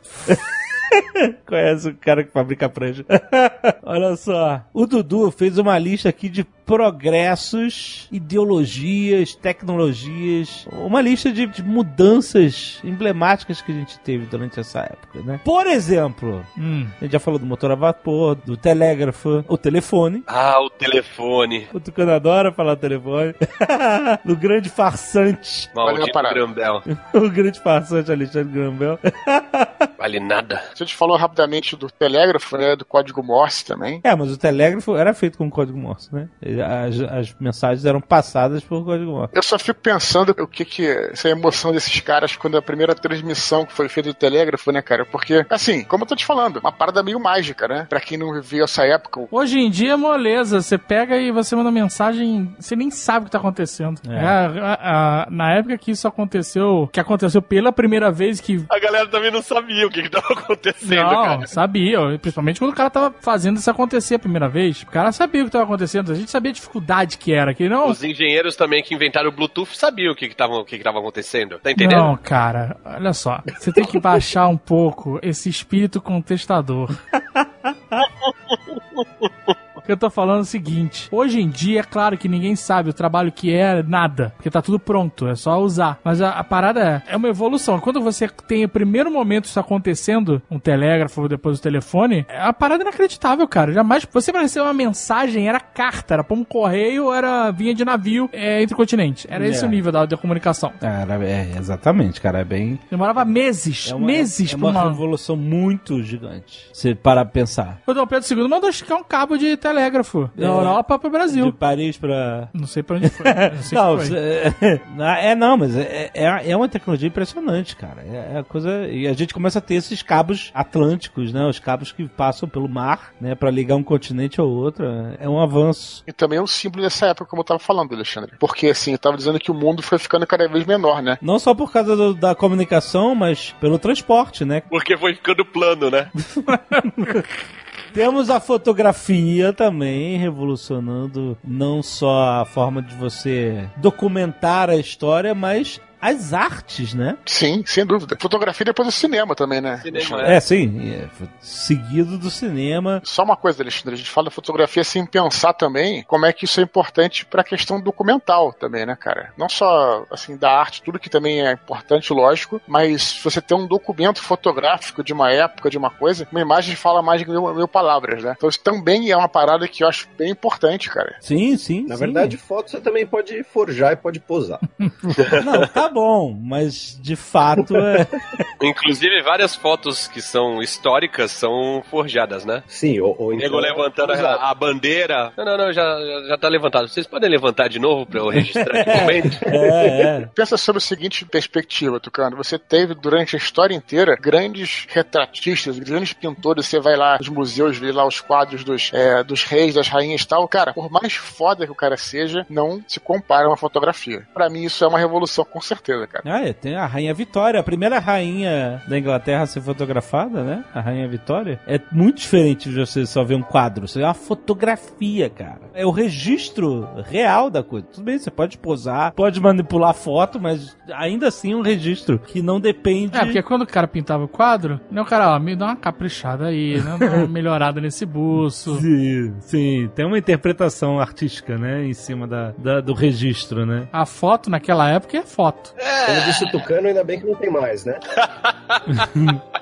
Conhece 1.46 1.90
o 1.90 1.96
cara 1.96 2.24
que 2.24 2.32
fabrica 2.32 2.70
prancha. 2.70 3.06
Olha 3.84 4.16
só. 4.16 4.64
O 4.74 4.86
Dudu 4.86 5.32
fez 5.32 5.58
uma 5.58 5.78
lista 5.78 6.10
aqui 6.10 6.30
de 6.30 6.44
progressos, 6.66 8.08
ideologias, 8.12 9.36
tecnologias. 9.36 10.68
Uma 10.72 11.02
lista 11.02 11.32
de, 11.32 11.46
de 11.48 11.64
mudanças 11.64 12.80
emblemáticas 12.84 13.62
que 13.62 13.72
a 13.72 13.76
gente 13.76 14.00
teve 14.00 14.26
durante 14.26 14.60
essa 14.60 14.80
época, 14.82 15.22
né? 15.22 15.40
Por 15.44 15.68
exemplo, 15.68 16.46
Hum. 16.58 16.88
a 17.00 17.04
gente 17.04 17.14
já 17.14 17.20
falou 17.20 17.40
do 17.40 17.46
motor 17.46 17.72
a 17.72 17.76
vapor, 17.76 18.36
do 18.36 18.56
telégrafo, 18.58 19.44
o 19.48 19.58
telefone. 19.58 20.24
Ah, 20.28 20.60
o 20.62 20.70
telefone. 20.70 21.68
O 21.74 21.80
Tucano 21.80 22.12
adora 22.12 22.52
falar 22.52 22.76
telefone. 22.76 23.34
do 24.26 24.36
grande 24.36 24.70
farsante. 24.70 25.70
Maldito. 25.76 26.12
Grambel. 26.34 26.82
O 27.14 27.30
grande 27.30 27.60
farsante 27.60 28.12
Alexandre 28.12 28.52
Grambel. 28.54 29.00
Vale 29.98 30.20
nada. 30.20 30.62
A 30.72 30.76
gente 30.76 30.96
falou 30.96 31.16
rapidamente 31.18 31.76
do 31.76 31.90
telégrafo, 31.90 32.58
né? 32.58 32.76
Do 32.76 32.86
código 32.86 33.24
Morse 33.24 33.64
também. 33.66 34.02
É, 34.04 34.16
mas 34.16 34.32
o 34.32 34.38
telégrafo 34.38 34.96
era 34.96 35.14
feito 35.14 35.38
com 35.38 35.50
código 35.50 35.78
Morse, 35.78 36.14
né? 36.14 36.28
As, 36.62 37.00
as 37.02 37.36
mensagens 37.40 37.86
eram 37.86 38.02
passadas 38.02 38.64
por 38.64 38.84
código 38.84 39.12
Morse. 39.12 39.34
Eu 39.36 39.44
só 39.44 39.58
fico 39.60 39.80
pensando 39.80 40.36
o 40.40 40.48
que 40.48 40.64
que. 40.66 40.86
Essa 40.88 41.30
emoção 41.30 41.72
desses 41.72 42.00
caras 42.02 42.36
quando 42.36 42.58
a 42.58 42.62
primeira 42.62 42.94
transmissão 42.96 43.66
que 43.66 43.74
foi 43.74 43.88
feita 43.90 44.10
do 44.10 44.16
telégrafo, 44.16 44.72
né, 44.72 44.82
cara? 44.82 45.06
Porque, 45.06 45.46
assim, 45.50 45.84
como 45.84 46.04
eu 46.04 46.08
tô 46.08 46.16
te 46.16 46.26
falando, 46.26 46.58
uma 46.58 46.72
parada 46.72 47.02
meio 47.04 47.20
mágica, 47.20 47.68
né? 47.68 47.86
Pra 47.90 48.00
quem 48.00 48.18
não 48.18 48.34
viveu 48.34 48.66
essa 48.66 48.86
época. 48.86 49.26
Hoje 49.32 49.60
em 49.60 49.70
dia 49.70 49.94
é 49.94 49.96
moleza. 49.96 50.62
Você 50.62 50.78
pega 50.78 51.18
e 51.18 51.32
você 51.32 51.56
manda 51.56 51.72
mensagem, 51.72 52.54
você 52.60 52.76
nem 52.76 52.90
sabe 52.92 53.24
o 53.24 53.26
que 53.26 53.32
tá 53.32 53.38
acontecendo. 53.38 54.00
É. 54.08 54.14
É, 54.14 54.20
a- 54.26 54.80
a- 54.82 55.28
na 55.30 55.54
época 55.54 55.78
que 55.78 55.92
isso 55.92 56.08
aconteceu, 56.08 56.90
que 56.92 57.00
aconteceu 57.00 57.42
pela 57.42 57.72
primeira 57.72 58.12
vez 58.12 58.40
que. 58.40 58.64
A 58.70 58.80
galera 58.80 59.08
também 59.08 59.32
não 59.32 59.42
sabia 59.42 59.86
o 59.86 59.90
que, 59.90 60.02
que 60.04 60.10
tava 60.10 60.28
acontecendo, 60.34 60.96
Não, 61.04 61.24
cara. 61.24 61.48
sabia. 61.48 62.00
Principalmente 62.20 62.60
quando 62.60 62.72
o 62.72 62.76
cara 62.76 62.90
tava 62.90 63.14
fazendo 63.22 63.58
isso 63.58 63.70
acontecer 63.70 64.16
a 64.16 64.20
primeira 64.20 64.50
vez. 64.50 64.82
O 64.84 64.88
cara 64.88 65.12
sabia 65.12 65.42
o 65.42 65.46
que 65.46 65.52
tava 65.52 65.64
acontecendo. 65.66 66.12
A 66.12 66.16
gente 66.16 66.32
sabia 66.32 66.43
a 66.50 66.54
dificuldade 66.54 67.18
que 67.18 67.34
era. 67.34 67.54
Que 67.54 67.70
não. 67.70 67.90
Os 67.90 68.04
engenheiros 68.04 68.56
também 68.56 68.84
que 68.84 68.94
inventaram 68.94 69.30
o 69.30 69.32
Bluetooth 69.32 69.76
sabiam 69.76 70.12
o 70.12 70.16
que 70.16 70.30
que 70.30 70.36
tava, 70.36 70.56
o 70.56 70.66
que 70.66 70.78
que 70.78 70.84
tava 70.84 71.00
acontecendo. 71.00 71.60
Tá 71.60 71.72
entendendo? 71.72 72.00
Não, 72.00 72.18
cara, 72.18 72.78
olha 72.86 73.14
só. 73.14 73.42
Você 73.58 73.72
tem 73.72 73.86
que 73.86 74.00
baixar 74.00 74.48
um 74.48 74.58
pouco 74.58 75.20
esse 75.22 75.50
espírito 75.50 76.02
contestador. 76.02 76.90
Eu 79.88 79.98
tô 79.98 80.10
falando 80.10 80.40
é 80.40 80.42
o 80.42 80.46
seguinte: 80.46 81.08
hoje 81.12 81.40
em 81.42 81.50
dia, 81.50 81.82
é 81.82 81.84
claro 81.84 82.18
que 82.18 82.28
ninguém 82.30 82.56
sabe 82.56 82.90
o 82.90 82.94
trabalho 82.94 83.32
que 83.32 83.54
é 83.54 83.84
nada, 83.84 84.34
porque 84.36 84.50
tá 84.50 84.62
tudo 84.62 84.80
pronto, 84.80 85.28
é 85.28 85.36
só 85.36 85.60
usar. 85.60 86.00
Mas 86.04 86.22
a, 86.22 86.30
a 86.32 86.44
parada 86.44 87.04
é, 87.08 87.14
é 87.14 87.18
uma 87.18 87.28
evolução. 87.28 87.80
Quando 87.80 88.02
você 88.02 88.28
tem 88.48 88.66
o 88.66 88.70
primeiro 88.70 89.12
momento 89.12 89.46
isso 89.46 89.60
acontecendo, 89.60 90.42
um 90.50 90.58
telégrafo, 90.60 91.28
depois 91.28 91.60
o 91.60 91.62
telefone, 91.62 92.26
é 92.30 92.44
uma 92.44 92.54
parada 92.54 92.84
inacreditável, 92.84 93.48
cara. 93.48 93.74
Jamais 93.74 94.08
você 94.12 94.32
para 94.32 94.42
receber 94.42 94.66
uma 94.66 94.74
mensagem 94.74 95.48
era 95.50 95.60
carta, 95.60 96.14
era 96.14 96.24
pra 96.24 96.36
um 96.36 96.44
correio, 96.44 97.12
era 97.14 97.52
vinha 97.52 97.74
de 97.74 97.84
navio 97.84 98.30
é, 98.32 98.62
entre 98.62 98.76
continentes. 98.76 99.26
Era 99.30 99.46
esse 99.48 99.64
É. 99.64 99.68
o 99.68 99.70
nível 99.70 99.92
da, 99.92 100.06
da 100.06 100.18
comunicação. 100.18 100.72
Cara, 100.80 101.16
é, 101.26 101.52
exatamente, 101.58 102.22
cara, 102.22 102.40
é 102.40 102.44
bem... 102.46 102.80
Demorava 102.90 103.26
meses, 103.26 103.90
É 103.92 103.96
uma, 103.96 104.06
meses 104.06 104.54
é 104.54 104.56
uma 104.56 104.70
uma. 104.70 104.84
revolução 104.90 105.36
muito 105.36 106.02
gigante. 106.04 106.70
Você 106.72 106.96
parar 106.96 107.26
pra 107.26 107.34
pensar. 107.34 107.80
O 107.86 107.94
Dom 107.94 108.08
Pedro 108.08 108.34
II 108.42 108.48
mandou 108.48 108.70
esticar 108.70 108.98
um 108.98 109.04
cabo 109.04 109.38
de 109.38 109.58
telégrafo 109.58 109.73
da 109.74 109.82
É. 109.82 110.48
Europa 110.48 110.98
pro 111.00 111.10
De 111.10 111.14
Brasil. 111.18 111.54
Paris 111.54 111.98
pra... 111.98 112.50
Não 112.54 112.68
sei 112.68 112.84
pra 112.84 112.98
onde 112.98 113.10
foi. 113.10 113.26
Não 113.26 113.62
sei 113.64 113.78
Não, 113.78 113.98
foi. 114.00 114.18
é, 114.18 115.32
é, 115.32 115.36
não, 115.36 115.58
mas 115.58 115.76
é, 115.76 116.12
é, 116.14 116.52
é 116.52 116.56
uma 116.58 116.68
tecnologia 116.70 117.08
impressionante, 117.08 117.76
cara. 117.76 118.02
É, 118.02 118.36
é 118.36 118.40
a 118.40 118.44
coisa. 118.44 118.88
E 118.88 119.08
a 119.08 119.14
gente 119.14 119.34
começa 119.34 119.60
a 119.60 119.62
ter 119.62 119.76
esses 119.76 120.02
cabos 120.02 120.52
atlânticos, 120.54 121.32
né? 121.34 121.46
Os 121.48 121.60
cabos 121.60 121.92
que 121.92 122.08
passam 122.08 122.48
pelo 122.48 122.68
mar, 122.70 123.12
né? 123.20 123.36
Pra 123.36 123.50
ligar 123.52 123.76
um 123.76 123.84
continente 123.84 124.40
ao 124.40 124.48
outro. 124.50 124.86
É 125.20 125.28
um 125.28 125.40
avanço. 125.40 126.04
E 126.08 126.12
também 126.14 126.40
é 126.40 126.42
um 126.42 126.48
símbolo 126.48 126.84
dessa 126.84 127.08
época, 127.08 127.30
como 127.30 127.42
eu 127.42 127.46
tava 127.46 127.60
falando, 127.60 127.94
Alexandre. 127.94 128.34
Porque, 128.40 128.68
assim, 128.68 128.92
eu 128.94 128.98
tava 129.00 129.18
dizendo 129.18 129.40
que 129.40 129.52
o 129.52 129.54
mundo 129.56 129.82
foi 129.82 129.98
ficando 129.98 130.26
cada 130.28 130.48
vez 130.48 130.66
menor, 130.66 131.02
né? 131.02 131.18
Não 131.22 131.40
só 131.40 131.54
por 131.54 131.72
causa 131.72 131.96
do- 131.96 132.14
da 132.14 132.36
comunicação, 132.36 133.16
mas 133.16 133.54
pelo 133.60 133.78
transporte, 133.80 134.44
né? 134.46 134.62
Porque 134.70 134.98
foi 134.98 135.16
ficando 135.16 135.46
plano, 135.46 135.90
né? 135.90 136.10
Temos 137.94 138.32
a 138.32 138.40
fotografia 138.40 139.54
também 139.54 140.18
revolucionando 140.18 141.38
não 141.44 141.84
só 141.84 142.42
a 142.42 142.46
forma 142.46 142.82
de 142.82 142.96
você 142.96 143.70
documentar 143.78 144.68
a 144.68 144.76
história, 144.76 145.36
mas 145.36 145.80
as 146.04 146.34
artes, 146.34 146.94
né? 146.94 147.18
Sim, 147.26 147.64
sem 147.66 147.86
dúvida. 147.86 148.18
Fotografia 148.20 148.66
e 148.66 148.66
depois 148.66 148.90
o 148.90 148.92
cinema 148.92 149.34
também, 149.34 149.62
né? 149.62 149.78
Cinema, 149.78 150.18
Alexandre? 150.18 150.34
É, 150.34 150.40
sim. 150.42 150.92
é, 150.92 151.08
seguido 151.40 152.18
do 152.18 152.30
cinema. 152.30 153.02
Só 153.06 153.24
uma 153.24 153.38
coisa, 153.38 153.64
Alexandre, 153.64 153.94
a 153.94 153.98
gente 153.98 154.10
fala 154.10 154.26
da 154.26 154.32
fotografia 154.32 154.84
sem 154.84 155.06
pensar 155.06 155.54
também 155.54 156.04
como 156.04 156.26
é 156.26 156.34
que 156.34 156.44
isso 156.44 156.60
é 156.60 156.64
importante 156.64 157.26
pra 157.26 157.42
questão 157.42 157.80
documental 157.80 158.52
também, 158.52 158.86
né, 158.86 158.98
cara? 159.00 159.32
Não 159.38 159.48
só, 159.48 160.06
assim, 160.12 160.36
da 160.36 160.52
arte, 160.52 160.84
tudo 160.84 161.00
que 161.00 161.10
também 161.10 161.42
é 161.42 161.54
importante, 161.54 162.12
lógico, 162.12 162.62
mas 162.68 163.18
você 163.24 163.40
ter 163.40 163.54
um 163.54 163.66
documento 163.66 164.22
fotográfico 164.22 165.06
de 165.06 165.14
uma 165.14 165.32
época, 165.32 165.70
de 165.70 165.78
uma 165.78 165.90
coisa, 165.90 166.28
uma 166.34 166.42
imagem 166.42 166.76
fala 166.76 167.02
mais 167.02 167.22
de 167.22 167.30
mil, 167.30 167.56
mil 167.56 167.68
palavras, 167.68 168.22
né? 168.22 168.34
Então 168.36 168.50
isso 168.50 168.60
também 168.60 169.10
é 169.10 169.16
uma 169.16 169.30
parada 169.30 169.70
que 169.70 169.86
eu 169.86 169.88
acho 169.88 170.10
bem 170.18 170.32
importante, 170.32 170.90
cara. 170.90 171.16
Sim, 171.22 171.56
sim. 171.56 171.86
Na 171.88 171.96
sim. 171.96 172.02
verdade, 172.02 172.36
foto 172.36 172.72
você 172.72 172.82
também 172.82 173.08
pode 173.08 173.42
forjar 173.46 173.94
e 173.94 173.96
pode 173.96 174.20
posar. 174.20 174.60
Não, 175.46 175.66
tá 175.66 175.93
bom, 175.94 176.38
mas 176.42 177.00
de 177.02 177.16
fato 177.16 177.76
é. 177.78 178.08
Inclusive, 178.62 179.22
várias 179.22 179.56
fotos 179.56 180.08
que 180.08 180.22
são 180.22 180.62
históricas 180.62 181.32
são 181.32 181.84
forjadas, 181.90 182.46
né? 182.46 182.64
Sim, 182.68 183.00
ou, 183.00 183.16
ou 183.20 183.28
O 183.30 183.34
então... 183.34 183.60
levantando 183.60 184.14
a, 184.14 184.50
a 184.50 184.54
bandeira. 184.54 185.32
Não, 185.38 185.46
não, 185.46 185.58
não, 185.58 185.74
já, 185.74 185.84
já, 185.84 186.28
já 186.30 186.38
tá 186.38 186.48
levantado. 186.48 186.88
Vocês 186.88 187.06
podem 187.06 187.30
levantar 187.30 187.68
de 187.68 187.80
novo 187.80 188.06
pra 188.06 188.20
eu 188.20 188.30
registrar 188.30 188.76
aqui 188.80 188.90
o 188.90 189.02
momento? 189.02 189.38
É, 189.46 190.02
é. 190.02 190.30
Pensa 190.34 190.58
sobre 190.58 190.78
a 190.78 190.82
seguinte 190.82 191.26
perspectiva, 191.26 192.00
Tucano. 192.00 192.38
Você 192.38 192.58
teve 192.58 192.94
durante 192.94 193.36
a 193.36 193.40
história 193.40 193.76
inteira 193.76 194.16
grandes 194.16 194.88
retratistas, 194.90 195.78
grandes 195.80 196.14
pintores. 196.14 196.66
Você 196.66 196.80
vai 196.80 196.96
lá 196.96 197.18
nos 197.18 197.30
museus, 197.30 197.78
vê 197.78 197.92
lá 197.92 198.08
os 198.08 198.22
quadros 198.22 198.64
dos, 198.64 198.92
é, 198.94 199.24
dos 199.24 199.44
reis, 199.44 199.76
das 199.76 199.88
rainhas 199.88 200.22
e 200.22 200.28
tal. 200.28 200.48
Cara, 200.48 200.74
por 200.74 200.90
mais 200.90 201.14
foda 201.14 201.66
que 201.66 201.72
o 201.72 201.76
cara 201.76 201.98
seja, 201.98 202.46
não 202.50 202.84
se 202.88 203.00
compara 203.00 203.46
a 203.46 203.50
uma 203.50 203.58
fotografia. 203.58 204.28
Pra 204.34 204.50
mim, 204.50 204.64
isso 204.64 204.84
é 204.84 204.88
uma 204.88 205.00
revolução, 205.00 205.46
com 205.46 205.62
certeza, 205.62 205.83
cara. 206.08 206.24
Ah, 206.26 206.42
é, 206.48 206.54
tem 206.54 206.76
a 206.76 206.86
Rainha 206.86 207.14
Vitória, 207.14 207.60
a 207.60 207.64
primeira 207.64 208.00
rainha 208.00 208.82
da 208.88 208.98
Inglaterra 208.98 209.44
a 209.44 209.48
ser 209.48 209.62
fotografada, 209.62 210.44
né? 210.44 210.64
A 210.74 210.80
Rainha 210.82 211.08
Vitória. 211.08 211.60
É 211.68 211.80
muito 211.92 212.18
diferente 212.20 212.70
de 212.70 212.76
você 212.80 213.06
só 213.06 213.24
ver 213.24 213.36
um 213.36 213.42
quadro, 213.42 213.88
você 213.88 214.00
vê 214.00 214.06
uma 214.06 214.14
fotografia, 214.14 215.30
cara. 215.30 215.62
É 215.74 215.86
o 215.86 215.92
registro 215.92 216.88
real 217.06 217.50
da 217.50 217.62
coisa. 217.64 217.86
Tudo 217.92 218.04
bem, 218.06 218.18
você 218.18 218.32
pode 218.32 218.58
posar, 218.58 219.12
pode 219.14 219.40
manipular 219.42 219.90
a 219.92 219.94
foto, 219.94 220.40
mas 220.40 220.76
ainda 220.94 221.28
assim 221.28 221.54
é 221.54 221.56
um 221.56 221.62
registro 221.62 222.18
que 222.20 222.42
não 222.42 222.60
depende. 222.60 223.18
É, 223.18 223.26
porque 223.26 223.42
quando 223.44 223.64
o 223.64 223.68
cara 223.68 223.88
pintava 223.88 224.24
o 224.24 224.28
quadro, 224.28 224.80
né, 224.90 225.02
o 225.02 225.06
cara, 225.06 225.36
ó, 225.36 225.40
me 225.40 225.56
dá 225.56 225.66
uma 225.66 225.76
caprichada 225.76 226.48
aí, 226.48 226.80
né, 226.82 226.98
dá 227.00 227.06
uma 227.18 227.28
melhorada 227.28 227.82
nesse 227.82 228.06
buço. 228.06 228.80
Sim, 228.80 229.34
sim, 229.42 229.90
tem 229.96 230.06
uma 230.06 230.18
interpretação 230.18 231.00
artística, 231.00 231.58
né, 231.58 231.86
em 231.86 231.94
cima 231.94 232.28
da, 232.28 232.52
da- 232.58 232.82
do 232.82 232.94
registro, 232.94 233.66
né? 233.66 233.88
A 233.92 234.06
foto 234.06 234.50
naquela 234.50 234.90
época 234.90 235.18
é 235.18 235.24
foto. 235.24 235.63
Como 235.72 236.22
disse 236.26 236.46
o 236.46 236.52
Tucano, 236.52 236.88
ainda 236.88 237.04
bem 237.04 237.20
que 237.20 237.26
não 237.26 237.36
tem 237.36 237.50
mais, 237.50 237.86
né? 237.86 238.00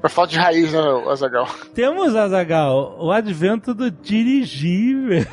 Por 0.00 0.08
falta 0.08 0.32
de 0.32 0.38
raiz, 0.38 0.72
né, 0.72 0.80
Azagal? 1.10 1.46
Temos, 1.74 2.16
Azagal, 2.16 2.96
o 2.98 3.12
advento 3.12 3.74
do 3.74 3.90
dirigível. 3.90 5.26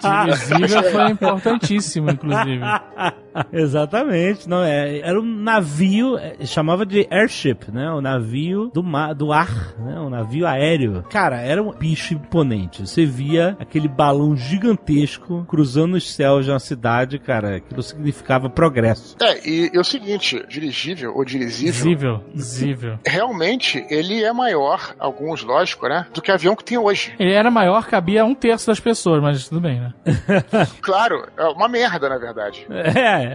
Dirigível 0.00 0.90
foi 0.90 1.10
importantíssimo, 1.10 2.10
inclusive. 2.10 2.60
Exatamente, 3.52 4.48
não 4.48 4.62
é. 4.62 4.98
Era 5.00 5.20
um 5.20 5.24
navio, 5.24 6.18
é, 6.18 6.44
chamava 6.44 6.84
de 6.86 7.06
airship, 7.10 7.70
né? 7.72 7.90
O 7.92 8.00
navio 8.00 8.70
do 8.72 8.82
mar, 8.82 9.14
do 9.14 9.32
ar, 9.32 9.74
né? 9.78 9.98
Um 10.00 10.10
navio 10.10 10.46
aéreo. 10.46 11.04
Cara, 11.10 11.40
era 11.40 11.62
um 11.62 11.72
bicho 11.72 12.14
imponente. 12.14 12.86
Você 12.86 13.04
via 13.04 13.56
aquele 13.58 13.88
balão 13.88 14.36
gigantesco 14.36 15.44
cruzando 15.48 15.94
os 15.94 16.12
céus 16.12 16.44
de 16.44 16.50
uma 16.50 16.58
cidade, 16.58 17.18
cara. 17.18 17.56
Aquilo 17.56 17.82
significava 17.82 18.48
progresso. 18.48 19.16
É, 19.20 19.48
e, 19.48 19.70
e 19.72 19.78
o 19.78 19.84
seguinte, 19.84 20.44
dirigível 20.48 21.14
ou 21.14 21.24
dirigível, 21.24 21.72
Visível, 21.72 22.24
visível. 22.34 22.98
realmente 23.06 23.84
ele 23.90 24.22
é 24.22 24.32
maior, 24.32 24.94
alguns 24.98 25.42
lógico, 25.42 25.88
né, 25.88 26.06
do 26.12 26.20
que 26.22 26.30
o 26.30 26.34
avião 26.34 26.56
que 26.56 26.64
tem 26.64 26.78
hoje. 26.78 27.12
Ele 27.18 27.32
era 27.32 27.50
maior, 27.50 27.86
cabia 27.86 28.24
um 28.24 28.34
terço 28.34 28.66
das 28.66 28.80
pessoas, 28.80 29.22
mas 29.22 29.48
tudo 29.48 29.60
bem, 29.60 29.80
né? 29.80 29.92
Claro, 30.80 31.26
é 31.36 31.44
uma 31.44 31.68
merda, 31.68 32.08
na 32.08 32.18
verdade. 32.18 32.66
É, 32.70 33.29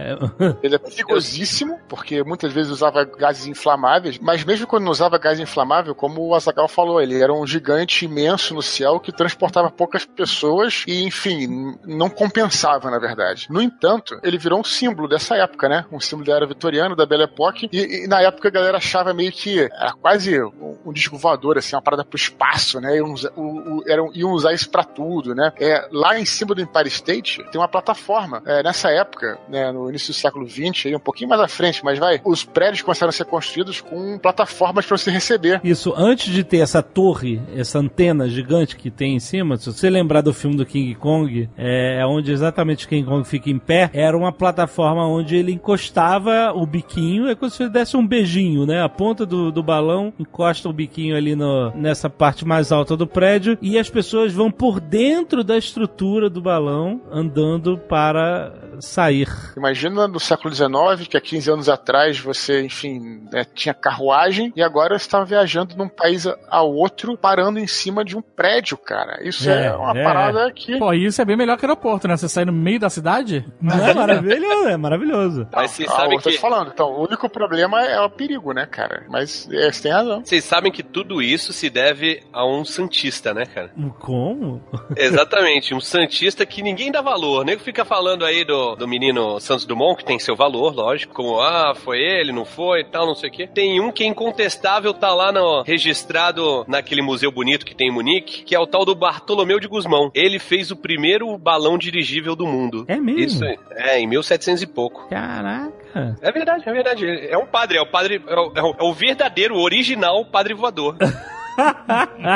Ele 0.62 0.74
é 0.74 0.78
perigosíssimo, 0.78 1.78
porque 1.88 2.22
muitas 2.22 2.52
vezes 2.52 2.70
usava 2.70 3.04
gases 3.04 3.46
inflamáveis, 3.46 4.18
mas 4.18 4.44
mesmo 4.44 4.66
quando 4.66 4.84
não 4.84 4.90
usava 4.92 5.18
gás 5.18 5.38
inflamável, 5.40 5.94
como 5.94 6.20
o 6.26 6.34
Azaghal 6.34 6.68
falou, 6.68 7.00
ele 7.00 7.20
era 7.20 7.32
um 7.32 7.46
gigante 7.46 8.04
imenso 8.04 8.54
no 8.54 8.62
céu 8.62 9.00
que 9.00 9.12
transportava 9.12 9.70
poucas 9.70 10.04
pessoas 10.04 10.84
e, 10.86 11.02
enfim, 11.04 11.76
não 11.84 12.08
compensava, 12.10 12.90
na 12.90 12.98
verdade. 12.98 13.46
No 13.50 13.60
entanto, 13.62 14.18
ele 14.22 14.38
virou 14.38 14.60
um 14.60 14.64
símbolo 14.64 15.08
dessa 15.08 15.36
época, 15.36 15.68
né? 15.68 15.84
Um 15.90 16.00
símbolo 16.00 16.26
da 16.26 16.36
era 16.36 16.46
vitoriana, 16.46 16.94
da 16.96 17.06
Belle 17.06 17.24
Époque, 17.24 17.68
e, 17.72 18.04
e 18.04 18.06
na 18.08 18.20
época 18.22 18.48
a 18.48 18.50
galera 18.50 18.76
achava 18.78 19.12
meio 19.14 19.32
que 19.32 19.60
era 19.60 19.92
quase 19.92 20.40
um, 20.42 20.78
um 20.86 20.92
disco 20.92 21.16
voador, 21.16 21.58
assim, 21.58 21.74
uma 21.76 21.82
parada 21.82 22.04
pro 22.04 22.16
espaço, 22.16 22.80
né? 22.80 22.96
Iam, 22.96 23.12
usa- 23.12 23.32
o- 23.36 23.78
o- 23.78 23.84
eram, 23.86 24.10
iam 24.14 24.30
usar 24.32 24.52
isso 24.52 24.68
pra 24.70 24.84
tudo, 24.84 25.34
né? 25.34 25.52
É, 25.60 25.88
lá 25.92 26.18
em 26.18 26.24
cima 26.24 26.54
do 26.54 26.60
Empire 26.60 26.88
State 26.88 27.44
tem 27.50 27.60
uma 27.60 27.68
plataforma. 27.68 28.42
É, 28.46 28.62
nessa 28.62 28.90
época, 28.90 29.38
né, 29.48 29.70
no 29.76 29.88
início 29.90 30.12
do 30.12 30.14
século 30.14 30.48
XX, 30.48 30.86
aí 30.86 30.96
um 30.96 31.00
pouquinho 31.00 31.28
mais 31.28 31.40
à 31.40 31.48
frente, 31.48 31.84
mas 31.84 31.98
vai, 31.98 32.20
os 32.24 32.44
prédios 32.44 32.82
começaram 32.82 33.10
a 33.10 33.12
ser 33.12 33.24
construídos 33.24 33.80
com 33.80 34.18
plataformas 34.18 34.86
para 34.86 34.96
você 34.96 35.10
receber. 35.10 35.60
Isso, 35.62 35.92
antes 35.96 36.32
de 36.32 36.42
ter 36.42 36.58
essa 36.58 36.82
torre, 36.82 37.40
essa 37.54 37.78
antena 37.78 38.28
gigante 38.28 38.76
que 38.76 38.90
tem 38.90 39.16
em 39.16 39.20
cima, 39.20 39.56
se 39.56 39.72
você 39.72 39.90
lembrar 39.90 40.22
do 40.22 40.32
filme 40.32 40.56
do 40.56 40.66
King 40.66 40.94
Kong, 40.94 41.48
é 41.56 42.04
onde 42.06 42.32
exatamente 42.32 42.86
o 42.86 42.88
King 42.88 43.06
Kong 43.06 43.26
fica 43.26 43.50
em 43.50 43.58
pé, 43.58 43.90
era 43.92 44.16
uma 44.16 44.32
plataforma 44.32 45.06
onde 45.06 45.36
ele 45.36 45.52
encostava 45.52 46.52
o 46.54 46.66
biquinho, 46.66 47.28
é 47.28 47.34
como 47.34 47.50
se 47.50 47.62
ele 47.62 47.70
desse 47.70 47.96
um 47.96 48.06
beijinho, 48.06 48.66
né? 48.66 48.82
A 48.82 48.88
ponta 48.88 49.26
do, 49.26 49.52
do 49.52 49.62
balão 49.62 50.12
encosta 50.18 50.68
o 50.68 50.72
biquinho 50.72 51.16
ali 51.16 51.34
no, 51.34 51.70
nessa 51.74 52.08
parte 52.08 52.44
mais 52.44 52.72
alta 52.72 52.96
do 52.96 53.06
prédio 53.06 53.58
e 53.60 53.78
as 53.78 53.90
pessoas 53.90 54.32
vão 54.32 54.50
por 54.50 54.80
dentro 54.80 55.44
da 55.44 55.56
estrutura 55.56 56.30
do 56.30 56.40
balão 56.40 57.00
andando 57.10 57.78
para 57.78 58.52
sair. 58.80 59.28
Imagina 59.56 59.65
no 60.08 60.20
século 60.20 60.54
XIX, 60.54 61.08
que 61.08 61.16
há 61.16 61.20
15 61.20 61.50
anos 61.50 61.68
atrás 61.68 62.18
você, 62.18 62.62
enfim, 62.62 63.22
né, 63.32 63.44
tinha 63.54 63.74
carruagem 63.74 64.52
e 64.56 64.62
agora 64.62 64.98
você 64.98 65.04
estava 65.06 65.24
viajando 65.24 65.76
num 65.76 65.88
país 65.88 66.26
a- 66.26 66.62
outro, 66.62 67.16
parando 67.16 67.58
em 67.58 67.66
cima 67.66 68.04
de 68.04 68.16
um 68.16 68.22
prédio, 68.22 68.76
cara. 68.76 69.20
Isso 69.22 69.48
é, 69.50 69.66
É, 69.66 69.72
uma 69.74 69.96
é. 69.98 70.02
parada 70.02 70.50
que. 70.52 70.78
Pô, 70.78 70.92
isso 70.92 71.20
é 71.20 71.24
bem 71.24 71.36
melhor 71.36 71.56
que 71.56 71.64
aeroporto, 71.64 72.06
né? 72.08 72.16
Você 72.16 72.28
sai 72.28 72.44
no 72.44 72.52
meio 72.52 72.78
da 72.80 72.90
cidade? 72.90 73.44
Não 73.60 73.74
é 73.86 73.94
maravilhoso? 73.94 74.68
É 74.68 74.76
maravilhoso. 74.76 75.48
Mas 75.52 75.70
vocês 75.72 75.88
Ah, 75.90 75.96
sabem 75.96 76.16
eu 76.16 76.22
tô 76.22 76.28
que. 76.30 76.36
te 76.36 76.40
falando. 76.40 76.70
Então, 76.72 76.90
o 76.92 77.02
único 77.06 77.28
problema 77.28 77.82
é 77.84 78.00
o 78.00 78.10
perigo, 78.10 78.52
né, 78.52 78.66
cara? 78.66 79.04
Mas 79.08 79.48
é, 79.52 79.70
você 79.72 79.82
tem 79.84 79.92
razão. 79.92 80.24
Vocês 80.24 80.44
sabem 80.44 80.70
que 80.72 80.82
tudo 80.82 81.22
isso 81.22 81.52
se 81.52 81.68
deve 81.70 82.22
a 82.32 82.46
um 82.46 82.64
santista, 82.64 83.32
né, 83.34 83.44
cara? 83.46 83.70
Como? 84.00 84.62
Exatamente, 84.96 85.74
um 85.74 85.80
santista 85.80 86.44
que 86.46 86.62
ninguém 86.62 86.90
dá 86.90 87.00
valor. 87.00 87.40
O 87.40 87.44
nego 87.44 87.60
fica 87.62 87.84
falando 87.84 88.24
aí 88.24 88.44
do, 88.44 88.74
do 88.76 88.88
menino 88.88 89.38
Santos 89.56 89.66
Dumont, 89.66 89.96
que 89.98 90.04
tem 90.04 90.18
seu 90.18 90.36
valor, 90.36 90.74
lógico, 90.74 91.14
como, 91.14 91.40
ah, 91.40 91.74
foi 91.74 91.98
ele, 91.98 92.32
não 92.32 92.44
foi, 92.44 92.84
tal, 92.84 93.06
não 93.06 93.14
sei 93.14 93.30
o 93.30 93.32
quê. 93.32 93.46
Tem 93.52 93.80
um 93.80 93.90
que 93.90 94.04
é 94.04 94.06
incontestável, 94.06 94.92
tá 94.92 95.14
lá 95.14 95.32
no, 95.32 95.62
registrado 95.62 96.64
naquele 96.68 97.00
museu 97.02 97.30
bonito 97.32 97.64
que 97.64 97.74
tem 97.74 97.88
em 97.88 97.92
Munique, 97.92 98.42
que 98.44 98.54
é 98.54 98.58
o 98.60 98.66
tal 98.66 98.84
do 98.84 98.94
Bartolomeu 98.94 99.58
de 99.58 99.66
Guzmão. 99.68 100.10
Ele 100.14 100.38
fez 100.38 100.70
o 100.70 100.76
primeiro 100.76 101.36
balão 101.38 101.78
dirigível 101.78 102.36
do 102.36 102.46
mundo. 102.46 102.84
É 102.88 102.96
mesmo? 102.96 103.20
Isso 103.20 103.44
aí. 103.44 103.58
É, 103.72 103.98
em 103.98 104.06
1700 104.06 104.62
e 104.62 104.66
pouco. 104.66 105.08
Caraca. 105.08 106.16
É 106.20 106.30
verdade, 106.30 106.62
é 106.68 106.72
verdade. 106.72 107.06
É 107.30 107.38
um 107.38 107.46
padre, 107.46 107.78
é 107.78 107.80
o 107.82 107.86
padre, 107.86 108.22
é 108.26 108.34
o, 108.34 108.52
é 108.54 108.62
o- 108.62 108.90
é 108.90 108.94
verdadeiro, 108.94 109.56
original 109.56 110.24
padre 110.26 110.52
voador. 110.54 110.96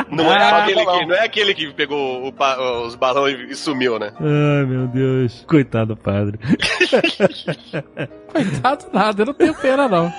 Não 0.09 0.31
é, 0.33 0.37
Ah, 0.37 0.63
aquele 0.63 0.85
que, 0.85 1.05
não 1.05 1.15
é 1.15 1.19
aquele 1.25 1.53
que 1.53 1.73
pegou 1.73 2.27
o 2.27 2.31
pa- 2.33 2.57
os 2.85 2.95
balões 2.95 3.39
e 3.49 3.55
sumiu, 3.55 3.99
né? 3.99 4.11
Ai, 4.19 4.65
meu 4.65 4.87
Deus. 4.87 5.45
Coitado 5.47 5.95
do 5.95 5.97
padre. 5.97 6.39
Coitado 8.31 8.85
nada, 8.93 9.21
eu 9.21 9.25
não 9.27 9.33
tenho 9.33 9.53
pena, 9.55 9.87
não. 9.87 10.11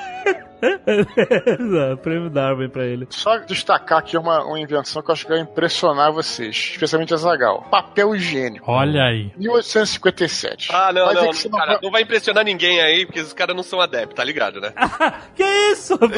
Prêmio 2.02 2.30
Darwin 2.30 2.68
pra 2.68 2.84
ele. 2.84 3.08
Só 3.10 3.36
destacar 3.38 3.98
aqui 3.98 4.16
uma, 4.16 4.44
uma 4.44 4.60
invenção 4.60 5.02
que 5.02 5.10
eu 5.10 5.12
acho 5.12 5.24
que 5.24 5.32
vai 5.32 5.40
impressionar 5.40 6.12
vocês, 6.12 6.54
especialmente 6.74 7.12
a 7.12 7.16
Zagal. 7.16 7.62
Papel 7.68 8.14
higiênico. 8.14 8.70
Olha 8.70 9.02
aí. 9.02 9.32
1857. 9.36 10.68
Ah, 10.72 10.92
não, 10.92 11.06
Mas 11.06 11.16
é 11.16 11.20
não, 11.20 11.26
não, 11.26 11.32
não 11.32 11.50
cara, 11.58 11.72
vai- 11.72 11.78
não 11.82 11.90
vai 11.90 12.02
impressionar 12.02 12.44
ninguém 12.44 12.80
aí, 12.80 13.04
porque 13.04 13.20
os 13.20 13.32
caras 13.32 13.56
não 13.56 13.64
são 13.64 13.80
adeptos, 13.80 14.14
tá 14.14 14.22
ligado, 14.22 14.60
né? 14.60 14.72
que 15.34 15.42
isso? 15.72 15.98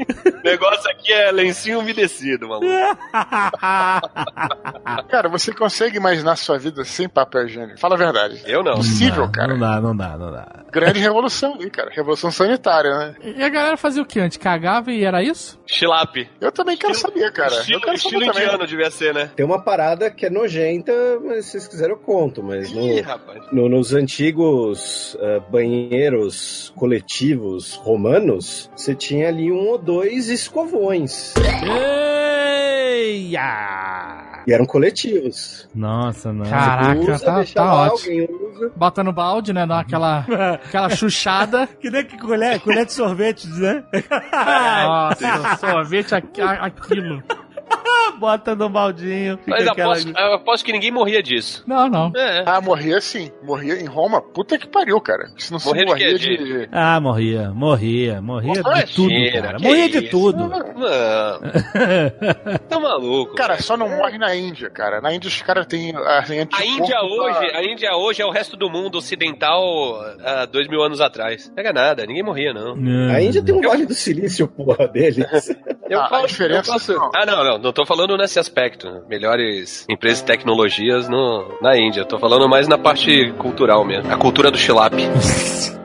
O 0.00 0.42
negócio 0.42 0.90
aqui 0.90 1.12
é 1.12 1.30
lencinho 1.30 1.80
umedecido, 1.80 2.48
maluco. 2.48 2.66
Cara, 5.10 5.28
você 5.28 5.52
consegue 5.52 5.98
imaginar 5.98 6.36
sua 6.36 6.58
vida 6.58 6.84
sem 6.84 7.06
papel 7.08 7.46
higiênico? 7.46 7.78
Fala 7.78 7.94
a 7.94 7.98
verdade. 7.98 8.42
Eu 8.46 8.62
não. 8.62 8.74
Possível, 8.76 9.28
cara. 9.30 9.48
Não 9.54 9.58
dá, 9.58 9.80
não 9.80 9.94
dá, 9.96 10.16
não 10.16 10.32
dá. 10.32 10.49
Grande 10.72 11.00
revolução 11.00 11.54
ali, 11.54 11.68
cara. 11.68 11.90
Revolução 11.92 12.30
sanitária, 12.30 12.90
né? 12.96 13.14
E 13.36 13.42
a 13.42 13.48
galera 13.48 13.76
fazia 13.76 14.02
o 14.02 14.06
que 14.06 14.20
antes? 14.20 14.36
Cagava 14.36 14.92
e 14.92 15.02
era 15.04 15.20
isso? 15.22 15.58
Chilape. 15.66 16.28
Eu 16.40 16.52
também 16.52 16.76
quero 16.76 16.94
saber, 16.94 17.32
cara. 17.32 17.52
estilo 17.54 17.78
eu 17.78 17.82
quero 17.82 17.96
estilo 17.96 18.12
saber 18.20 18.26
também. 18.32 18.42
indiano 18.48 18.66
devia 18.66 18.90
ser, 18.90 19.12
né? 19.12 19.30
Tem 19.34 19.44
uma 19.44 19.60
parada 19.62 20.10
que 20.10 20.26
é 20.26 20.30
nojenta, 20.30 20.92
mas 21.24 21.46
se 21.46 21.52
vocês 21.52 21.66
quiserem 21.68 21.94
eu 21.94 21.98
conto, 21.98 22.40
mas 22.42 22.70
no, 22.72 22.80
Ih, 22.82 23.04
no- 23.52 23.68
nos 23.68 23.92
antigos 23.94 25.16
ah, 25.20 25.40
banheiros 25.50 26.72
coletivos 26.76 27.74
romanos, 27.74 28.70
você 28.76 28.94
tinha 28.94 29.28
ali 29.28 29.50
um 29.50 29.68
ou 29.68 29.78
dois 29.78 30.28
escovões. 30.28 31.34
Eia! 32.90 34.19
E 34.46 34.52
eram 34.52 34.64
coletivos. 34.64 35.68
Nossa, 35.74 36.32
não. 36.32 36.44
Caraca, 36.46 37.00
usa, 37.00 37.18
tá, 37.18 37.44
tá 37.44 37.64
lá, 37.64 37.86
ótimo. 37.92 38.28
usa. 38.52 38.72
Bota 38.76 39.04
no 39.04 39.12
balde, 39.12 39.52
né? 39.52 39.66
Dá 39.66 39.80
aquela, 39.80 40.20
aquela 40.64 40.90
chuchada. 40.90 41.66
Que 41.66 41.90
nem 41.90 42.04
que 42.04 42.18
colher, 42.18 42.60
colher 42.60 42.86
de 42.86 42.92
sorvete, 42.92 43.46
né? 43.48 43.84
Nossa, 44.32 45.56
sorvete 45.58 46.14
aquilo. 46.14 47.22
Bota 48.20 48.54
no 48.54 48.68
baldinho. 48.68 49.38
Fica 49.38 49.50
Mas 49.50 49.66
aquela... 49.66 49.92
aposto, 49.94 50.12
eu 50.18 50.34
aposto 50.34 50.64
que 50.64 50.72
ninguém 50.72 50.90
morria 50.90 51.22
disso. 51.22 51.64
Não, 51.66 51.88
não. 51.88 52.12
É. 52.14 52.42
Ah, 52.46 52.60
morria 52.60 53.00
sim. 53.00 53.30
Morria 53.42 53.80
em 53.80 53.86
Roma. 53.86 54.20
Puta 54.20 54.58
que 54.58 54.68
pariu, 54.68 55.00
cara. 55.00 55.30
Se 55.38 55.50
não 55.50 55.58
se 55.58 55.66
Morria 55.66 55.84
de 55.84 55.90
morria 55.90 56.18
quê? 56.18 56.36
de... 56.36 56.68
Ah, 56.70 57.00
morria, 57.00 57.50
morria, 57.50 58.20
morria 58.20 58.52
de 58.52 58.94
tudo, 58.94 59.14
cara. 59.32 59.58
Morria 59.58 59.88
de 59.88 59.98
isso. 59.98 60.10
tudo. 60.10 60.36
Não. 60.38 61.40
Tá 62.68 62.78
maluco. 62.78 63.34
Cara, 63.34 63.60
só 63.60 63.76
não 63.76 63.88
morre 63.88 64.18
na 64.18 64.34
Índia, 64.34 64.68
cara. 64.70 65.00
Na 65.00 65.12
Índia 65.14 65.28
os 65.28 65.40
caras 65.42 65.66
têm 65.66 65.94
assim, 65.96 66.40
A 66.52 66.64
Índia 66.64 66.96
pra- 66.98 67.04
hoje, 67.04 67.50
a 67.54 67.64
Índia 67.64 67.96
hoje 67.96 68.22
é 68.22 68.26
o 68.26 68.30
resto 68.30 68.56
do 68.56 68.68
mundo 68.68 68.98
ocidental 68.98 69.62
há 70.24 70.44
dois 70.46 70.68
mil 70.68 70.82
anos 70.82 71.00
atrás. 71.00 71.50
Pega 71.54 71.72
nada, 71.72 72.04
ninguém 72.06 72.22
morria, 72.22 72.52
não. 72.52 72.74
A 73.14 73.20
Índia 73.22 73.42
tem 73.42 73.54
um 73.54 73.60
Vale 73.60 73.86
do 73.86 73.94
Silício, 73.94 74.48
porra, 74.48 74.88
deles. 74.88 75.24
Eu 75.88 76.00
Ah, 76.00 76.06
a 76.06 76.08
falo- 76.08 76.26
diferença 76.26 76.92
eu 76.92 76.98
não. 76.98 77.10
Ah, 77.14 77.24
não, 77.26 77.44
não, 77.44 77.58
não 77.58 77.72
tô 77.72 77.86
falando 77.86 78.09
nesse 78.16 78.38
aspecto. 78.38 79.02
Melhores 79.08 79.86
empresas 79.88 80.20
de 80.20 80.26
tecnologias 80.26 81.08
no, 81.08 81.58
na 81.60 81.76
Índia. 81.76 82.04
Tô 82.04 82.18
falando 82.18 82.48
mais 82.48 82.68
na 82.68 82.78
parte 82.78 83.32
cultural 83.38 83.84
mesmo. 83.84 84.12
A 84.12 84.16
cultura 84.16 84.50
do 84.50 84.58
xilap. 84.58 84.94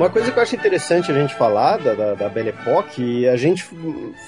Uma 0.00 0.08
coisa 0.08 0.32
que 0.32 0.38
eu 0.38 0.42
acho 0.42 0.56
interessante 0.56 1.12
a 1.12 1.14
gente 1.14 1.34
falar 1.34 1.76
da, 1.76 1.94
da, 1.94 2.14
da 2.14 2.28
Belle 2.30 2.48
Époque, 2.48 3.28
a 3.28 3.36
gente 3.36 3.68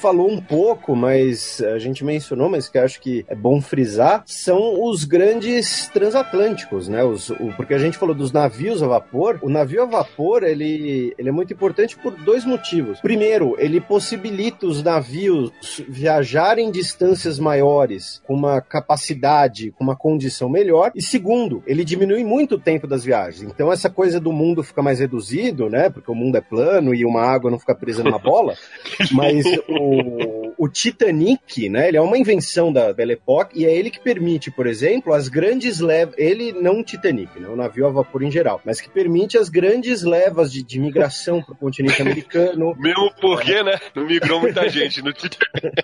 falou 0.02 0.30
um 0.30 0.38
pouco, 0.38 0.94
mas 0.94 1.62
a 1.62 1.78
gente 1.78 2.04
mencionou, 2.04 2.50
mas 2.50 2.68
que 2.68 2.76
acho 2.76 3.00
que 3.00 3.24
é 3.26 3.34
bom 3.34 3.58
frisar, 3.58 4.22
são 4.26 4.84
os 4.84 5.06
grandes 5.06 5.88
transatlânticos, 5.88 6.88
né? 6.88 7.02
Os, 7.02 7.30
o, 7.30 7.54
porque 7.56 7.72
a 7.72 7.78
gente 7.78 7.96
falou 7.96 8.14
dos 8.14 8.32
navios 8.32 8.82
a 8.82 8.86
vapor. 8.86 9.38
O 9.40 9.48
navio 9.48 9.82
a 9.82 9.86
vapor, 9.86 10.42
ele, 10.42 11.14
ele 11.16 11.30
é 11.30 11.32
muito 11.32 11.54
importante 11.54 11.96
por 11.96 12.12
dois 12.16 12.44
motivos. 12.44 13.00
Primeiro, 13.00 13.56
ele 13.58 13.80
possibilita 13.80 14.66
os 14.66 14.82
navios 14.82 15.50
viajarem 15.88 16.70
distâncias 16.70 17.38
maiores 17.38 18.20
com 18.26 18.34
uma 18.34 18.60
capacidade, 18.60 19.70
com 19.70 19.82
uma 19.82 19.96
condição 19.96 20.50
melhor. 20.50 20.92
E 20.94 21.00
segundo, 21.00 21.62
ele 21.66 21.82
diminui 21.82 22.24
muito 22.24 22.56
o 22.56 22.60
tempo 22.60 22.86
das 22.86 23.02
viagens. 23.02 23.50
Então 23.50 23.72
essa 23.72 23.88
coisa 23.88 24.20
do 24.20 24.34
mundo 24.34 24.62
fica 24.62 24.82
mais 24.82 25.00
reduzido, 25.00 25.61
né? 25.68 25.90
Porque 25.90 26.10
o 26.10 26.14
mundo 26.14 26.36
é 26.36 26.40
plano 26.40 26.94
e 26.94 27.04
uma 27.04 27.22
água 27.22 27.50
não 27.50 27.58
fica 27.58 27.74
presa 27.74 28.02
numa 28.02 28.18
bola. 28.18 28.54
Mas 29.12 29.44
o, 29.68 30.54
o 30.56 30.68
Titanic, 30.68 31.68
né? 31.68 31.88
Ele 31.88 31.96
é 31.96 32.00
uma 32.00 32.18
invenção 32.18 32.72
da 32.72 32.92
Belle 32.92 33.14
Époque 33.14 33.60
e 33.60 33.66
é 33.66 33.74
ele 33.74 33.90
que 33.90 34.00
permite, 34.00 34.50
por 34.50 34.66
exemplo, 34.66 35.12
as 35.12 35.28
grandes 35.28 35.80
levas. 35.80 36.14
Ele 36.18 36.52
não 36.52 36.80
o 36.80 36.84
Titanic, 36.84 37.38
né? 37.38 37.48
O 37.48 37.56
navio 37.56 37.86
a 37.86 37.90
vapor 37.90 38.22
em 38.22 38.30
geral, 38.30 38.60
mas 38.64 38.80
que 38.80 38.88
permite 38.88 39.38
as 39.38 39.48
grandes 39.48 40.02
levas 40.02 40.52
de, 40.52 40.62
de 40.62 40.78
migração 40.78 41.42
para 41.42 41.54
o 41.54 41.56
continente 41.56 42.00
americano. 42.00 42.74
Mesmo 42.78 43.12
porque, 43.20 43.62
né? 43.62 43.78
Não 43.94 44.06
migrou 44.06 44.40
muita 44.40 44.68
gente 44.70 45.02
no 45.02 45.12
Titanic. 45.12 45.82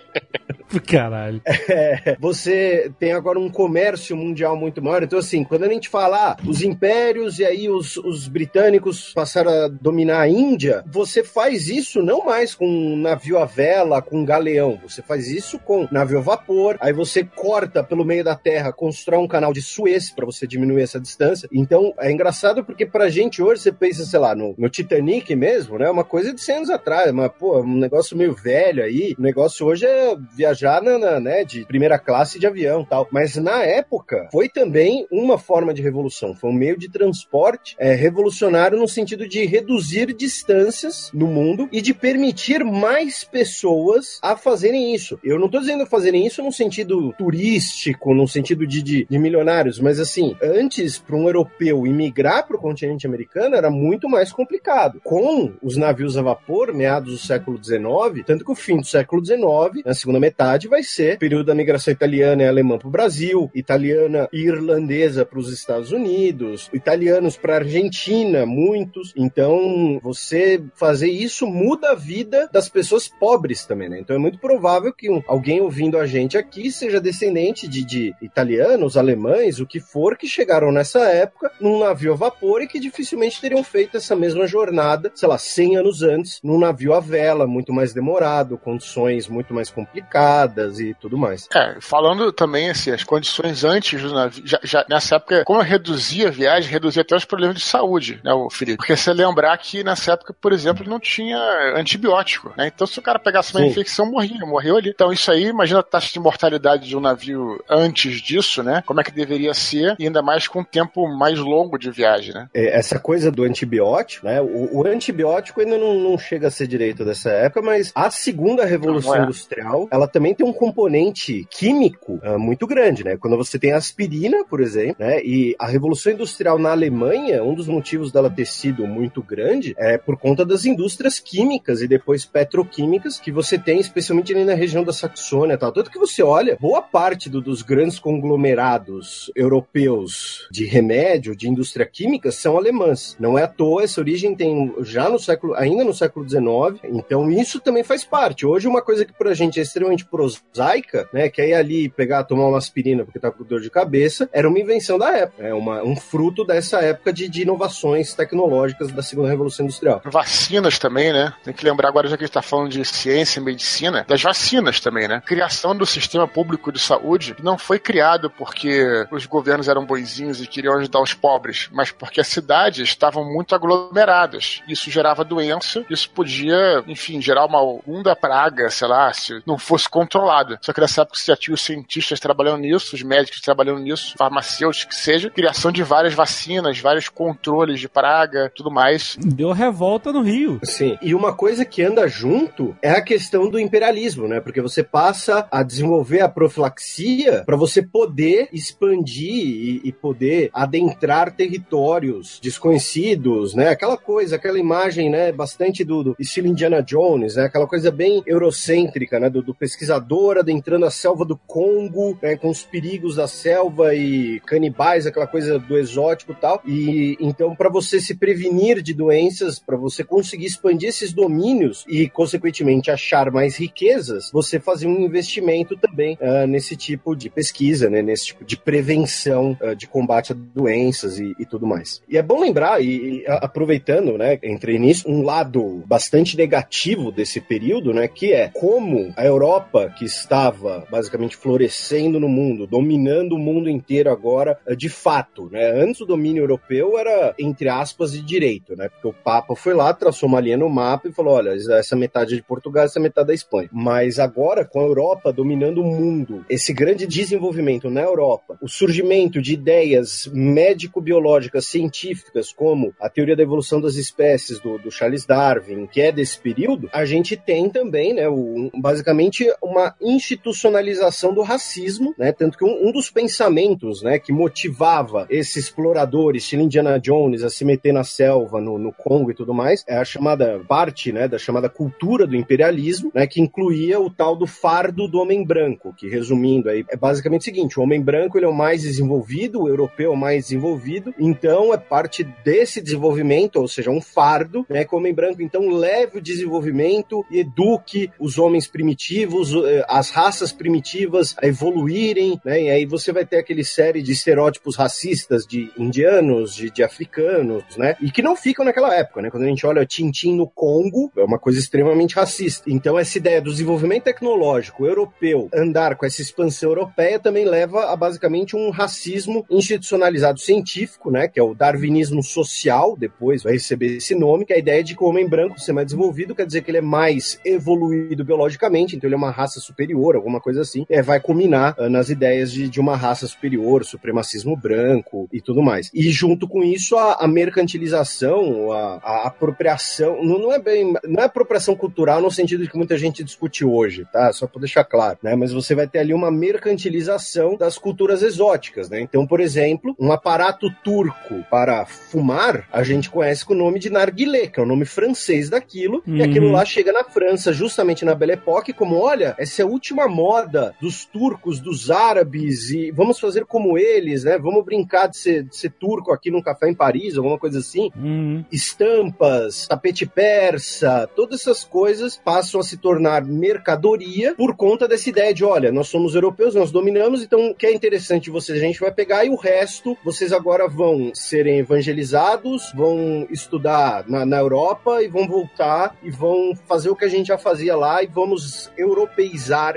Caralho. 0.85 1.41
É, 1.45 2.15
você 2.19 2.91
tem 2.99 3.11
agora 3.11 3.39
um 3.39 3.49
comércio 3.49 4.15
mundial 4.15 4.55
muito 4.55 4.81
maior. 4.81 5.03
Então, 5.03 5.19
assim, 5.19 5.43
quando 5.43 5.63
a 5.63 5.69
gente 5.69 5.89
fala 5.89 6.31
ah, 6.31 6.37
os 6.47 6.61
impérios 6.61 7.39
e 7.39 7.45
aí 7.45 7.69
os, 7.69 7.97
os 7.97 8.27
britânicos 8.27 9.13
passaram 9.13 9.51
a 9.51 9.67
dominar 9.67 10.21
a 10.21 10.27
Índia, 10.27 10.83
você 10.87 11.23
faz 11.23 11.67
isso 11.67 12.01
não 12.03 12.25
mais 12.25 12.53
com 12.53 12.95
navio 12.97 13.37
a 13.37 13.45
vela, 13.45 14.01
com 14.01 14.23
galeão. 14.23 14.79
Você 14.83 15.01
faz 15.01 15.27
isso 15.27 15.57
com 15.59 15.87
navio 15.91 16.19
a 16.19 16.21
vapor. 16.21 16.77
Aí 16.79 16.93
você 16.93 17.23
corta 17.23 17.83
pelo 17.83 18.05
meio 18.05 18.23
da 18.23 18.35
terra, 18.35 18.71
constrói 18.71 19.19
um 19.19 19.27
canal 19.27 19.53
de 19.53 19.61
Suez 19.61 20.11
para 20.11 20.25
você 20.25 20.45
diminuir 20.45 20.83
essa 20.83 20.99
distância. 20.99 21.49
Então, 21.51 21.93
é 21.99 22.11
engraçado 22.11 22.63
porque 22.63 22.85
pra 22.85 23.09
gente 23.09 23.41
hoje, 23.41 23.61
você 23.61 23.71
pensa, 23.71 24.05
sei 24.05 24.19
lá, 24.19 24.35
no, 24.35 24.53
no 24.57 24.69
Titanic 24.69 25.35
mesmo, 25.35 25.77
né? 25.77 25.89
Uma 25.89 26.03
coisa 26.03 26.33
de 26.33 26.41
100 26.41 26.55
anos 26.57 26.69
atrás, 26.69 27.11
mas, 27.11 27.31
pô, 27.39 27.59
um 27.61 27.77
negócio 27.77 28.17
meio 28.17 28.33
velho 28.33 28.83
aí. 28.83 29.15
O 29.17 29.21
negócio 29.21 29.65
hoje 29.65 29.85
é 29.85 30.15
viajar 30.35 30.58
viajar 30.59 30.81
na, 30.81 30.97
na, 30.97 31.19
né, 31.19 31.43
de 31.43 31.65
primeira 31.65 31.97
classe 31.97 32.37
de 32.37 32.45
avião 32.45 32.83
tal. 32.83 33.07
Mas 33.11 33.35
na 33.37 33.63
época 33.63 34.27
foi 34.31 34.49
também 34.49 35.07
uma 35.09 35.37
forma 35.37 35.73
de 35.73 35.81
revolução, 35.81 36.35
foi 36.35 36.49
um 36.49 36.53
meio 36.53 36.77
de 36.77 36.89
transporte 36.89 37.75
é, 37.79 37.93
revolucionário 37.93 38.77
no 38.77 38.87
sentido 38.87 39.27
de 39.27 39.45
reduzir 39.45 40.13
distâncias 40.13 41.09
no 41.13 41.27
mundo 41.27 41.69
e 41.71 41.81
de 41.81 41.93
permitir 41.93 42.63
mais 42.63 43.23
pessoas 43.23 44.19
a 44.21 44.35
fazerem 44.35 44.93
isso. 44.93 45.19
Eu 45.23 45.39
não 45.39 45.45
estou 45.45 45.61
dizendo 45.61 45.85
fazerem 45.85 46.25
isso 46.25 46.43
no 46.43 46.51
sentido 46.51 47.13
turístico, 47.17 48.13
no 48.13 48.27
sentido 48.27 48.67
de, 48.67 48.81
de, 48.81 49.07
de 49.09 49.19
milionários, 49.19 49.79
mas 49.79 49.99
assim, 49.99 50.35
antes 50.41 50.97
para 50.97 51.15
um 51.15 51.25
europeu 51.25 51.87
imigrar 51.87 52.47
para 52.47 52.57
o 52.57 52.59
continente 52.59 53.07
americano 53.07 53.55
era 53.55 53.69
muito 53.69 54.09
mais 54.09 54.31
complicado. 54.31 54.99
Com 55.03 55.53
os 55.61 55.77
navios 55.77 56.17
a 56.17 56.21
vapor, 56.21 56.73
meados 56.73 57.13
do 57.13 57.17
século 57.17 57.63
XIX, 57.63 58.25
tanto 58.25 58.43
que 58.43 58.51
o 58.51 58.55
fim 58.55 58.77
do 58.77 58.85
século 58.85 59.23
XIX, 59.23 59.85
na 59.85 59.93
segunda 59.93 60.19
metade 60.19 60.48
vai 60.67 60.83
ser 60.83 61.17
período 61.17 61.45
da 61.45 61.55
migração 61.55 61.91
italiana 61.91 62.43
e 62.43 62.47
alemã 62.47 62.77
para 62.77 62.87
o 62.87 62.91
Brasil, 62.91 63.49
italiana 63.53 64.27
e 64.31 64.41
irlandesa 64.41 65.25
para 65.25 65.39
os 65.39 65.51
Estados 65.51 65.91
Unidos, 65.91 66.69
italianos 66.73 67.37
para 67.37 67.53
a 67.53 67.57
Argentina, 67.57 68.45
muitos. 68.45 69.13
Então, 69.15 69.99
você 70.01 70.61
fazer 70.75 71.09
isso 71.09 71.45
muda 71.45 71.91
a 71.91 71.95
vida 71.95 72.49
das 72.51 72.69
pessoas 72.69 73.07
pobres 73.07 73.65
também, 73.65 73.89
né? 73.89 73.99
Então, 73.99 74.15
é 74.15 74.19
muito 74.19 74.39
provável 74.39 74.93
que 74.93 75.09
um, 75.09 75.21
alguém 75.27 75.61
ouvindo 75.61 75.97
a 75.97 76.05
gente 76.05 76.37
aqui 76.37 76.71
seja 76.71 76.99
descendente 76.99 77.67
de, 77.67 77.83
de 77.83 78.15
italianos, 78.21 78.97
alemães, 78.97 79.59
o 79.59 79.65
que 79.65 79.79
for, 79.79 80.17
que 80.17 80.27
chegaram 80.27 80.71
nessa 80.71 80.99
época 81.09 81.51
num 81.59 81.79
navio 81.79 82.13
a 82.13 82.15
vapor 82.15 82.61
e 82.61 82.67
que 82.67 82.79
dificilmente 82.79 83.41
teriam 83.41 83.63
feito 83.63 83.97
essa 83.97 84.15
mesma 84.15 84.47
jornada, 84.47 85.11
sei 85.13 85.27
lá, 85.27 85.37
100 85.37 85.77
anos 85.77 86.01
antes, 86.01 86.39
num 86.43 86.59
navio 86.59 86.93
a 86.93 86.99
vela, 86.99 87.45
muito 87.45 87.73
mais 87.73 87.93
demorado, 87.93 88.57
condições 88.57 89.27
muito 89.27 89.53
mais 89.53 89.69
complicadas 89.69 90.38
e 90.79 90.93
tudo 90.93 91.17
mais. 91.17 91.47
É, 91.53 91.77
falando 91.79 92.31
também 92.31 92.69
assim, 92.69 92.91
as 92.91 93.03
condições 93.03 93.63
antes 93.63 94.01
do 94.01 94.13
navio, 94.13 94.43
já, 94.45 94.59
já, 94.63 94.85
nessa 94.89 95.15
época, 95.15 95.43
como 95.45 95.61
reduzia 95.61 96.27
a 96.27 96.31
viagem, 96.31 96.69
reduzia 96.69 97.01
até 97.01 97.15
os 97.15 97.25
problemas 97.25 97.55
de 97.55 97.63
saúde, 97.63 98.19
né, 98.23 98.33
o 98.33 98.49
Felipe? 98.49 98.77
Porque 98.77 98.95
você 98.95 99.13
lembrar 99.13 99.57
que 99.57 99.83
nessa 99.83 100.13
época, 100.13 100.33
por 100.39 100.53
exemplo, 100.53 100.87
não 100.87 100.99
tinha 100.99 101.37
antibiótico, 101.75 102.53
né? 102.57 102.71
Então 102.73 102.85
se 102.85 102.99
o 102.99 103.01
cara 103.01 103.19
pegasse 103.19 103.53
uma 103.53 103.61
Sim. 103.61 103.67
infecção, 103.67 104.05
morria, 104.05 104.45
morreu 104.45 104.77
ali. 104.77 104.89
Então 104.89 105.11
isso 105.11 105.31
aí, 105.31 105.45
imagina 105.45 105.79
a 105.79 105.83
taxa 105.83 106.11
de 106.11 106.19
mortalidade 106.19 106.87
de 106.87 106.95
um 106.95 106.99
navio 106.99 107.63
antes 107.69 108.21
disso, 108.21 108.63
né? 108.63 108.83
Como 108.85 108.99
é 108.99 109.03
que 109.03 109.11
deveria 109.11 109.53
ser, 109.53 109.95
e 109.99 110.05
ainda 110.05 110.21
mais 110.21 110.47
com 110.47 110.59
um 110.59 110.63
tempo 110.63 111.07
mais 111.07 111.39
longo 111.39 111.77
de 111.77 111.89
viagem, 111.91 112.33
né? 112.33 112.47
É, 112.53 112.77
essa 112.77 112.99
coisa 112.99 113.31
do 113.31 113.43
antibiótico, 113.43 114.25
né? 114.25 114.41
O, 114.41 114.79
o 114.79 114.87
antibiótico 114.87 115.61
ainda 115.61 115.77
não, 115.77 115.95
não, 115.95 116.17
chega 116.17 116.47
a 116.47 116.51
ser 116.51 116.67
direito 116.67 117.05
dessa 117.05 117.29
época, 117.29 117.61
mas 117.61 117.91
a 117.95 118.09
segunda 118.09 118.65
revolução 118.65 119.15
é. 119.15 119.23
industrial, 119.23 119.87
ela 119.91 120.07
também 120.07 120.28
também 120.29 120.33
tem 120.35 120.45
um 120.45 120.53
componente 120.53 121.47
químico 121.49 122.19
uh, 122.23 122.39
muito 122.39 122.67
grande, 122.67 123.03
né? 123.03 123.17
Quando 123.17 123.37
você 123.37 123.57
tem 123.57 123.71
aspirina, 123.71 124.43
por 124.45 124.61
exemplo, 124.61 124.95
né? 124.99 125.23
E 125.23 125.55
a 125.57 125.67
Revolução 125.67 126.13
Industrial 126.13 126.57
na 126.59 126.71
Alemanha, 126.71 127.43
um 127.43 127.53
dos 127.53 127.67
motivos 127.67 128.11
dela 128.11 128.29
ter 128.29 128.45
sido 128.45 128.85
muito 128.85 129.21
grande 129.21 129.73
é 129.77 129.97
por 129.97 130.17
conta 130.17 130.45
das 130.45 130.65
indústrias 130.65 131.19
químicas 131.19 131.81
e 131.81 131.87
depois 131.87 132.25
petroquímicas 132.25 133.19
que 133.19 133.31
você 133.31 133.57
tem, 133.57 133.79
especialmente 133.79 134.33
ali 134.33 134.43
na 134.43 134.53
região 134.53 134.83
da 134.83 134.93
Saxônia 134.93 135.53
e 135.53 135.57
tal. 135.57 135.71
Tanto 135.71 135.91
que 135.91 135.99
você 135.99 136.21
olha, 136.21 136.57
boa 136.59 136.81
parte 136.81 137.29
do, 137.29 137.41
dos 137.41 137.61
grandes 137.61 137.99
conglomerados 137.99 139.31
europeus 139.35 140.47
de 140.51 140.65
remédio, 140.65 141.35
de 141.35 141.49
indústria 141.49 141.85
química, 141.85 142.31
são 142.31 142.57
alemãs. 142.57 143.15
Não 143.19 143.37
é 143.37 143.43
à 143.43 143.47
toa, 143.47 143.83
essa 143.83 144.01
origem 144.01 144.35
tem 144.35 144.73
já 144.81 145.09
no 145.09 145.19
século, 145.19 145.55
ainda 145.55 145.83
no 145.83 145.93
século 145.93 146.27
XIX, 146.27 146.81
então 146.83 147.29
isso 147.31 147.59
também 147.59 147.83
faz 147.83 148.03
parte. 148.03 148.45
Hoje, 148.45 148.67
uma 148.67 148.81
coisa 148.81 149.05
que 149.05 149.13
pra 149.13 149.33
gente 149.33 149.59
é 149.59 149.63
extremamente 149.63 150.05
prosaica, 150.51 151.09
né? 151.13 151.29
Que 151.29 151.41
é 151.41 151.55
ali 151.55 151.89
pegar, 151.89 152.23
tomar 152.23 152.47
uma 152.47 152.57
aspirina 152.57 153.03
porque 153.03 153.19
tá 153.19 153.31
com 153.31 153.43
dor 153.43 153.61
de 153.61 153.69
cabeça, 153.69 154.29
era 154.33 154.47
uma 154.47 154.59
invenção 154.59 154.97
da 154.97 155.11
época, 155.11 155.43
é 155.43 155.53
uma, 155.53 155.83
um 155.83 155.95
fruto 155.95 156.43
dessa 156.43 156.79
época 156.79 157.13
de, 157.13 157.29
de 157.29 157.41
inovações 157.41 158.13
tecnológicas 158.13 158.91
da 158.91 159.01
segunda 159.01 159.29
revolução 159.29 159.65
industrial. 159.65 160.01
Vacinas 160.05 160.79
também, 160.79 161.13
né? 161.13 161.33
Tem 161.43 161.53
que 161.53 161.65
lembrar 161.65 161.89
agora, 161.89 162.07
já 162.07 162.17
que 162.17 162.23
a 162.23 162.27
gente 162.27 162.33
tá 162.33 162.41
falando 162.41 162.69
de 162.69 162.83
ciência 162.85 163.39
e 163.39 163.43
medicina, 163.43 164.05
das 164.07 164.21
vacinas 164.21 164.79
também, 164.79 165.07
né? 165.07 165.21
Criação 165.25 165.75
do 165.75 165.85
sistema 165.85 166.27
público 166.27 166.71
de 166.71 166.79
saúde 166.79 167.35
não 167.41 167.57
foi 167.57 167.79
criado 167.79 168.29
porque 168.29 169.07
os 169.11 169.25
governos 169.25 169.67
eram 169.67 169.85
boizinhos 169.85 170.41
e 170.41 170.47
queriam 170.47 170.77
ajudar 170.77 171.01
os 171.01 171.13
pobres, 171.13 171.69
mas 171.71 171.91
porque 171.91 172.21
as 172.21 172.27
cidades 172.27 172.89
estavam 172.89 173.23
muito 173.23 173.55
aglomeradas. 173.55 174.61
Isso 174.67 174.91
gerava 174.91 175.23
doença, 175.23 175.85
isso 175.89 176.09
podia, 176.09 176.83
enfim, 176.87 177.21
gerar 177.21 177.45
uma 177.45 177.61
onda 177.87 178.15
praga, 178.15 178.69
sei 178.69 178.87
lá, 178.87 179.11
se 179.13 179.41
não 179.45 179.57
fosse 179.57 179.89
controlada. 179.99 180.57
Só 180.61 180.71
que 180.71 180.79
nessa 180.79 181.01
época 181.01 181.17
você 181.17 181.25
já 181.31 181.35
tinha 181.35 181.53
os 181.53 181.61
cientistas 181.61 182.21
trabalhando 182.21 182.61
nisso, 182.61 182.95
os 182.95 183.03
médicos 183.03 183.41
trabalhando 183.41 183.81
nisso, 183.81 184.13
farmacêuticos 184.17 184.85
que 184.85 184.95
seja, 184.95 185.29
criação 185.29 185.73
de 185.73 185.83
várias 185.83 186.13
vacinas, 186.13 186.79
vários 186.79 187.09
controles 187.09 187.81
de 187.81 187.89
praga, 187.89 188.49
tudo 188.55 188.71
mais. 188.71 189.17
Deu 189.19 189.51
revolta 189.51 190.13
no 190.13 190.21
Rio. 190.21 190.59
Sim. 190.63 190.97
E 191.01 191.13
uma 191.13 191.33
coisa 191.33 191.65
que 191.65 191.83
anda 191.83 192.07
junto 192.07 192.77
é 192.81 192.91
a 192.91 193.01
questão 193.01 193.49
do 193.49 193.59
imperialismo, 193.59 194.25
né? 194.25 194.39
Porque 194.39 194.61
você 194.61 194.81
passa 194.81 195.45
a 195.51 195.63
desenvolver 195.63 196.21
a 196.21 196.29
profilaxia 196.29 197.43
para 197.45 197.57
você 197.57 197.81
poder 197.81 198.47
expandir 198.53 199.33
e, 199.33 199.81
e 199.83 199.91
poder 199.91 200.49
adentrar 200.53 201.35
territórios 201.35 202.39
desconhecidos, 202.41 203.53
né? 203.53 203.67
Aquela 203.69 203.97
coisa, 203.97 204.37
aquela 204.37 204.59
imagem, 204.59 205.09
né? 205.09 205.33
Bastante 205.33 205.83
do, 205.83 206.03
do 206.03 206.15
estilo 206.17 206.47
Indiana 206.47 206.81
Jones, 206.81 207.35
né? 207.35 207.43
Aquela 207.43 207.67
coisa 207.67 207.91
bem 207.91 208.23
eurocêntrica, 208.25 209.19
né? 209.19 209.29
Do, 209.29 209.41
do 209.41 209.53
pesquisador 209.53 209.88
pesquisador 209.89 210.37
adentrando 210.37 210.85
a 210.85 210.91
selva 210.91 211.25
do 211.25 211.35
Congo, 211.35 212.17
né, 212.21 212.37
com 212.37 212.49
os 212.49 212.63
perigos 212.63 213.15
da 213.15 213.27
selva 213.27 213.95
e 213.95 214.39
canibais, 214.41 215.07
aquela 215.07 215.25
coisa 215.25 215.57
do 215.57 215.77
exótico 215.77 216.31
e 216.31 216.35
tal. 216.35 216.61
E 216.65 217.17
então, 217.19 217.55
para 217.55 217.69
você 217.69 217.99
se 217.99 218.15
prevenir 218.15 218.81
de 218.81 218.93
doenças, 218.93 219.57
para 219.57 219.75
você 219.75 220.03
conseguir 220.03 220.45
expandir 220.45 220.89
esses 220.89 221.11
domínios 221.11 221.85
e, 221.87 222.07
consequentemente, 222.07 222.91
achar 222.91 223.31
mais 223.31 223.57
riquezas, 223.57 224.29
você 224.31 224.59
fazia 224.59 224.87
um 224.87 224.99
investimento 224.99 225.75
também 225.75 226.17
uh, 226.21 226.45
nesse 226.45 226.75
tipo 226.75 227.15
de 227.15 227.29
pesquisa, 227.29 227.89
né, 227.89 228.01
nesse 228.01 228.27
tipo 228.27 228.45
de 228.45 228.57
prevenção 228.57 229.57
uh, 229.61 229.75
de 229.75 229.87
combate 229.87 230.33
a 230.33 230.35
doenças 230.35 231.19
e, 231.19 231.35
e, 231.39 231.45
tudo 231.45 231.65
mais. 231.65 232.01
E 232.07 232.17
é 232.17 232.21
bom 232.21 232.39
lembrar, 232.39 232.81
e, 232.81 233.21
e 233.21 233.25
aproveitando, 233.27 234.17
né, 234.17 234.37
entrei 234.43 234.77
nisso, 234.77 235.09
um 235.09 235.23
lado 235.23 235.83
bastante 235.85 236.37
negativo 236.37 237.11
desse 237.11 237.41
período, 237.41 237.93
né, 237.93 238.07
que 238.07 238.33
é 238.33 238.49
como 238.49 239.13
a 239.15 239.25
Europa 239.25 239.78
cultura 239.79 239.89
que 239.89 240.05
estava 240.05 240.85
basicamente 240.89 241.37
florescendo 241.37 242.19
no 242.19 242.27
mundo, 242.27 242.67
dominando 242.67 243.33
o 243.33 243.39
mundo 243.39 243.69
inteiro 243.69 244.11
agora, 244.11 244.59
eh, 244.65 244.75
de 244.75 244.89
fato, 244.89 245.49
né? 245.51 245.71
Antes 245.71 246.01
o 246.01 246.05
domínio 246.05 246.43
europeu 246.43 246.97
era, 246.97 247.33
entre 247.37 247.69
aspas, 247.69 248.11
de 248.11 248.21
direito, 248.21 248.75
né? 248.75 248.89
Porque 248.89 249.07
o 249.07 249.13
Papa 249.13 249.55
foi 249.55 249.73
lá, 249.73 249.93
traçou 249.93 250.27
uma 250.27 250.39
linha 250.39 250.57
no 250.57 250.69
mapa 250.69 251.07
e 251.07 251.11
falou: 251.13 251.33
olha, 251.33 251.51
essa 251.51 251.95
metade 251.95 252.33
é 252.33 252.37
de 252.37 252.43
Portugal, 252.43 252.85
essa 252.85 252.99
metade 252.99 253.25
é 253.25 253.27
da 253.27 253.33
Espanha. 253.33 253.69
Mas 253.71 254.19
agora, 254.19 254.65
com 254.65 254.79
a 254.79 254.83
Europa 254.83 255.31
dominando 255.31 255.81
o 255.81 255.85
mundo, 255.85 256.45
esse 256.49 256.73
grande 256.73 257.05
desenvolvimento 257.05 257.89
na 257.89 258.01
Europa, 258.01 258.57
o 258.61 258.67
surgimento 258.67 259.41
de 259.41 259.53
ideias 259.53 260.29
médico-biológicas 260.33 261.65
científicas, 261.65 262.51
como 262.51 262.93
a 262.99 263.09
teoria 263.09 263.35
da 263.35 263.43
evolução 263.43 263.79
das 263.81 263.95
espécies 263.95 264.59
do, 264.59 264.77
do 264.77 264.91
Charles 264.91 265.25
Darwin, 265.25 265.85
que 265.87 266.01
é 266.01 266.11
desse 266.11 266.39
período, 266.39 266.89
a 266.91 267.05
gente 267.05 267.35
tem 267.35 267.69
também, 267.69 268.13
né, 268.13 268.27
o, 268.27 268.69
basicamente 268.73 269.45
uma 269.69 269.95
institucionalização 270.01 271.33
do 271.33 271.41
racismo, 271.41 272.13
né? 272.17 272.31
Tanto 272.31 272.57
que 272.57 272.65
um, 272.65 272.89
um 272.89 272.91
dos 272.91 273.09
pensamentos, 273.09 274.01
né, 274.01 274.19
que 274.19 274.31
motivava 274.31 275.27
esses 275.29 275.55
exploradores, 275.57 276.43
estilo 276.43 276.63
Indiana 276.63 276.99
Jones, 276.99 277.43
a 277.43 277.49
se 277.49 277.63
meter 277.63 277.93
na 277.93 278.03
selva, 278.03 278.59
no, 278.59 278.77
no 278.77 278.91
Congo 278.91 279.31
e 279.31 279.33
tudo 279.35 279.53
mais, 279.53 279.83
é 279.87 279.97
a 279.97 280.05
chamada 280.05 280.59
parte, 280.67 281.11
né, 281.11 281.27
da 281.27 281.37
chamada 281.37 281.69
cultura 281.69 282.25
do 282.25 282.35
imperialismo, 282.35 283.11
né, 283.13 283.27
que 283.27 283.41
incluía 283.41 283.99
o 283.99 284.09
tal 284.09 284.35
do 284.35 284.47
fardo 284.47 285.07
do 285.07 285.19
homem 285.19 285.45
branco, 285.45 285.93
que 285.93 286.07
resumindo 286.07 286.69
aí, 286.69 286.85
é 286.89 286.97
basicamente 286.97 287.41
o 287.41 287.45
seguinte, 287.45 287.79
o 287.79 287.83
homem 287.83 288.01
branco 288.01 288.37
ele 288.37 288.45
é 288.45 288.49
o 288.49 288.53
mais 288.53 288.81
desenvolvido, 288.81 289.61
o 289.61 289.67
europeu 289.67 290.11
é 290.11 290.15
o 290.15 290.17
mais 290.17 290.45
desenvolvido, 290.45 291.13
então 291.19 291.73
é 291.73 291.77
parte 291.77 292.23
desse 292.43 292.81
desenvolvimento, 292.81 293.57
ou 293.57 293.67
seja, 293.67 293.91
um 293.91 294.01
fardo, 294.01 294.65
né, 294.69 294.83
que 294.83 294.93
o 294.93 294.97
homem 294.97 295.13
branco 295.13 295.41
então 295.41 295.69
leve 295.69 296.17
o 296.17 296.21
desenvolvimento 296.21 297.25
e 297.29 297.39
eduque 297.39 298.09
os 298.19 298.37
homens 298.37 298.67
primitivos, 298.67 299.53
as 299.87 300.09
raças 300.09 300.51
primitivas 300.51 301.35
a 301.41 301.47
evoluírem, 301.47 302.39
né, 302.43 302.63
e 302.63 302.69
aí 302.69 302.85
você 302.85 303.11
vai 303.11 303.25
ter 303.25 303.37
aquele 303.37 303.63
série 303.63 304.01
de 304.01 304.11
estereótipos 304.11 304.75
racistas 304.75 305.45
de 305.45 305.71
indianos, 305.77 306.55
de, 306.55 306.69
de 306.69 306.83
africanos, 306.83 307.63
né, 307.77 307.95
e 308.01 308.11
que 308.11 308.21
não 308.21 308.35
ficam 308.35 308.65
naquela 308.65 308.93
época, 308.93 309.21
né, 309.21 309.29
quando 309.29 309.43
a 309.43 309.47
gente 309.47 309.65
olha 309.65 309.85
Tintin 309.85 310.35
no 310.35 310.47
Congo, 310.47 311.11
é 311.17 311.23
uma 311.23 311.39
coisa 311.39 311.59
extremamente 311.59 312.15
racista. 312.15 312.69
Então 312.69 312.97
essa 312.97 313.17
ideia 313.17 313.41
do 313.41 313.51
desenvolvimento 313.51 314.03
tecnológico 314.03 314.85
europeu 314.85 315.49
andar 315.53 315.95
com 315.95 316.05
essa 316.05 316.21
expansão 316.21 316.69
europeia 316.69 317.19
também 317.19 317.45
leva 317.45 317.91
a 317.91 317.95
basicamente 317.95 318.55
um 318.55 318.69
racismo 318.69 319.45
institucionalizado 319.49 320.39
científico, 320.39 321.09
né, 321.09 321.27
que 321.27 321.39
é 321.39 321.43
o 321.43 321.55
darwinismo 321.55 322.21
social, 322.21 322.95
depois 322.97 323.43
vai 323.43 323.53
receber 323.53 323.97
esse 323.97 324.13
nome, 324.13 324.45
que 324.45 324.53
é 324.53 324.57
a 324.57 324.59
ideia 324.59 324.83
de 324.83 324.95
que 324.95 325.03
o 325.03 325.07
homem 325.07 325.27
branco 325.27 325.59
ser 325.59 325.73
mais 325.73 325.87
desenvolvido 325.87 326.35
quer 326.35 326.45
dizer 326.45 326.61
que 326.61 326.71
ele 326.71 326.79
é 326.79 326.81
mais 326.81 327.39
evoluído 327.45 328.23
biologicamente, 328.23 328.95
então 328.95 329.07
ele 329.07 329.15
é 329.15 329.17
uma 329.17 329.31
raça 329.31 329.48
superior, 329.59 330.15
alguma 330.15 330.41
coisa 330.41 330.61
assim, 330.61 330.85
é, 330.89 331.01
vai 331.01 331.19
culminar 331.19 331.75
uh, 331.77 331.89
nas 331.89 332.09
ideias 332.09 332.51
de, 332.51 332.67
de 332.67 332.79
uma 332.79 332.95
raça 332.95 333.25
superior, 333.25 333.85
supremacismo 333.85 334.55
branco 334.55 335.29
e 335.31 335.39
tudo 335.39 335.61
mais. 335.61 335.89
E 335.93 336.09
junto 336.11 336.47
com 336.47 336.63
isso, 336.63 336.97
a, 336.97 337.13
a 337.13 337.27
mercantilização, 337.27 338.71
a, 338.71 338.99
a 339.01 339.27
apropriação, 339.27 340.23
não, 340.23 340.39
não, 340.39 340.53
é 340.53 340.59
bem, 340.59 340.93
não 341.05 341.21
é 341.21 341.25
apropriação 341.25 341.75
cultural 341.75 342.21
no 342.21 342.31
sentido 342.31 342.63
de 342.63 342.69
que 342.69 342.77
muita 342.77 342.97
gente 342.97 343.23
discute 343.23 343.63
hoje, 343.63 344.05
tá? 344.11 344.33
Só 344.33 344.47
para 344.47 344.59
deixar 344.59 344.83
claro, 344.83 345.17
né? 345.23 345.35
Mas 345.35 345.53
você 345.53 345.73
vai 345.73 345.87
ter 345.87 345.99
ali 345.99 346.13
uma 346.13 346.31
mercantilização 346.31 347.55
das 347.55 347.77
culturas 347.77 348.21
exóticas, 348.21 348.89
né? 348.89 348.99
Então, 349.01 349.25
por 349.25 349.39
exemplo, 349.39 349.95
um 349.99 350.11
aparato 350.11 350.69
turco 350.83 351.43
para 351.49 351.85
fumar, 351.85 352.67
a 352.71 352.83
gente 352.83 353.09
conhece 353.09 353.45
com 353.45 353.53
o 353.53 353.57
nome 353.57 353.79
de 353.79 353.89
narguilé, 353.89 354.47
que 354.47 354.59
é 354.59 354.63
o 354.63 354.65
nome 354.65 354.85
francês 354.85 355.49
daquilo, 355.49 356.03
uhum. 356.07 356.17
e 356.17 356.23
aquilo 356.23 356.51
lá 356.51 356.65
chega 356.65 356.91
na 356.91 357.03
França, 357.03 357.53
justamente 357.53 358.03
na 358.03 358.15
Belle 358.15 358.33
Époque, 358.33 358.73
como, 358.73 358.97
olha, 358.97 359.35
essa 359.39 359.61
é 359.61 359.65
a 359.65 359.67
última 359.67 360.07
moda 360.07 360.75
dos 360.81 361.05
turcos, 361.05 361.59
dos 361.61 361.89
árabes, 361.89 362.69
e 362.71 362.91
vamos 362.91 363.19
fazer 363.19 363.45
como 363.45 363.77
eles, 363.77 364.25
né? 364.25 364.37
Vamos 364.37 364.65
brincar 364.65 365.07
de 365.07 365.17
ser, 365.17 365.43
de 365.43 365.55
ser 365.55 365.71
turco 365.71 366.11
aqui 366.11 366.29
num 366.29 366.41
café 366.41 366.69
em 366.69 366.75
Paris, 366.75 367.17
alguma 367.17 367.39
coisa 367.39 367.59
assim. 367.59 367.89
Uhum. 367.95 368.43
Estampas, 368.51 369.65
tapete 369.67 370.05
persa, 370.05 371.09
todas 371.15 371.39
essas 371.39 371.63
coisas 371.63 372.17
passam 372.17 372.59
a 372.59 372.63
se 372.63 372.75
tornar 372.75 373.23
mercadoria 373.23 374.35
por 374.35 374.55
conta 374.57 374.87
dessa 374.87 375.09
ideia 375.09 375.33
de, 375.33 375.45
olha, 375.45 375.71
nós 375.71 375.87
somos 375.87 376.15
europeus, 376.15 376.53
nós 376.53 376.71
dominamos, 376.71 377.23
então 377.23 377.51
o 377.51 377.55
que 377.55 377.65
é 377.65 377.73
interessante 377.73 378.25
de 378.25 378.31
vocês 378.31 378.57
a 378.57 378.65
gente 378.65 378.79
vai 378.79 378.91
pegar 378.91 379.23
e 379.23 379.29
o 379.29 379.35
resto 379.35 379.97
vocês 380.03 380.33
agora 380.33 380.67
vão 380.67 381.11
serem 381.13 381.59
evangelizados, 381.59 382.73
vão 382.75 383.25
estudar 383.29 384.03
na, 384.07 384.25
na 384.25 384.37
Europa 384.37 385.01
e 385.01 385.07
vão 385.07 385.25
voltar 385.27 385.95
e 386.03 386.11
vão 386.11 386.53
fazer 386.67 386.89
o 386.89 386.95
que 386.95 387.05
a 387.05 387.09
gente 387.09 387.27
já 387.27 387.37
fazia 387.37 387.75
lá 387.75 388.03
e 388.03 388.07
vamos 388.07 388.69
europeizar, 388.77 389.28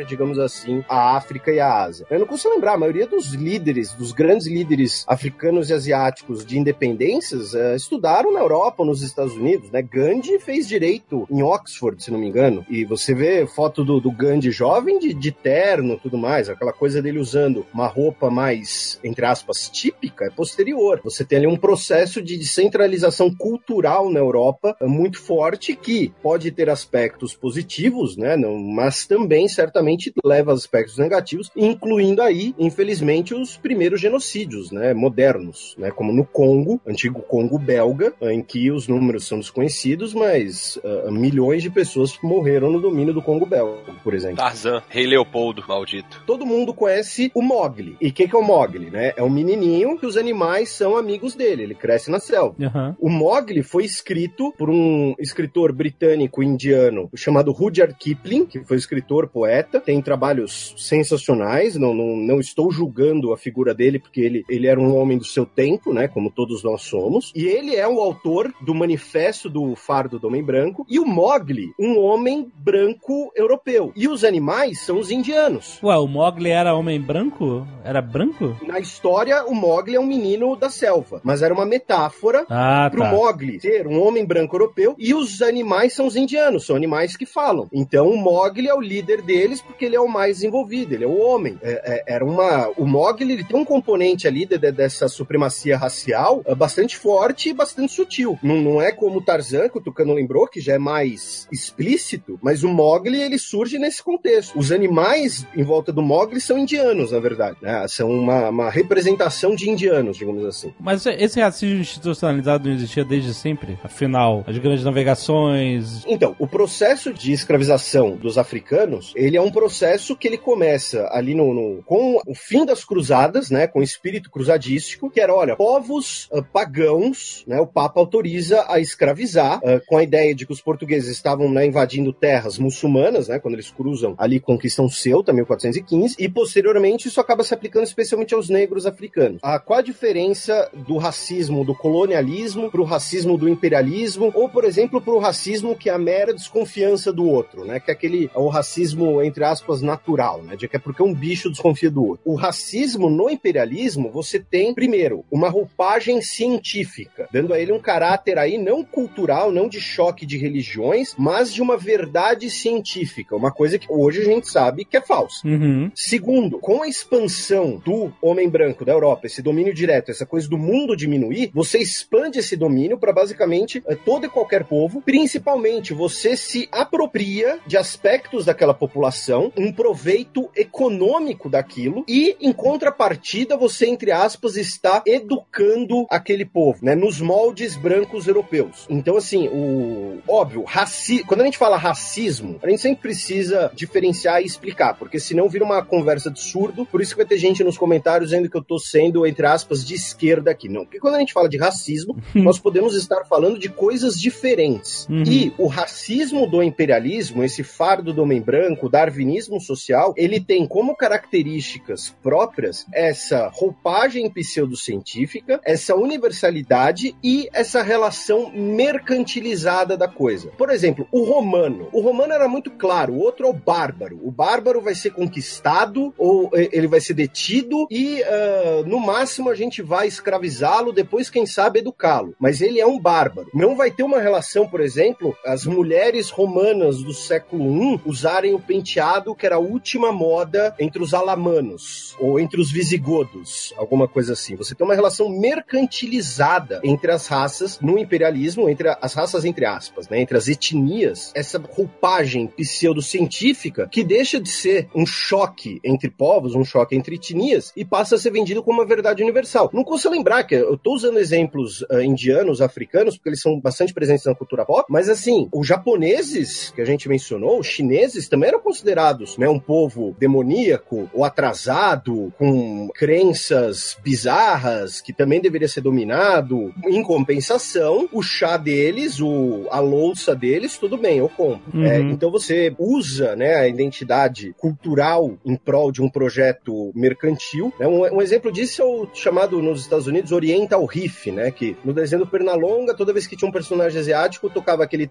digamos 0.07 0.39
assim, 0.39 0.85
a 0.89 1.17
África 1.17 1.51
e 1.51 1.61
a 1.61 1.83
Ásia. 1.83 2.07
Eu 2.11 2.21
não 2.21 2.27
consigo 2.27 2.55
lembrar, 2.55 2.75
a 2.75 2.79
maioria 2.79 3.07
dos 3.07 3.33
líderes, 3.33 3.93
dos 3.95 4.13
grandes 4.13 4.47
líderes 4.47 5.05
africanos 5.07 5.71
e 5.71 5.73
asiáticos 5.73 6.45
de 6.45 6.59
independências 6.59 7.55
uh, 7.55 7.75
estudaram 7.75 8.33
na 8.33 8.41
Europa, 8.41 8.85
nos 8.85 9.03
Estados 9.03 9.35
Unidos, 9.35 9.71
né? 9.71 9.83
Gandhi 9.83 10.39
fez 10.39 10.69
direito 10.69 11.27
em 11.31 11.43
Oxford, 11.43 12.03
se 12.03 12.11
não 12.11 12.19
me 12.19 12.29
engano, 12.29 12.65
e 12.69 12.85
você 12.85 13.15
vê 13.15 13.47
foto 13.47 13.85
do, 13.85 14.01
do 14.01 14.11
Gandhi 14.11 14.51
jovem 14.51 14.99
de, 14.99 15.13
de 15.15 15.33
terno 15.33 15.99
tudo 16.03 16.19
mais, 16.19 16.49
aquela 16.49 16.73
coisa 16.73 17.01
dele 17.01 17.19
usando 17.19 17.67
uma 17.73 17.87
roupa 17.87 18.31
mais, 18.31 18.99
entre 19.03 19.25
aspas, 19.25 19.69
típica, 19.69 20.27
é 20.27 20.31
posterior. 20.31 21.01
Você 21.05 21.25
tem 21.25 21.39
ali 21.39 21.47
um 21.47 21.57
processo 21.57 22.21
de 22.21 22.37
descentralização 22.37 23.35
cultural 23.35 24.11
na 24.11 24.21
Europa 24.21 24.77
uh, 24.81 24.89
muito 24.89 25.21
forte 25.21 25.75
que 25.75 26.13
pode 26.23 26.51
ter 26.51 26.69
aspectos 26.69 27.35
positivos, 27.35 28.17
né? 28.17 28.37
Não, 28.37 28.59
mas 28.59 29.07
também 29.07 29.42
certamente 29.49 30.13
leva 30.25 30.53
a 30.53 30.55
aspectos 30.55 30.99
negativos, 30.99 31.51
incluindo 31.57 32.23
aí, 32.23 32.55
infelizmente, 32.59 33.35
os 33.35 33.57
primeiros 33.57 34.01
genocídios, 34.01 34.71
né? 34.71 34.95
Modernos, 34.95 35.75
né? 35.79 35.91
Como 35.91 36.13
no 36.13 36.25
Congo, 36.25 36.81
antigo 36.87 37.21
Congo 37.23 37.59
belga, 37.59 38.15
em 38.23 38.43
que 38.43 38.71
os 38.71 38.89
números 38.89 39.27
são 39.27 39.39
desconhecidos, 39.39 40.15
mas 40.15 40.77
uh, 40.77 41.11
milhões 41.11 41.63
de 41.63 41.71
pessoas 41.71 42.19
morreram 42.23 42.71
no 42.71 42.81
domínio 42.81 43.15
do 43.15 43.23
Congo 43.23 43.47
belga, 43.47 43.93
por 44.03 44.15
exemplo. 44.15 44.37
Tarzan, 44.37 44.83
Rei 44.89 45.07
Leopoldo, 45.07 45.65
maldito. 45.67 46.23
Todo 46.27 46.47
mundo 46.47 46.75
conhece 46.75 47.31
o 47.35 47.43
Mogli. 47.43 47.97
E 48.01 48.09
o 48.09 48.13
que, 48.13 48.29
que 48.29 48.35
é 48.35 48.39
o 48.39 48.43
Mogli, 48.43 48.91
né? 48.91 49.13
É 49.17 49.23
um 49.23 49.31
menininho 49.31 49.99
que 49.99 50.07
os 50.07 50.17
animais 50.17 50.71
são 50.71 50.97
amigos 50.97 51.35
dele. 51.35 51.63
Ele 51.63 51.75
cresce 51.75 52.11
na 52.11 52.19
selva. 52.19 52.55
Uhum. 52.59 52.95
O 52.99 53.11
Mogli 53.11 53.63
foi 53.63 53.85
escrito 53.85 54.53
por 54.57 54.71
um 54.71 55.15
escritor 55.19 55.73
britânico 55.73 56.43
indiano 56.43 57.09
chamado 57.15 57.53
Rudyard 57.53 57.95
Kipling, 57.95 58.47
que 58.47 58.65
foi 58.65 58.77
escritor, 58.77 59.22
poeta. 59.27 59.81
Tem 59.81 60.01
trabalhos 60.01 60.75
sensacionais. 60.77 61.77
Não, 61.77 61.95
não, 61.95 62.17
não 62.17 62.41
estou 62.41 62.71
julgando 62.71 63.33
a 63.33 63.37
figura 63.37 63.75
dele, 63.75 63.99
porque 63.99 64.21
ele, 64.21 64.45
ele 64.49 64.67
era 64.67 64.81
um 64.81 64.97
homem 64.97 65.19
do 65.19 65.25
seu 65.25 65.45
tempo, 65.47 65.93
né? 65.93 66.09
Como 66.09 66.31
todos 66.31 66.63
nós 66.63 66.83
somos. 66.83 67.33
E 67.35 67.45
ele 67.47 67.75
é 67.77 67.87
o 67.87 68.01
autor 68.01 68.53
do 68.61 68.75
manifesto 68.75 69.49
do 69.49 69.75
fardo 69.75 70.19
do 70.19 70.27
homem 70.27 70.43
branco. 70.43 70.87
E 70.89 70.99
o 70.99 71.05
Mogli, 71.07 71.73
um 71.79 71.99
homem 71.99 72.51
branco 72.57 73.33
europeu. 73.37 73.93
E 73.97 74.09
os 74.09 74.25
animais 74.25 74.81
são 74.81 74.99
os 74.99 75.11
indianos. 75.11 75.79
Ué, 75.83 75.97
o 75.97 76.07
Mogli 76.07 76.51
era 76.51 76.75
homem 76.75 77.01
branco? 77.01 77.67
Era 77.85 78.01
branco? 78.01 78.57
Na 78.67 78.79
história, 78.79 79.45
o 79.45 79.55
Mogli 79.55 79.97
é 79.97 80.01
um 80.01 80.07
menino 80.07 80.57
da 80.57 80.71
selva. 80.71 81.21
Mas 81.25 81.43
era 81.43 81.53
uma 81.53 81.67
metáfora 81.67 82.45
Ah, 82.49 82.89
pro 82.91 83.03
tá. 83.03 83.11
Mogli 83.11 83.61
ser 83.61 83.87
um 83.87 84.01
homem 84.03 84.25
branco 84.25 84.55
europeu 84.57 84.95
e 84.99 85.15
os 85.15 85.43
animais 85.43 85.93
são 85.95 86.07
os 86.07 86.17
indianos, 86.17 86.67
são 86.67 86.77
animais 86.77 87.17
que 87.17 87.27
falam. 87.27 87.69
Então 87.73 88.09
o 88.09 88.17
Mogli 88.17 88.69
é 88.69 88.75
o 88.75 88.81
líder 88.81 89.12
deles 89.21 89.61
porque 89.61 89.85
ele 89.85 89.97
é 89.97 90.01
o 90.01 90.09
mais 90.09 90.37
desenvolvido, 90.37 90.95
ele 90.95 91.05
é 91.05 91.07
o 91.07 91.19
homem. 91.21 91.59
É- 91.63 92.03
é- 92.07 92.15
era 92.15 92.25
uma, 92.25 92.69
o 92.77 92.87
Mogli 92.87 93.33
ele 93.33 93.45
tem 93.45 93.59
um 93.59 93.65
componente 93.65 94.27
ali 94.27 94.47
de- 94.47 94.57
de- 94.59 94.73
dessa 94.73 95.09
supremacia 95.09 95.77
racial 95.77 96.41
é, 96.47 96.55
bastante 96.55 96.97
forte 96.97 97.51
e 97.51 97.53
bastante 97.53 97.93
sutil. 97.93 98.39
Não, 98.43 98.57
não 98.61 98.81
é 98.81 98.93
como 98.93 99.19
o 99.19 99.23
Tarzan, 99.23 99.69
que 99.69 99.79
o 99.79 99.81
Tucano 99.83 100.15
lembrou, 100.15 100.47
que 100.47 100.61
já 100.61 100.75
é 100.75 100.79
mais 100.79 101.49
explícito, 101.53 102.39
mas 102.43 102.63
o 102.63 102.69
Mogli 102.69 103.21
ele 103.21 103.39
surge 103.39 103.79
nesse 103.79 104.03
contexto. 104.03 104.57
Os 104.59 104.71
animais 104.71 105.45
em 105.57 105.63
volta 105.65 105.93
do 105.93 106.01
Mogli 106.03 106.41
são 106.41 106.57
indianos, 106.59 107.11
na 107.11 107.19
verdade. 107.19 107.57
né? 107.61 107.87
São 107.89 108.09
uma, 108.11 108.49
uma 108.51 108.71
representação 108.71 109.55
de 109.55 109.69
indianos, 109.69 110.17
digamos 110.17 110.45
assim. 110.45 110.73
Mas 110.79 111.05
esse 111.07 111.41
racismo 111.41 111.81
institucionalizado 111.81 112.69
não 112.69 112.75
existia 112.77 113.05
desde 113.05 113.35
sempre? 113.35 113.79
Afinal, 113.83 114.45
as 114.47 114.57
grandes 114.59 114.85
navegações. 114.85 116.05
Então, 116.07 116.37
o 116.39 116.47
processo 116.47 117.13
de 117.13 117.33
escravização 117.33 118.17
dos 118.17 118.39
africanos, 118.39 119.02
ele 119.15 119.37
é 119.37 119.41
um 119.41 119.51
processo 119.51 120.17
que 120.17 120.29
ele 120.29 120.39
começa 120.39 121.09
ali 121.13 121.35
no, 121.35 121.53
no- 121.55 121.83
com 121.85 122.19
o 122.27 122.35
fim 122.35 122.65
das 122.65 122.85
cruzadas, 122.85 123.51
né, 123.51 123.67
com 123.67 123.81
o 123.81 123.83
espírito 123.83 124.31
cruzadístico, 124.31 125.11
que 125.11 125.21
era, 125.21 125.35
olha, 125.35 125.57
povos 125.57 126.29
ah, 126.33 126.43
pagãos, 126.43 127.45
né, 127.47 127.61
o 127.61 127.67
Papa 127.67 128.01
autoriza 128.01 128.65
a 128.69 128.81
escravizar, 128.81 129.61
ah, 129.65 129.81
com 129.87 129.97
a 129.97 130.03
ideia 130.03 130.35
de 130.35 130.47
que 130.47 130.53
os 130.53 130.61
portugueses 130.61 131.11
estavam 131.11 131.51
né, 131.51 131.67
invadindo 131.67 132.13
terras 132.13 132.59
muçulmanas, 132.59 133.29
né, 133.29 133.39
quando 133.39 133.55
eles 133.55 133.71
cruzam 133.71 134.15
ali 134.19 134.39
conquistam 134.41 134.89
Ceuta, 134.89 135.33
1415, 135.33 136.17
e 136.19 136.29
posteriormente 136.29 137.09
isso 137.09 137.21
acaba 137.21 137.45
se 137.45 137.55
aplicando 137.55 137.85
especialmente 137.85 138.35
aos 138.35 138.49
negros 138.49 138.87
africanos. 138.87 139.39
Ah, 139.43 139.59
qual 139.59 139.79
a 139.79 139.83
diferença 139.83 140.71
do 140.87 140.97
racismo, 140.99 141.65
do 141.65 141.75
colonialismo, 141.75 142.71
para 142.71 142.81
o 142.81 142.85
racismo 142.85 143.37
do 143.39 143.49
imperialismo, 143.49 144.31
ou, 144.35 144.49
por 144.49 144.65
exemplo, 144.65 145.01
para 145.01 145.15
o 145.15 145.19
racismo 145.19 145.77
que 145.77 145.89
é 145.89 145.93
a 145.93 145.99
mera 145.99 146.35
desconfiança 146.35 147.13
do 147.13 147.27
outro, 147.27 147.65
né? 147.65 147.81
Que 147.81 147.91
é 147.91 147.95
aquele 147.95 148.31
o 148.35 148.49
racismo 148.49 148.92
racismo, 148.93 149.23
entre 149.23 149.45
aspas, 149.45 149.83
natural, 149.83 150.43
né? 150.43 150.57
De 150.57 150.69
que 150.69 150.77
é 150.77 150.79
porque 150.79 151.03
um 151.03 151.15
bicho 151.15 151.51
desconfia 151.51 151.91
do 151.91 152.05
outro. 152.05 152.23
O 152.25 152.35
racismo 152.35 153.11
no 153.11 153.29
imperialismo, 153.31 154.11
você 154.11 154.39
tem, 154.39 154.75
primeiro, 154.75 155.25
uma 155.31 155.49
roupagem 155.49 156.21
científica, 156.21 157.29
dando 157.33 157.53
a 157.53 157.59
ele 157.59 157.73
um 157.73 157.81
caráter 157.81 158.39
aí 158.39 158.59
não 158.59 158.85
cultural, 158.85 159.51
não 159.51 159.69
de 159.69 159.81
choque 159.81 160.27
de 160.27 160.37
religiões, 160.37 161.15
mas 161.19 161.53
de 161.53 161.63
uma 161.63 161.77
verdade 161.77 162.51
científica, 162.51 163.37
uma 163.37 163.51
coisa 163.51 163.79
que 163.79 163.87
hoje 163.91 164.21
a 164.21 164.25
gente 164.25 164.49
sabe 164.49 164.85
que 164.85 164.97
é 164.97 165.01
falsa. 165.01 165.47
Uhum. 165.47 165.91
Segundo, 165.95 166.59
com 166.59 166.83
a 166.83 166.89
expansão 166.89 167.81
do 167.85 168.13
homem 168.21 168.49
branco 168.49 168.85
da 168.85 168.93
Europa, 168.93 169.27
esse 169.27 169.43
domínio 169.43 169.75
direto, 169.75 170.11
essa 170.11 170.27
coisa 170.27 170.49
do 170.49 170.59
mundo 170.59 170.97
diminuir, 170.97 171.51
você 171.55 171.79
expande 171.79 172.39
esse 172.39 172.57
domínio 172.57 172.99
para 172.99 173.13
basicamente 173.13 173.83
eh, 173.87 173.95
todo 173.95 174.27
e 174.27 174.29
qualquer 174.29 174.65
povo, 174.65 175.01
principalmente 175.03 175.95
você 175.95 176.37
se 176.37 176.69
apropria 176.71 177.59
de 177.67 177.77
aspectos 177.77 178.45
daquela 178.45 178.75
população, 178.83 179.53
um 179.57 179.71
proveito 179.71 180.51
econômico 180.57 181.49
daquilo 181.49 182.05
e 182.09 182.37
em 182.41 182.53
contrapartida 182.53 183.57
você 183.57 183.87
entre 183.87 184.11
aspas 184.11 184.57
está 184.57 185.05
educando 185.07 186.05
aquele 186.11 186.45
povo, 186.45 186.85
né, 186.85 186.97
nos 186.97 187.21
moldes 187.21 187.77
brancos 187.77 188.27
europeus. 188.27 188.85
Então 188.91 189.17
assim, 189.17 189.47
o 189.47 190.19
óbvio, 190.27 190.65
raci... 190.65 191.23
quando 191.23 191.43
a 191.43 191.45
gente 191.45 191.59
fala 191.59 191.77
racismo, 191.77 192.59
a 192.61 192.69
gente 192.69 192.83
sempre 192.83 193.03
precisa 193.03 193.71
diferenciar 193.73 194.43
e 194.43 194.47
explicar, 194.47 194.95
porque 194.95 195.21
senão 195.21 195.49
vira 195.49 195.65
uma 195.65 195.85
conversa 195.85 196.29
de 196.29 196.41
surdo. 196.41 196.85
Por 196.85 197.01
isso 197.01 197.13
que 197.13 197.19
vai 197.19 197.27
ter 197.27 197.39
gente 197.39 197.63
nos 197.63 197.79
comentários 197.79 198.31
dizendo 198.31 198.51
que 198.51 198.57
eu 198.57 198.65
tô 198.65 198.81
sendo 198.81 199.25
entre 199.25 199.47
aspas 199.47 199.87
de 199.87 199.95
esquerda 199.95 200.51
aqui. 200.51 200.69
Não, 200.69 200.85
porque 200.85 200.99
quando 200.99 201.15
a 201.15 201.21
gente 201.21 201.33
fala 201.33 201.49
de 201.49 201.57
racismo, 201.57 202.17
nós 202.35 202.59
podemos 202.59 202.97
estar 202.97 203.25
falando 203.27 203.61
de 203.61 203.69
coisas 203.69 204.21
diferentes. 204.21 205.07
Uhum. 205.09 205.23
E 205.23 205.55
o 205.57 205.69
racismo 205.69 206.49
do 206.49 206.61
imperialismo, 206.65 207.45
esse 207.45 207.63
fardo 207.63 208.13
do 208.13 208.23
homem 208.23 208.41
branco, 208.41 208.72
o 208.81 208.89
darwinismo 208.89 209.61
social, 209.61 210.15
ele 210.17 210.41
tem 210.41 210.67
como 210.67 210.97
características 210.97 212.15
próprias 212.23 212.87
essa 212.93 213.49
roupagem 213.49 214.29
pseudocientífica, 214.31 215.61
essa 215.65 215.95
universalidade 215.95 217.15
e 217.23 217.49
essa 217.53 217.83
relação 217.83 218.51
mercantilizada 218.53 219.97
da 219.97 220.09
coisa. 220.09 220.51
Por 220.59 220.71
exemplo, 220.71 221.07
o 221.11 221.25
romano. 221.25 221.89
O 221.93 222.01
romano 222.01 222.33
era 222.33 222.49
muito 222.49 222.71
claro, 222.71 223.15
o 223.15 223.21
outro 223.21 223.47
é 223.47 223.51
o 223.51 223.53
bárbaro. 223.53 224.21
O 224.23 224.31
bárbaro 224.31 224.81
vai 224.81 224.95
ser 224.95 225.11
conquistado 225.11 226.15
ou 226.19 226.51
eh, 226.55 226.69
ele 226.73 226.87
vai 226.87 227.01
ser 227.01 227.15
detido 227.15 227.87
e 227.91 228.23
ah, 228.23 228.83
no 228.87 228.99
máximo 229.01 229.51
a 229.51 229.55
gente 229.55 229.83
vai 229.83 230.07
escravizá-lo, 230.07 230.93
depois 230.93 231.31
quem 231.31 231.47
sabe 231.47 231.81
educá-lo. 231.81 232.35
Mas 232.39 232.61
ele 232.61 232.81
é 232.81 232.87
um 232.87 232.99
bárbaro. 232.99 233.49
Não 233.55 233.77
vai 233.77 233.91
ter 233.91 234.03
uma 234.03 234.21
relação, 234.21 234.67
por 234.67 234.81
exemplo, 234.81 235.37
as 235.45 235.67
mulheres 235.67 236.31
romanas 236.31 237.03
do 237.03 237.13
século 237.13 237.95
I 237.95 238.01
usarem 238.05 238.55
o 238.55 238.61
penteado 238.63 239.35
que 239.35 239.47
era 239.47 239.57
a 239.57 239.61
última 239.61 240.13
moda 240.13 240.75
entre 240.79 241.03
os 241.03 241.13
alamanos 241.13 242.17
ou 242.19 242.39
entre 242.39 242.61
os 242.61 242.71
visigodos, 242.71 243.75
alguma 243.77 244.09
coisa 244.09 244.33
assim. 244.33 244.57
Você 244.57 244.75
tem 244.75 244.87
uma 244.87 244.95
relação 244.95 245.29
mercantilizada 245.29 246.81
entre 246.85 247.11
as 247.11 247.27
raças 247.27 247.81
no 247.81 247.99
imperialismo, 247.99 248.69
entre 248.69 248.89
as 248.89 249.15
raças 249.15 249.45
entre 249.45 249.67
aspas, 249.67 250.09
né, 250.09 250.21
entre 250.21 250.37
as 250.37 250.49
etnias, 250.49 251.33
essa 251.35 251.59
roupagem 251.59 252.47
pseudocientífica 252.47 253.89
que 253.89 254.05
deixa 254.05 254.41
de 254.41 254.49
ser 254.49 254.89
um 254.95 255.05
choque 255.05 255.81
entre 255.85 256.11
povos, 256.11 256.55
um 256.55 256.65
choque 256.65 256.97
entre 256.97 257.17
etnias 257.17 257.73
e 257.77 257.85
passa 257.85 258.15
a 258.15 258.19
ser 258.19 258.31
vendido 258.31 258.63
como 258.63 258.81
uma 258.81 258.87
verdade 258.87 259.23
universal. 259.23 259.71
Não 259.73 259.85
custa 259.85 260.11
lembrar 260.11 260.45
que 260.45 260.55
eu 260.55 260.77
tô 260.77 260.95
usando 260.95 261.19
exemplos 261.19 261.85
ah, 261.91 262.03
indianos, 262.03 262.61
africanos, 262.61 263.17
porque 263.17 263.31
eles 263.31 263.41
são 263.41 263.59
bastante 263.61 263.93
presentes 263.93 264.25
na 264.25 264.35
cultura 264.35 264.65
pop, 264.65 264.87
mas 264.89 265.09
assim, 265.09 265.49
os 265.53 265.67
japoneses 265.67 266.71
que 266.75 266.81
a 266.81 266.85
gente 266.85 267.09
mencionou, 267.09 267.59
os 267.59 267.67
chineses 267.67 268.29
também 268.29 268.49
eram 268.53 268.61
considerados, 268.61 269.37
né, 269.39 269.49
um 269.49 269.59
povo 269.59 270.15
demoníaco 270.19 271.09
ou 271.13 271.25
atrasado, 271.25 272.33
com 272.39 272.89
crenças 272.95 273.97
bizarras, 274.03 275.01
que 275.01 275.13
também 275.13 275.41
deveria 275.41 275.69
ser 275.69 275.81
dominado. 275.81 276.73
Em 276.85 277.03
compensação, 277.03 278.09
o 278.13 278.23
chá 278.23 278.57
deles, 278.57 279.21
o, 279.21 279.67
a 279.71 279.81
louça 279.81 280.35
deles, 280.35 280.77
tudo 280.77 280.97
bem, 280.97 281.19
eu 281.19 281.29
compro. 281.29 281.63
Uhum. 281.73 281.85
É, 281.85 282.01
então 282.01 282.31
você 282.31 282.75
usa 282.79 283.35
né, 283.37 283.55
a 283.55 283.69
identidade 283.69 284.55
cultural 284.59 285.37
em 285.45 285.57
prol 285.57 285.91
de 285.91 286.03
um 286.03 286.09
projeto 286.09 286.93
mercantil. 286.95 287.73
né? 287.79 287.87
Um, 287.87 288.17
um 288.17 288.23
exemplo 288.23 288.53
disso 288.53 288.83
é 288.83 288.85
o 288.85 289.09
chamado 289.15 289.63
nos 289.63 289.81
Estados 289.81 290.07
Unidos 290.07 290.33
Oriental 290.33 290.85
Riff, 290.85 291.31
né? 291.31 291.51
Que 291.51 291.77
no 291.85 291.93
desenho 291.93 292.25
do 292.25 292.31
Pernalonga, 292.31 292.95
toda 292.95 293.13
vez 293.13 293.27
que 293.27 293.37
tinha 293.37 293.49
um 293.49 293.53
personagem 293.53 294.01
asiático, 294.01 294.51
tocava 294.51 294.85
aquele 294.85 295.09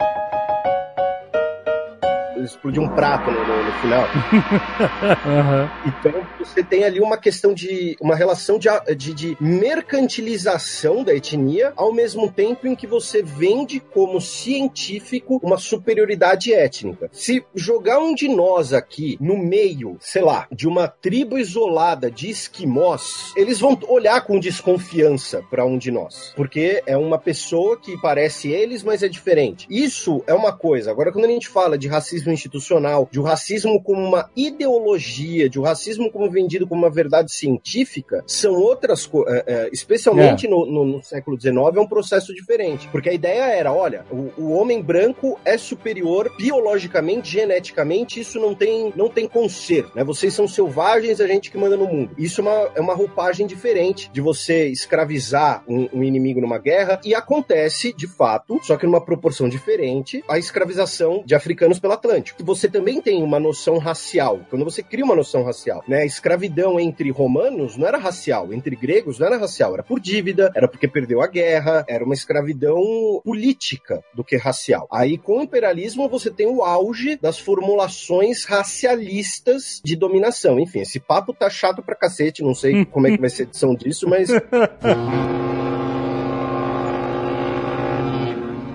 explodiu 2.44 2.82
um 2.84 2.90
prato 2.90 3.30
no, 3.32 3.40
no- 3.46 3.64
no 3.64 3.72
final. 3.74 4.06
Aham. 5.26 5.72
Então 5.86 6.28
você 6.40 6.64
tem 6.64 6.84
ali 6.84 7.00
uma 7.00 7.18
questão 7.18 7.54
de 7.54 7.96
uma 8.02 8.16
relação 8.16 8.58
de, 8.60 8.68
de, 8.96 9.14
de 9.14 9.38
mercantilização 9.40 11.04
da 11.04 11.14
etnia, 11.14 11.74
ao 11.76 11.94
mesmo 11.94 12.32
tempo 12.32 12.68
em 12.68 12.76
que 12.76 12.88
você 12.88 13.22
vende 13.22 13.80
como 13.80 14.20
científico 14.20 15.40
uma 15.44 15.58
superioridade 15.58 16.54
étnica. 16.54 17.10
Se 17.12 17.44
jogar 17.56 18.00
um 18.00 18.14
de 18.14 18.28
nós 18.28 18.74
aqui 18.74 19.18
no 19.20 19.38
meio, 19.38 19.98
sei 20.00 20.22
lá, 20.22 20.48
de 20.52 20.68
uma 20.68 20.88
tribo 20.88 21.38
isolada 21.38 22.10
de 22.12 22.30
esquimós, 22.30 23.32
eles 23.36 23.60
vão 23.60 23.78
olhar 23.88 24.22
com 24.22 24.40
desconfiança 24.40 25.44
para 25.50 25.66
um 25.66 25.78
de 25.78 25.92
nós, 25.92 26.34
porque 26.36 26.82
é 26.86 26.98
uma 26.98 27.18
pessoa 27.18 27.78
que 27.78 27.98
parece 28.02 28.50
eles, 28.52 28.84
mas 28.84 29.04
é 29.04 29.08
diferente. 29.08 29.68
Isso 29.70 30.24
é 30.28 30.34
uma 30.34 30.52
coisa. 30.54 30.92
Agora, 30.92 31.12
quando 31.12 31.26
a 31.26 31.30
gente 31.30 31.48
fala 31.48 31.78
de 31.78 31.88
racismo 31.88 32.31
institucional, 32.34 33.08
de 33.12 33.20
o 33.20 33.24
racismo 33.24 33.82
como 33.82 34.02
uma 34.06 34.30
ideologia, 34.36 35.50
de 35.50 35.60
o 35.60 35.64
racismo 35.64 36.12
como 36.12 36.30
vendido 36.30 36.68
como 36.68 36.82
uma 36.84 36.90
verdade 36.90 37.32
científica, 37.34 38.24
são 38.28 38.54
outras 38.54 39.06
coisas. 39.06 39.44
especialmente 39.72 40.48
no, 40.48 40.66
no- 40.66 40.86
no 40.86 41.04
século 41.04 41.40
XIX, 41.40 41.56
é 41.76 41.80
um 41.80 41.88
processo 41.88 42.34
diferente. 42.34 42.88
Porque 42.92 43.10
a 43.10 43.14
ideia 43.14 43.44
era: 43.44 43.72
olha, 43.74 44.06
o, 44.12 44.32
o 44.38 44.52
homem 44.52 44.82
branco 44.82 45.40
é 45.46 45.58
superior 45.58 46.32
biologicamente, 46.38 47.30
geneticamente, 47.32 48.20
isso 48.20 48.40
não 48.40 48.54
tem, 48.56 48.92
não 48.96 49.10
tem 49.10 49.28
conserto. 49.28 49.96
Né? 49.96 50.04
Vocês 50.04 50.34
são 50.34 50.48
selvagens, 50.48 51.20
a 51.22 51.28
gente 51.28 51.50
que 51.52 51.58
manda 51.58 51.78
no 51.78 51.88
mundo. 51.88 52.12
Isso 52.18 52.42
é 52.42 52.44
uma, 52.44 52.72
é 52.76 52.82
uma 52.82 52.94
roupagem 52.94 53.46
diferente 53.48 54.10
de 54.12 54.22
você 54.22 54.68
escravizar 54.68 55.64
um, 55.68 55.88
um 55.94 56.04
inimigo 56.04 56.42
numa 56.42 56.58
guerra, 56.58 57.00
e 57.04 57.14
acontece, 57.16 57.94
de 57.94 58.08
fato, 58.08 58.60
só 58.64 58.76
que 58.78 58.86
numa 58.86 59.04
proporção 59.04 59.48
diferente, 59.50 60.24
a 60.28 60.38
escravização 60.38 61.24
de 61.26 61.36
africanos 61.36 61.80
pelo 62.22 62.32
Atlântico. 62.32 62.44
Você 62.44 62.70
também 62.70 63.02
tem 63.02 63.24
uma 63.24 63.40
noção 63.40 63.78
racial, 63.78 64.42
quando 64.50 64.64
você 64.64 64.84
cria 64.84 65.04
uma 65.04 65.16
noção 65.16 65.44
racial, 65.44 65.84
né? 65.88 66.02
A 66.02 66.06
escravidão 66.06 66.80
entre 66.80 67.10
romanos 67.10 67.76
não 67.76 67.88
era 67.88 67.98
racial, 67.98 68.54
entre 68.54 68.76
gregos 68.76 69.20
não 69.20 69.28
era 69.28 69.38
racial, 69.38 69.74
era 69.74 69.84
por 69.84 70.00
dívida, 70.00 70.52
era 70.56 70.68
porque 70.68 70.88
perdeu 70.88 71.22
a 71.22 71.28
guerra, 71.28 71.84
era 71.88 72.04
uma 72.04 72.14
escravidão 72.14 73.22
política 73.24 74.04
do 74.14 74.24
que 74.24 74.38
racial. 74.38 74.88
Aí 74.92 75.18
com 75.18 75.40
o 75.40 75.44
imperialismo 75.44 76.08
você 76.08 76.30
tem 76.30 76.48
o 76.48 76.64
auge 76.64 77.18
das 77.18 77.40
formulações 77.40 78.46
racialistas 78.46 79.82
de 79.84 79.96
dominação. 79.96 80.60
Enfim, 80.60 80.82
esse 80.82 81.00
papo 81.00 81.34
tá 81.34 81.50
chato 81.50 81.82
pra 81.82 81.96
cacete, 81.96 82.44
não 82.44 82.54
sei 82.54 82.86
como 82.86 83.08
é 83.08 83.12
que 83.12 83.22
vai 83.22 83.30
ser 83.30 83.44
a 83.44 83.46
edição 83.46 83.76
disso, 83.76 84.08
mas 84.08 84.30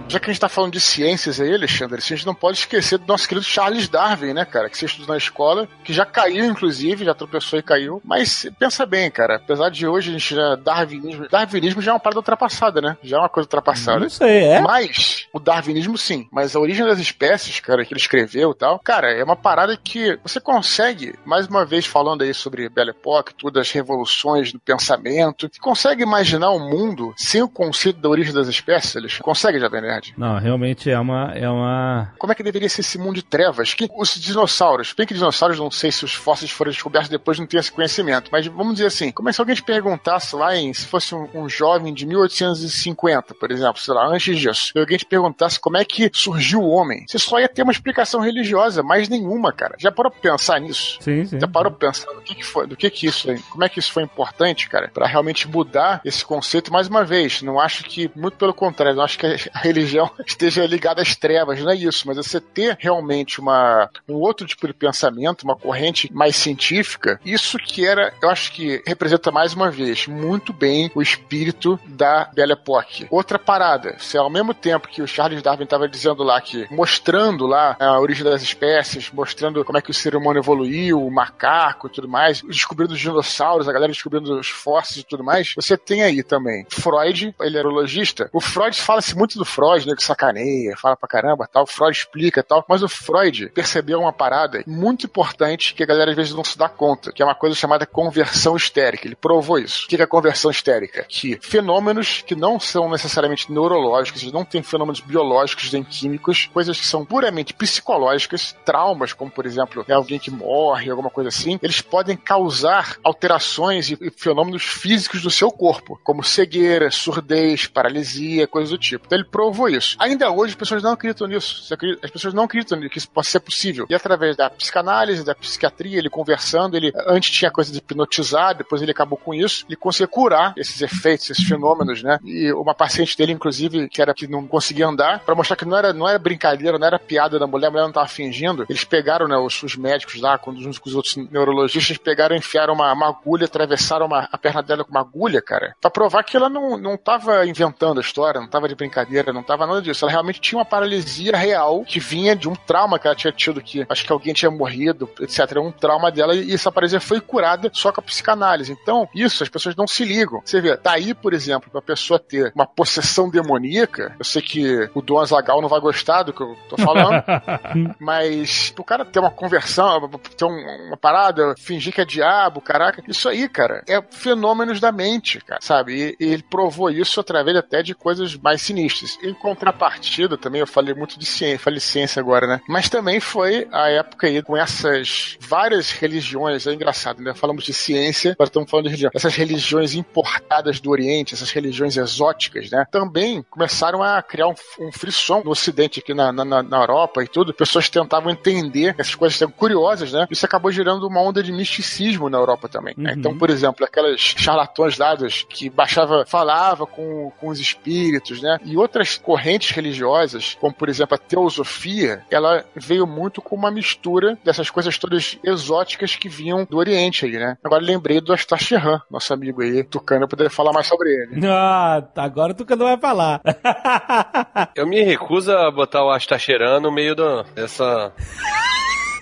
Já 0.09 0.21
que 0.21 0.31
a 0.31 0.33
gente 0.33 0.41
tá 0.41 0.49
falando 0.49 0.73
de 0.73 0.81
ciências 0.81 1.41
aí, 1.41 1.53
Alexandre, 1.53 1.97
a 1.97 2.01
gente 2.01 2.25
não 2.25 2.35
pode 2.35 2.59
esquecer 2.59 2.97
do 2.97 3.07
nosso 3.07 3.29
querido 3.29 3.45
Charles 3.45 3.89
Darwin, 3.89 4.33
né, 4.33 4.45
cara? 4.45 4.71
Que 4.71 4.79
você 4.79 4.87
estudou 4.87 5.09
na 5.09 5.17
escola, 5.17 5.69
que 5.83 5.93
já 5.93 6.07
caiu, 6.07 6.45
inclusive, 6.45 7.05
já 7.05 7.13
tropeçou 7.13 7.59
e 7.59 7.63
caiu. 7.63 8.01
Mas 8.05 8.49
pensa 8.57 8.87
bem, 8.87 9.11
cara, 9.11 9.37
apesar 9.37 9.69
de 9.69 9.87
hoje 9.87 10.11
a 10.11 10.13
gente 10.13 10.35
já. 10.35 10.55
Darwinismo, 10.55 11.29
darwinismo 11.29 11.83
já 11.83 11.91
é 11.91 11.95
uma 11.95 12.01
parada 12.01 12.21
ultrapassada, 12.21 12.81
né? 12.81 12.97
Já 13.03 13.17
é 13.17 13.21
uma 13.21 13.29
coisa 13.29 13.47
ultrapassada. 13.47 14.01
Não 14.01 14.09
sei, 14.09 14.45
é? 14.45 14.61
Mas, 14.61 15.27
o 15.33 15.41
darwinismo 15.41 15.99
sim. 15.99 16.29
Mas 16.31 16.55
a 16.55 16.61
origem 16.61 16.87
das 16.87 17.01
espécies, 17.01 17.59
cara, 17.59 17.85
que 17.85 17.93
ele 17.93 18.01
escreveu 18.01 18.53
e 18.53 18.55
tal, 18.55 18.79
cara, 18.79 19.13
é 19.13 19.25
uma 19.25 19.37
parada 19.37 19.77
que 19.77 20.19
você 20.23 20.41
consegue, 20.41 21.15
mais 21.25 21.49
uma 21.49 21.65
vez 21.65 21.85
falando 21.85 22.23
aí 22.23 22.33
sobre 22.33 22.69
Belle 22.69 22.91
Époque, 22.91 23.35
tudo, 23.35 23.59
as 23.59 23.73
revoluções 23.73 24.53
do 24.53 24.61
pensamento, 24.61 25.49
você 25.53 25.61
consegue 25.61 26.03
imaginar 26.03 26.53
um 26.53 26.71
mundo 26.71 27.13
sem 27.17 27.43
o 27.43 27.49
conceito 27.49 27.99
da 27.99 28.09
origem 28.09 28.33
das 28.33 28.47
espécies, 28.47 28.97
Alexandre? 28.97 29.25
Consegue, 29.25 29.59
Jovem 29.59 29.83
Nerd? 29.83 29.96
Não, 30.17 30.39
realmente 30.39 30.91
é 30.91 30.99
uma. 30.99 31.33
É 31.35 31.49
uma... 31.49 32.13
Como 32.19 32.33
é 32.33 32.35
que 32.35 32.43
deveria 32.43 32.69
ser 32.69 32.81
esse 32.81 32.99
mundo 32.99 33.17
de 33.17 33.23
trevas? 33.23 33.75
Que 33.75 33.89
os 33.97 34.15
dinossauros, 34.15 34.93
bem 34.97 35.07
que 35.07 35.15
dinossauros, 35.15 35.59
não 35.59 35.71
sei 35.71 35.91
se 35.93 36.05
os 36.05 36.15
fósseis 36.15 36.51
foram 36.51 36.71
descobertos 36.71 37.09
depois, 37.09 37.39
não 37.39 37.47
tem 37.47 37.61
esse 37.61 37.73
conhecimento, 37.73 38.31
mas 38.31 38.47
vamos 38.47 38.75
dizer 38.75 38.87
assim, 38.87 39.11
como 39.11 39.29
é 39.29 39.33
se 39.33 39.41
alguém 39.41 39.55
te 39.55 39.63
perguntasse 39.63 40.35
lá 40.35 40.57
em, 40.57 40.73
se 40.73 40.87
fosse 40.87 41.15
um, 41.15 41.29
um 41.35 41.49
jovem 41.49 41.93
de 41.93 42.07
1850, 42.07 43.35
por 43.35 43.51
exemplo, 43.51 43.81
sei 43.81 43.95
lá, 43.95 44.07
antes 44.07 44.39
disso, 44.39 44.73
e 44.75 44.79
alguém 44.79 44.99
te 44.99 45.07
perguntasse 45.07 45.59
como 45.61 45.77
é 45.77 45.85
que 45.85 46.11
surgiu 46.13 46.61
o 46.61 46.69
homem, 46.69 47.05
você 47.07 47.19
só 47.19 47.39
ia 47.39 47.49
ter 47.49 47.63
uma 47.63 47.73
explicação 47.73 48.21
religiosa, 48.21 48.83
mais 48.83 49.09
nenhuma, 49.09 49.53
cara. 49.53 49.75
Já 49.79 49.91
parou 49.91 50.11
pra 50.11 50.21
pensar 50.21 50.61
nisso? 50.61 50.99
Sim, 51.01 51.25
sim. 51.25 51.41
Já 51.41 51.49
parou 51.49 51.71
pra 51.73 51.89
pensar 51.89 52.13
do 52.13 52.21
que, 52.21 52.35
que 52.35 52.45
foi, 52.45 52.67
do 52.67 52.77
que 52.77 52.91
que 52.91 53.07
isso, 53.07 53.29
como 53.51 53.65
é 53.65 53.69
que 53.69 53.79
isso 53.79 53.93
foi 53.93 54.03
importante, 54.03 54.69
cara, 54.69 54.89
pra 54.89 55.07
realmente 55.07 55.49
mudar 55.49 56.01
esse 56.05 56.25
conceito 56.25 56.73
mais 56.73 56.89
uma 56.89 57.05
vez. 57.05 57.43
Não 57.43 57.61
acho 57.61 57.85
que, 57.85 58.11
muito 58.15 58.37
pelo 58.37 58.55
contrário, 58.55 58.97
não 58.97 59.05
acho 59.05 59.19
que 59.19 59.27
a 59.27 59.59
religião 59.59 59.86
religião 59.87 60.11
esteja 60.27 60.67
ligada 60.67 61.01
às 61.01 61.15
trevas, 61.15 61.61
não 61.61 61.71
é 61.71 61.77
isso, 61.77 62.07
mas 62.07 62.17
você 62.17 62.41
ter 62.41 62.77
realmente 62.81 63.41
uma, 63.41 63.89
um 64.09 64.15
outro 64.15 64.47
tipo 64.47 64.67
de 64.67 64.75
pensamento, 64.75 65.45
uma 65.45 65.57
corrente 65.57 66.13
mais 66.13 66.37
científica, 66.37 67.21
isso 67.25 67.59
que 67.59 67.87
era, 67.87 68.13
eu 68.21 68.29
acho 68.29 68.53
que 68.53 68.83
representa 68.87 69.31
mais 69.31 69.55
uma 69.55 69.71
vez 69.71 70.07
muito 70.07 70.53
bem 70.53 70.91
o 70.95 71.01
espírito 71.01 71.79
da 71.87 72.31
Belle 72.35 72.53
Époque. 72.53 73.07
Outra 73.11 73.39
parada, 73.39 73.97
se 73.99 74.19
ao 74.19 74.29
mesmo 74.29 74.53
tempo 74.53 74.89
que 74.89 75.03
o 75.03 75.07
Charles 75.07 75.43
Darwin 75.43 75.65
estava 75.65 75.89
dizendo 75.89 76.23
lá 76.23 76.41
que, 76.41 76.67
mostrando 76.71 77.47
lá 77.47 77.77
a 77.79 78.01
origem 78.01 78.25
das 78.25 78.43
espécies, 78.43 79.11
mostrando 79.13 79.65
como 79.65 79.79
é 79.79 79.83
que 79.83 79.91
o 79.91 79.95
ser 79.95 80.17
humano 80.17 80.39
evoluiu, 80.39 81.05
o 81.05 81.11
macaco 81.11 81.87
e 81.87 81.91
tudo 81.91 82.09
mais, 82.09 82.43
descobrindo 82.43 82.95
os 82.95 83.01
dinossauros, 83.01 83.69
a 83.69 83.73
galera 83.73 83.93
descobrindo 83.93 84.39
os 84.39 84.49
fósseis 84.49 84.99
e 84.99 85.05
tudo 85.05 85.23
mais, 85.23 85.53
você 85.55 85.77
tem 85.77 86.03
aí 86.03 86.23
também 86.23 86.67
Freud, 86.71 87.35
ele 87.41 87.59
era 87.59 87.69
o 87.69 87.73
logista. 87.73 88.29
O 88.33 88.41
Freud 88.41 88.77
fala-se 88.81 89.17
muito 89.17 89.39
do 89.39 89.45
Freud, 89.45 89.76
né, 89.85 89.95
que 89.95 90.05
sacaneia, 90.05 90.77
fala 90.77 90.97
pra 90.97 91.09
caramba 91.09 91.49
tal, 91.51 91.67
Freud 91.67 91.97
explica 91.97 92.43
tal, 92.43 92.65
mas 92.69 92.83
o 92.83 92.89
Freud 92.89 93.51
percebeu 93.51 94.01
uma 94.01 94.13
parada 94.13 94.63
muito 94.67 95.07
importante 95.07 95.75
que 95.75 95.83
a 95.83 95.87
galera 95.87 96.11
às 96.11 96.17
vezes 96.17 96.35
não 96.35 96.45
se 96.45 96.57
dá 96.57 96.69
conta, 96.69 97.13
que 97.13 97.23
é 97.23 97.25
uma 97.25 97.35
coisa 97.35 97.55
chamada 97.55 97.87
conversão 97.87 98.57
histérica. 98.57 99.07
Ele 99.07 99.17
provou 99.17 99.59
isso. 99.59 99.85
O 99.85 99.89
que 99.89 100.01
é 100.01 100.07
conversão 100.07 100.51
histérica? 100.51 101.05
Que 101.09 101.39
fenômenos 101.41 102.23
que 102.27 102.35
não 102.35 102.61
são 102.61 102.89
necessariamente 102.89 103.51
neurológicos, 103.51 104.31
não 104.33 104.45
têm 104.45 104.63
fenômenos 104.63 105.01
biológicos 105.01 105.73
nem 105.73 105.83
químicos, 105.83 106.49
coisas 106.53 106.79
que 106.79 106.87
são 106.87 107.05
puramente 107.05 107.53
psicológicas, 107.53 108.55
traumas, 108.65 109.13
como 109.13 109.31
por 109.31 109.47
exemplo, 109.47 109.85
é 109.89 109.93
alguém 109.93 110.19
que 110.19 110.31
morre, 110.31 110.91
alguma 110.91 111.11
coisa 111.11 111.29
assim, 111.29 111.59
eles 111.63 111.81
podem 111.81 112.17
causar 112.17 112.97
alterações 113.03 113.91
e 113.91 114.11
fenômenos 114.17 114.63
físicos 114.63 115.23
do 115.23 115.31
seu 115.31 115.51
corpo, 115.51 115.99
como 116.03 116.23
cegueira, 116.23 116.91
surdez, 116.91 117.67
paralisia, 117.67 118.47
coisas 118.47 118.71
do 118.71 118.79
tipo. 118.79 119.07
Então 119.07 119.19
ele 119.19 119.29
provou 119.29 119.66
isso. 119.69 119.97
Ainda 119.99 120.31
hoje 120.31 120.51
as 120.53 120.57
pessoas 120.57 120.83
não 120.83 120.93
acreditam 120.93 121.27
nisso. 121.27 121.75
As 122.03 122.11
pessoas 122.11 122.35
não 122.35 122.45
acreditam 122.45 122.81
que 122.89 122.99
isso 122.99 123.09
possa 123.09 123.31
ser 123.31 123.41
possível. 123.41 123.87
E 123.89 123.95
através 123.95 124.37
da 124.37 124.51
psicanálise, 124.51 125.25
da 125.25 125.35
psiquiatria, 125.35 125.99
ele 125.99 126.11
conversando, 126.11 126.77
ele 126.77 126.93
antes 127.07 127.31
tinha 127.31 127.51
coisa 127.51 127.71
de 127.73 127.79
hipnotizar, 127.79 128.55
depois 128.55 128.83
ele 128.83 128.91
acabou 128.91 129.19
com 129.19 129.35
isso, 129.35 129.65
ele 129.69 129.77
conseguia 129.77 130.09
curar 130.09 130.55
esses 130.57 130.81
efeitos, 130.81 131.31
esses 131.31 131.45
fenômenos, 131.45 132.03
né? 132.03 132.19
E 132.25 132.53
uma 132.53 132.75
paciente 132.75 133.17
dele, 133.17 133.33
inclusive, 133.33 133.89
que 133.89 134.01
era 134.01 134.15
que 134.15 134.27
não 134.27 134.47
conseguia 134.47 134.87
andar, 134.87 135.21
para 135.21 135.35
mostrar 135.35 135.57
que 135.57 135.65
não 135.65 135.77
era, 135.77 135.93
não 135.93 136.09
era 136.09 136.19
brincadeira, 136.19 136.79
não 136.79 136.87
era 136.87 136.99
piada 136.99 137.39
da 137.39 137.47
mulher, 137.47 137.69
a 137.69 137.71
mulher 137.71 137.85
não 137.85 137.93
tava 137.93 138.09
fingindo. 138.09 138.67
Eles 138.69 138.85
pegaram, 138.85 139.29
né, 139.29 139.37
os, 139.37 139.63
os 139.63 139.77
médicos 139.77 140.21
lá, 140.21 140.39
com, 140.39 140.55
junto 140.57 140.81
com 140.81 140.89
os 140.89 140.95
outros 140.95 141.17
neurologistas, 141.17 141.97
pegaram, 141.99 142.37
enfiaram 142.37 142.75
uma, 142.75 142.93
uma 142.93 143.09
agulha, 143.09 143.47
atravessaram 143.47 144.07
uma, 144.07 144.29
a 144.31 144.39
perna 144.39 144.63
dela 144.63 144.85
com 144.85 144.91
uma 144.91 145.01
agulha, 145.01 145.41
cara, 145.41 145.75
para 145.81 145.91
provar 145.91 146.23
que 146.23 146.37
ela 146.37 146.49
não, 146.49 146.77
não 146.77 146.97
tava 146.97 147.47
inventando 147.47 147.99
a 147.99 148.01
história, 148.01 148.41
não 148.41 148.49
tava 148.49 148.69
de 148.69 148.75
brincadeira, 148.75 149.33
não 149.33 149.43
tava 149.43 149.56
nada 149.65 149.81
disso. 149.81 150.05
Ela 150.05 150.11
realmente 150.11 150.41
tinha 150.41 150.59
uma 150.59 150.65
paralisia 150.65 151.37
real 151.37 151.85
que 151.85 152.01
vinha 152.01 152.35
de 152.35 152.49
um 152.49 152.55
trauma 152.55 152.99
que 152.99 153.07
ela 153.07 153.15
tinha 153.15 153.33
tido, 153.33 153.63
que 153.63 153.87
acho 153.89 154.05
que 154.05 154.13
alguém 154.13 154.35
tinha 154.35 154.51
morrido, 154.51 155.09
etc. 155.21 155.39
Era 155.53 155.63
um 155.63 155.71
trauma 155.71 156.11
dela 156.11 156.35
e 156.35 156.53
essa 156.53 156.73
paralisia 156.73 157.01
foi 157.01 157.21
curada 157.21 157.71
só 157.73 157.93
com 157.93 158.01
a 158.01 158.05
psicanálise. 158.05 158.73
Então, 158.73 159.09
isso 159.15 159.43
as 159.43 159.49
pessoas 159.49 159.77
não 159.77 159.87
se 159.87 160.05
ligam. 160.05 160.43
Você 160.45 160.61
vê, 160.61 160.77
tá 160.77 160.93
aí, 160.93 161.15
por 161.15 161.33
exemplo, 161.33 161.71
pra 161.71 161.81
pessoa 161.81 162.19
ter 162.19 162.53
uma 162.55 162.67
possessão 162.67 163.31
demoníaca, 163.31 164.15
eu 164.19 164.25
sei 164.25 164.43
que 164.43 164.91
o 164.95 165.01
Dom 165.01 165.21
Azagal 165.21 165.61
não 165.63 165.69
vai 165.69 165.81
gostar 165.81 166.25
do 166.25 166.33
que 166.33 166.43
eu 166.43 166.57
tô 166.69 166.77
falando, 166.77 167.23
mas 168.01 168.75
o 168.77 168.85
cara 168.85 169.05
ter 169.05 169.21
uma 169.21 169.31
conversão, 169.31 170.09
ter 170.37 170.45
uma 170.45 170.97
parada, 170.97 171.55
fingir 171.59 171.93
que 171.93 172.01
é 172.01 172.05
diabo, 172.05 172.61
caraca, 172.61 173.03
isso 173.07 173.29
aí, 173.29 173.49
cara, 173.49 173.83
é 173.89 174.03
fenômenos 174.11 174.81
da 174.81 174.91
mente, 174.91 175.41
cara, 175.41 175.61
sabe? 175.63 176.17
E, 176.21 176.25
e 176.25 176.33
ele 176.33 176.43
provou 176.43 176.91
isso 176.91 177.21
através 177.21 177.57
até 177.57 177.83
de 177.83 177.95
coisas 177.95 178.37
mais 178.37 178.63
sinistras. 178.63 179.19
Em 179.23 179.35
contrapartida, 179.47 180.37
também 180.37 180.61
eu 180.61 180.67
falei 180.67 180.93
muito 180.93 181.17
de 181.17 181.25
ciência, 181.25 181.61
falei 181.61 181.79
ciência 181.79 182.19
agora, 182.19 182.49
né? 182.49 182.61
Mas 182.69 182.89
também 182.89 183.21
foi 183.21 183.69
a 183.71 183.89
época 183.89 184.27
aí 184.27 184.43
com 184.43 184.57
essas 184.57 185.39
várias 185.41 185.93
religiões, 185.93 186.67
é 186.67 186.73
engraçado, 186.73 187.23
né? 187.23 187.33
Falamos 187.33 187.63
de 187.63 187.73
ciência, 187.73 188.33
agora 188.33 188.49
estamos 188.49 188.69
falando 188.69 188.87
de 188.87 188.91
religião. 188.91 189.11
Essas 189.15 189.37
religiões 189.37 189.95
importadas 189.95 190.81
do 190.81 190.91
Oriente, 190.91 191.35
essas 191.35 191.53
religiões 191.53 191.97
exóticas, 191.97 192.71
né? 192.73 192.85
Também 192.91 193.45
começaram 193.49 194.03
a 194.03 194.21
criar 194.21 194.49
um, 194.49 194.55
um 194.81 194.91
frisson 194.91 195.43
no 195.45 195.53
Ocidente, 195.53 196.01
aqui 196.01 196.13
na, 196.13 196.33
na, 196.33 196.45
na 196.45 196.77
Europa 196.77 197.23
e 197.23 197.29
tudo. 197.29 197.55
Pessoas 197.55 197.89
tentavam 197.89 198.33
entender 198.33 198.97
essas 198.99 199.15
coisas 199.15 199.39
são 199.39 199.49
curiosas, 199.49 200.13
né? 200.13 200.27
Isso 200.29 200.45
acabou 200.45 200.73
gerando 200.73 201.07
uma 201.07 201.21
onda 201.21 201.41
de 201.41 201.53
misticismo 201.53 202.29
na 202.29 202.39
Europa 202.39 202.69
também. 202.69 202.95
Né? 202.97 203.13
Uhum. 203.13 203.19
Então, 203.19 203.39
por 203.39 203.49
exemplo, 203.49 203.85
aquelas 203.85 204.21
charlatões 204.21 204.99
dados 204.99 205.47
que 205.49 205.71
baixava, 205.71 206.27
falava 206.27 206.85
com, 206.85 207.31
com 207.39 207.49
os 207.49 207.61
espíritos, 207.61 208.43
né? 208.43 208.59
E 208.65 208.77
outras 208.77 209.17
correntes 209.17 209.36
religiosas, 209.71 210.57
como 210.61 210.75
por 210.75 210.89
exemplo 210.89 211.15
a 211.15 211.19
teosofia, 211.19 212.23
ela 212.31 212.65
veio 212.75 213.07
muito 213.07 213.41
com 213.41 213.57
uma 213.57 213.71
mistura 213.71 214.39
dessas 214.45 214.71
coisas 214.71 214.99
todas 214.99 215.39
exóticas 215.45 216.17
que 216.17 216.29
vinham 216.29 216.65
do 216.65 216.77
Oriente 216.77 217.25
aí, 217.25 217.33
né? 217.33 217.57
Agora 217.65 217.83
lembrei 217.83 218.21
do 218.21 218.33
Astacheran, 218.33 219.01
nosso 219.11 219.33
amigo 219.33 219.63
aí, 219.63 219.83
Tucano, 219.85 220.25
eu 220.25 220.29
poderia 220.29 220.51
falar 220.51 220.73
mais 220.73 220.87
sobre 220.87 221.11
ele. 221.11 221.47
Ah, 221.59 222.03
agora 222.17 222.53
tu 222.53 222.67
que 222.67 222.77
não 222.77 222.87
vai 222.87 222.99
falar. 222.99 223.41
Eu 224.75 224.87
me 224.87 225.03
recuso 225.03 225.53
a 225.53 225.71
botar 225.71 226.05
o 226.05 226.11
Astacheran 226.11 226.81
no 226.81 226.93
meio 226.93 227.15
do, 227.15 227.43
dessa. 227.55 228.13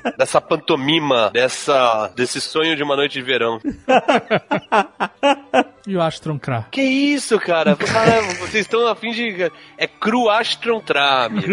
dessa 0.19 0.41
pantomima, 0.41 1.31
dessa, 1.32 2.12
desse 2.15 2.41
sonho 2.41 2.77
de 2.77 2.82
uma 2.82 2.97
noite 2.97 3.15
de 3.15 3.23
verão. 3.23 3.59
E 5.86 5.94
o 5.97 6.01
Astron 6.01 6.39
Kra. 6.39 6.66
Que 6.70 6.81
isso, 6.81 7.39
cara? 7.39 7.76
Cara, 7.94 8.22
vocês 8.39 8.64
estão 8.64 8.86
a 8.86 8.94
fim 8.94 9.10
de. 9.10 9.52
É 9.76 9.86
Cruastron 9.86 10.81
Tra, 10.81 11.26
amigo. 11.26 11.52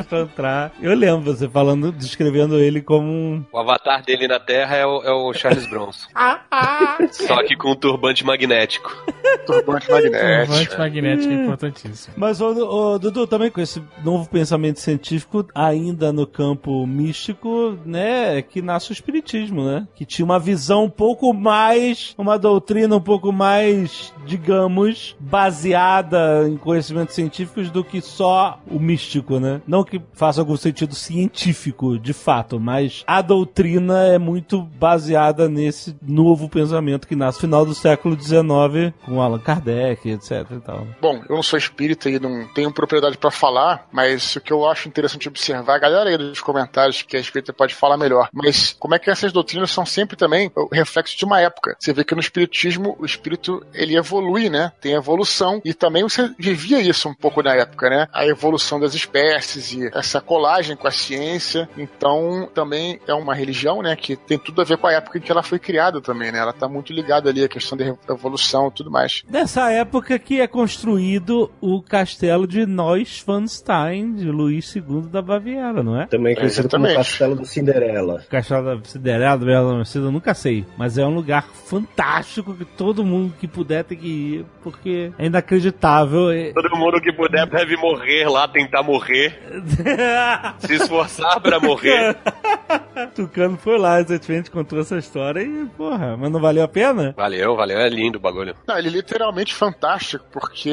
Astantrar. 0.00 0.72
Eu 0.80 0.94
lembro 0.94 1.34
você 1.34 1.46
falando, 1.46 1.92
descrevendo 1.92 2.58
ele 2.58 2.80
como 2.80 3.06
um. 3.06 3.44
O 3.52 3.58
avatar 3.58 4.02
dele 4.02 4.26
na 4.26 4.40
Terra 4.40 4.76
é 4.76 4.86
o, 4.86 5.02
é 5.02 5.12
o 5.12 5.34
Charles 5.34 5.68
Bronson. 5.68 6.08
Só 7.12 7.42
que 7.42 7.56
com 7.56 7.72
um 7.72 7.76
turbante 7.76 8.24
magnético. 8.24 8.90
Turbante 9.44 9.86
Turbante 9.86 10.10
magnético. 10.10 10.78
magnético 10.78 11.32
é 11.32 11.36
importantíssimo. 11.36 12.14
Mas, 12.16 12.40
ô, 12.40 12.48
ô, 12.48 12.98
Dudu, 12.98 13.26
também 13.26 13.50
com 13.50 13.60
esse 13.60 13.82
novo 14.02 14.28
pensamento 14.30 14.80
científico, 14.80 15.46
ainda 15.54 16.10
no 16.10 16.26
campo 16.26 16.86
místico, 16.86 17.78
né, 17.84 18.38
é 18.38 18.42
que 18.42 18.62
nasce 18.62 18.90
o 18.90 18.94
espiritismo, 18.94 19.62
né? 19.62 19.86
Que 19.94 20.06
tinha 20.06 20.24
uma 20.24 20.38
visão 20.38 20.84
um 20.84 20.90
pouco 20.90 21.34
mais, 21.34 22.14
uma 22.16 22.38
doutrina 22.38 22.95
um 22.96 23.00
pouco 23.00 23.32
mais, 23.32 24.12
digamos, 24.24 25.16
baseada 25.18 26.48
em 26.48 26.56
conhecimentos 26.56 27.14
científicos 27.14 27.70
do 27.70 27.84
que 27.84 28.00
só 28.00 28.60
o 28.70 28.78
místico, 28.78 29.38
né? 29.38 29.60
Não 29.66 29.84
que 29.84 30.00
faça 30.12 30.40
algum 30.40 30.56
sentido 30.56 30.94
científico, 30.94 31.98
de 31.98 32.12
fato, 32.12 32.58
mas 32.58 33.04
a 33.06 33.22
doutrina 33.22 34.04
é 34.04 34.18
muito 34.18 34.62
baseada 34.62 35.48
nesse 35.48 35.96
novo 36.02 36.48
pensamento 36.48 37.06
que 37.06 37.16
nasce 37.16 37.38
no 37.38 37.40
final 37.40 37.66
do 37.66 37.74
século 37.74 38.20
XIX, 38.20 38.94
com 39.04 39.20
Allan 39.20 39.38
Kardec, 39.38 40.08
etc 40.08 40.30
e 40.50 40.60
tal. 40.60 40.86
Bom, 41.00 41.22
eu 41.28 41.36
não 41.36 41.42
sou 41.42 41.58
espírita 41.58 42.08
e 42.08 42.18
não 42.18 42.46
tenho 42.54 42.72
propriedade 42.72 43.18
pra 43.18 43.30
falar, 43.30 43.86
mas 43.92 44.36
o 44.36 44.40
que 44.40 44.52
eu 44.52 44.68
acho 44.68 44.88
interessante 44.88 45.28
observar, 45.28 45.74
a 45.74 45.78
galera 45.78 46.10
aí 46.10 46.18
dos 46.18 46.40
comentários 46.40 47.02
que 47.02 47.16
a 47.16 47.20
espírita 47.20 47.52
pode 47.52 47.74
falar 47.74 47.96
melhor, 47.96 48.28
mas 48.32 48.74
como 48.78 48.94
é 48.94 48.98
que 48.98 49.10
essas 49.10 49.32
doutrinas 49.32 49.70
são 49.70 49.86
sempre 49.86 50.16
também 50.16 50.50
o 50.54 50.68
reflexo 50.72 51.16
de 51.16 51.24
uma 51.24 51.40
época. 51.40 51.76
Você 51.78 51.92
vê 51.92 52.04
que 52.04 52.14
no 52.14 52.20
espiritismo, 52.20 52.85
o 52.98 53.04
espírito, 53.04 53.64
ele 53.72 53.96
evolui, 53.96 54.48
né? 54.48 54.72
Tem 54.80 54.92
evolução 54.92 55.60
e 55.64 55.72
também 55.72 56.02
você 56.02 56.30
vivia 56.38 56.80
isso 56.80 57.08
um 57.08 57.14
pouco 57.14 57.42
na 57.42 57.54
época, 57.54 57.90
né? 57.90 58.06
A 58.12 58.26
evolução 58.26 58.78
das 58.78 58.94
espécies 58.94 59.72
e 59.72 59.90
essa 59.94 60.20
colagem 60.20 60.76
com 60.76 60.86
a 60.86 60.90
ciência. 60.90 61.68
Então, 61.76 62.48
também 62.54 63.00
é 63.06 63.14
uma 63.14 63.34
religião, 63.34 63.82
né, 63.82 63.96
que 63.96 64.16
tem 64.16 64.38
tudo 64.38 64.60
a 64.60 64.64
ver 64.64 64.78
com 64.78 64.86
a 64.86 64.92
época 64.92 65.18
em 65.18 65.20
que 65.20 65.30
ela 65.30 65.42
foi 65.42 65.58
criada 65.58 66.00
também, 66.00 66.30
né? 66.32 66.38
Ela 66.38 66.52
tá 66.52 66.68
muito 66.68 66.92
ligada 66.92 67.30
ali 67.30 67.44
à 67.44 67.48
questão 67.48 67.76
da 67.76 67.84
evolução 68.08 68.68
e 68.68 68.72
tudo 68.72 68.90
mais. 68.90 69.22
Nessa 69.28 69.70
época 69.70 70.18
que 70.18 70.40
é 70.40 70.46
construído 70.46 71.50
o 71.60 71.82
castelo 71.82 72.46
de 72.46 72.66
Neuschwanstein, 72.66 74.14
de 74.14 74.30
Luís 74.30 74.74
II 74.74 75.02
da 75.10 75.22
Baviera, 75.22 75.82
não 75.82 76.00
é? 76.00 76.06
Também 76.06 76.34
conhecido 76.34 76.68
como 76.68 76.86
Exatamente. 76.86 76.96
Castelo 76.96 77.36
do 77.36 77.44
Cinderela. 77.46 78.24
Castelo 78.28 78.76
da 78.76 78.84
Cinderela, 78.84 79.38
do 79.38 79.50
Adormecida, 79.50 80.06
eu 80.06 80.12
nunca 80.12 80.34
sei. 80.34 80.64
Mas 80.76 80.98
é 80.98 81.04
um 81.04 81.14
lugar 81.14 81.48
fantástico 81.48 82.54
que 82.54 82.64
todo 82.76 83.04
mundo 83.04 83.34
que 83.38 83.48
puder 83.48 83.84
tem 83.84 83.96
que 83.96 84.06
ir, 84.06 84.46
porque 84.62 85.12
é 85.18 85.26
inacreditável. 85.26 86.28
Todo 86.54 86.76
mundo 86.76 87.00
que 87.00 87.12
puder 87.12 87.46
deve 87.46 87.76
morrer 87.76 88.28
lá, 88.28 88.46
tentar 88.46 88.82
morrer, 88.82 89.38
se 90.58 90.74
esforçar 90.74 91.40
pra 91.40 91.58
morrer. 91.58 92.16
Tucano 93.14 93.56
foi 93.56 93.78
lá, 93.78 93.98
recentemente 93.98 94.50
contou 94.50 94.80
essa 94.80 94.96
história 94.96 95.42
e, 95.42 95.66
porra, 95.76 96.16
mas 96.16 96.30
não 96.30 96.40
valeu 96.40 96.64
a 96.64 96.68
pena? 96.68 97.14
Valeu, 97.16 97.56
valeu, 97.56 97.78
é 97.78 97.88
lindo 97.88 98.18
o 98.18 98.20
bagulho. 98.20 98.54
Não, 98.66 98.78
ele 98.78 98.88
é 98.88 98.92
literalmente 98.92 99.54
fantástico, 99.54 100.24
porque 100.32 100.72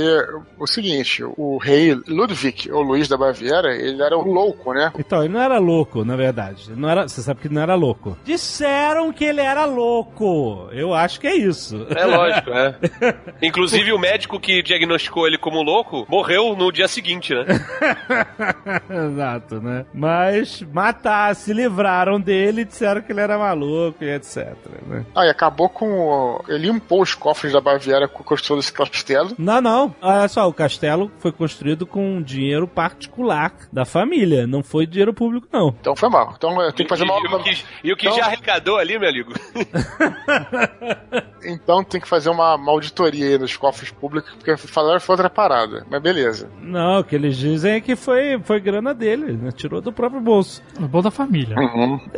o 0.57 0.67
seguinte, 0.67 1.23
o 1.37 1.57
rei 1.57 1.93
Ludwig, 2.07 2.71
ou 2.71 2.81
Luís 2.81 3.07
da 3.07 3.17
Baviera, 3.17 3.75
ele 3.75 4.01
era 4.01 4.17
um 4.17 4.31
louco, 4.31 4.73
né? 4.73 4.91
Então, 4.97 5.23
ele 5.23 5.33
não 5.33 5.41
era 5.41 5.57
louco, 5.57 6.03
na 6.03 6.15
verdade. 6.15 6.71
Ele 6.71 6.79
Não 6.79 6.89
era, 6.89 7.07
você 7.07 7.21
sabe 7.21 7.41
que 7.41 7.47
ele 7.47 7.55
não 7.55 7.61
era 7.61 7.75
louco. 7.75 8.17
Disseram 8.23 9.11
que 9.11 9.23
ele 9.23 9.41
era 9.41 9.65
louco. 9.65 10.69
Eu 10.71 10.93
acho 10.93 11.19
que 11.19 11.27
é 11.27 11.35
isso. 11.35 11.85
É 11.95 12.05
lógico, 12.05 12.49
é. 12.51 12.75
Inclusive 13.41 13.91
o 13.93 13.99
médico 13.99 14.39
que 14.39 14.61
diagnosticou 14.63 15.27
ele 15.27 15.37
como 15.37 15.61
louco 15.61 16.05
morreu 16.09 16.55
no 16.55 16.71
dia 16.71 16.87
seguinte, 16.87 17.33
né? 17.33 17.45
Exato, 18.89 19.61
né? 19.61 19.85
Mas 19.93 20.61
matar, 20.61 21.35
se 21.35 21.53
livraram 21.53 22.19
dele, 22.19 22.65
disseram 22.65 23.01
que 23.01 23.11
ele 23.11 23.21
era 23.21 23.37
maluco 23.37 24.03
e 24.03 24.09
etc. 24.09 24.55
Né? 24.87 25.05
Ah, 25.15 25.25
e 25.25 25.29
acabou 25.29 25.69
com. 25.69 25.85
o- 25.91 26.43
Ele 26.47 26.67
limpou 26.67 27.01
os 27.01 27.13
cofres 27.15 27.53
da 27.53 27.61
Baviera 27.61 28.07
com 28.07 28.21
a 28.21 28.25
construção 28.25 28.57
desse 28.57 28.71
castelo. 28.73 29.31
Não, 29.37 29.61
não. 29.61 29.95
Olha 30.01 30.27
só, 30.27 30.47
o 30.47 30.53
castelo 30.53 31.11
foi 31.19 31.31
construído 31.31 31.85
com 31.85 32.21
dinheiro 32.21 32.67
particular 32.67 33.53
da 33.71 33.85
família. 33.85 34.45
Não 34.47 34.63
foi 34.63 34.85
dinheiro 34.85 35.13
público, 35.13 35.47
não. 35.51 35.69
Então 35.79 35.95
foi 35.95 36.09
mal. 36.09 36.33
Então 36.37 36.51
eu 36.61 36.71
tenho 36.73 36.87
que 36.87 36.95
fazer 36.95 37.05
e, 37.05 37.09
uma. 37.09 37.19
e 37.19 37.35
o 37.35 37.43
que, 37.43 37.63
e 37.83 37.93
o 37.93 37.97
que 37.97 38.07
Então- 38.07 38.17
já 38.17 38.25
arrecadou 38.25 38.77
ali, 38.77 38.97
meu 38.99 39.09
amigo? 39.09 39.33
Então 41.45 41.72
tem 41.81 42.01
que 42.01 42.07
fazer 42.09 42.29
uma, 42.29 42.55
uma 42.55 42.71
auditoria 42.73 43.25
aí 43.29 43.37
nos 43.37 43.55
cofres 43.55 43.89
públicos, 43.89 44.33
porque 44.33 44.57
falaram 44.57 44.99
que 44.99 45.05
foi 45.05 45.13
outra 45.13 45.29
parada. 45.29 45.85
Mas 45.89 46.01
beleza. 46.01 46.49
Não, 46.61 46.99
o 46.99 47.03
que 47.05 47.15
eles 47.15 47.37
dizem 47.37 47.75
é 47.75 47.79
que 47.81 47.95
foi, 47.95 48.37
foi 48.43 48.59
grana 48.59 48.93
dele, 48.93 49.31
né? 49.31 49.49
Tirou 49.53 49.79
do 49.79 49.93
próprio 49.93 50.19
bolso. 50.19 50.61
O 50.77 50.87
bom 50.87 51.01
da 51.01 51.09
família. 51.09 51.55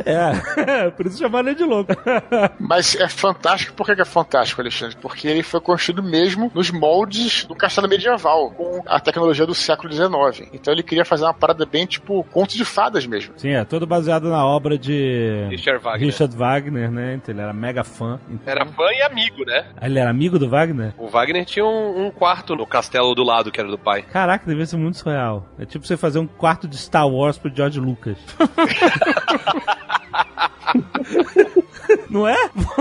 É, 0.04 0.90
por 0.90 1.06
isso 1.06 1.18
chamaram 1.18 1.48
ele 1.48 1.56
de 1.56 1.64
louco. 1.64 1.92
Mas 2.58 2.96
é 2.96 3.08
fantástico, 3.08 3.74
por 3.74 3.86
que 3.86 3.94
que 3.94 4.02
é 4.02 4.04
fantástico, 4.04 4.60
Alexandre? 4.60 4.96
Porque 5.00 5.28
ele 5.28 5.42
foi 5.44 5.60
construído 5.60 6.02
mesmo 6.02 6.50
nos 6.52 6.70
moldes 6.70 7.44
do 7.44 7.54
castelo 7.54 7.88
medieval, 7.88 8.50
com 8.50 8.82
a 8.86 8.98
tecnologia 8.98 9.46
do 9.46 9.54
século 9.54 9.92
XIX. 9.92 10.48
Então 10.52 10.72
ele 10.72 10.82
queria 10.82 11.04
fazer 11.04 11.24
uma 11.24 11.34
parada 11.34 11.64
bem 11.64 11.86
tipo 11.86 12.24
conto 12.32 12.56
de 12.56 12.64
fadas 12.64 13.06
mesmo. 13.06 13.34
Sim, 13.36 13.50
é 13.50 13.64
todo 13.64 13.86
baseado 13.86 14.28
na 14.28 14.44
obra 14.44 14.78
de 14.78 15.46
Richard 15.50 15.82
Wagner. 15.82 16.06
Richard 16.06 16.36
Wagner, 16.36 16.90
né? 16.90 17.14
Então 17.14 17.34
ele 17.34 17.42
era 17.42 17.52
mega 17.52 17.84
fã. 17.84 18.18
Então- 18.28 18.50
Era 18.52 18.64
fã 18.66 18.84
e 18.92 19.02
amigo, 19.02 19.44
né? 19.46 19.66
Ah, 19.80 19.86
Ele 19.86 19.98
era 19.98 20.10
amigo 20.10 20.38
do 20.38 20.48
Wagner? 20.48 20.92
O 20.98 21.08
Wagner 21.08 21.44
tinha 21.44 21.64
um, 21.64 22.06
um 22.06 22.10
quarto 22.10 22.54
no 22.54 22.66
castelo 22.66 23.14
do 23.14 23.22
lado, 23.22 23.50
que 23.50 23.58
era 23.60 23.68
do 23.70 23.78
pai. 23.78 24.02
Caraca, 24.02 24.44
devia 24.46 24.66
ser 24.66 24.76
muito 24.76 24.98
surreal. 24.98 25.46
É 25.58 25.64
tipo 25.64 25.86
você 25.86 25.96
fazer 25.96 26.18
um 26.18 26.26
quarto 26.26 26.68
de 26.68 26.76
Star 26.76 27.08
Wars 27.08 27.38
pro 27.38 27.54
George 27.54 27.80
Lucas. 27.80 28.18
Não 32.10 32.26
é? 32.26 32.36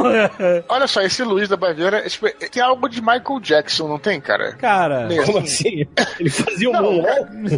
Olha 0.69 0.87
só, 0.87 1.01
esse 1.01 1.23
Luiz 1.23 1.47
da 1.49 1.55
Baviera 1.57 2.07
tipo, 2.09 2.27
tem 2.49 2.61
algo 2.61 2.87
de 2.87 3.01
Michael 3.01 3.39
Jackson, 3.41 3.87
não 3.87 3.99
tem, 3.99 4.19
cara? 4.21 4.53
Cara, 4.53 5.07
Mesmo. 5.07 5.25
Como 5.25 5.39
assim? 5.39 5.85
Ele 6.19 6.29
fazia 6.29 6.69
um 6.69 6.73
Não? 6.73 6.91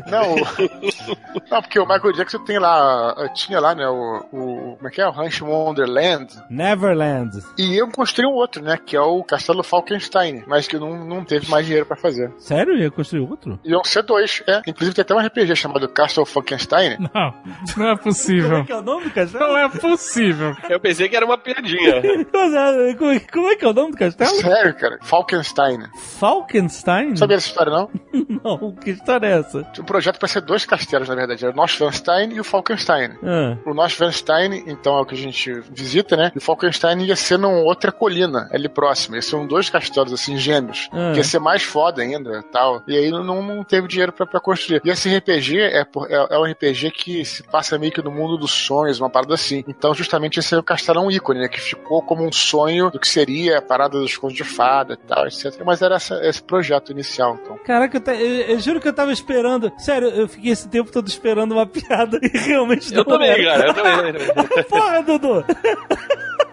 Não, 0.09 0.35
não, 1.51 1.61
porque 1.61 1.79
o 1.79 1.85
Michael 1.87 2.13
Jackson 2.13 2.43
tem 2.43 2.59
lá, 2.59 3.15
tinha 3.33 3.59
lá, 3.59 3.75
né, 3.75 3.87
o, 3.87 4.25
o 4.31 4.75
como 4.77 4.87
é 4.87 4.91
que 4.91 5.01
é, 5.01 5.07
o 5.07 5.11
Ranch 5.11 5.41
Wonderland, 5.41 6.27
Neverland. 6.49 7.31
e 7.57 7.75
eu 7.75 7.89
construí 7.89 8.25
um 8.25 8.33
outro, 8.33 8.61
né, 8.63 8.77
que 8.83 8.95
é 8.95 9.01
o 9.01 9.23
Castelo 9.23 9.63
Falkenstein, 9.63 10.43
mas 10.47 10.67
que 10.67 10.77
não, 10.77 11.05
não 11.05 11.23
teve 11.23 11.49
mais 11.49 11.65
dinheiro 11.65 11.85
pra 11.85 11.95
fazer. 11.97 12.31
Sério? 12.37 12.75
Ia 12.77 12.91
construir 12.91 13.21
outro? 13.21 13.59
E 13.63 13.73
é 13.73 13.77
um 13.77 13.81
C2, 13.81 14.43
é. 14.47 14.61
Inclusive 14.67 14.95
tem 14.95 15.01
até 15.01 15.13
um 15.13 15.19
RPG 15.19 15.55
chamado 15.55 15.87
Castle 15.89 16.25
Falkenstein. 16.25 16.97
Não, 17.13 17.33
não 17.77 17.89
é 17.89 17.97
Como 17.97 18.03
possível. 18.03 18.57
é 18.57 18.63
que 18.63 18.71
é 18.71 18.77
o 18.77 18.81
nome 18.81 19.05
do 19.05 19.11
castelo? 19.11 19.47
Não 19.47 19.57
é 19.57 19.69
possível. 19.69 20.55
Eu 20.69 20.79
pensei 20.79 21.07
que 21.09 21.15
era 21.15 21.25
uma 21.25 21.37
piadinha. 21.37 22.01
Como 22.97 23.11
é- 23.11 23.19
como 23.19 23.47
é- 23.49 23.53
é 23.53 23.55
que 23.55 23.65
é 23.65 23.67
o 23.67 23.73
nome 23.73 23.91
do 23.91 23.97
castelo? 23.97 24.35
Sério, 24.35 24.73
cara. 24.75 24.99
Falkenstein. 25.01 25.79
Falkenstein? 26.19 27.09
Não 27.09 27.17
sabia 27.17 27.37
dessa 27.37 27.47
história, 27.47 27.71
não? 27.71 27.89
Não, 28.43 28.71
que 28.75 28.91
história 28.91 29.27
é 29.27 29.39
essa? 29.39 29.63
Tinha 29.73 29.83
um 29.83 29.85
projeto 29.85 30.17
pra 30.19 30.27
ser 30.27 30.41
dois 30.41 30.65
castelos, 30.65 31.07
na 31.09 31.15
verdade. 31.15 31.43
Era 31.43 31.53
o 31.53 31.55
Neuschwanstein 31.55 32.33
e 32.33 32.39
o 32.39 32.43
Falkenstein. 32.43 33.11
Ah, 33.23 33.57
O 33.65 33.73
Neuschwanstein, 33.73 34.63
então, 34.67 34.97
é 34.97 35.01
o 35.01 35.05
que 35.05 35.15
a 35.15 35.17
gente 35.17 35.51
visita, 35.71 36.15
né? 36.15 36.31
E 36.33 36.37
o 36.37 36.41
Falkenstein 36.41 36.99
ia 37.03 37.15
ser 37.15 37.37
numa 37.37 37.59
outra 37.61 37.91
colina, 37.91 38.49
ali 38.51 38.67
próxima. 38.69 39.15
Ia 39.17 39.21
ser 39.21 39.35
um 39.35 39.45
dois 39.47 39.69
castelos, 39.69 40.13
assim, 40.13 40.37
gêmeos. 40.37 40.89
Ah. 40.91 41.11
Que 41.13 41.17
ia 41.19 41.23
ser 41.23 41.39
mais 41.39 41.63
foda 41.63 42.01
ainda 42.01 42.43
tal. 42.51 42.81
E 42.87 42.95
aí 42.95 43.09
não, 43.11 43.23
não 43.41 43.63
teve 43.63 43.87
dinheiro 43.87 44.11
pra, 44.11 44.25
pra 44.25 44.39
construir. 44.39 44.81
E 44.83 44.89
esse 44.89 45.15
RPG 45.15 45.59
é, 45.59 45.83
por- 45.85 46.09
é, 46.09 46.27
é 46.31 46.37
um 46.39 46.43
RPG 46.45 46.91
que 46.91 47.23
se 47.25 47.43
passa 47.43 47.77
meio 47.77 47.91
que 47.91 48.01
no 48.01 48.11
mundo 48.11 48.37
dos 48.37 48.51
sonhos, 48.51 48.99
uma 48.99 49.09
parada 49.09 49.33
assim. 49.33 49.63
Então, 49.67 49.93
justamente, 49.93 50.39
esse 50.39 50.53
é 50.55 50.57
o 50.57 50.63
castelo 50.63 50.99
é 50.99 51.01
um 51.03 51.11
ícone, 51.11 51.39
né? 51.41 51.47
Que 51.47 51.59
ficou 51.59 52.01
como 52.01 52.26
um 52.27 52.31
sonho 52.31 52.91
do 52.91 52.99
que 52.99 53.07
seria 53.07 53.57
a 53.59 53.61
parada 53.61 53.99
dos 53.99 54.15
contos 54.17 54.35
de 54.37 54.43
fada 54.43 54.93
e 54.93 54.97
tal, 55.07 55.25
etc. 55.27 55.61
Mas 55.65 55.81
era 55.81 55.95
essa- 55.95 56.19
esse 56.27 56.41
projeto 56.43 56.91
inicial, 56.91 57.37
então. 57.41 57.57
Caraca, 57.65 57.97
eu, 57.97 58.01
ta- 58.01 58.15
eu- 58.15 58.41
eu 58.53 58.59
juro 58.59 58.79
que 58.79 58.87
eu 58.87 58.93
tava 58.93 59.11
esperando. 59.11 59.71
Sério, 59.77 60.09
eu 60.09 60.27
fiquei 60.27 60.51
esse 60.51 60.67
tempo 60.67 60.91
todo 60.91 61.07
esperando 61.07 61.53
uma 61.53 61.65
piada 61.67 62.19
e 62.21 62.37
realmente 62.37 62.91
Eu 62.93 62.97
não 63.03 63.05
também, 63.05 63.29
era. 63.31 63.43
cara, 63.43 63.67
eu 63.67 63.73
também. 63.73 64.63
Porra, 64.69 65.01
Dudu! 65.03 65.45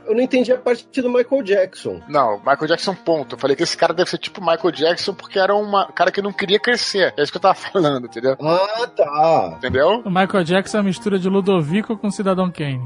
Eu 0.06 0.14
não 0.14 0.20
entendi 0.22 0.52
a 0.52 0.58
parte 0.58 0.86
do 1.00 1.08
Michael 1.08 1.42
Jackson. 1.42 1.98
Não, 2.06 2.36
Michael 2.40 2.66
Jackson, 2.68 2.94
ponto. 2.94 3.36
Eu 3.36 3.38
falei 3.38 3.56
que 3.56 3.62
esse 3.62 3.74
cara 3.74 3.94
deve 3.94 4.10
ser 4.10 4.18
tipo 4.18 4.38
Michael 4.38 4.70
Jackson 4.70 5.14
porque 5.14 5.38
era 5.38 5.54
um 5.56 5.70
cara 5.94 6.12
que 6.12 6.20
não 6.20 6.30
queria 6.30 6.60
crescer. 6.60 7.14
É 7.16 7.22
isso 7.22 7.32
que 7.32 7.38
eu 7.38 7.42
tava 7.42 7.54
falando, 7.72 8.04
entendeu? 8.06 8.36
Ah, 8.38 8.86
tá. 8.94 9.54
Entendeu? 9.56 10.02
O 10.04 10.10
Michael 10.10 10.44
Jackson 10.44 10.76
é 10.76 10.80
uma 10.80 10.86
mistura 10.88 11.18
de 11.18 11.26
Ludovico 11.30 11.96
com 11.96 12.10
Cidadão 12.10 12.50
Kane. 12.50 12.82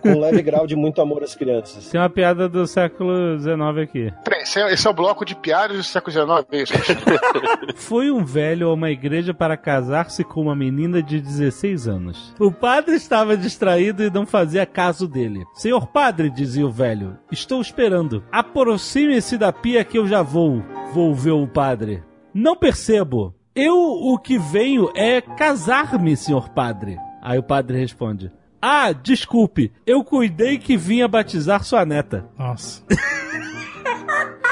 Com 0.00 0.10
um 0.10 0.20
leve 0.20 0.42
grau 0.42 0.66
de 0.66 0.76
muito 0.76 1.00
amor 1.00 1.22
às 1.22 1.34
crianças. 1.34 1.88
Tem 1.88 2.00
uma 2.00 2.10
piada 2.10 2.48
do 2.48 2.66
século 2.66 3.38
XIX 3.38 3.60
aqui. 3.82 4.12
Peraí, 4.24 4.42
esse 4.42 4.60
é, 4.60 4.72
esse 4.72 4.86
é 4.86 4.90
o 4.90 4.94
bloco 4.94 5.24
de 5.24 5.34
piadas 5.34 5.76
do 5.76 5.82
século 5.82 6.12
XIX, 6.12 6.70
é? 6.70 7.74
Foi 7.76 8.10
um 8.10 8.24
velho 8.24 8.68
a 8.68 8.74
uma 8.74 8.90
igreja 8.90 9.32
para 9.34 9.56
casar-se 9.56 10.24
com 10.24 10.42
uma 10.42 10.54
menina 10.54 11.02
de 11.02 11.20
16 11.20 11.88
anos. 11.88 12.34
O 12.38 12.50
padre 12.50 12.96
estava 12.96 13.36
distraído 13.36 14.02
e 14.02 14.10
não 14.10 14.26
fazia 14.26 14.66
caso 14.66 15.08
dele. 15.08 15.44
Senhor 15.54 15.86
padre, 15.86 16.30
dizia 16.30 16.66
o 16.66 16.70
velho, 16.70 17.18
estou 17.30 17.60
esperando. 17.60 18.24
Aproxime-se 18.30 19.36
da 19.38 19.52
pia 19.52 19.84
que 19.84 19.98
eu 19.98 20.06
já 20.06 20.22
vou, 20.22 20.62
volveu 20.92 21.42
o 21.42 21.48
padre. 21.48 22.02
Não 22.34 22.56
percebo. 22.56 23.34
Eu 23.54 23.76
o 23.76 24.18
que 24.18 24.38
venho 24.38 24.90
é 24.96 25.20
casar-me, 25.20 26.16
senhor 26.16 26.48
padre. 26.48 26.96
Aí 27.20 27.38
o 27.38 27.42
padre 27.42 27.78
responde. 27.78 28.32
Ah, 28.64 28.92
desculpe, 28.92 29.72
eu 29.84 30.04
cuidei 30.04 30.56
que 30.56 30.76
vinha 30.76 31.08
batizar 31.08 31.64
sua 31.64 31.84
neta. 31.84 32.30
Nossa. 32.38 32.80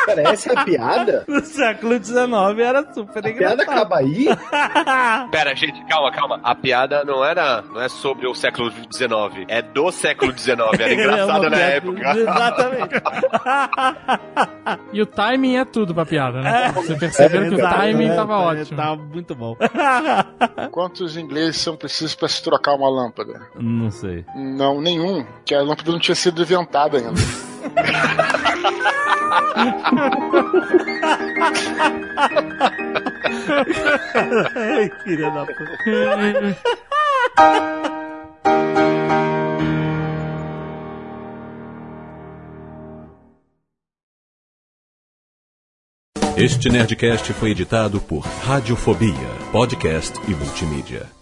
Pera, 0.07 0.23
essa 0.33 0.53
é 0.53 0.59
a 0.59 0.65
piada? 0.65 1.25
No 1.29 1.41
século 1.45 2.03
XIX 2.03 2.59
era 2.59 2.93
super 2.93 3.19
A 3.19 3.23
piada 3.23 3.31
engraçado. 3.31 3.61
acaba 3.63 3.97
aí? 3.99 4.27
Pera, 5.31 5.55
gente, 5.55 5.85
calma, 5.87 6.11
calma. 6.13 6.41
A 6.43 6.55
piada 6.55 7.05
não 7.05 7.25
era, 7.25 7.63
não 7.63 7.81
é 7.81 7.89
sobre 7.89 8.27
o 8.27 8.35
século 8.35 8.71
XIX, 8.71 9.45
é 9.49 9.63
do 9.63 9.91
século 9.93 10.37
XIX. 10.37 10.59
Era 10.79 10.93
engraçada 10.95 11.47
É 11.47 11.51
na 11.51 11.57
piada- 11.57 11.73
época. 11.73 12.11
Exatamente. 12.19 12.95
E 14.93 15.03
o 15.03 15.07
timing 15.07 15.57
é 15.57 15.65
tudo 15.65 15.95
pra 15.95 16.05
piada, 16.07 16.41
né? 16.41 16.73
Você 16.75 16.95
perceberam 16.97 17.49
que 17.49 17.55
o 17.55 17.59
Tá, 17.59 17.75
timing 17.75 18.09
é, 18.11 18.15
tava 18.17 18.39
ótimo. 18.39 18.77
Tá 18.77 18.97
muito 18.97 19.35
bom. 19.35 19.57
Quantos 20.71 21.17
ingleses 21.17 21.57
são 21.61 21.77
precisos 21.77 22.15
pra 22.15 22.29
se 22.29 22.43
trocar 22.43 22.75
uma 22.75 22.89
lâmpada? 22.89 23.41
Não 23.57 23.91
sei. 23.91 24.25
Não, 24.35 24.81
nenhum, 24.81 25.25
que 25.45 25.55
a 25.55 25.63
lâmpada 25.63 25.91
não 25.93 25.99
tinha 25.99 26.15
sido 26.15 26.43
inventada 26.43 26.99
ainda. 26.99 27.11
Ai, 34.57 34.91
filha 35.05 35.31
da. 35.31 35.47
Este 46.37 46.71
Nerdcast 46.71 47.33
foi 47.35 47.51
editado 47.51 48.01
por 48.01 48.21
Radiofobia, 48.21 49.15
podcast 49.53 50.19
e 50.27 50.35
multimídia. 50.35 51.20